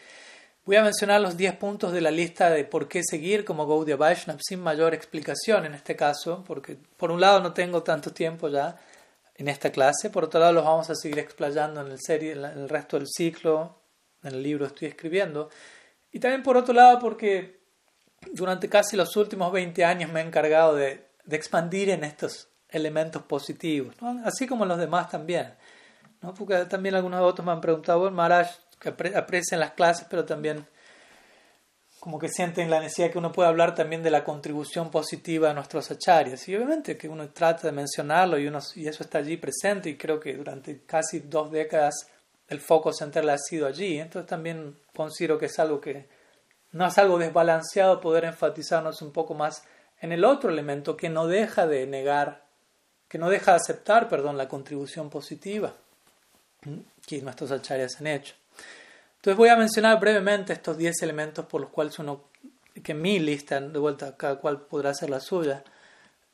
voy 0.67 0.77
a 0.77 0.83
mencionar 0.83 1.21
los 1.21 1.37
10 1.37 1.57
puntos 1.57 1.93
de 1.93 2.01
la 2.01 2.11
lista 2.11 2.51
de 2.51 2.65
por 2.65 2.89
qué 2.89 3.03
seguir 3.03 3.45
como 3.45 3.67
Gaudiya 3.67 3.97
Vaishnav 3.97 4.39
sin 4.43 4.61
mayor 4.61 4.93
explicación 4.93 5.65
en 5.65 5.75
este 5.75 5.97
caso, 5.97 6.45
porque 6.47 6.77
por 6.97 7.11
un 7.11 7.21
lado 7.21 7.41
no 7.41 7.55
tengo 7.55 7.83
tanto 7.83 8.13
tiempo 8.13 8.49
ya 8.49 8.77
en 9.37 9.49
esta 9.49 9.71
clase, 9.71 10.11
por 10.11 10.25
otro 10.25 10.41
lado 10.41 10.53
los 10.53 10.65
vamos 10.65 10.91
a 10.91 10.95
seguir 10.95 11.21
explayando 11.21 11.81
en 11.81 11.93
el, 11.93 12.01
serie, 12.01 12.33
en 12.33 12.45
el 12.45 12.69
resto 12.69 12.99
del 12.99 13.07
ciclo, 13.09 13.79
en 14.23 14.35
el 14.35 14.43
libro 14.43 14.67
estoy 14.67 14.89
escribiendo, 14.89 15.51
y 16.17 16.19
también 16.19 16.43
por 16.43 16.57
otro 16.57 16.73
lado 16.73 16.99
porque 16.99 17.61
durante 18.33 18.71
casi 18.71 18.97
los 18.97 19.15
últimos 19.19 19.53
20 19.53 19.85
años 19.85 20.11
me 20.11 20.23
he 20.23 20.25
encargado 20.25 20.75
de, 20.75 21.09
de 21.27 21.37
expandir 21.37 21.91
en 21.91 22.05
estos 22.05 22.49
elementos 22.71 23.21
positivos, 23.25 23.95
así 24.25 24.47
como 24.47 24.65
los 24.65 24.79
demás 24.79 25.11
también. 25.11 25.53
¿no? 26.23 26.33
Porque 26.33 26.65
también 26.65 26.95
algunos 26.95 27.21
otros 27.21 27.45
me 27.45 27.53
han 27.53 27.61
preguntado, 27.61 27.99
bueno, 27.99 28.17
Maharaj, 28.17 28.49
que 28.81 28.89
aprecian 29.15 29.61
las 29.61 29.73
clases, 29.73 30.07
pero 30.09 30.25
también 30.25 30.67
como 32.01 32.19
que 32.19 32.31
sienten 32.31 32.71
la 32.71 32.81
necesidad 32.81 33.11
que 33.11 33.19
uno 33.19 33.31
puede 33.31 33.51
hablar 33.51 33.75
también 33.75 34.03
de 34.03 34.11
la 34.11 34.25
contribución 34.25 34.91
positiva 34.91 35.51
a 35.51 35.53
nuestros 35.53 35.91
acharyas. 35.91 36.49
Y 36.49 36.57
obviamente 36.57 36.97
que 36.97 37.11
uno 37.11 37.29
trata 37.29 37.67
de 37.67 37.73
mencionarlo 37.73 38.39
y, 38.39 38.47
uno, 38.47 38.61
y 38.75 38.89
eso 38.89 39.05
está 39.05 39.19
allí 39.19 39.37
presente 39.37 39.91
y 39.91 39.99
creo 39.99 40.19
que 40.19 40.35
durante 40.35 40.81
casi 40.87 41.19
dos 41.19 41.51
décadas 41.51 42.09
el 42.49 42.61
foco 42.61 42.93
central 42.93 43.29
ha 43.31 43.39
sido 43.39 43.67
allí. 43.67 43.99
Entonces 43.99 44.29
también 44.29 44.77
considero 44.95 45.39
que 45.39 45.47
es 45.47 45.59
algo 45.59 45.81
que 45.81 46.09
no 46.73 46.87
es 46.87 46.99
algo 46.99 47.19
desbalanceado 47.19 48.01
poder 48.01 48.25
enfatizarnos 48.25 49.03
un 49.03 49.13
poco 49.13 49.35
más 49.35 49.65
en 50.01 50.13
el 50.13 50.25
otro 50.25 50.51
elemento 50.51 50.97
que 50.97 51.09
no 51.09 51.27
deja 51.27 51.67
de 51.67 51.87
negar 51.87 52.47
que 53.09 53.19
no 53.19 53.31
deja 53.31 53.53
de 53.53 53.59
aceptar, 53.59 54.09
perdón, 54.09 54.37
la 54.37 54.49
contribución 54.49 55.11
positiva 55.11 55.75
que 57.07 57.23
nuestros 57.23 57.53
acharyas 57.53 58.01
han 58.01 58.09
hecho. 58.09 58.35
Entonces 59.17 59.37
voy 59.37 59.49
a 59.49 59.57
mencionar 59.57 60.01
brevemente 60.01 60.53
estos 60.53 60.77
10 60.77 61.03
elementos 61.03 61.47
por 61.47 61.61
los 61.61 61.71
cuales 61.71 61.99
uno, 61.99 62.25
que 62.83 62.95
mi 62.95 63.19
lista, 63.19 63.61
de 63.61 63.79
vuelta, 63.79 64.17
cada 64.17 64.37
cual 64.37 64.63
podrá 64.63 64.91
hacer 64.91 65.11
la 65.11 65.21
suya, 65.21 65.63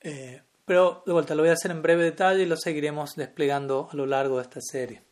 eh, 0.01 0.40
pero 0.64 1.02
de 1.05 1.12
vuelta 1.12 1.34
lo 1.34 1.43
voy 1.43 1.51
a 1.51 1.55
hacer 1.55 1.70
en 1.70 1.82
breve 1.82 2.05
detalle 2.05 2.43
y 2.43 2.47
lo 2.47 2.56
seguiremos 2.56 3.14
desplegando 3.14 3.89
a 3.93 3.97
lo 3.97 4.06
largo 4.06 4.36
de 4.36 4.43
esta 4.43 4.60
serie. 4.60 5.02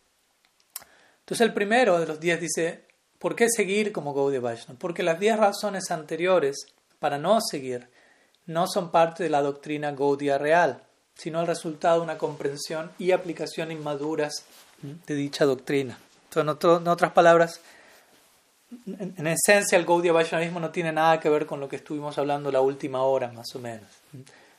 Entonces 1.31 1.47
el 1.47 1.55
primero 1.55 2.01
de 2.01 2.07
los 2.07 2.19
10 2.19 2.41
dice, 2.41 2.81
¿por 3.21 3.37
qué 3.37 3.47
seguir 3.49 3.93
como 3.93 4.13
Gaudiya 4.13 4.41
Vaishnava? 4.41 4.79
Porque 4.81 5.05
las 5.05 5.21
10 5.21 5.39
razones 5.39 5.91
anteriores 5.93 6.67
para 6.99 7.19
no 7.19 7.41
seguir 7.41 7.89
no 8.47 8.67
son 8.67 8.91
parte 8.91 9.23
de 9.23 9.31
la 9.31 9.41
doctrina 9.41 9.93
Gaudiya 9.93 10.39
real 10.39 10.83
sino 11.21 11.43
el 11.43 11.47
resultado 11.47 11.99
de 11.99 12.05
una 12.05 12.17
comprensión 12.17 12.91
y 12.99 13.11
aplicación 13.11 13.71
inmaduras 13.71 14.43
de 14.81 15.15
dicha 15.15 15.45
doctrina. 15.45 15.99
Entonces, 16.25 16.81
en, 16.81 16.89
otras 16.89 17.13
palabras, 17.13 17.61
en, 18.87 19.27
esencia 19.27 19.77
el 19.77 19.85
Gaudiya 19.85 20.15
Vaishnavismo 20.15 20.61
no 20.61 20.71
tiene 20.71 20.93
nada 20.93 21.21
que 21.21 21.29
ver 21.29 21.45
con 21.45 21.61
lo 21.61 21.69
que 21.69 21.77
estuvimos 21.77 22.17
hablando 22.17 22.51
la 22.51 22.63
última 22.63 23.03
hora, 23.03 23.31
más 23.33 23.55
o 23.55 23.59
menos, 23.59 23.87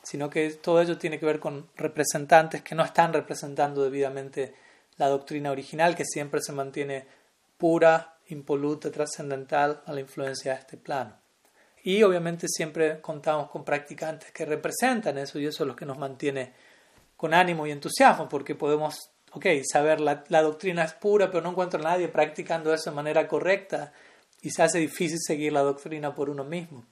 sino 0.04 0.30
que 0.30 0.52
todo 0.52 0.80
ello 0.80 1.00
tiene 1.00 1.20
que 1.20 1.26
ver 1.26 1.40
con 1.40 1.68
representantes 1.76 2.62
que 2.62 2.76
no 2.76 2.84
están 2.84 3.12
representando 3.12 3.84
debidamente 3.84 4.54
la 5.02 5.10
doctrina 5.10 5.50
original, 5.50 5.96
que 5.96 6.06
siempre 6.06 6.42
se 6.42 6.52
mantiene 6.52 7.08
pura, 7.58 8.18
impoluta, 8.28 8.92
trascendental 8.92 9.82
a 9.88 9.94
la 9.94 10.00
influencia 10.00 10.54
de 10.54 10.60
este 10.60 10.78
plano. 10.78 11.16
Y 11.84 12.04
obviamente 12.04 12.46
siempre 12.48 13.02
contamos 13.02 13.50
con 13.50 13.66
practicantes 13.66 14.32
que 14.32 14.46
representan 14.46 15.18
eso 15.18 15.40
y 15.40 15.48
eso 15.48 15.64
es 15.64 15.68
lo 15.68 15.76
que 15.76 15.88
nos 15.88 15.98
mantiene 15.98 16.54
con 17.18 17.34
ánimo 17.34 17.66
y 17.66 17.72
entusiasmo, 17.72 18.30
porque 18.30 18.54
podemos, 18.54 18.96
ok, 19.32 19.48
saber 19.64 20.00
la, 20.00 20.24
la 20.28 20.44
doctrina 20.44 20.84
es 20.84 20.94
pura, 20.94 21.32
pero 21.32 21.42
no 21.42 21.50
encuentro 21.50 21.80
a 21.80 21.84
nadie 21.84 22.08
practicando 22.08 22.72
eso 22.72 22.92
de 22.92 22.96
manera 22.96 23.28
correcta. 23.28 23.92
y 24.44 24.52
se 24.52 24.62
hace 24.62 24.78
difícil 24.78 25.18
seguir 25.20 25.52
la 25.52 25.62
doctrina 25.62 26.14
por 26.14 26.30
uno 26.30 26.44
mismo. 26.44 26.86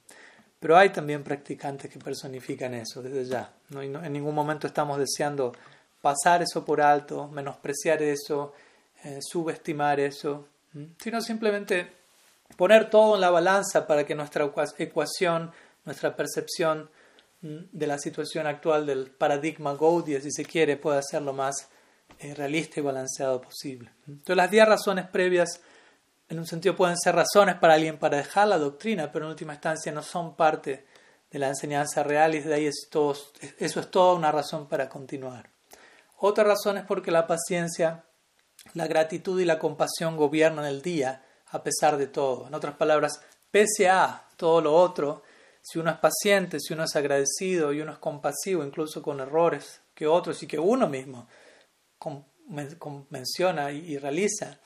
Pero 0.58 0.76
hay 0.76 0.90
también 0.90 1.22
practicantes 1.22 1.88
que 1.88 2.00
personifican 2.00 2.74
eso 2.74 3.02
desde 3.02 3.24
ya. 3.24 3.52
¿no? 3.68 3.82
en 3.82 4.12
ningún 4.12 4.34
momento 4.34 4.66
estamos 4.66 4.98
deseando 4.98 5.52
pasar 6.00 6.42
eso 6.42 6.64
por 6.64 6.80
alto, 6.80 7.28
menospreciar 7.28 8.02
eso, 8.02 8.52
eh, 9.04 9.18
subestimar 9.20 10.00
eso, 10.00 10.46
sino 10.98 11.20
simplemente 11.20 11.92
poner 12.56 12.90
todo 12.90 13.14
en 13.16 13.20
la 13.20 13.30
balanza 13.30 13.86
para 13.86 14.04
que 14.04 14.14
nuestra 14.14 14.50
ecuación, 14.78 15.52
nuestra 15.84 16.14
percepción 16.14 16.90
de 17.40 17.86
la 17.86 17.98
situación 17.98 18.46
actual 18.46 18.84
del 18.84 19.10
paradigma 19.10 19.74
Gaudiya, 19.74 20.20
si 20.20 20.30
se 20.30 20.44
quiere, 20.44 20.76
pueda 20.76 21.00
ser 21.02 21.22
lo 21.22 21.32
más 21.32 21.68
eh, 22.18 22.34
realista 22.34 22.80
y 22.80 22.82
balanceado 22.82 23.40
posible. 23.40 23.90
Entonces 24.06 24.36
las 24.36 24.50
10 24.50 24.68
razones 24.68 25.08
previas 25.08 25.60
en 26.28 26.38
un 26.38 26.46
sentido 26.46 26.76
pueden 26.76 26.98
ser 26.98 27.14
razones 27.14 27.56
para 27.56 27.74
alguien 27.74 27.98
para 27.98 28.18
dejar 28.18 28.48
la 28.48 28.58
doctrina, 28.58 29.10
pero 29.10 29.24
en 29.24 29.30
última 29.30 29.54
instancia 29.54 29.90
no 29.90 30.02
son 30.02 30.36
parte 30.36 30.84
de 31.30 31.38
la 31.38 31.48
enseñanza 31.48 32.02
real 32.02 32.34
y 32.34 32.40
de 32.40 32.54
ahí 32.54 32.66
es 32.66 32.88
eso 33.58 33.80
es 33.80 33.90
toda 33.90 34.14
una 34.14 34.30
razón 34.30 34.68
para 34.68 34.88
continuar. 34.88 35.48
Otra 36.22 36.44
razón 36.44 36.76
es 36.76 36.84
porque 36.84 37.10
la 37.10 37.26
paciencia, 37.26 38.04
la 38.74 38.86
gratitud 38.86 39.40
y 39.40 39.44
la 39.44 39.58
compasión 39.58 40.16
gobiernan 40.16 40.66
el 40.66 40.82
día 40.82 41.24
a 41.46 41.62
pesar 41.62 41.96
de 41.96 42.06
todo. 42.06 42.46
En 42.46 42.54
otras 42.54 42.76
palabras, 42.76 43.20
pese 43.50 43.88
a 43.88 44.28
todo 44.36 44.60
lo 44.60 44.74
otro, 44.74 45.22
si 45.62 45.78
uno 45.78 45.90
es 45.90 45.96
paciente, 45.98 46.58
si 46.60 46.74
uno 46.74 46.84
es 46.84 46.94
agradecido 46.94 47.72
y 47.72 47.80
uno 47.80 47.92
es 47.92 47.98
compasivo, 47.98 48.64
incluso 48.64 49.02
con 49.02 49.20
errores 49.20 49.80
que 49.94 50.06
otros 50.06 50.42
y 50.42 50.46
que 50.46 50.58
uno 50.58 50.88
mismo 50.88 51.26
menciona 53.10 53.72
y 53.72 53.98
realiza, 53.98 54.58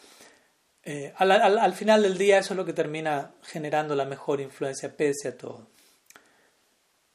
eh, 0.87 1.15
al, 1.17 1.73
final 1.73 2.03
del 2.03 2.19
día 2.19 2.39
eso 2.39 2.53
es 2.53 2.59
lo 2.59 2.65
que 2.65 2.75
termina 2.75 3.33
generando 3.43 3.95
la 3.95 4.05
mejor 4.05 4.41
influencia 4.41 4.95
pese 4.95 5.29
a 5.29 5.37
todo. 5.37 5.69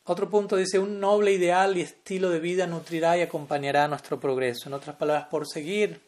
Otro 0.10 0.28
punto 0.28 0.56
dice, 0.56 0.80
un 0.80 1.00
noble 1.00 1.32
ideal 1.32 1.78
y 1.78 1.82
estilo 1.82 2.32
de 2.32 2.40
vida 2.40 2.66
nutrirá 2.66 3.16
y 3.16 3.22
acompañará 3.22 3.88
nuestro 3.88 4.20
progreso. 4.20 4.68
En 4.68 4.74
otras 4.74 4.96
palabras, 4.96 5.28
por 5.28 5.48
seguir 5.48 6.02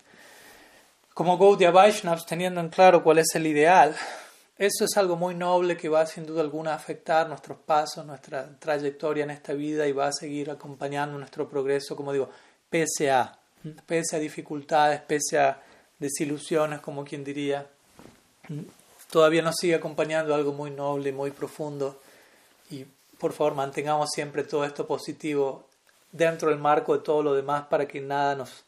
como 1.13 1.37
Gaudiya 1.37 1.69
Vaishnavas, 1.69 2.25
teniendo 2.25 2.59
en 2.61 2.69
claro 2.69 3.03
cuál 3.03 3.19
es 3.19 3.27
el 3.35 3.45
ideal, 3.45 3.95
eso 4.57 4.85
es 4.85 4.97
algo 4.97 5.17
muy 5.17 5.35
noble 5.35 5.77
que 5.77 5.87
va 5.87 6.07
sin 6.07 6.25
duda 6.25 6.41
alguna 6.41 6.71
a 6.71 6.77
afectar 6.77 7.29
nuestros 7.29 7.59
pasos, 7.59 8.03
nuestra 8.03 8.49
trayectoria 8.57 9.23
en 9.23 9.29
esta 9.29 9.53
vida 9.53 9.85
y 9.85 9.91
va 9.91 10.07
a 10.07 10.13
seguir 10.13 10.49
acompañando 10.49 11.19
nuestro 11.19 11.47
progreso, 11.47 11.95
como 11.95 12.11
digo, 12.11 12.27
pese 12.71 13.11
a, 13.11 13.37
pese 13.85 14.15
a 14.15 14.19
dificultades, 14.19 14.99
pese 15.01 15.37
a 15.37 15.61
desilusiones, 15.99 16.79
como 16.79 17.05
quien 17.05 17.23
diría, 17.23 17.67
todavía 19.11 19.43
nos 19.43 19.57
sigue 19.57 19.75
acompañando 19.75 20.33
algo 20.33 20.53
muy 20.53 20.71
noble, 20.71 21.11
muy 21.11 21.29
profundo. 21.29 22.01
Y 22.71 22.83
por 23.21 23.33
favor, 23.33 23.53
mantengamos 23.53 24.09
siempre 24.09 24.43
todo 24.43 24.65
esto 24.65 24.87
positivo 24.87 25.69
dentro 26.11 26.49
del 26.49 26.57
marco 26.57 26.97
de 26.97 27.03
todo 27.03 27.21
lo 27.21 27.35
demás 27.35 27.67
para 27.67 27.87
que 27.87 28.01
nada 28.01 28.35
nos. 28.35 28.65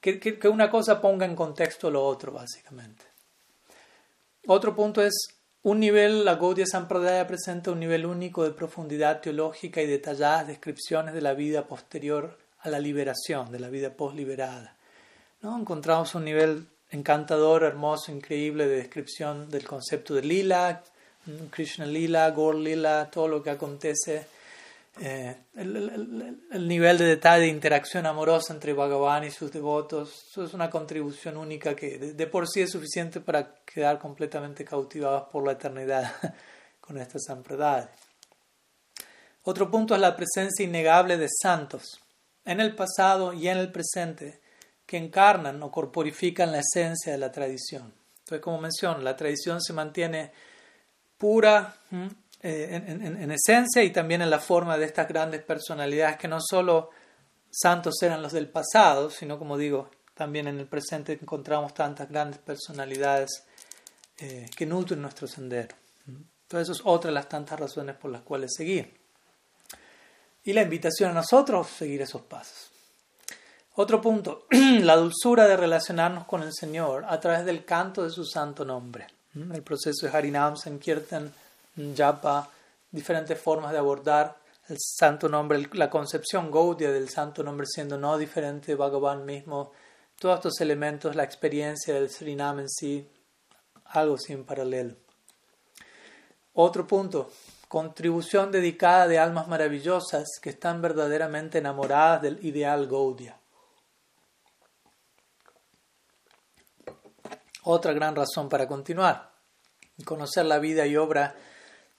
que, 0.00 0.40
una 0.48 0.70
cosa 0.70 0.98
ponga 0.98 1.26
en 1.26 1.36
contexto 1.36 1.90
lo 1.90 2.02
otro, 2.02 2.32
básicamente. 2.32 3.04
Otro 4.46 4.74
punto 4.74 5.02
es 5.02 5.14
un 5.62 5.78
nivel, 5.78 6.24
la 6.24 6.36
Gaudiya 6.36 6.64
Sampradaya 6.64 7.26
presenta 7.26 7.70
un 7.70 7.80
nivel 7.80 8.06
único 8.06 8.44
de 8.44 8.52
profundidad 8.52 9.20
teológica 9.20 9.82
y 9.82 9.86
detalladas 9.86 10.46
descripciones 10.46 11.12
de 11.12 11.20
la 11.20 11.34
vida 11.34 11.66
posterior 11.66 12.38
a 12.60 12.70
la 12.70 12.78
liberación, 12.78 13.52
de 13.52 13.60
la 13.60 13.68
vida 13.68 13.90
postliberada. 13.90 14.74
¿no? 15.42 15.58
Encontramos 15.58 16.14
un 16.14 16.24
nivel 16.24 16.66
encantador, 16.90 17.62
hermoso, 17.62 18.10
increíble 18.10 18.66
de 18.68 18.76
descripción 18.76 19.50
del 19.50 19.66
concepto 19.66 20.14
de 20.14 20.22
lila, 20.22 20.82
Krishna 21.50 21.86
lila, 21.86 22.30
Gaur 22.30 22.54
lila, 22.54 23.08
todo 23.10 23.28
lo 23.28 23.42
que 23.42 23.50
acontece, 23.50 24.26
eh, 25.00 25.36
el, 25.56 26.68
nivel 26.68 26.96
de 26.96 27.04
detalle 27.04 27.42
de 27.42 27.48
interacción 27.48 28.06
amorosa 28.06 28.54
entre 28.54 28.72
Bhagavan 28.72 29.24
y 29.24 29.30
sus 29.30 29.52
devotos, 29.52 30.26
eso 30.30 30.44
es 30.44 30.54
una 30.54 30.70
contribución 30.70 31.36
única 31.36 31.76
que 31.76 31.98
de, 31.98 32.26
por 32.26 32.48
sí 32.48 32.62
es 32.62 32.70
suficiente 32.70 33.20
para 33.20 33.56
quedar 33.64 33.98
completamente 33.98 34.64
cautivados 34.64 35.28
por 35.30 35.44
la 35.44 35.52
eternidad 35.52 36.12
con 36.80 36.96
esta 36.96 37.18
sampradaya. 37.18 37.90
Otro 39.42 39.70
punto 39.70 39.94
es 39.94 40.00
la 40.00 40.16
presencia 40.16 40.64
innegable 40.64 41.18
de 41.18 41.28
santos 41.28 42.00
en 42.44 42.60
el 42.60 42.74
pasado 42.74 43.32
y 43.32 43.48
en 43.48 43.58
el 43.58 43.70
presente 43.70 44.40
que 44.86 44.96
encarnan 44.96 45.62
o 45.62 45.70
corporifican 45.70 46.52
la 46.52 46.60
esencia 46.60 47.12
de 47.12 47.18
la 47.18 47.30
tradición. 47.32 47.92
Entonces, 48.20 48.40
como 48.40 48.60
menciono, 48.60 49.00
la 49.00 49.16
tradición 49.16 49.60
se 49.60 49.72
mantiene 49.72 50.32
pura 51.18 51.76
eh, 52.42 52.82
en, 52.86 53.30
esencia 53.30 53.82
y 53.82 53.90
también 53.90 54.22
en 54.22 54.30
la 54.30 54.38
forma 54.38 54.76
de 54.78 54.84
estas 54.84 55.08
grandes 55.08 55.42
personalidades 55.42 56.16
que 56.16 56.28
no 56.28 56.38
solo 56.40 56.90
santos 57.50 57.94
eran 58.02 58.22
los 58.22 58.32
del 58.32 58.48
pasado, 58.48 59.10
sino, 59.10 59.38
como 59.38 59.56
digo, 59.56 59.90
también 60.14 60.46
en 60.46 60.58
el 60.58 60.66
presente 60.66 61.18
encontramos 61.20 61.74
tantas 61.74 62.08
grandes 62.08 62.38
personalidades 62.38 63.44
eh, 64.18 64.48
que 64.56 64.66
nutren 64.66 65.02
nuestro 65.02 65.26
sendero. 65.26 65.74
Entonces, 66.06 66.68
eso 66.68 66.72
es 66.72 66.82
otra 66.84 67.08
de 67.08 67.14
las 67.14 67.28
tantas 67.28 67.58
razones 67.58 67.96
por 67.96 68.10
las 68.10 68.22
cuales 68.22 68.52
seguir. 68.56 68.94
Y 70.44 70.52
la 70.52 70.62
invitación 70.62 71.10
a 71.10 71.14
nosotros 71.14 71.66
seguir 71.68 72.02
esos 72.02 72.22
pasos. 72.22 72.70
Otro 73.74 74.00
punto, 74.00 74.46
la 74.50 74.96
dulzura 74.96 75.46
de 75.46 75.56
relacionarnos 75.56 76.24
con 76.26 76.42
el 76.42 76.54
Señor 76.54 77.04
a 77.08 77.18
través 77.18 77.44
del 77.44 77.64
canto 77.64 78.04
de 78.04 78.10
su 78.10 78.24
santo 78.24 78.64
nombre. 78.64 79.06
¿Mm? 79.36 79.52
El 79.52 79.62
proceso 79.62 80.06
de 80.06 80.16
Harinam, 80.16 80.56
Sankirtan, 80.56 81.32
Japa, 81.94 82.48
diferentes 82.90 83.38
formas 83.38 83.70
de 83.72 83.78
abordar 83.78 84.38
el 84.68 84.78
santo 84.80 85.28
nombre, 85.28 85.68
la 85.74 85.90
concepción 85.90 86.50
Gaudiya 86.50 86.90
del 86.90 87.10
santo 87.10 87.42
nombre 87.42 87.66
siendo 87.66 87.98
no 87.98 88.16
diferente 88.18 88.68
de 88.68 88.76
Bhagavan 88.76 89.24
mismo, 89.24 89.72
todos 90.18 90.36
estos 90.36 90.60
elementos, 90.60 91.14
la 91.14 91.22
experiencia 91.22 91.94
del 91.94 92.08
Srinam 92.08 92.60
en 92.60 92.70
sí, 92.70 93.06
algo 93.84 94.16
sin 94.16 94.44
paralelo. 94.44 94.94
Otro 96.54 96.86
punto, 96.86 97.30
contribución 97.68 98.50
dedicada 98.50 99.06
de 99.06 99.18
almas 99.18 99.46
maravillosas 99.48 100.26
que 100.40 100.50
están 100.50 100.80
verdaderamente 100.80 101.58
enamoradas 101.58 102.22
del 102.22 102.44
ideal 102.44 102.86
Gaudiya. 102.86 103.35
Otra 107.66 107.92
gran 107.92 108.14
razón 108.14 108.48
para 108.48 108.68
continuar. 108.68 109.32
Conocer 110.04 110.46
la 110.46 110.58
vida 110.58 110.86
y 110.86 110.96
obra 110.96 111.34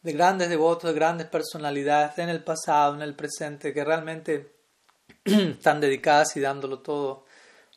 de 0.01 0.13
grandes 0.13 0.49
devotos, 0.49 0.89
de 0.89 0.95
grandes 0.95 1.27
personalidades 1.27 2.17
en 2.19 2.29
el 2.29 2.43
pasado, 2.43 2.95
en 2.95 3.01
el 3.01 3.15
presente, 3.15 3.73
que 3.73 3.83
realmente 3.83 4.55
están 5.25 5.81
dedicadas 5.81 6.37
y 6.37 6.39
dándolo 6.39 6.79
todo 6.79 7.25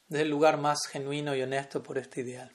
desde 0.08 0.22
el 0.22 0.30
lugar 0.30 0.58
más 0.58 0.78
genuino 0.88 1.34
y 1.34 1.42
honesto 1.42 1.82
por 1.82 1.98
este 1.98 2.20
ideal. 2.20 2.52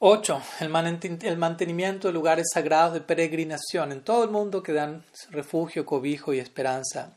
8. 0.00 0.42
El 0.60 1.38
mantenimiento 1.38 2.08
de 2.08 2.14
lugares 2.14 2.48
sagrados 2.52 2.92
de 2.92 3.00
peregrinación 3.00 3.92
en 3.92 4.04
todo 4.04 4.24
el 4.24 4.30
mundo 4.30 4.62
que 4.62 4.74
dan 4.74 5.04
refugio, 5.30 5.86
cobijo 5.86 6.34
y 6.34 6.40
esperanza 6.40 7.16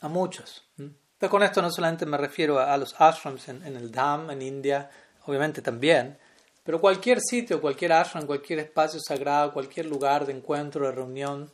a 0.00 0.08
muchos. 0.08 0.62
Pero 0.76 1.30
con 1.30 1.42
esto 1.42 1.60
no 1.60 1.72
solamente 1.72 2.06
me 2.06 2.16
refiero 2.16 2.60
a, 2.60 2.76
los 2.76 2.94
ashrams 3.00 3.48
en, 3.48 3.66
en 3.66 3.76
el 3.76 3.90
Dham, 3.90 4.30
en 4.30 4.42
India, 4.42 4.90
obviamente 5.26 5.62
también, 5.62 6.18
pero 6.62 6.80
cualquier 6.80 7.20
sitio, 7.20 7.60
cualquier 7.60 7.92
ashram, 7.92 8.26
cualquier 8.26 8.60
espacio 8.60 9.00
sagrado, 9.00 9.52
cualquier 9.52 9.86
lugar 9.86 10.26
de 10.26 10.32
encuentro, 10.32 10.86
de 10.86 10.92
reunión, 10.92 11.52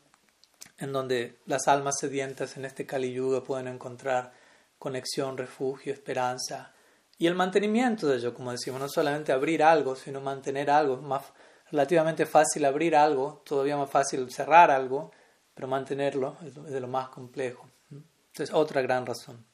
en 0.78 0.92
donde 0.92 1.36
las 1.46 1.68
almas 1.68 1.96
sedientas 1.98 2.56
en 2.56 2.64
este 2.64 2.86
Kali 2.86 3.12
Yuga 3.12 3.42
pueden 3.42 3.68
encontrar 3.68 4.32
conexión, 4.78 5.36
refugio, 5.36 5.92
esperanza 5.92 6.72
y 7.20 7.26
el 7.26 7.34
mantenimiento 7.34 8.06
de 8.06 8.16
ello, 8.16 8.32
como 8.32 8.50
decimos, 8.50 8.80
no 8.80 8.88
solamente 8.88 9.30
abrir 9.30 9.62
algo, 9.62 9.94
sino 9.94 10.22
mantener 10.22 10.70
algo. 10.70 10.94
Es 10.94 11.02
más 11.02 11.22
relativamente 11.70 12.24
fácil 12.24 12.64
abrir 12.64 12.96
algo, 12.96 13.42
todavía 13.44 13.76
más 13.76 13.90
fácil 13.90 14.30
cerrar 14.32 14.70
algo, 14.70 15.12
pero 15.54 15.68
mantenerlo 15.68 16.38
es 16.42 16.54
de 16.54 16.80
lo 16.80 16.88
más 16.88 17.10
complejo. 17.10 17.68
Entonces, 17.90 18.54
otra 18.54 18.80
gran 18.80 19.04
razón. 19.04 19.44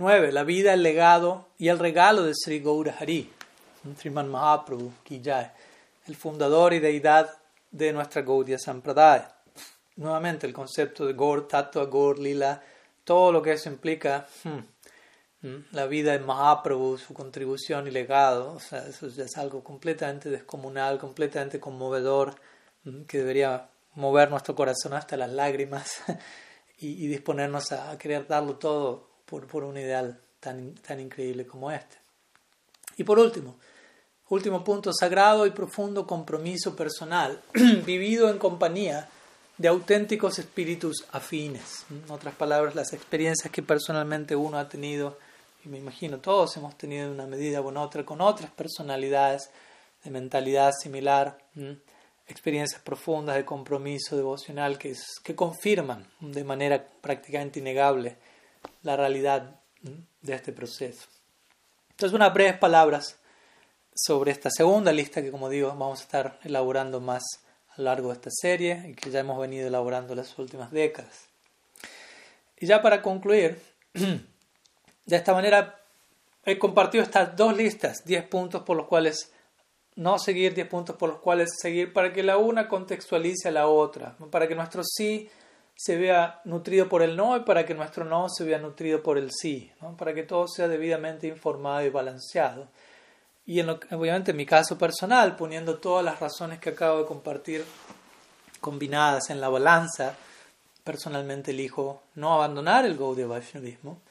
9. 0.00 0.32
La 0.32 0.44
vida, 0.44 0.72
el 0.72 0.82
legado 0.82 1.48
y 1.58 1.68
el 1.68 1.78
regalo 1.78 2.22
de 2.22 2.32
Sri 2.34 2.60
Gaurahari, 2.60 3.30
Sriman 3.98 4.30
Mahaprabhu 4.30 4.94
Ki 5.04 5.20
el 6.06 6.16
fundador 6.16 6.72
y 6.72 6.78
deidad 6.78 7.28
de 7.70 7.92
nuestra 7.92 8.22
Gaudiya 8.22 8.58
Sampradaya. 8.58 9.36
Nuevamente 9.96 10.46
el 10.46 10.54
concepto 10.54 11.04
de 11.04 11.12
Gaur, 11.12 11.46
Tattva, 11.46 11.84
Gaur, 11.84 12.18
Lila, 12.18 12.62
todo 13.04 13.30
lo 13.30 13.42
que 13.42 13.52
eso 13.52 13.68
implica, 13.68 14.26
hmm, 14.44 15.46
hmm, 15.46 15.64
la 15.72 15.84
vida 15.84 16.12
de 16.12 16.20
Mahaprabhu, 16.20 16.96
su 16.96 17.12
contribución 17.12 17.86
y 17.86 17.90
legado, 17.90 18.54
o 18.54 18.58
sea, 18.58 18.86
eso 18.86 19.06
ya 19.08 19.24
es 19.24 19.36
algo 19.36 19.62
completamente 19.62 20.30
descomunal, 20.30 20.98
completamente 20.98 21.60
conmovedor, 21.60 22.36
hmm, 22.84 23.02
que 23.02 23.18
debería 23.18 23.68
mover 23.96 24.30
nuestro 24.30 24.54
corazón 24.54 24.94
hasta 24.94 25.18
las 25.18 25.30
lágrimas 25.30 26.00
y, 26.78 27.06
disponernos 27.06 27.70
a 27.72 27.98
querer 27.98 28.26
darlo 28.26 28.56
todo 28.56 29.09
por, 29.30 29.64
un 29.64 29.76
ideal 29.76 30.18
tan, 30.40 30.74
tan 30.74 31.00
increíble 31.00 31.46
como 31.46 31.70
este. 31.70 31.96
Y 32.96 33.04
por 33.04 33.18
último, 33.18 33.56
Último 34.30 34.62
punto, 34.62 34.92
sagrado 34.92 35.44
y 35.44 35.50
profundo 35.50 36.06
compromiso 36.06 36.76
personal, 36.76 37.42
vivido 37.84 38.30
en 38.30 38.38
compañía 38.38 39.08
de 39.58 39.66
auténticos 39.66 40.38
espíritus 40.38 41.04
afines. 41.10 41.84
En 41.90 42.08
otras 42.08 42.36
palabras, 42.36 42.76
las 42.76 42.92
experiencias 42.92 43.52
que 43.52 43.60
personalmente 43.60 44.36
uno 44.36 44.56
ha 44.56 44.68
tenido, 44.68 45.18
y 45.64 45.68
me 45.68 45.78
imagino 45.78 46.18
todos 46.18 46.56
hemos 46.56 46.78
tenido 46.78 47.06
en 47.06 47.14
una 47.14 47.26
medida 47.26 47.60
u 47.60 47.76
otra 47.76 48.04
con 48.04 48.20
otras 48.20 48.52
personalidades 48.52 49.50
de 50.04 50.10
mentalidad 50.12 50.70
similar, 50.80 51.36
experiencias 52.28 52.80
profundas 52.80 53.34
de 53.34 53.44
compromiso 53.44 54.16
devocional 54.16 54.78
que, 54.78 54.94
que 55.24 55.34
confirman 55.34 56.06
de 56.20 56.44
manera 56.44 56.86
prácticamente 57.00 57.58
innegable 57.58 58.16
la 58.82 58.96
realidad 58.96 59.60
de 60.22 60.34
este 60.34 60.52
proceso. 60.52 61.06
Entonces, 61.90 62.14
unas 62.14 62.32
breves 62.32 62.58
palabras 62.58 63.18
sobre 63.94 64.32
esta 64.32 64.50
segunda 64.50 64.92
lista 64.92 65.22
que, 65.22 65.30
como 65.30 65.48
digo, 65.48 65.68
vamos 65.68 66.00
a 66.00 66.02
estar 66.02 66.40
elaborando 66.44 67.00
más 67.00 67.22
a 67.68 67.74
lo 67.78 67.84
largo 67.84 68.08
de 68.08 68.14
esta 68.14 68.30
serie 68.30 68.86
y 68.88 68.94
que 68.94 69.10
ya 69.10 69.20
hemos 69.20 69.38
venido 69.38 69.68
elaborando 69.68 70.14
las 70.14 70.38
últimas 70.38 70.70
décadas. 70.70 71.28
Y 72.58 72.66
ya 72.66 72.82
para 72.82 73.02
concluir, 73.02 73.60
de 73.92 75.16
esta 75.16 75.32
manera 75.32 75.80
he 76.44 76.58
compartido 76.58 77.04
estas 77.04 77.36
dos 77.36 77.56
listas, 77.56 78.04
10 78.04 78.28
puntos 78.28 78.62
por 78.62 78.76
los 78.76 78.86
cuales 78.86 79.32
no 79.96 80.18
seguir, 80.18 80.54
10 80.54 80.68
puntos 80.68 80.96
por 80.96 81.10
los 81.10 81.18
cuales 81.18 81.50
seguir, 81.58 81.92
para 81.92 82.12
que 82.12 82.22
la 82.22 82.36
una 82.36 82.68
contextualice 82.68 83.48
a 83.48 83.52
la 83.52 83.68
otra, 83.68 84.16
para 84.30 84.48
que 84.48 84.54
nuestro 84.54 84.82
sí 84.84 85.28
se 85.82 85.96
vea 85.96 86.42
nutrido 86.44 86.90
por 86.90 87.00
el 87.00 87.16
no 87.16 87.38
y 87.38 87.40
para 87.40 87.64
que 87.64 87.72
nuestro 87.72 88.04
no 88.04 88.28
se 88.28 88.44
vea 88.44 88.58
nutrido 88.58 89.02
por 89.02 89.16
el 89.16 89.30
sí, 89.32 89.72
para 89.96 90.12
que 90.12 90.24
todo 90.24 90.46
sea 90.46 90.68
debidamente 90.68 91.26
informado 91.26 91.80
y 91.86 91.88
balanceado. 91.88 92.68
Y 93.46 93.60
en 93.60 93.70
obviamente 93.70 94.32
en 94.32 94.36
mi 94.36 94.44
caso 94.44 94.76
personal, 94.76 95.36
poniendo 95.36 95.78
todas 95.78 96.04
las 96.04 96.20
razones 96.20 96.58
que 96.58 96.68
acabo 96.68 96.98
de 96.98 97.06
compartir 97.06 97.64
combinadas 98.60 99.30
en 99.30 99.40
la 99.40 99.48
balanza, 99.48 100.16
personalmente 100.84 101.52
elijo 101.52 102.02
no 102.14 102.34
abandonar 102.34 102.84
el 102.84 102.98
Gaudiya 102.98 103.26
Vaishnavismo, 103.26 104.02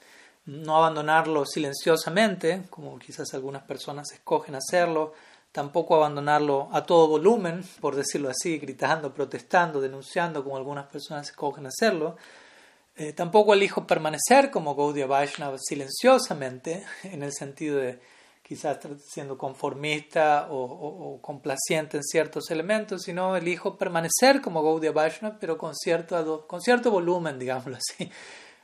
no 0.47 0.75
abandonarlo 0.75 1.45
silenciosamente, 1.45 2.63
como 2.71 2.97
quizás 2.97 3.31
algunas 3.35 3.61
personas 3.61 4.11
escogen 4.11 4.55
hacerlo, 4.55 5.13
tampoco 5.51 5.95
abandonarlo 5.95 6.69
a 6.71 6.83
todo 6.85 7.07
volumen, 7.07 7.63
por 7.81 7.95
decirlo 7.95 8.29
así, 8.29 8.57
gritando, 8.57 9.13
protestando, 9.13 9.81
denunciando, 9.81 10.43
como 10.43 10.57
algunas 10.57 10.87
personas 10.87 11.29
escogen 11.29 11.65
hacerlo. 11.65 12.17
Eh, 12.95 13.13
tampoco 13.13 13.53
elijo 13.53 13.87
permanecer 13.87 14.51
como 14.51 14.75
Gaudiya 14.75 15.07
Vaishnava 15.07 15.57
silenciosamente, 15.57 16.83
en 17.03 17.23
el 17.23 17.33
sentido 17.33 17.77
de 17.77 17.99
quizás 18.43 18.79
siendo 19.05 19.37
conformista 19.37 20.47
o, 20.49 21.19
complaciente 21.21 21.97
en 21.97 22.03
ciertos 22.03 22.49
elementos, 22.49 23.03
sino 23.03 23.35
elijo 23.35 23.77
permanecer 23.77 24.41
como 24.41 24.63
Gaudiya 24.63 24.91
Vaishnava, 24.91 25.37
pero 25.39 25.57
con 25.57 25.75
cierto, 25.75 26.47
con 26.47 26.59
cierto 26.59 26.89
volumen, 26.89 27.37
digámoslo 27.37 27.77
así. 27.77 28.11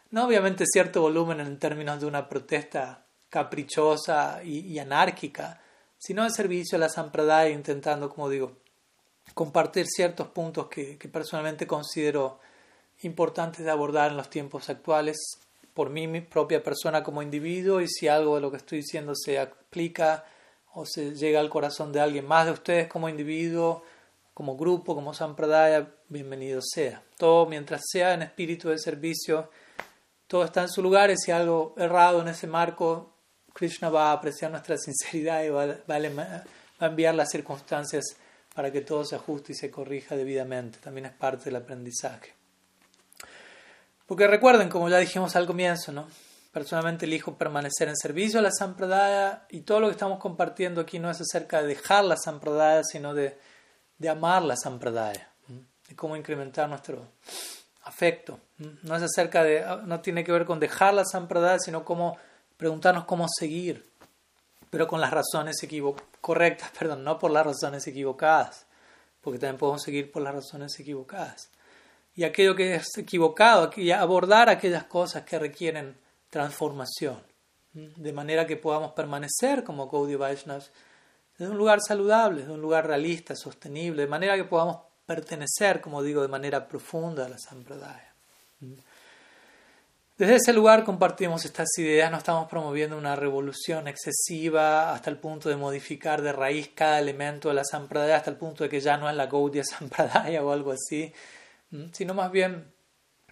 No 0.09 0.25
obviamente 0.25 0.65
cierto 0.65 1.01
volumen 1.01 1.39
en 1.39 1.59
términos 1.59 1.99
de 1.99 2.07
una 2.07 2.27
protesta 2.27 3.05
caprichosa 3.29 4.43
y 4.43 4.79
anárquica, 4.79 5.61
sino 5.97 6.23
al 6.23 6.31
servicio 6.31 6.77
a 6.77 6.79
la 6.79 6.89
Sampradaya, 6.89 7.49
intentando, 7.49 8.09
como 8.09 8.29
digo, 8.29 8.53
compartir 9.33 9.87
ciertos 9.87 10.27
puntos 10.27 10.67
que, 10.67 10.97
personalmente 11.11 11.65
considero 11.65 12.39
importantes 13.01 13.65
de 13.65 13.71
abordar 13.71 14.11
en 14.11 14.17
los 14.17 14.29
tiempos 14.29 14.69
actuales 14.69 15.17
por 15.73 15.89
mí, 15.89 16.07
mi 16.07 16.21
propia 16.21 16.63
persona 16.63 17.03
como 17.03 17.21
individuo, 17.21 17.81
y 17.81 17.87
si 17.89 18.07
algo 18.07 18.35
de 18.35 18.41
lo 18.41 18.49
que 18.49 18.57
estoy 18.57 18.77
diciendo 18.77 19.13
se 19.13 19.39
aplica 19.39 20.23
o 20.73 20.85
se 20.85 21.15
llega 21.15 21.41
al 21.41 21.49
corazón 21.49 21.91
de 21.91 21.99
alguien 21.99 22.25
más 22.25 22.45
de 22.45 22.53
ustedes 22.53 22.87
como 22.87 23.09
individuo, 23.09 23.83
como 24.33 24.55
grupo, 24.55 24.95
como 24.95 25.13
Sampradaya, 25.13 25.93
bienvenido 26.07 26.61
sea. 26.61 27.01
Todo 27.17 27.45
mientras 27.45 27.81
sea 27.89 28.13
en 28.13 28.21
espíritu 28.21 28.69
de 28.69 28.77
servicio, 28.77 29.49
todo 30.27 30.43
está 30.43 30.61
en 30.61 30.69
su 30.69 30.81
lugar 30.81 31.09
y 31.11 31.17
si 31.17 31.31
algo 31.31 31.73
errado 31.77 32.21
en 32.21 32.27
ese 32.29 32.47
marco 32.47 33.14
Krishna 33.55 33.89
va 33.89 34.09
a 34.09 34.11
apreciar 34.11 34.51
nuestra 34.51 34.77
sinceridad 34.77 35.43
y 35.43 35.49
va, 35.49 35.63
a 35.63 36.85
enviar 36.85 37.15
las 37.15 37.31
circunstancias 37.31 38.03
para 38.53 38.71
que 38.71 38.81
todo 38.81 39.05
se 39.05 39.15
ajuste 39.15 39.53
y 39.53 39.55
se 39.55 39.71
corrija 39.71 40.15
debidamente. 40.15 40.79
También 40.79 41.05
es 41.05 41.13
parte 41.13 41.45
del 41.45 41.55
aprendizaje. 41.55 42.33
Porque 44.05 44.27
recuerden, 44.27 44.69
como 44.69 44.89
ya 44.89 44.97
dijimos 44.97 45.35
al 45.35 45.47
comienzo, 45.47 45.91
¿no? 45.91 46.07
personalmente 46.55 47.05
elijo 47.05 47.37
permanecer 47.37 47.89
en 47.89 47.97
servicio 47.97 48.39
a 48.39 48.41
la 48.41 48.51
Sampradaya 48.51 49.45
y 49.49 49.61
todo 49.61 49.81
lo 49.81 49.87
que 49.87 49.91
estamos 49.91 50.19
compartiendo 50.19 50.79
aquí 50.79 50.99
no 50.99 51.11
es 51.11 51.19
acerca 51.19 51.61
de 51.61 51.67
dejar 51.67 52.05
la 52.05 52.15
Sampradaya, 52.15 52.81
sino 52.83 53.13
de, 53.13 53.37
de 53.97 54.09
amar 54.09 54.41
la 54.41 54.55
Sampradaya, 54.55 55.29
de 55.89 55.95
cómo 55.97 56.15
incrementar 56.15 56.69
nuestro 56.69 57.09
afecto. 57.83 58.39
No 58.83 58.95
es 58.95 59.03
acerca 59.03 59.43
de, 59.43 59.65
no 59.85 59.99
tiene 59.99 60.23
que 60.23 60.31
ver 60.31 60.45
con 60.45 60.61
dejar 60.61 60.93
la 60.93 61.03
Sampradaya, 61.03 61.59
sino 61.59 61.83
cómo 61.83 62.17
preguntarnos 62.57 63.05
cómo 63.05 63.27
seguir, 63.27 63.89
pero 64.69 64.87
con 64.87 65.01
las 65.01 65.11
razones 65.11 65.55
correctas, 66.21 66.71
perdón, 66.77 67.03
no 67.03 67.19
por 67.19 67.31
las 67.31 67.45
razones 67.45 67.85
equivocadas, 67.87 68.65
porque 69.21 69.39
también 69.39 69.57
podemos 69.57 69.81
seguir 69.81 70.11
por 70.11 70.21
las 70.21 70.35
razones 70.35 70.79
equivocadas. 70.79 71.49
Y 72.15 72.23
aquello 72.23 72.55
que 72.55 72.75
es 72.75 72.97
equivocado, 72.97 73.69
abordar 73.97 74.49
aquellas 74.49 74.85
cosas 74.85 75.23
que 75.23 75.37
requieren 75.37 75.97
transformación, 76.29 77.21
de 77.73 78.13
manera 78.13 78.47
que 78.47 78.55
podamos 78.55 78.93
permanecer 78.93 79.63
como 79.65 79.89
Gaudiya 79.89 80.17
Vaishnavas 80.17 80.71
desde 81.37 81.51
un 81.51 81.57
lugar 81.57 81.79
saludable, 81.85 82.41
desde 82.41 82.53
un 82.53 82.61
lugar 82.61 82.87
realista, 82.87 83.35
sostenible, 83.35 84.03
de 84.03 84.07
manera 84.07 84.35
que 84.35 84.45
podamos 84.45 84.77
pertenecer, 85.05 85.81
como 85.81 86.01
digo, 86.01 86.21
de 86.21 86.29
manera 86.29 86.67
profunda 86.67 87.25
a 87.25 87.29
la 87.29 87.37
Sampradaya. 87.37 88.13
Desde 90.17 90.35
ese 90.35 90.53
lugar 90.53 90.85
compartimos 90.85 91.43
estas 91.43 91.67
ideas, 91.77 92.09
no 92.09 92.17
estamos 92.17 92.47
promoviendo 92.47 92.97
una 92.97 93.17
revolución 93.17 93.89
excesiva 93.89 94.93
hasta 94.93 95.09
el 95.09 95.17
punto 95.17 95.49
de 95.49 95.57
modificar 95.57 96.21
de 96.21 96.31
raíz 96.31 96.69
cada 96.73 96.99
elemento 96.99 97.49
de 97.49 97.55
la 97.55 97.65
Sampradaya, 97.65 98.15
hasta 98.15 98.31
el 98.31 98.37
punto 98.37 98.63
de 98.63 98.69
que 98.69 98.79
ya 98.79 98.95
no 98.95 99.09
es 99.09 99.15
la 99.17 99.27
Gaudiya 99.27 99.65
Sampradaya 99.65 100.41
o 100.41 100.53
algo 100.53 100.71
así, 100.71 101.13
sino 101.91 102.13
más 102.13 102.31
bien 102.31 102.71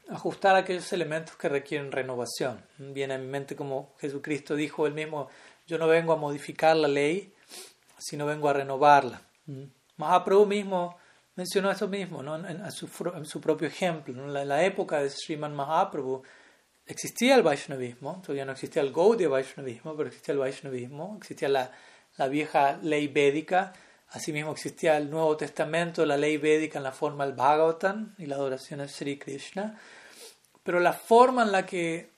ajustar 0.10 0.58
aquellos 0.58 0.92
elementos 0.92 1.38
que 1.38 1.48
requieren 1.48 1.90
renovación. 1.90 2.62
Viene 2.78 3.14
a 3.14 3.18
mi 3.18 3.28
mente 3.28 3.56
como 3.56 3.96
Jesucristo 4.02 4.54
dijo 4.54 4.86
él 4.86 4.94
mismo, 4.94 5.30
yo 5.66 5.78
no 5.78 5.88
vengo 5.88 6.12
a 6.12 6.18
modificar 6.18 6.76
la 6.76 6.90
ley, 6.90 7.34
sino 7.98 8.26
vengo 8.26 8.50
a 8.50 8.54
renovarla. 8.54 9.22
Mahaprabhu 9.96 10.46
mismo 10.46 10.98
mencionó 11.36 11.72
eso 11.72 11.88
mismo 11.88 12.22
¿no? 12.22 12.36
en, 12.36 12.72
su, 12.72 13.40
propio 13.40 13.70
ejemplo. 13.70 14.14
En, 14.14 14.48
la, 14.48 14.64
época 14.66 15.02
de 15.02 15.10
Sriman 15.10 15.56
Mahaprabhu, 15.56 16.24
existía 16.86 17.36
el 17.36 17.44
Vaishnavismo, 17.44 18.22
todavía 18.22 18.46
no 18.46 18.52
existía 18.52 18.82
el 18.82 18.92
Gaudiya 18.92 19.30
Vaishnavismo, 19.30 19.96
pero 19.96 20.10
existía 20.10 20.34
el 20.34 20.40
Vaishnavismo, 20.40 21.16
existía 21.18 21.50
la, 21.50 21.72
la 22.18 22.28
vieja 22.28 22.78
ley 22.82 23.08
védica, 23.08 23.74
asimismo 24.10 24.52
existía 24.52 24.98
el 24.98 25.10
Nuevo 25.10 25.36
Testamento, 25.38 26.06
la 26.06 26.18
ley 26.18 26.38
védica 26.38 26.78
en 26.80 26.84
la 26.84 26.92
forma 26.92 27.26
del 27.26 27.36
Bhagavatam 27.36 28.16
y 28.18 28.26
la 28.26 28.36
adoración 28.36 28.82
a 28.82 28.88
Sri 28.88 29.18
Krishna, 29.18 29.80
pero 30.64 30.80
la 30.80 30.94
forma 30.94 31.44
en 31.44 31.52
la 31.52 31.66
que 31.66 32.10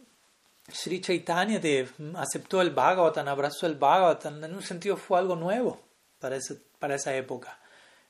Sri 0.68 1.00
Chaitanya 1.00 1.60
Dev 1.60 1.92
aceptó 2.16 2.62
el 2.62 2.72
Bhagavatam, 2.72 3.28
abrazó 3.28 3.68
el 3.68 3.76
Bhagavatam, 3.76 4.44
en 4.44 4.56
un 4.56 4.64
sentido 4.64 4.98
fue 4.98 5.20
algo 5.20 5.36
nuevo 5.36 5.80
para, 6.20 6.36
ese, 6.36 6.58
para 6.80 6.96
esa 6.96 7.16
época. 7.16 7.60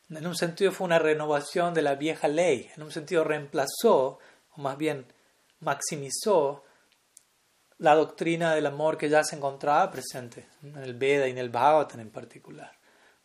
En 0.10 0.26
un 0.26 0.36
sentido 0.36 0.72
fue 0.72 0.86
una 0.86 0.99
renovación 0.99 1.73
de 1.73 1.82
la 1.82 1.95
vieja 1.95 2.27
ley, 2.27 2.69
en 2.76 2.84
un 2.84 2.91
sentido 2.91 3.23
reemplazó, 3.23 4.19
o 4.56 4.61
más 4.61 4.77
bien 4.77 5.06
maximizó 5.60 6.64
la 7.80 7.95
doctrina 7.95 8.56
del 8.56 8.68
amor 8.68 8.98
que 8.98 9.10
ya 9.10 9.23
se 9.23 9.36
encontraba 9.36 9.91
presente 9.91 10.48
en 10.64 10.77
el 10.77 10.94
Veda 10.94 11.27
y 11.27 11.32
en 11.32 11.38
el 11.38 11.49
Bhagavatam 11.49 11.99
en 11.99 12.10
particular. 12.10 12.72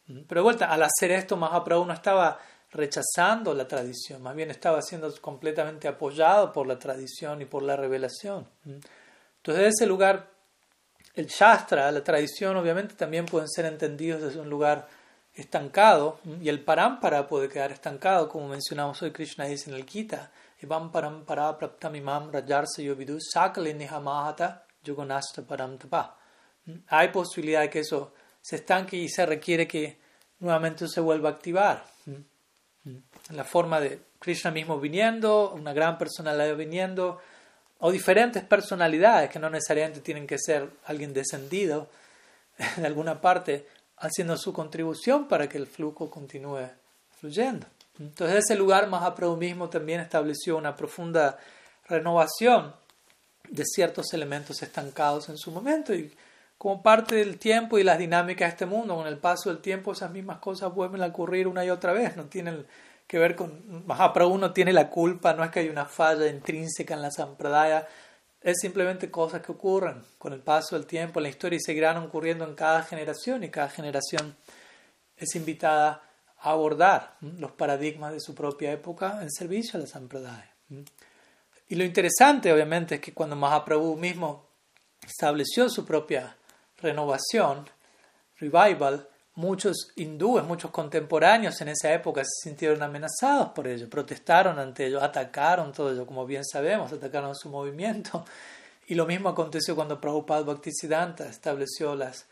Pero 0.07 0.41
de 0.41 0.43
vuelta, 0.43 0.73
al 0.73 0.83
hacer 0.83 1.13
esto, 1.13 1.37
Mahaprabhu 1.37 1.85
no 1.85 1.93
estaba 1.93 2.41
rechazando 2.73 3.55
la 3.55 3.67
tradición, 3.67 4.23
más 4.23 4.35
bien 4.35 4.51
estaba 4.51 4.81
siendo 4.83 5.13
completamente 5.21 5.89
apoyado 5.89 6.53
por 6.53 6.67
la 6.67 6.79
tradición 6.79 7.43
y 7.43 7.45
por 7.45 7.63
la 7.63 7.77
revelación. 7.77 8.49
Entonces, 8.65 8.85
desde 9.45 9.69
ese 9.69 9.87
lugar, 9.87 10.31
el 11.15 11.27
Shastra, 11.27 11.91
la 11.91 12.05
tradición, 12.05 12.57
obviamente 12.57 12.95
también 12.95 13.27
pueden 13.27 13.49
ser 13.49 13.67
entendidos 13.67 14.23
desde 14.23 14.41
un 14.41 14.51
lugar 14.51 14.89
estancado, 15.35 16.19
y 16.41 16.49
el 16.49 16.63
parampara 16.63 17.29
puede 17.29 17.49
quedar 17.49 17.73
estancado, 17.73 18.29
como 18.29 18.49
mencionamos 18.49 19.01
hoy, 19.03 19.13
Krishna 19.13 19.47
dice 19.47 19.71
en 19.71 19.77
el 19.77 19.89
Gita, 19.89 20.31
Sakale 23.21 23.75
nihamahata 23.75 24.65
yugonasta. 24.83 25.43
Hay 26.89 27.09
posibilidad 27.09 27.61
de 27.63 27.71
que 27.71 27.81
eso 27.81 28.13
se 28.41 28.57
estanque 28.57 28.97
y 28.97 29.09
se 29.09 29.27
requiere 29.27 29.67
que 29.67 29.99
nuevamente 30.41 30.89
se 30.89 31.01
vuelva 31.01 31.31
a 31.31 31.33
activar. 31.33 31.85
En 32.85 33.37
la 33.37 33.45
forma 33.45 33.81
de 33.81 34.01
Krishna 34.19 34.51
mismo 34.51 34.81
viniendo, 34.81 35.53
una 35.53 35.73
gran 35.73 35.99
personalidad 35.99 36.57
viniendo, 36.57 37.21
o 37.79 37.91
diferentes 37.91 38.43
personalidades 38.45 39.31
que 39.31 39.39
no 39.39 39.49
necesariamente 39.49 40.01
tienen 40.01 40.27
que 40.27 40.39
ser 40.39 40.69
alguien 40.85 41.13
descendido 41.13 41.89
de 42.77 42.87
alguna 42.87 43.21
parte, 43.21 43.67
haciendo 43.99 44.37
su 44.37 44.53
contribución 44.53 45.29
para 45.29 45.49
que 45.49 45.59
el 45.59 45.67
flujo 45.67 46.11
continúe 46.11 46.69
fluyendo. 47.19 47.67
Entonces 48.01 48.45
ese 48.45 48.57
lugar 48.57 48.89
Mahaprabhu 48.89 49.37
mismo 49.37 49.69
también 49.69 50.01
estableció 50.01 50.57
una 50.57 50.75
profunda 50.75 51.39
renovación 51.87 52.75
de 53.49 53.65
ciertos 53.65 54.13
elementos 54.15 54.63
estancados 54.63 55.29
en 55.29 55.37
su 55.37 55.51
momento 55.51 55.95
y 55.95 56.11
como 56.57 56.83
parte 56.83 57.17
del 57.17 57.39
tiempo 57.39 57.79
y 57.79 57.85
las 57.85 57.99
dinámicas 57.99 58.49
de 58.49 58.51
este 58.51 58.67
mundo, 58.67 58.95
con 58.95 59.07
el 59.07 59.19
paso 59.19 59.51
del 59.51 59.61
tiempo 59.61 59.93
esas 59.93 60.11
mismas 60.11 60.39
cosas 60.39 60.75
vuelven 60.75 61.03
a 61.03 61.07
ocurrir 61.07 61.47
una 61.47 61.65
y 61.65 61.71
otra 61.71 61.93
vez, 61.93 62.17
no 62.17 62.25
tienen 62.25 62.67
que 63.07 63.19
ver 63.19 63.35
con 63.35 63.87
Mahaprabhu 63.87 64.39
no 64.39 64.53
tiene 64.53 64.73
la 64.73 64.89
culpa, 64.89 65.35
no 65.35 65.43
es 65.43 65.51
que 65.51 65.61
hay 65.61 65.69
una 65.69 65.87
falla 65.87 66.27
intrínseca 66.29 66.95
en 66.95 67.03
la 67.03 67.11
sampradaya, 67.11 67.89
es 68.43 68.59
simplemente 68.61 69.11
cosas 69.11 69.43
que 69.43 69.53
ocurren 69.53 70.03
con 70.19 70.33
el 70.33 70.41
paso 70.41 70.77
del 70.77 70.87
tiempo 70.87 71.19
en 71.19 71.25
la 71.25 71.29
historia 71.31 71.57
y 71.57 71.61
seguirán 71.61 71.97
ocurriendo 71.97 72.45
en 72.45 72.55
cada 72.55 72.83
generación 72.83 73.43
y 73.43 73.51
cada 73.51 73.69
generación 73.69 74.37
es 75.17 75.35
invitada 75.35 76.03
abordar 76.43 77.17
los 77.21 77.53
paradigmas 77.53 78.13
de 78.13 78.21
su 78.21 78.35
propia 78.35 78.73
época 78.73 79.19
en 79.23 79.31
servicio 79.31 79.79
a 79.79 79.83
la 79.83 79.87
Sampradaya. 79.87 80.55
Y 81.69 81.75
lo 81.75 81.85
interesante, 81.85 82.53
obviamente, 82.53 82.97
es 82.97 83.01
que 83.01 83.13
cuando 83.13 83.37
Mahaprabhu 83.37 83.97
mismo 83.97 84.47
estableció 85.07 85.69
su 85.69 85.85
propia 85.85 86.37
renovación, 86.79 87.69
revival, 88.39 89.07
muchos 89.35 89.93
hindúes, 89.97 90.45
muchos 90.45 90.71
contemporáneos 90.71 91.61
en 91.61 91.69
esa 91.69 91.93
época 91.93 92.23
se 92.25 92.49
sintieron 92.49 92.83
amenazados 92.83 93.51
por 93.51 93.67
ello, 93.69 93.89
protestaron 93.89 94.59
ante 94.59 94.87
ello, 94.87 95.03
atacaron 95.03 95.73
todo 95.73 95.93
ello, 95.93 96.07
como 96.07 96.27
bien 96.27 96.45
sabemos, 96.45 96.93
atacaron 96.93 97.35
su 97.35 97.49
movimiento. 97.49 98.25
Y 98.87 98.95
lo 98.95 99.07
mismo 99.07 99.29
aconteció 99.29 99.77
cuando 99.77 100.01
Prabhupada 100.01 100.43
Bhaktisiddhanta 100.43 101.29
estableció 101.29 101.95
las 101.95 102.27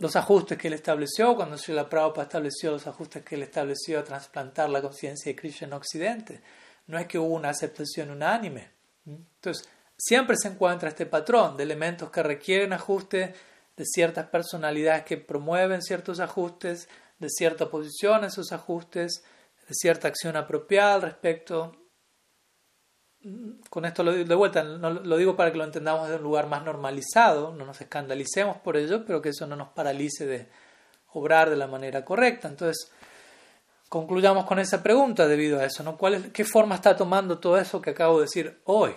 los 0.00 0.16
ajustes 0.16 0.56
que 0.56 0.68
él 0.68 0.74
estableció, 0.74 1.36
cuando 1.36 1.58
Srila 1.58 1.88
Prabhupada 1.88 2.22
estableció 2.22 2.70
los 2.70 2.86
ajustes 2.86 3.22
que 3.22 3.34
él 3.34 3.42
estableció 3.42 4.00
a 4.00 4.04
trasplantar 4.04 4.70
la 4.70 4.80
conciencia 4.80 5.30
de 5.30 5.36
Krishna 5.36 5.66
en 5.66 5.74
Occidente. 5.74 6.40
No 6.86 6.98
es 6.98 7.06
que 7.06 7.18
hubo 7.18 7.34
una 7.34 7.50
aceptación 7.50 8.10
unánime. 8.10 8.70
Entonces, 9.06 9.68
siempre 9.98 10.38
se 10.38 10.48
encuentra 10.48 10.88
este 10.88 11.04
patrón 11.04 11.58
de 11.58 11.64
elementos 11.64 12.10
que 12.10 12.22
requieren 12.22 12.72
ajuste, 12.72 13.34
de 13.76 13.84
ciertas 13.84 14.26
personalidades 14.28 15.04
que 15.04 15.18
promueven 15.18 15.82
ciertos 15.82 16.18
ajustes, 16.18 16.88
de 17.18 17.28
cierta 17.28 17.68
posición 17.68 18.20
en 18.20 18.24
esos 18.24 18.52
ajustes, 18.52 19.22
de 19.68 19.74
cierta 19.74 20.08
acción 20.08 20.34
apropiada 20.34 20.94
al 20.94 21.02
respecto 21.02 21.76
con 23.68 23.84
esto 23.84 24.02
lo, 24.02 24.12
de 24.12 24.34
vuelta, 24.34 24.62
lo 24.62 25.16
digo 25.16 25.36
para 25.36 25.52
que 25.52 25.58
lo 25.58 25.64
entendamos 25.64 26.08
de 26.08 26.16
un 26.16 26.22
lugar 26.22 26.46
más 26.46 26.64
normalizado, 26.64 27.54
no 27.54 27.66
nos 27.66 27.80
escandalicemos 27.80 28.56
por 28.58 28.76
ello, 28.76 29.04
pero 29.04 29.20
que 29.20 29.28
eso 29.30 29.46
no 29.46 29.56
nos 29.56 29.68
paralice 29.68 30.26
de 30.26 30.46
obrar 31.12 31.50
de 31.50 31.56
la 31.56 31.66
manera 31.66 32.04
correcta. 32.04 32.48
Entonces, 32.48 32.90
concluyamos 33.90 34.46
con 34.46 34.58
esa 34.58 34.82
pregunta 34.82 35.26
debido 35.26 35.60
a 35.60 35.66
eso, 35.66 35.82
¿no? 35.82 35.98
¿Cuál 35.98 36.14
es, 36.14 36.26
¿Qué 36.28 36.44
forma 36.44 36.76
está 36.76 36.96
tomando 36.96 37.38
todo 37.38 37.58
eso 37.58 37.82
que 37.82 37.90
acabo 37.90 38.18
de 38.20 38.24
decir 38.24 38.58
hoy, 38.64 38.92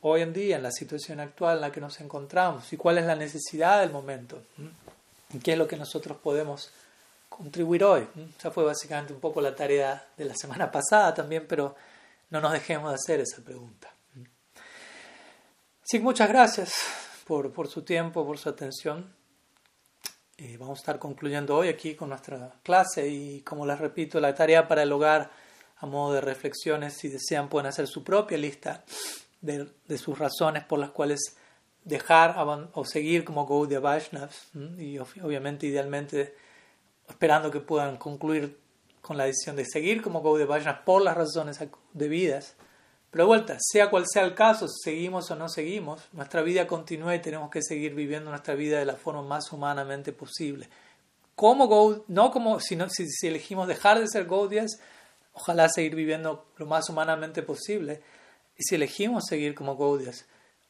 hoy 0.00 0.22
en 0.22 0.32
día, 0.32 0.56
en 0.56 0.62
la 0.62 0.72
situación 0.72 1.20
actual 1.20 1.56
en 1.56 1.60
la 1.62 1.72
que 1.72 1.80
nos 1.80 2.00
encontramos? 2.00 2.72
¿Y 2.72 2.78
cuál 2.78 2.96
es 2.96 3.04
la 3.04 3.14
necesidad 3.14 3.80
del 3.80 3.90
momento? 3.90 4.40
¿Y 5.34 5.38
qué 5.38 5.52
es 5.52 5.58
lo 5.58 5.68
que 5.68 5.76
nosotros 5.76 6.16
podemos 6.16 6.70
contribuir 7.28 7.84
hoy? 7.84 8.06
Esa 8.38 8.50
fue 8.50 8.64
básicamente 8.64 9.12
un 9.12 9.20
poco 9.20 9.42
la 9.42 9.54
tarea 9.54 10.02
de 10.16 10.24
la 10.24 10.34
semana 10.34 10.70
pasada 10.72 11.12
también, 11.12 11.44
pero 11.46 11.74
no 12.30 12.40
nos 12.40 12.52
dejemos 12.52 12.90
de 12.90 12.94
hacer 12.94 13.20
esa 13.20 13.42
pregunta. 13.42 13.94
Sí, 15.82 15.98
muchas 15.98 16.28
gracias 16.28 16.72
por, 17.26 17.52
por 17.52 17.68
su 17.68 17.82
tiempo, 17.82 18.24
por 18.24 18.38
su 18.38 18.48
atención. 18.48 19.12
Eh, 20.38 20.56
vamos 20.58 20.78
a 20.78 20.82
estar 20.82 20.98
concluyendo 20.98 21.56
hoy 21.56 21.68
aquí 21.68 21.94
con 21.94 22.08
nuestra 22.08 22.54
clase 22.62 23.08
y 23.08 23.42
como 23.42 23.66
les 23.66 23.78
repito, 23.78 24.20
la 24.20 24.34
tarea 24.34 24.66
para 24.66 24.84
el 24.84 24.92
hogar 24.92 25.30
a 25.76 25.86
modo 25.86 26.14
de 26.14 26.20
reflexiones, 26.20 26.94
si 26.94 27.08
desean 27.08 27.48
pueden 27.48 27.66
hacer 27.66 27.86
su 27.86 28.04
propia 28.04 28.38
lista 28.38 28.84
de, 29.40 29.66
de 29.86 29.98
sus 29.98 30.18
razones 30.18 30.64
por 30.64 30.78
las 30.78 30.90
cuales 30.90 31.36
dejar 31.84 32.36
o 32.74 32.84
seguir 32.84 33.24
como 33.24 33.46
Gaudiya 33.46 33.80
Vaishnavas 33.80 34.50
y 34.78 34.98
obviamente 34.98 35.66
idealmente 35.66 36.34
esperando 37.08 37.50
que 37.50 37.60
puedan 37.60 37.96
concluir 37.96 38.58
con 39.00 39.16
la 39.16 39.24
decisión 39.24 39.56
de 39.56 39.64
seguir 39.64 40.02
como 40.02 40.22
Vaishnavas 40.22 40.82
por 40.84 41.02
las 41.02 41.16
razones 41.16 41.58
debidas. 41.92 42.54
Pero 43.10 43.24
de 43.24 43.28
vuelta, 43.28 43.56
sea 43.58 43.90
cual 43.90 44.04
sea 44.06 44.24
el 44.24 44.34
caso, 44.34 44.66
seguimos 44.68 45.30
o 45.30 45.36
no 45.36 45.48
seguimos, 45.48 46.08
nuestra 46.12 46.42
vida 46.42 46.66
continúa 46.66 47.14
y 47.14 47.20
tenemos 47.20 47.50
que 47.50 47.60
seguir 47.60 47.94
viviendo 47.94 48.30
nuestra 48.30 48.54
vida 48.54 48.78
de 48.78 48.84
la 48.84 48.94
forma 48.94 49.22
más 49.22 49.50
humanamente 49.52 50.12
posible. 50.12 50.68
Como 51.34 52.04
no 52.06 52.30
como 52.30 52.60
si, 52.60 52.78
si, 52.90 53.26
elegimos 53.26 53.66
dejar 53.66 53.98
de 53.98 54.06
ser 54.06 54.26
Gaudiyas, 54.26 54.78
ojalá 55.32 55.68
seguir 55.68 55.96
viviendo 55.96 56.46
lo 56.56 56.66
más 56.66 56.88
humanamente 56.88 57.42
posible. 57.42 58.00
Y 58.56 58.62
si 58.62 58.76
elegimos 58.76 59.24
seguir 59.26 59.54
como 59.54 59.76
Gaudiyas, 59.76 60.26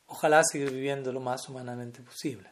ojalá 0.06 0.42
seguir 0.44 0.70
viviendo 0.70 1.12
lo 1.12 1.20
más 1.20 1.46
humanamente 1.48 2.00
posible. 2.02 2.50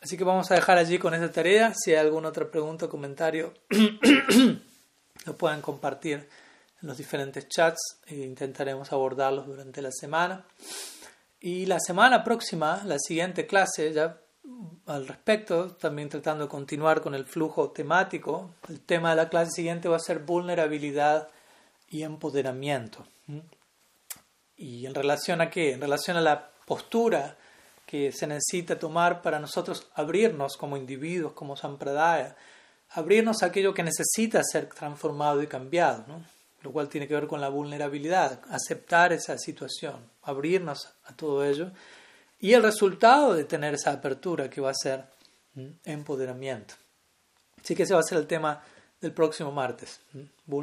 Así 0.00 0.16
que 0.16 0.24
vamos 0.24 0.50
a 0.50 0.54
dejar 0.54 0.78
allí 0.78 0.98
con 0.98 1.14
esa 1.14 1.30
tarea. 1.30 1.72
Si 1.74 1.92
hay 1.92 1.98
alguna 1.98 2.28
otra 2.28 2.50
pregunta 2.50 2.86
o 2.86 2.88
comentario, 2.88 3.54
lo 5.26 5.36
pueden 5.36 5.60
compartir 5.60 6.28
en 6.82 6.88
los 6.88 6.96
diferentes 6.96 7.48
chats 7.48 8.00
e 8.06 8.16
intentaremos 8.16 8.92
abordarlos 8.92 9.46
durante 9.46 9.80
la 9.80 9.90
semana. 9.90 10.44
Y 11.40 11.66
la 11.66 11.80
semana 11.80 12.24
próxima, 12.24 12.82
la 12.84 12.98
siguiente 12.98 13.46
clase, 13.46 13.92
ya 13.92 14.20
al 14.86 15.08
respecto, 15.08 15.74
también 15.74 16.08
tratando 16.08 16.44
de 16.44 16.50
continuar 16.50 17.00
con 17.00 17.14
el 17.14 17.26
flujo 17.26 17.70
temático, 17.70 18.50
el 18.68 18.80
tema 18.80 19.10
de 19.10 19.16
la 19.16 19.28
clase 19.28 19.50
siguiente 19.52 19.88
va 19.88 19.96
a 19.96 20.00
ser 20.00 20.20
vulnerabilidad 20.20 21.28
y 21.88 22.02
empoderamiento. 22.02 23.04
¿Y 24.56 24.86
en 24.86 24.94
relación 24.94 25.40
a 25.40 25.50
qué? 25.50 25.72
En 25.72 25.80
relación 25.80 26.16
a 26.16 26.20
la 26.20 26.50
postura 26.66 27.36
que 27.86 28.10
se 28.10 28.26
necesita 28.26 28.78
tomar 28.78 29.22
para 29.22 29.38
nosotros 29.38 29.86
abrirnos 29.94 30.56
como 30.56 30.76
individuos, 30.76 31.32
como 31.32 31.56
sampradaya, 31.56 32.36
abrirnos 32.90 33.42
a 33.42 33.46
aquello 33.46 33.72
que 33.72 33.84
necesita 33.84 34.42
ser 34.42 34.68
transformado 34.68 35.42
y 35.42 35.46
cambiado, 35.46 36.04
¿no? 36.08 36.24
lo 36.62 36.72
cual 36.72 36.88
tiene 36.88 37.06
que 37.06 37.14
ver 37.14 37.28
con 37.28 37.40
la 37.40 37.48
vulnerabilidad, 37.48 38.40
aceptar 38.50 39.12
esa 39.12 39.38
situación, 39.38 40.10
abrirnos 40.22 40.88
a 41.04 41.14
todo 41.14 41.44
ello 41.44 41.70
y 42.40 42.54
el 42.54 42.62
resultado 42.62 43.34
de 43.34 43.44
tener 43.44 43.74
esa 43.74 43.92
apertura 43.92 44.50
que 44.50 44.60
va 44.60 44.70
a 44.70 44.74
ser 44.74 45.04
empoderamiento. 45.84 46.74
Así 47.62 47.76
que 47.76 47.84
ese 47.84 47.94
va 47.94 48.00
a 48.00 48.02
ser 48.02 48.18
el 48.18 48.26
tema 48.26 48.62
del 49.00 49.12
próximo 49.12 49.52
martes, 49.52 50.00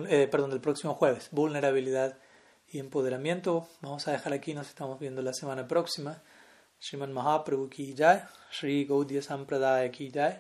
eh, 0.10 0.28
perdón, 0.30 0.50
del 0.50 0.60
próximo 0.60 0.94
jueves, 0.96 1.30
vulnerabilidad 1.32 2.18
y 2.70 2.80
empoderamiento. 2.80 3.68
Vamos 3.82 4.08
a 4.08 4.12
dejar 4.12 4.34
aquí, 4.34 4.54
nos 4.54 4.68
estamos 4.68 5.00
viendo 5.00 5.22
la 5.22 5.34
semana 5.34 5.68
próxima. 5.68 6.22
श्रीमन 6.84 7.10
महाप्रभु 7.10 7.66
की 7.66 7.94
जय 7.94 8.26
श्री 8.52 8.84
गौद्य 8.84 9.22
संप्रदाय 9.22 9.90
की 9.90 10.08
जय 10.08 10.40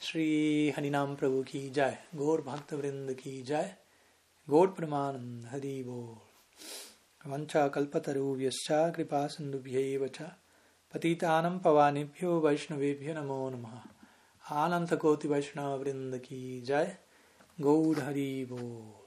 श्री 0.00 0.70
हरिनाम 0.76 1.14
प्रभु 1.14 1.42
की 1.42 1.70
जय 1.70 1.98
गौर 2.14 2.42
भक्त 2.42 2.72
वृंद 2.72 3.12
की 3.12 3.42
जय 3.42 3.76
गौर 4.50 4.68
प्रमानंद 4.68 5.46
हरि 5.46 5.82
बोल 5.86 7.30
वंशा 7.30 7.68
कल्पतरुभ्यश्च 7.68 8.68
कृपा 8.96 9.26
सिंधुभ्यैव 9.26 10.08
च, 10.08 10.22
पतितानं 10.94 11.58
पवानेभ्यो 11.58 12.40
वैष्णवेभ्यो 12.40 13.14
नमो 13.14 13.50
नमः। 13.50 13.80
आनंद 14.50 14.96
कोटि 14.96 15.28
वैष्णव 15.28 15.78
वृंद 15.78 16.18
की 16.18 16.60
जय 16.60 16.96
गौर 17.60 18.00
हरि 18.00 18.48
बोल 18.50 18.97